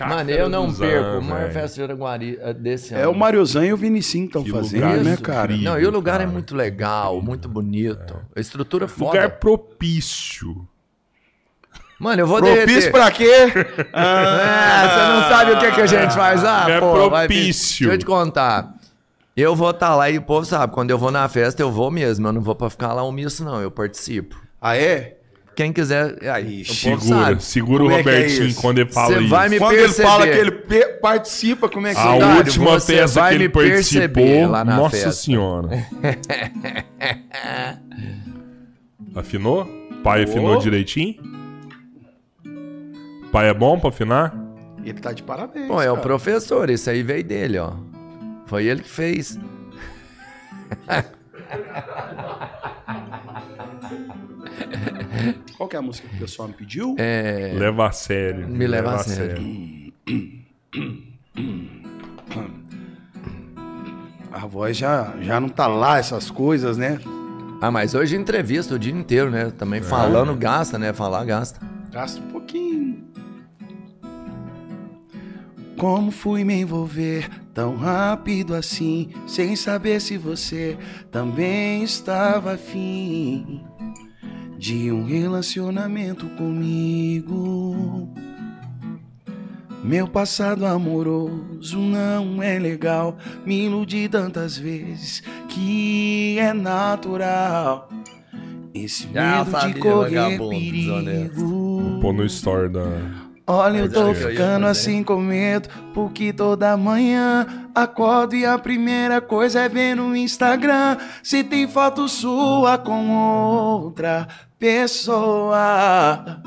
Mano, 0.00 0.30
eu 0.30 0.48
não 0.48 0.66
dos 0.66 0.78
perco. 0.78 1.18
A 1.18 1.20
maior 1.20 1.50
festa 1.50 1.76
de 1.76 1.82
Araguari 1.84 2.38
eh, 2.40 2.54
desse 2.54 2.94
ano. 2.94 3.04
É 3.04 3.08
o 3.08 3.14
Mariozão 3.14 3.64
e 3.64 3.72
o 3.72 3.76
Vinicinho 3.76 4.28
que 4.28 4.36
estão 4.36 4.60
fazendo, 4.60 4.84
lugar 4.84 5.04
né, 5.04 5.16
cara? 5.16 5.52
incrível. 5.52 5.72
Não, 5.72 5.80
e 5.80 5.86
o 5.86 5.90
lugar 5.90 6.16
é 6.16 6.24
cara. 6.24 6.30
muito 6.32 6.56
legal, 6.56 7.22
muito 7.22 7.48
bonito. 7.48 8.16
A 8.34 8.40
estrutura 8.40 8.86
é 8.86 8.88
foda. 8.88 9.10
Lugar 9.12 9.38
propício. 9.38 10.66
Mano, 11.98 12.20
eu 12.22 12.26
vou 12.26 12.38
Propício 12.38 12.66
derreter. 12.66 12.92
pra 12.92 13.10
quê? 13.10 13.46
Ah, 13.92 14.88
você 14.90 15.12
não 15.12 15.28
sabe 15.36 15.52
o 15.52 15.58
que, 15.58 15.72
que 15.72 15.80
a 15.80 15.86
gente 15.86 16.14
faz 16.14 16.42
lá? 16.42 16.70
É 16.70 16.78
pô, 16.80 17.08
vai- 17.08 17.26
propício. 17.26 17.86
Deixa 17.88 17.94
eu 17.94 17.98
te 17.98 18.04
contar. 18.04 18.74
Eu 19.34 19.54
vou 19.56 19.70
estar 19.70 19.94
lá 19.94 20.10
e 20.10 20.18
o 20.18 20.22
povo 20.22 20.44
sabe, 20.46 20.72
quando 20.72 20.90
eu 20.90 20.98
vou 20.98 21.10
na 21.10 21.28
festa, 21.28 21.62
eu 21.62 21.70
vou 21.72 21.90
mesmo. 21.90 22.26
Eu 22.28 22.32
não 22.32 22.40
vou 22.40 22.54
pra 22.54 22.68
ficar 22.70 22.92
lá 22.92 23.02
omisso, 23.02 23.44
não. 23.44 23.60
Eu 23.60 23.70
participo. 23.70 24.36
Ah, 24.60 24.76
é? 24.76 25.14
Quem 25.54 25.72
quiser. 25.72 26.16
Aí, 26.30 26.64
Segura, 26.66 27.00
sabe. 27.00 27.42
segura 27.42 27.78
Como 27.84 27.90
o 27.90 27.92
é 27.92 27.94
é 27.94 27.98
Robertinho 28.02 28.46
isso? 28.48 28.60
quando 28.60 28.78
ele 28.78 28.92
fala 28.92 29.06
Você 29.14 29.20
isso. 29.20 29.28
vai 29.30 29.48
me 29.48 29.58
Quando 29.58 29.74
perceber. 29.76 30.02
ele 30.02 30.10
fala 30.10 30.26
que 30.28 30.36
ele 30.38 30.50
participa, 31.00 31.68
como 31.70 31.86
é 31.86 31.94
que 31.94 32.00
A 32.00 32.02
você 32.04 32.12
Cidade, 32.12 32.36
última 32.50 32.80
festa 32.80 33.20
vai 33.20 33.30
que 33.30 33.34
ele 33.42 33.48
participou, 33.48 34.50
lá 34.50 34.62
na 34.64 34.76
nossa 34.76 34.96
festa. 34.96 35.12
senhora. 35.12 35.68
Afinou? 39.14 39.66
Pai 40.02 40.24
afinou 40.24 40.56
Oh. 40.56 40.58
direitinho? 40.58 41.14
Pai 43.36 43.50
é 43.50 43.52
bom 43.52 43.78
pra 43.78 43.90
afinar? 43.90 44.34
Ele 44.82 44.98
tá 44.98 45.12
de 45.12 45.22
parabéns. 45.22 45.68
Pô, 45.68 45.82
é 45.82 45.90
o 45.90 45.96
cara. 45.96 46.06
professor, 46.06 46.70
isso 46.70 46.88
aí 46.88 47.02
veio 47.02 47.22
dele, 47.22 47.58
ó. 47.58 47.74
Foi 48.46 48.64
ele 48.64 48.80
que 48.80 48.88
fez. 48.88 49.38
Qual 55.54 55.68
que 55.68 55.76
é 55.76 55.78
a 55.78 55.82
música 55.82 56.08
que 56.08 56.16
o 56.16 56.18
pessoal 56.18 56.48
me 56.48 56.54
pediu? 56.54 56.94
É. 56.98 57.52
Leva 57.58 57.88
a 57.88 57.92
sério. 57.92 58.48
Me 58.48 58.66
leva 58.66 58.94
a 58.94 58.98
sério. 59.00 59.92
A 64.32 64.46
voz 64.46 64.78
já, 64.78 65.12
já 65.20 65.38
não 65.38 65.50
tá 65.50 65.66
lá, 65.66 65.98
essas 65.98 66.30
coisas, 66.30 66.78
né? 66.78 66.98
Ah, 67.60 67.70
mas 67.70 67.94
hoje 67.94 68.16
entrevista 68.16 68.76
o 68.76 68.78
dia 68.78 68.94
inteiro, 68.94 69.30
né? 69.30 69.50
Também 69.50 69.82
falando 69.82 70.34
gasta, 70.34 70.78
né? 70.78 70.94
Falar 70.94 71.22
gasta. 71.26 71.60
Gasta 71.92 72.18
um 72.18 72.28
pouquinho. 72.28 73.15
Como 75.78 76.10
fui 76.10 76.42
me 76.42 76.54
envolver 76.54 77.28
tão 77.52 77.76
rápido 77.76 78.54
assim, 78.54 79.10
sem 79.26 79.54
saber 79.56 80.00
se 80.00 80.16
você 80.16 80.76
também 81.10 81.82
estava 81.82 82.54
afim 82.54 83.62
de 84.58 84.90
um 84.90 85.04
relacionamento 85.04 86.26
comigo. 86.30 88.08
Meu 89.84 90.08
passado 90.08 90.66
amoroso 90.66 91.78
não 91.78 92.42
é 92.42 92.58
legal, 92.58 93.16
me 93.44 93.66
iludi 93.66 94.08
tantas 94.08 94.58
vezes 94.58 95.22
que 95.48 96.38
é 96.40 96.52
natural. 96.52 97.88
Esse 98.74 99.08
Já 99.12 99.44
medo 99.44 99.72
de 99.72 99.80
correr 99.80 100.38
perigo. 100.38 101.98
Pô 102.00 102.12
no 102.12 102.24
story 102.24 102.68
da. 102.68 103.25
Olha, 103.46 103.78
eu 103.78 103.84
Mas 103.84 103.92
tô 103.92 104.08
eu 104.08 104.14
ficando 104.14 104.66
fazer. 104.66 104.66
assim 104.66 105.04
com 105.04 105.18
medo, 105.20 105.68
porque 105.94 106.32
toda 106.32 106.76
manhã 106.76 107.46
acordo 107.74 108.34
e 108.34 108.44
a 108.44 108.58
primeira 108.58 109.20
coisa 109.20 109.60
é 109.60 109.68
ver 109.68 109.94
no 109.94 110.16
Instagram 110.16 110.96
se 111.22 111.44
tem 111.44 111.68
foto 111.68 112.08
sua 112.08 112.76
com 112.76 113.08
outra 113.16 114.26
pessoa. 114.58 116.42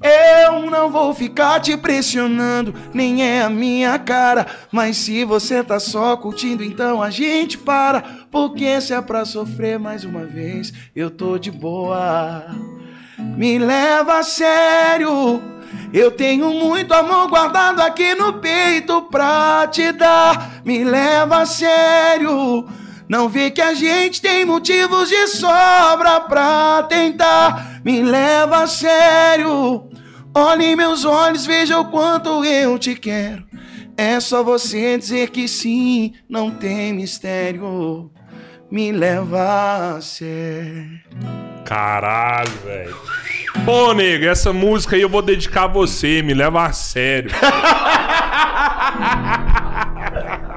Eu 0.00 0.70
não 0.70 0.90
vou 0.90 1.14
ficar 1.14 1.58
te 1.60 1.76
pressionando, 1.78 2.74
nem 2.92 3.24
é 3.26 3.42
a 3.42 3.48
minha 3.48 3.98
cara. 3.98 4.46
Mas 4.70 4.98
se 4.98 5.24
você 5.24 5.64
tá 5.64 5.80
só 5.80 6.14
curtindo, 6.16 6.62
então 6.62 7.02
a 7.02 7.08
gente 7.08 7.56
para. 7.56 8.02
Porque 8.30 8.80
se 8.82 8.92
é 8.92 9.00
pra 9.00 9.24
sofrer 9.24 9.78
mais 9.78 10.04
uma 10.04 10.26
vez, 10.26 10.72
eu 10.94 11.10
tô 11.10 11.38
de 11.38 11.50
boa. 11.50 12.44
Me 13.18 13.58
leva 13.58 14.18
a 14.18 14.22
sério. 14.22 15.42
Eu 15.92 16.10
tenho 16.10 16.50
muito 16.50 16.92
amor 16.92 17.28
guardado 17.28 17.80
aqui 17.80 18.14
no 18.14 18.34
peito 18.34 19.02
pra 19.02 19.66
te 19.70 19.92
dar. 19.92 20.60
Me 20.64 20.82
leva 20.82 21.42
a 21.42 21.46
sério. 21.46 22.66
Não 23.08 23.28
vê 23.28 23.50
que 23.50 23.60
a 23.60 23.74
gente 23.74 24.20
tem 24.20 24.44
motivos 24.44 25.08
de 25.08 25.26
sobra 25.28 26.20
pra 26.20 26.84
tentar. 26.88 27.80
Me 27.84 28.02
leva 28.02 28.64
a 28.64 28.66
sério. 28.66 29.88
Olhe 30.34 30.74
meus 30.74 31.04
olhos, 31.04 31.46
veja 31.46 31.78
o 31.78 31.90
quanto 31.90 32.44
eu 32.44 32.78
te 32.78 32.96
quero. 32.96 33.44
É 33.96 34.18
só 34.18 34.42
você 34.42 34.98
dizer 34.98 35.30
que 35.30 35.46
sim, 35.46 36.14
não 36.28 36.50
tem 36.50 36.92
mistério. 36.92 38.10
Me 38.68 38.90
leva 38.90 39.96
a 39.96 40.00
sério. 40.00 41.00
Caralho, 41.64 42.50
velho. 42.64 43.23
Pô, 43.64 43.94
nego, 43.94 44.26
essa 44.26 44.52
música 44.52 44.96
aí 44.96 45.02
eu 45.02 45.08
vou 45.08 45.22
dedicar 45.22 45.64
a 45.64 45.68
você, 45.68 46.22
me 46.22 46.34
leva 46.34 46.66
a 46.66 46.72
sério. 46.72 47.30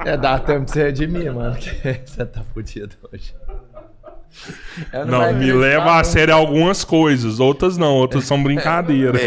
É, 0.08 0.16
dá 0.16 0.38
tempo 0.38 0.64
de 0.64 0.70
você 0.70 0.84
redimir, 0.84 1.30
mano. 1.34 1.54
Que 1.56 1.70
você 2.06 2.24
tá 2.24 2.42
fudido 2.54 2.96
hoje. 3.12 3.34
Eu 4.92 5.06
Não, 5.06 5.18
vai 5.18 5.32
me 5.34 5.52
leva 5.52 5.92
a 5.92 5.96
não. 5.98 6.04
sério 6.04 6.34
algumas 6.34 6.84
coisas, 6.84 7.40
outras 7.40 7.76
não, 7.76 7.94
outras 7.94 8.24
são 8.24 8.42
brincadeira. 8.42 9.18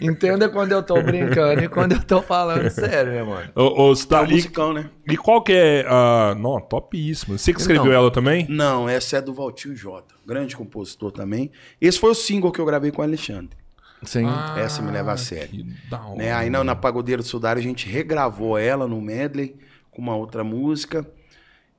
Entenda 0.00 0.48
quando 0.48 0.72
eu 0.72 0.82
tô 0.82 1.00
brincando 1.02 1.62
e 1.62 1.68
quando 1.68 1.92
eu 1.92 2.02
tô 2.02 2.20
falando 2.22 2.68
sério, 2.70 3.12
né, 3.12 3.22
mano? 3.22 3.50
Ô, 3.54 3.90
ô, 3.90 3.96
tá 3.96 4.04
Tá 4.06 4.20
ali. 4.20 4.34
musicão, 4.34 4.72
né? 4.72 4.90
E 5.08 5.16
qual 5.16 5.42
que 5.42 5.52
é 5.52 5.84
a. 5.88 6.34
Não, 6.38 6.60
topíssimo. 6.60 7.38
Você 7.38 7.52
que 7.52 7.60
escreveu 7.60 7.86
Não. 7.86 7.92
ela 7.92 8.10
também? 8.10 8.46
Não, 8.48 8.88
essa 8.88 9.16
é 9.16 9.20
do 9.20 9.32
Valtinho 9.34 9.76
Jota, 9.76 10.14
grande 10.26 10.56
compositor 10.56 11.10
também. 11.12 11.50
Esse 11.80 11.98
foi 11.98 12.10
o 12.10 12.14
single 12.14 12.50
que 12.52 12.60
eu 12.60 12.64
gravei 12.66 12.90
com 12.90 13.02
o 13.02 13.04
Alexandre. 13.04 13.56
Sim. 14.02 14.26
Essa 14.58 14.82
me 14.82 14.90
leva 14.90 15.12
a 15.12 15.16
sério. 15.16 15.48
Que 15.50 15.90
da 15.90 16.00
hora. 16.00 16.16
Né? 16.16 16.32
Aí 16.32 16.50
na, 16.50 16.62
na 16.62 16.76
Pagodeira 16.76 17.22
do 17.22 17.26
Sudário 17.28 17.60
a 17.60 17.62
gente 17.62 17.88
regravou 17.88 18.58
ela 18.58 18.86
no 18.86 19.00
medley 19.00 19.56
com 19.90 20.02
uma 20.02 20.14
outra 20.14 20.44
música. 20.44 21.06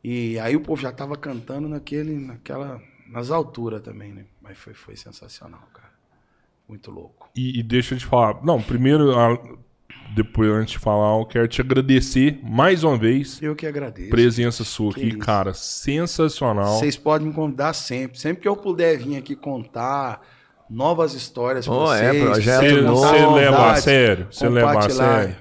E 0.08 0.38
aí 0.40 0.56
o 0.56 0.62
povo 0.62 0.80
já 0.82 0.92
tava 0.92 1.16
cantando 1.18 1.68
naquele, 1.68 2.16
naquela, 2.16 2.80
nas 3.10 3.32
alturas 3.32 3.82
também, 3.82 4.14
né? 4.14 4.26
Mas 4.42 4.56
foi, 4.58 4.74
foi 4.76 4.96
sensacional, 4.96 5.68
cara. 5.74 5.90
Muito 6.70 6.92
louco. 6.92 7.28
E, 7.36 7.60
e 7.60 7.64
deixa 7.64 7.96
eu 7.96 8.00
te 8.00 8.06
falar. 8.06 8.44
Não, 8.44 8.62
primeiro, 8.62 9.18
a- 9.18 9.38
depois 10.14 10.50
antes 10.52 10.74
de 10.74 10.80
falar, 10.80 11.20
eu 11.20 11.26
quero 11.26 11.48
te 11.48 11.60
agradecer 11.60 12.40
mais 12.44 12.84
uma 12.84 12.96
vez. 12.98 13.42
Eu 13.42 13.56
que 13.56 13.66
agradeço. 13.66 14.10
Presença 14.12 14.64
sua 14.64 14.94
Que 14.94 15.00
aqui, 15.02 15.10
isso. 15.10 15.18
cara, 15.18 15.54
sensacional. 15.56 16.78
Vocês 16.78 16.96
podem 16.98 17.28
me 17.30 17.34
convidar 17.34 17.74
sempre. 17.74 18.20
Sempre 18.20 18.44
que 18.44 18.48
eu 18.48 18.56
puder 18.56 18.98
vir 18.98 19.18
aqui 19.18 19.36
contar 19.36 20.22
novas 20.70 21.14
histórias 21.14 21.66
pra 21.66 21.76
Oh, 21.76 21.94
é, 21.94 22.10
vocês. 22.12 22.24
projeto 22.24 22.62
Você 22.62 23.26
leva 23.28 23.72
a 23.72 23.76
sério? 23.78 24.28
Você 24.32 24.50
leva 24.50 24.80
a 24.80 24.90
sério? 24.90 25.36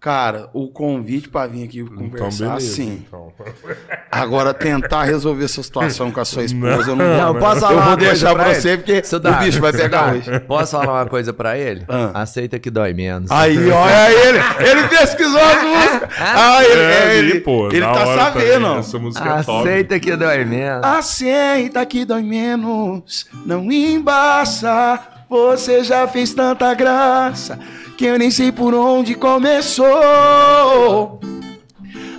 Cara, 0.00 0.48
o 0.52 0.68
convite 0.68 1.28
pra 1.28 1.48
vir 1.48 1.64
aqui 1.64 1.80
Então, 1.80 1.96
conversar, 1.96 2.46
beleza. 2.50 2.74
sim. 2.76 3.02
Então. 3.04 3.32
Agora, 4.12 4.54
tentar 4.54 5.02
resolver 5.02 5.44
essa 5.44 5.60
situação 5.60 6.12
com 6.12 6.20
a 6.20 6.24
sua 6.24 6.44
esposa, 6.44 6.92
eu 6.92 6.96
não, 6.96 7.16
Não, 7.18 7.32
vou. 7.32 7.42
posso 7.42 7.60
falar 7.62 7.72
Eu 7.74 7.82
vou 7.82 7.96
deixar 7.96 8.32
pra 8.32 8.50
ele? 8.50 8.54
você, 8.60 8.76
porque 8.76 9.02
o 9.16 9.44
bicho 9.44 9.60
vai 9.60 9.72
pegar 9.72 10.14
hoje. 10.14 10.38
Posso 10.40 10.70
falar 10.78 10.92
uma 11.02 11.06
coisa 11.06 11.32
pra 11.32 11.58
ele? 11.58 11.84
Ah. 11.88 12.22
Aceita 12.22 12.60
que 12.60 12.70
dói 12.70 12.94
menos. 12.94 13.28
Aí, 13.28 13.58
olha 13.70 14.12
ele. 14.12 14.38
Ele 14.70 14.88
pesquisou 14.88 15.40
as 15.40 15.62
músicas. 15.64 16.08
Ah, 16.20 16.64
ele, 16.64 16.80
É, 16.80 17.16
ele, 17.18 17.40
pô, 17.40 17.66
ele 17.68 17.80
tá 17.80 18.06
sabendo. 18.06 18.66
Essa 18.78 18.98
música 19.00 19.28
é. 19.28 19.32
Aceita 19.32 19.98
que 19.98 20.14
dói 20.14 20.44
menos. 20.44 20.84
Aceita 20.84 21.84
que 21.84 22.04
dói 22.04 22.22
menos, 22.22 23.26
não 23.44 23.70
embaça. 23.72 25.00
Você 25.28 25.82
já 25.84 26.06
fez 26.08 26.32
tanta 26.32 26.72
graça 26.72 27.58
que 27.98 28.06
eu 28.06 28.16
nem 28.18 28.30
sei 28.30 28.50
por 28.52 28.72
onde 28.74 29.14
começou. 29.16 29.86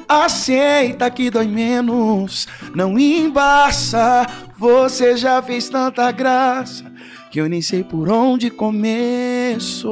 Aceita 0.07 1.09
que 1.09 1.29
dói 1.31 1.47
menos, 1.47 2.47
não 2.75 2.97
embaça. 2.99 4.25
Você 4.57 5.15
já 5.15 5.41
fez 5.41 5.69
tanta 5.69 6.11
graça 6.11 6.91
que 7.31 7.39
eu 7.39 7.47
nem 7.47 7.61
sei 7.61 7.83
por 7.83 8.09
onde 8.11 8.49
começou. 8.49 9.89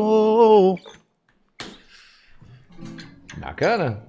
Bacana? 3.37 4.03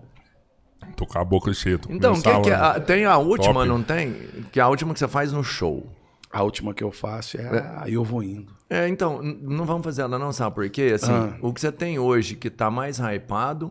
Tô 0.97 1.07
com 1.07 1.19
a 1.19 1.25
boca 1.25 1.53
cheia. 1.55 1.79
tô 1.79 1.93
Então, 1.93 2.15
que, 2.15 2.23
que, 2.41 2.51
a- 2.51 2.71
a- 2.73 2.81
tem 2.81 3.05
a 3.05 3.19
última, 3.19 3.55
Top. 3.55 3.69
não 3.69 3.83
tem? 3.83 4.15
Que 4.51 4.59
é 4.59 4.63
a 4.63 4.69
última 4.69 4.93
que 4.93 4.99
você 4.99 5.07
faz 5.07 5.31
no 5.33 5.45
show. 5.45 5.87
A 6.33 6.43
última 6.43 6.75
que 6.75 6.83
eu 6.83 6.91
faço 6.91 7.39
é 7.41 7.73
aí 7.77 7.93
eu 7.95 8.03
vou 8.03 8.21
indo. 8.23 8.58
É, 8.71 8.87
então, 8.89 9.21
não 9.23 9.65
vamos 9.65 9.83
fazer 9.85 10.03
ela 10.03 10.19
não, 10.19 10.31
sabe 10.33 10.55
por 10.55 10.69
quê? 10.69 10.93
Assim, 10.95 11.11
Ah. 11.13 11.33
o 11.41 11.53
que 11.55 11.61
você 11.61 11.73
tem 11.73 11.99
hoje 11.99 12.35
que 12.35 12.51
tá 12.51 12.71
mais 12.71 12.99
hypado 12.99 13.71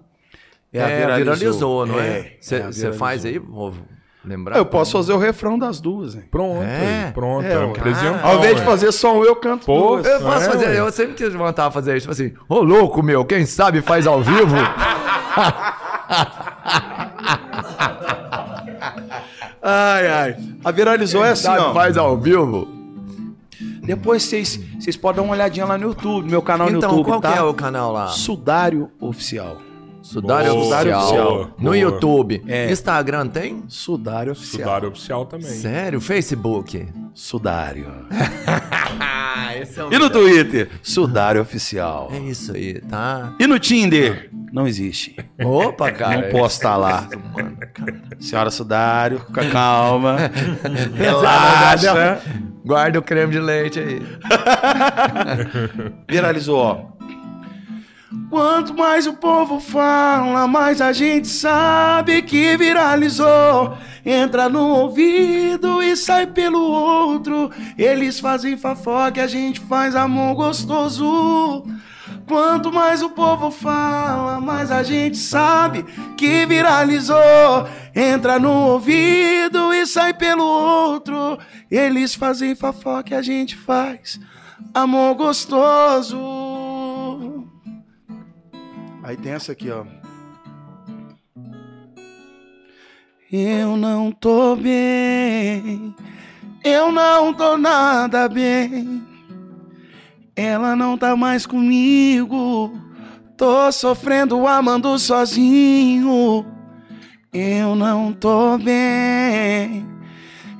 É 0.73 0.79
é, 0.79 0.83
a 0.83 0.87
viralizou. 1.17 1.17
viralizou, 1.17 1.85
não 1.85 1.99
é? 1.99 2.07
É, 2.07 2.37
Você 2.41 2.55
é 2.55 2.61
você 2.71 2.91
faz 2.93 3.23
aí, 3.23 3.37
vou 3.37 3.73
lembrar? 4.25 4.57
Eu 4.57 4.65
posso 4.65 4.93
fazer 4.93 5.13
o 5.13 5.17
refrão 5.19 5.57
das 5.59 5.79
duas, 5.79 6.15
hein? 6.15 6.23
Pronto, 6.31 6.63
É? 6.63 7.05
aí, 7.05 7.11
pronto. 7.13 7.45
É, 7.45 7.53
É, 7.53 7.57
ué. 7.59 7.69
apresentão, 7.71 8.19
Ao 8.29 8.37
invés 8.39 8.55
de 8.55 8.59
ué. 8.61 8.65
fazer 8.65 8.91
só 8.91 9.15
um, 9.17 9.23
eu 9.23 9.35
canto 9.35 9.65
Pô, 9.67 9.97
duas. 9.97 10.07
Eu 10.07 10.19
posso 10.21 10.45
É, 10.47 10.51
fazer, 10.51 10.65
ué. 10.67 10.79
eu 10.79 10.91
sempre 10.91 11.13
quis 11.13 11.31
de 11.31 11.37
fazer 11.71 11.95
isso, 11.95 12.09
tipo 12.09 12.11
assim, 12.11 12.33
ô 12.49 12.61
louco 12.63 13.01
meu, 13.03 13.23
quem 13.23 13.45
sabe 13.45 13.81
faz 13.81 14.07
ao 14.07 14.21
vivo? 14.23 14.55
Ai, 19.61 20.07
ai. 20.07 20.35
A 20.63 20.71
viralizou 20.71 21.23
é 21.25 21.31
assim, 21.31 21.43
sabe 21.43 21.59
ó. 21.59 21.73
faz 21.73 21.97
ao 21.97 22.17
vivo? 22.17 22.67
Depois 23.87 24.21
vocês, 24.23 24.59
podem 24.97 25.17
dar 25.17 25.21
uma 25.23 25.33
olhadinha 25.33 25.65
lá 25.65 25.77
no 25.77 25.87
YouTube, 25.87 26.29
meu 26.29 26.41
canal 26.41 26.69
no 26.69 26.77
Então, 26.77 26.91
YouTube, 26.91 27.05
qual 27.07 27.21
tá? 27.21 27.31
que 27.33 27.39
é 27.39 27.41
o 27.41 27.53
canal 27.53 27.91
lá? 27.93 28.07
Sudário 28.07 28.91
Oficial. 28.99 29.57
Sudário 30.07 30.53
Boa, 30.53 30.63
Oficial. 30.77 31.01
Oficial. 31.01 31.37
No 31.57 31.63
Boa. 31.63 31.77
YouTube. 31.77 32.41
É. 32.47 32.71
Instagram 32.71 33.27
tem? 33.27 33.63
Sudário 33.67 34.31
Oficial. 34.31 34.61
Sudário 34.61 34.87
oficial 34.89 35.25
também. 35.25 35.49
Sério? 35.49 35.99
Facebook? 35.99 36.87
Sudário. 37.13 37.91
Esse 39.61 39.81
é 39.81 39.87
E 39.91 39.99
no 39.99 40.09
Twitter? 40.09 40.69
Sudário 40.81 41.41
Oficial. 41.41 42.09
É 42.13 42.19
isso 42.19 42.53
aí, 42.55 42.79
tá? 42.81 43.33
E 43.37 43.45
no 43.45 43.59
Tinder? 43.59 44.29
Não 44.53 44.65
existe. 44.65 45.13
Opa, 45.43 45.91
cara. 45.91 46.21
Não 46.21 46.29
posso 46.29 46.55
estar 46.55 46.77
lá. 46.77 47.09
Mano. 47.33 47.57
Senhora 48.17 48.49
Sudário, 48.49 49.19
fica 49.19 49.49
calma. 49.49 50.15
Relaxa. 50.95 52.21
Guarda 52.65 52.99
o 52.99 53.01
creme 53.01 53.33
de 53.33 53.39
leite 53.39 53.79
aí. 53.79 54.01
Viralizou, 56.07 56.57
ó. 56.59 56.96
Quanto 58.29 58.73
mais 58.73 59.05
o 59.05 59.13
povo 59.13 59.59
fala, 59.59 60.47
mais 60.47 60.79
a 60.79 60.93
gente 60.93 61.27
sabe 61.27 62.21
que 62.21 62.55
viralizou. 62.55 63.77
Entra 64.05 64.47
no 64.47 64.65
ouvido 64.65 65.83
e 65.83 65.93
sai 65.97 66.25
pelo 66.25 66.61
outro. 66.61 67.51
Eles 67.77 68.19
fazem 68.19 68.55
fofoca 68.55 69.19
e 69.19 69.23
a 69.23 69.27
gente 69.27 69.59
faz 69.59 69.93
amor 69.93 70.35
gostoso. 70.35 71.65
Quanto 72.25 72.71
mais 72.71 73.01
o 73.01 73.09
povo 73.09 73.51
fala, 73.51 74.39
mais 74.39 74.71
a 74.71 74.83
gente 74.83 75.17
sabe 75.17 75.83
que 76.15 76.45
viralizou. 76.45 77.67
Entra 77.93 78.39
no 78.39 78.51
ouvido 78.51 79.73
e 79.73 79.85
sai 79.85 80.13
pelo 80.13 80.45
outro. 80.45 81.37
Eles 81.69 82.15
fazem 82.15 82.55
fofoca 82.55 83.13
e 83.13 83.17
a 83.17 83.21
gente 83.21 83.57
faz 83.57 84.17
amor 84.73 85.15
gostoso. 85.15 86.36
Aí 89.07 89.15
tem 89.15 89.31
essa 89.31 89.53
aqui, 89.53 89.71
ó. 89.71 89.85
Eu 93.31 93.77
não 93.77 94.11
tô 94.11 94.53
bem, 94.57 95.95
eu 96.61 96.91
não 96.91 97.33
tô 97.33 97.57
nada 97.57 98.27
bem. 98.27 99.01
Ela 100.35 100.75
não 100.75 100.97
tá 100.97 101.15
mais 101.15 101.45
comigo, 101.45 102.77
tô 103.37 103.71
sofrendo, 103.71 104.45
amando 104.45 104.99
sozinho. 104.99 106.45
Eu 107.31 107.77
não 107.77 108.11
tô 108.11 108.57
bem, 108.57 109.87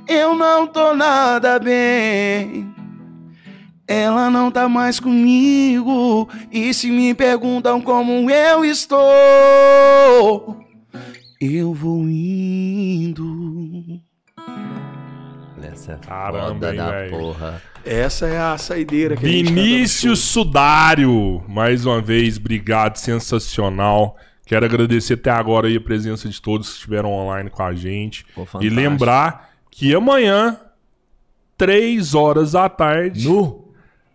eu 0.08 0.34
não 0.34 0.66
tô 0.66 0.94
nada 0.94 1.58
bem. 1.58 2.67
Ela 3.88 4.28
não 4.28 4.50
tá 4.50 4.68
mais 4.68 5.00
comigo. 5.00 6.28
E 6.52 6.74
se 6.74 6.90
me 6.90 7.14
perguntam 7.14 7.80
como 7.80 8.30
eu 8.30 8.62
estou, 8.62 9.00
eu 11.40 11.72
vou 11.72 12.02
indo. 12.02 13.98
Essa 15.62 15.92
é 15.92 15.96
Caramba, 15.96 16.48
foda 16.48 16.70
hein, 16.70 16.76
da 16.76 17.08
porra. 17.08 17.62
Essa 17.82 18.26
é 18.26 18.38
a 18.38 18.58
saideira 18.58 19.16
que 19.16 19.24
a 19.24 19.28
gente 19.28 19.52
Vinícius 19.54 20.20
Sudário, 20.20 21.42
mais 21.48 21.86
uma 21.86 22.02
vez, 22.02 22.36
obrigado, 22.36 22.96
sensacional. 22.96 24.18
Quero 24.44 24.66
agradecer 24.66 25.14
até 25.14 25.30
agora 25.30 25.66
aí 25.66 25.76
a 25.76 25.80
presença 25.80 26.28
de 26.28 26.42
todos 26.42 26.68
que 26.68 26.74
estiveram 26.74 27.10
online 27.10 27.48
com 27.48 27.62
a 27.62 27.74
gente. 27.74 28.26
Pô, 28.34 28.46
e 28.60 28.68
lembrar 28.68 29.50
que 29.70 29.94
amanhã, 29.94 30.58
três 31.56 32.14
horas 32.14 32.52
da 32.52 32.68
tarde, 32.68 33.26
Nu. 33.26 33.67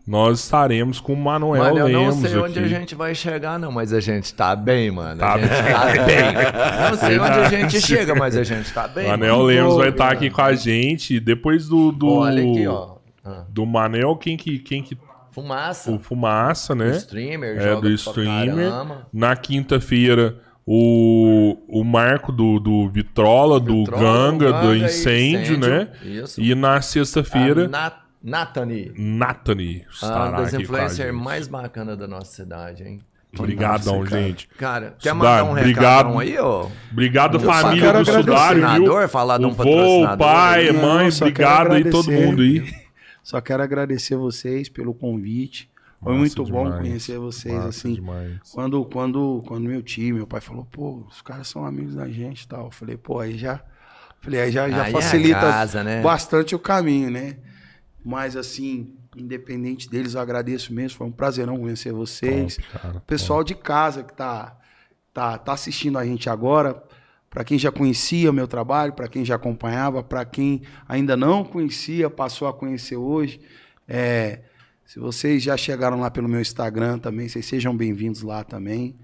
Nós 0.06 0.42
estaremos 0.42 1.00
com 1.00 1.14
o 1.14 1.18
Manuel 1.18 1.64
Mano, 1.64 1.80
eu 1.80 1.90
não 1.90 2.00
Lemos 2.10 2.16
sei 2.30 2.38
onde 2.38 2.60
aqui. 2.60 2.74
a 2.74 2.80
gente 2.80 2.94
vai 2.94 3.16
chegar, 3.16 3.58
não, 3.58 3.72
mas 3.72 3.94
a 3.94 4.02
gente 4.02 4.34
tá 4.34 4.54
bem, 4.54 4.92
mano. 4.92 5.20
Tá 5.20 5.34
a 5.34 5.38
bem. 5.38 5.48
tá 5.48 6.04
bem. 6.06 6.90
Não 6.90 6.98
sei 6.98 7.20
onde 7.20 7.40
a 7.40 7.50
gente 7.50 7.80
chega, 7.82 8.14
mas 8.14 8.36
a 8.36 8.44
gente 8.44 8.72
tá 8.74 8.86
bem. 8.88 9.08
Manel 9.08 9.38
mano. 9.38 9.48
Lemos 9.48 9.76
vai 9.78 9.90
estar 9.90 10.12
aqui 10.12 10.30
com 10.30 10.42
a 10.42 10.54
gente. 10.54 11.22
Depois 11.22 11.70
do, 11.70 11.92
do, 11.94 12.16
Olha 12.16 12.44
aqui, 12.44 12.68
ó. 12.68 12.96
Ah, 13.24 13.46
do 13.48 13.66
Manel, 13.66 14.16
quem 14.18 14.36
que, 14.36 14.60
quem 14.60 14.84
que. 14.84 14.98
Fumaça. 15.32 15.90
O 15.90 15.98
Fumaça, 15.98 16.76
né? 16.76 16.88
O 16.88 16.96
streamer, 16.98 17.58
É, 17.58 17.76
do 17.80 17.90
streamer. 17.90 18.72
Na 19.12 19.36
quinta-feira, 19.38 20.38
o, 20.66 21.58
o 21.68 21.84
Marco 21.84 22.32
do, 22.32 22.60
do 22.60 22.90
Vitrola, 22.90 23.60
do 23.60 23.80
Vitrola, 23.86 24.02
Ganga, 24.02 24.52
Ganga 24.52 24.68
do 24.68 24.76
e 24.76 24.84
incêndio, 24.84 25.58
né? 25.58 25.90
Isso. 26.04 26.42
E 26.42 26.54
na 26.54 26.76
A 26.76 26.82
sexta-feira, 26.82 27.68
Nat 27.68 28.03
Nathani. 28.24 28.92
Nathani 28.96 29.86
A 29.90 29.94
estará 29.94 30.32
das 30.32 30.54
influencers 30.54 31.14
mais 31.14 31.48
bacanas 31.48 31.98
da 31.98 32.08
nossa 32.08 32.32
cidade, 32.34 32.84
hein? 32.84 33.00
Obrigadão, 33.38 34.00
Nossa, 34.00 34.12
cara. 34.12 34.22
gente. 34.22 34.48
Cara, 34.60 34.96
quer 35.00 35.12
Sudário, 35.12 35.18
mandar 35.18 35.44
um 35.46 35.52
obrigado. 35.60 36.20
aí, 36.20 36.38
ó? 36.38 36.68
Obrigado, 36.92 37.40
família 37.40 37.92
do. 37.94 38.06
Sudário, 38.06 38.84
viu? 38.84 39.10
Falar 39.10 39.40
de 39.40 39.46
um 39.46 39.50
o 39.50 39.54
vô, 39.54 40.18
pai, 40.18 40.68
aí. 40.70 40.72
mãe, 40.72 41.10
Não, 41.10 41.18
obrigado 41.18 41.72
aí 41.74 41.90
todo 41.90 42.12
mundo 42.12 42.42
aí. 42.44 42.64
Só 43.24 43.42
quero 43.42 43.64
agradecer 43.64 44.16
vocês 44.18 44.70
pelo 44.70 44.94
convite. 44.94 45.70
Foi 46.02 46.12
Massa 46.12 46.20
muito 46.20 46.44
bom 46.52 46.66
demais. 46.66 46.82
conhecer 46.82 47.18
vocês, 47.18 47.56
Massa 47.56 47.70
assim. 47.70 47.94
demais. 47.94 48.38
Quando, 48.54 48.84
quando, 48.86 49.42
quando 49.48 49.64
meu 49.68 49.82
time, 49.82 50.14
meu 50.14 50.28
pai 50.28 50.42
falou, 50.42 50.66
pô, 50.70 51.04
os 51.10 51.22
caras 51.22 51.48
são 51.48 51.66
amigos 51.66 51.96
da 51.96 52.08
gente 52.10 52.42
e 52.42 52.48
tal. 52.48 52.66
Eu 52.66 52.72
falei, 52.72 52.98
pô, 52.98 53.20
aí 53.20 53.38
já. 53.38 53.62
Falei, 54.22 54.42
aí 54.42 54.52
já, 54.52 54.70
já 54.70 54.84
Aí 54.84 54.90
é 54.90 54.92
facilita 54.94 55.40
casa, 55.40 55.84
né? 55.84 56.02
bastante 56.02 56.54
o 56.54 56.60
caminho, 56.60 57.10
né? 57.10 57.38
Mas 58.04 58.36
assim, 58.36 58.94
independente 59.16 59.90
deles, 59.90 60.14
eu 60.14 60.22
agradeço 60.22 60.74
mesmo. 60.74 60.98
Foi 60.98 61.08
um 61.08 61.12
prazerão 61.12 61.58
conhecer 61.58 61.94
vocês. 61.94 62.58
Top, 62.58 62.68
cara, 62.80 63.00
pessoal 63.02 63.44
de 63.44 63.56
casa 63.56 64.04
que 64.04 64.14
tá, 64.14 64.58
tá, 65.14 65.38
tá 65.38 65.54
assistindo 65.54 65.98
a 65.98 66.06
gente 66.06 66.30
agora. 66.30 66.84
Para 67.30 67.44
quem 67.44 67.58
já 67.58 67.72
conhecia 67.72 68.30
o 68.30 68.34
meu 68.34 68.48
trabalho, 68.48 68.94
para 68.94 69.08
quem 69.08 69.26
já 69.26 69.36
acompanhava, 69.36 70.04
para 70.04 70.24
quem 70.24 70.62
ainda 70.88 71.18
não 71.18 71.44
conhecia, 71.44 72.08
passou 72.08 72.48
a 72.48 72.54
conhecer 72.54 72.96
hoje. 72.96 73.42
É, 73.88 74.42
se 74.86 75.00
vocês 75.00 75.42
já 75.42 75.58
chegaram 75.58 76.00
lá 76.00 76.12
pelo 76.12 76.30
meu 76.30 76.40
Instagram 76.40 77.00
também, 77.00 77.28
vocês 77.28 77.46
sejam 77.46 77.76
bem-vindos 77.76 78.22
lá 78.22 78.44
também. 78.44 78.96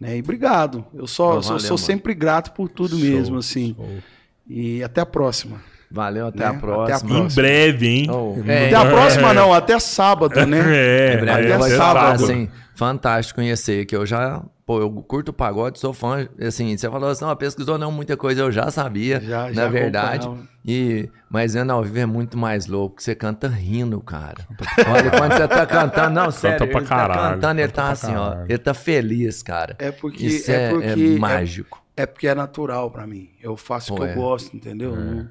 Né? 0.00 0.16
E 0.16 0.20
obrigado. 0.20 0.86
Eu 0.94 1.06
só, 1.06 1.42
sou, 1.42 1.42
valeu, 1.42 1.60
sou 1.60 1.76
mano. 1.76 1.78
sempre 1.78 2.14
grato 2.14 2.52
por 2.52 2.70
tudo 2.70 2.96
Show, 2.96 3.06
mesmo, 3.06 3.36
assim. 3.36 3.74
show. 3.74 3.98
E 4.48 4.82
até 4.82 5.02
a 5.02 5.06
próxima. 5.06 5.60
Valeu, 5.90 6.26
até 6.28 6.38
Né? 6.40 6.44
a 6.44 6.48
Até 6.50 6.58
a 6.58 6.60
próxima. 6.60 7.18
Em 7.18 7.28
breve, 7.34 7.86
hein? 7.88 8.06
Oh, 8.10 8.36
é, 8.46 8.66
Até 8.66 8.74
a 8.76 8.84
próxima, 8.86 9.32
não, 9.34 9.52
até 9.54 9.78
sábado, 9.78 10.44
né? 10.46 10.58
É, 10.68 11.14
Em 11.14 11.20
breve 11.20 11.46
até 11.52 11.58
vai 11.58 11.70
sábado. 11.70 12.24
assim, 12.24 12.48
fantástico 12.74 13.40
conhecer, 13.40 13.86
que 13.86 13.96
eu 13.96 14.04
já, 14.04 14.42
pô, 14.66 14.80
eu 14.80 14.90
curto 14.90 15.32
pagode, 15.32 15.78
sou 15.80 15.92
fã, 15.94 16.28
assim, 16.40 16.76
você 16.76 16.88
falou 16.90 17.08
assim, 17.08 17.24
não, 17.24 17.34
pesquisou 17.34 17.78
não 17.78 17.90
muita 17.90 18.16
coisa, 18.16 18.42
eu 18.42 18.52
já 18.52 18.70
sabia, 18.70 19.20
Já- 19.20 19.46
na 19.46 19.52
já 19.52 19.68
verdade, 19.68 20.26
acompanhava. 20.26 20.48
e, 20.66 21.08
mas 21.30 21.54
vendo 21.54 21.70
ao 21.72 21.82
vivo 21.82 21.98
é 21.98 22.06
muito 22.06 22.36
mais 22.36 22.66
louco, 22.66 22.96
que 22.96 23.02
você 23.02 23.14
canta 23.14 23.48
rindo, 23.48 23.98
cara. 24.00 24.46
Olha, 24.88 25.10
quando 25.10 25.32
você 25.36 25.48
tá 25.48 25.66
cantando, 25.66 26.10
não, 26.20 26.30
sério, 26.30 26.68
pra 26.68 26.78
ele 26.80 26.86
caralho, 26.88 27.12
tá 27.20 27.30
cantando, 27.34 27.60
ele 27.60 27.68
canta 27.68 27.82
tá 27.82 27.90
assim, 27.90 28.14
ó, 28.14 28.36
ele 28.48 28.58
tá 28.58 28.74
feliz, 28.74 29.42
cara. 29.42 29.74
É 29.78 29.90
porque 29.90 30.26
Isso 30.26 30.50
é, 30.50 30.66
é, 30.66 30.70
porque 30.70 30.86
é 30.86 31.18
mágico. 31.18 31.82
É, 31.96 32.06
porque 32.06 32.28
é 32.28 32.34
natural 32.34 32.90
pra 32.92 33.06
mim. 33.08 33.30
Eu 33.42 33.56
faço 33.56 33.92
o 33.94 33.96
que 33.96 34.04
é. 34.04 34.12
eu 34.12 34.14
gosto, 34.14 34.54
entendeu? 34.56 34.94
Não, 34.94 35.28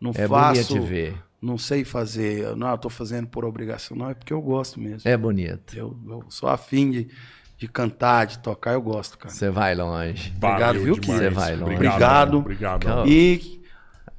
não 0.00 0.10
É, 0.14 0.26
bonito 0.28 0.28
faço. 0.28 0.72
de 0.74 0.80
ver, 0.80 1.14
Não 1.40 1.56
sei 1.58 1.84
fazer. 1.84 2.54
Não, 2.56 2.70
eu 2.70 2.78
tô 2.78 2.88
fazendo 2.88 3.26
por 3.28 3.44
obrigação. 3.44 3.96
Não, 3.96 4.10
é 4.10 4.14
porque 4.14 4.32
eu 4.32 4.40
gosto 4.42 4.80
mesmo. 4.80 5.08
é 5.08 5.16
bonito, 5.16 5.76
Eu, 5.76 5.96
eu 6.08 6.24
sou 6.28 6.48
afim 6.48 6.90
de, 6.90 7.08
de 7.56 7.68
cantar, 7.68 8.26
de 8.26 8.38
tocar, 8.40 8.72
eu 8.74 8.82
gosto, 8.82 9.16
cara. 9.18 9.32
você 9.34 9.48
vai 9.50 9.74
longe. 9.74 10.32
Obrigado, 10.36 10.78
Valeu 10.78 10.82
viu? 10.84 10.94
Você 11.02 11.30
vai 11.30 11.56
longe. 11.56 11.74
Obrigado. 11.74 12.38
Obrigado. 12.38 12.84
Calma. 12.84 13.04
E 13.08 13.60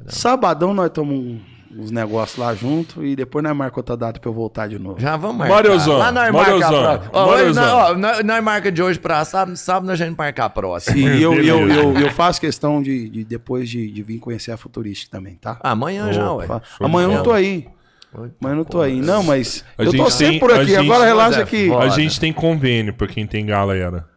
sabadão 0.07 0.73
nós 0.73 0.89
tomamos 0.91 1.25
um- 1.25 1.41
uns 1.75 1.91
negócios 1.91 2.37
lá 2.37 2.53
junto 2.55 3.05
e 3.05 3.15
depois 3.15 3.43
nós 3.43 3.55
marcamos 3.55 3.77
outra 3.77 3.95
data 3.97 4.19
pra 4.19 4.29
eu 4.29 4.33
voltar 4.33 4.67
de 4.67 4.79
novo. 4.79 4.99
Já 4.99 5.15
vamos 5.15 5.37
marcar. 5.37 5.53
Mariozão, 5.55 5.97
Lá 5.97 6.11
nós 6.11 6.31
marca 6.31 6.51
a 6.65 6.69
próxima. 6.69 7.09
Ó, 7.13 7.29
hoje 7.29 7.53
nós, 7.53 7.71
ó, 7.73 7.93
nós, 7.95 8.23
nós 8.25 8.43
marca 8.43 8.71
de 8.71 8.81
hoje 8.81 8.99
pra 8.99 9.23
sábado, 9.23 9.55
sábado 9.55 9.91
a 9.91 9.95
gente 9.95 10.17
marca 10.17 10.45
a 10.45 10.49
próxima. 10.49 10.97
E 10.97 11.21
eu, 11.21 11.33
eu, 11.35 11.69
eu, 11.69 11.93
eu 11.99 12.11
faço 12.11 12.41
questão 12.41 12.81
de, 12.81 13.09
de 13.09 13.23
depois 13.23 13.69
de, 13.69 13.91
de 13.91 14.01
vir 14.03 14.19
conhecer 14.19 14.51
a 14.51 14.57
Futurística 14.57 15.15
também, 15.15 15.35
tá? 15.35 15.59
Amanhã 15.61 16.11
já, 16.11 16.31
ué. 16.33 16.47
Amanhã 16.79 17.07
eu 17.07 17.11
não 17.13 17.23
tô 17.23 17.31
aí. 17.31 17.67
Amanhã 18.13 18.31
eu 18.53 18.55
não 18.55 18.63
tô 18.63 18.81
aí. 18.81 18.99
Não, 19.01 19.21
mas 19.21 19.63
A 19.77 19.83
eu 19.83 19.93
tô 19.95 20.09
sempre 20.09 20.31
tem- 20.31 20.39
por 20.39 20.51
aqui. 20.51 20.75
Agora 20.75 21.05
relaxa 21.05 21.29
Mas 21.29 21.37
é 21.39 21.43
aqui. 21.43 21.71
A 21.73 21.89
gente 21.89 22.19
tem 22.19 22.33
convênio 22.33 22.93
pra 22.93 23.07
quem 23.07 23.27
tem 23.27 23.45
galera. 23.45 24.07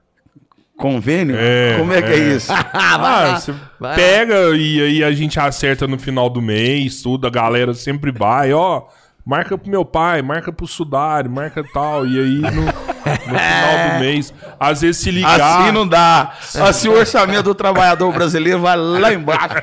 Convênio? 0.76 1.36
É, 1.38 1.76
Como 1.78 1.92
é 1.92 2.02
que 2.02 2.12
é, 2.12 2.18
é. 2.18 2.34
isso? 2.34 2.52
Ah, 2.74 3.38
você 3.38 3.54
vai 3.78 3.94
pega 3.94 4.56
e 4.56 4.82
aí 4.82 5.04
a 5.04 5.12
gente 5.12 5.38
acerta 5.38 5.86
no 5.86 5.98
final 5.98 6.28
do 6.28 6.40
mês, 6.42 7.02
tudo, 7.02 7.26
a 7.26 7.30
galera 7.30 7.74
sempre 7.74 8.10
vai, 8.10 8.52
ó. 8.52 8.84
Marca 9.24 9.56
pro 9.56 9.70
meu 9.70 9.84
pai, 9.84 10.20
marca 10.20 10.52
pro 10.52 10.66
Sudário, 10.66 11.30
marca 11.30 11.62
tal. 11.72 12.04
E 12.04 12.18
aí 12.18 12.40
no, 12.40 12.64
no 12.64 12.72
final 12.72 13.94
do 13.94 14.00
mês, 14.00 14.34
às 14.58 14.80
vezes 14.80 15.00
se 15.00 15.12
ligar. 15.12 15.40
Assim 15.40 15.70
não 15.72 15.86
dá. 15.86 16.32
Assim 16.60 16.88
o 16.88 16.98
orçamento 16.98 17.44
do 17.44 17.54
trabalhador 17.54 18.12
brasileiro 18.12 18.58
vai 18.58 18.76
lá 18.76 19.12
embaixo. 19.12 19.62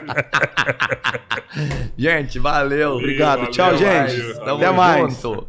Gente, 1.97 2.39
valeu. 2.39 2.93
Obrigado. 2.93 3.39
Valeu, 3.39 3.51
Tchau, 3.51 3.71
valeu, 3.75 4.07
gente. 4.07 4.33
valeu. 4.33 4.55
Até 4.55 4.71
mais. 4.71 5.13
junto. 5.13 5.47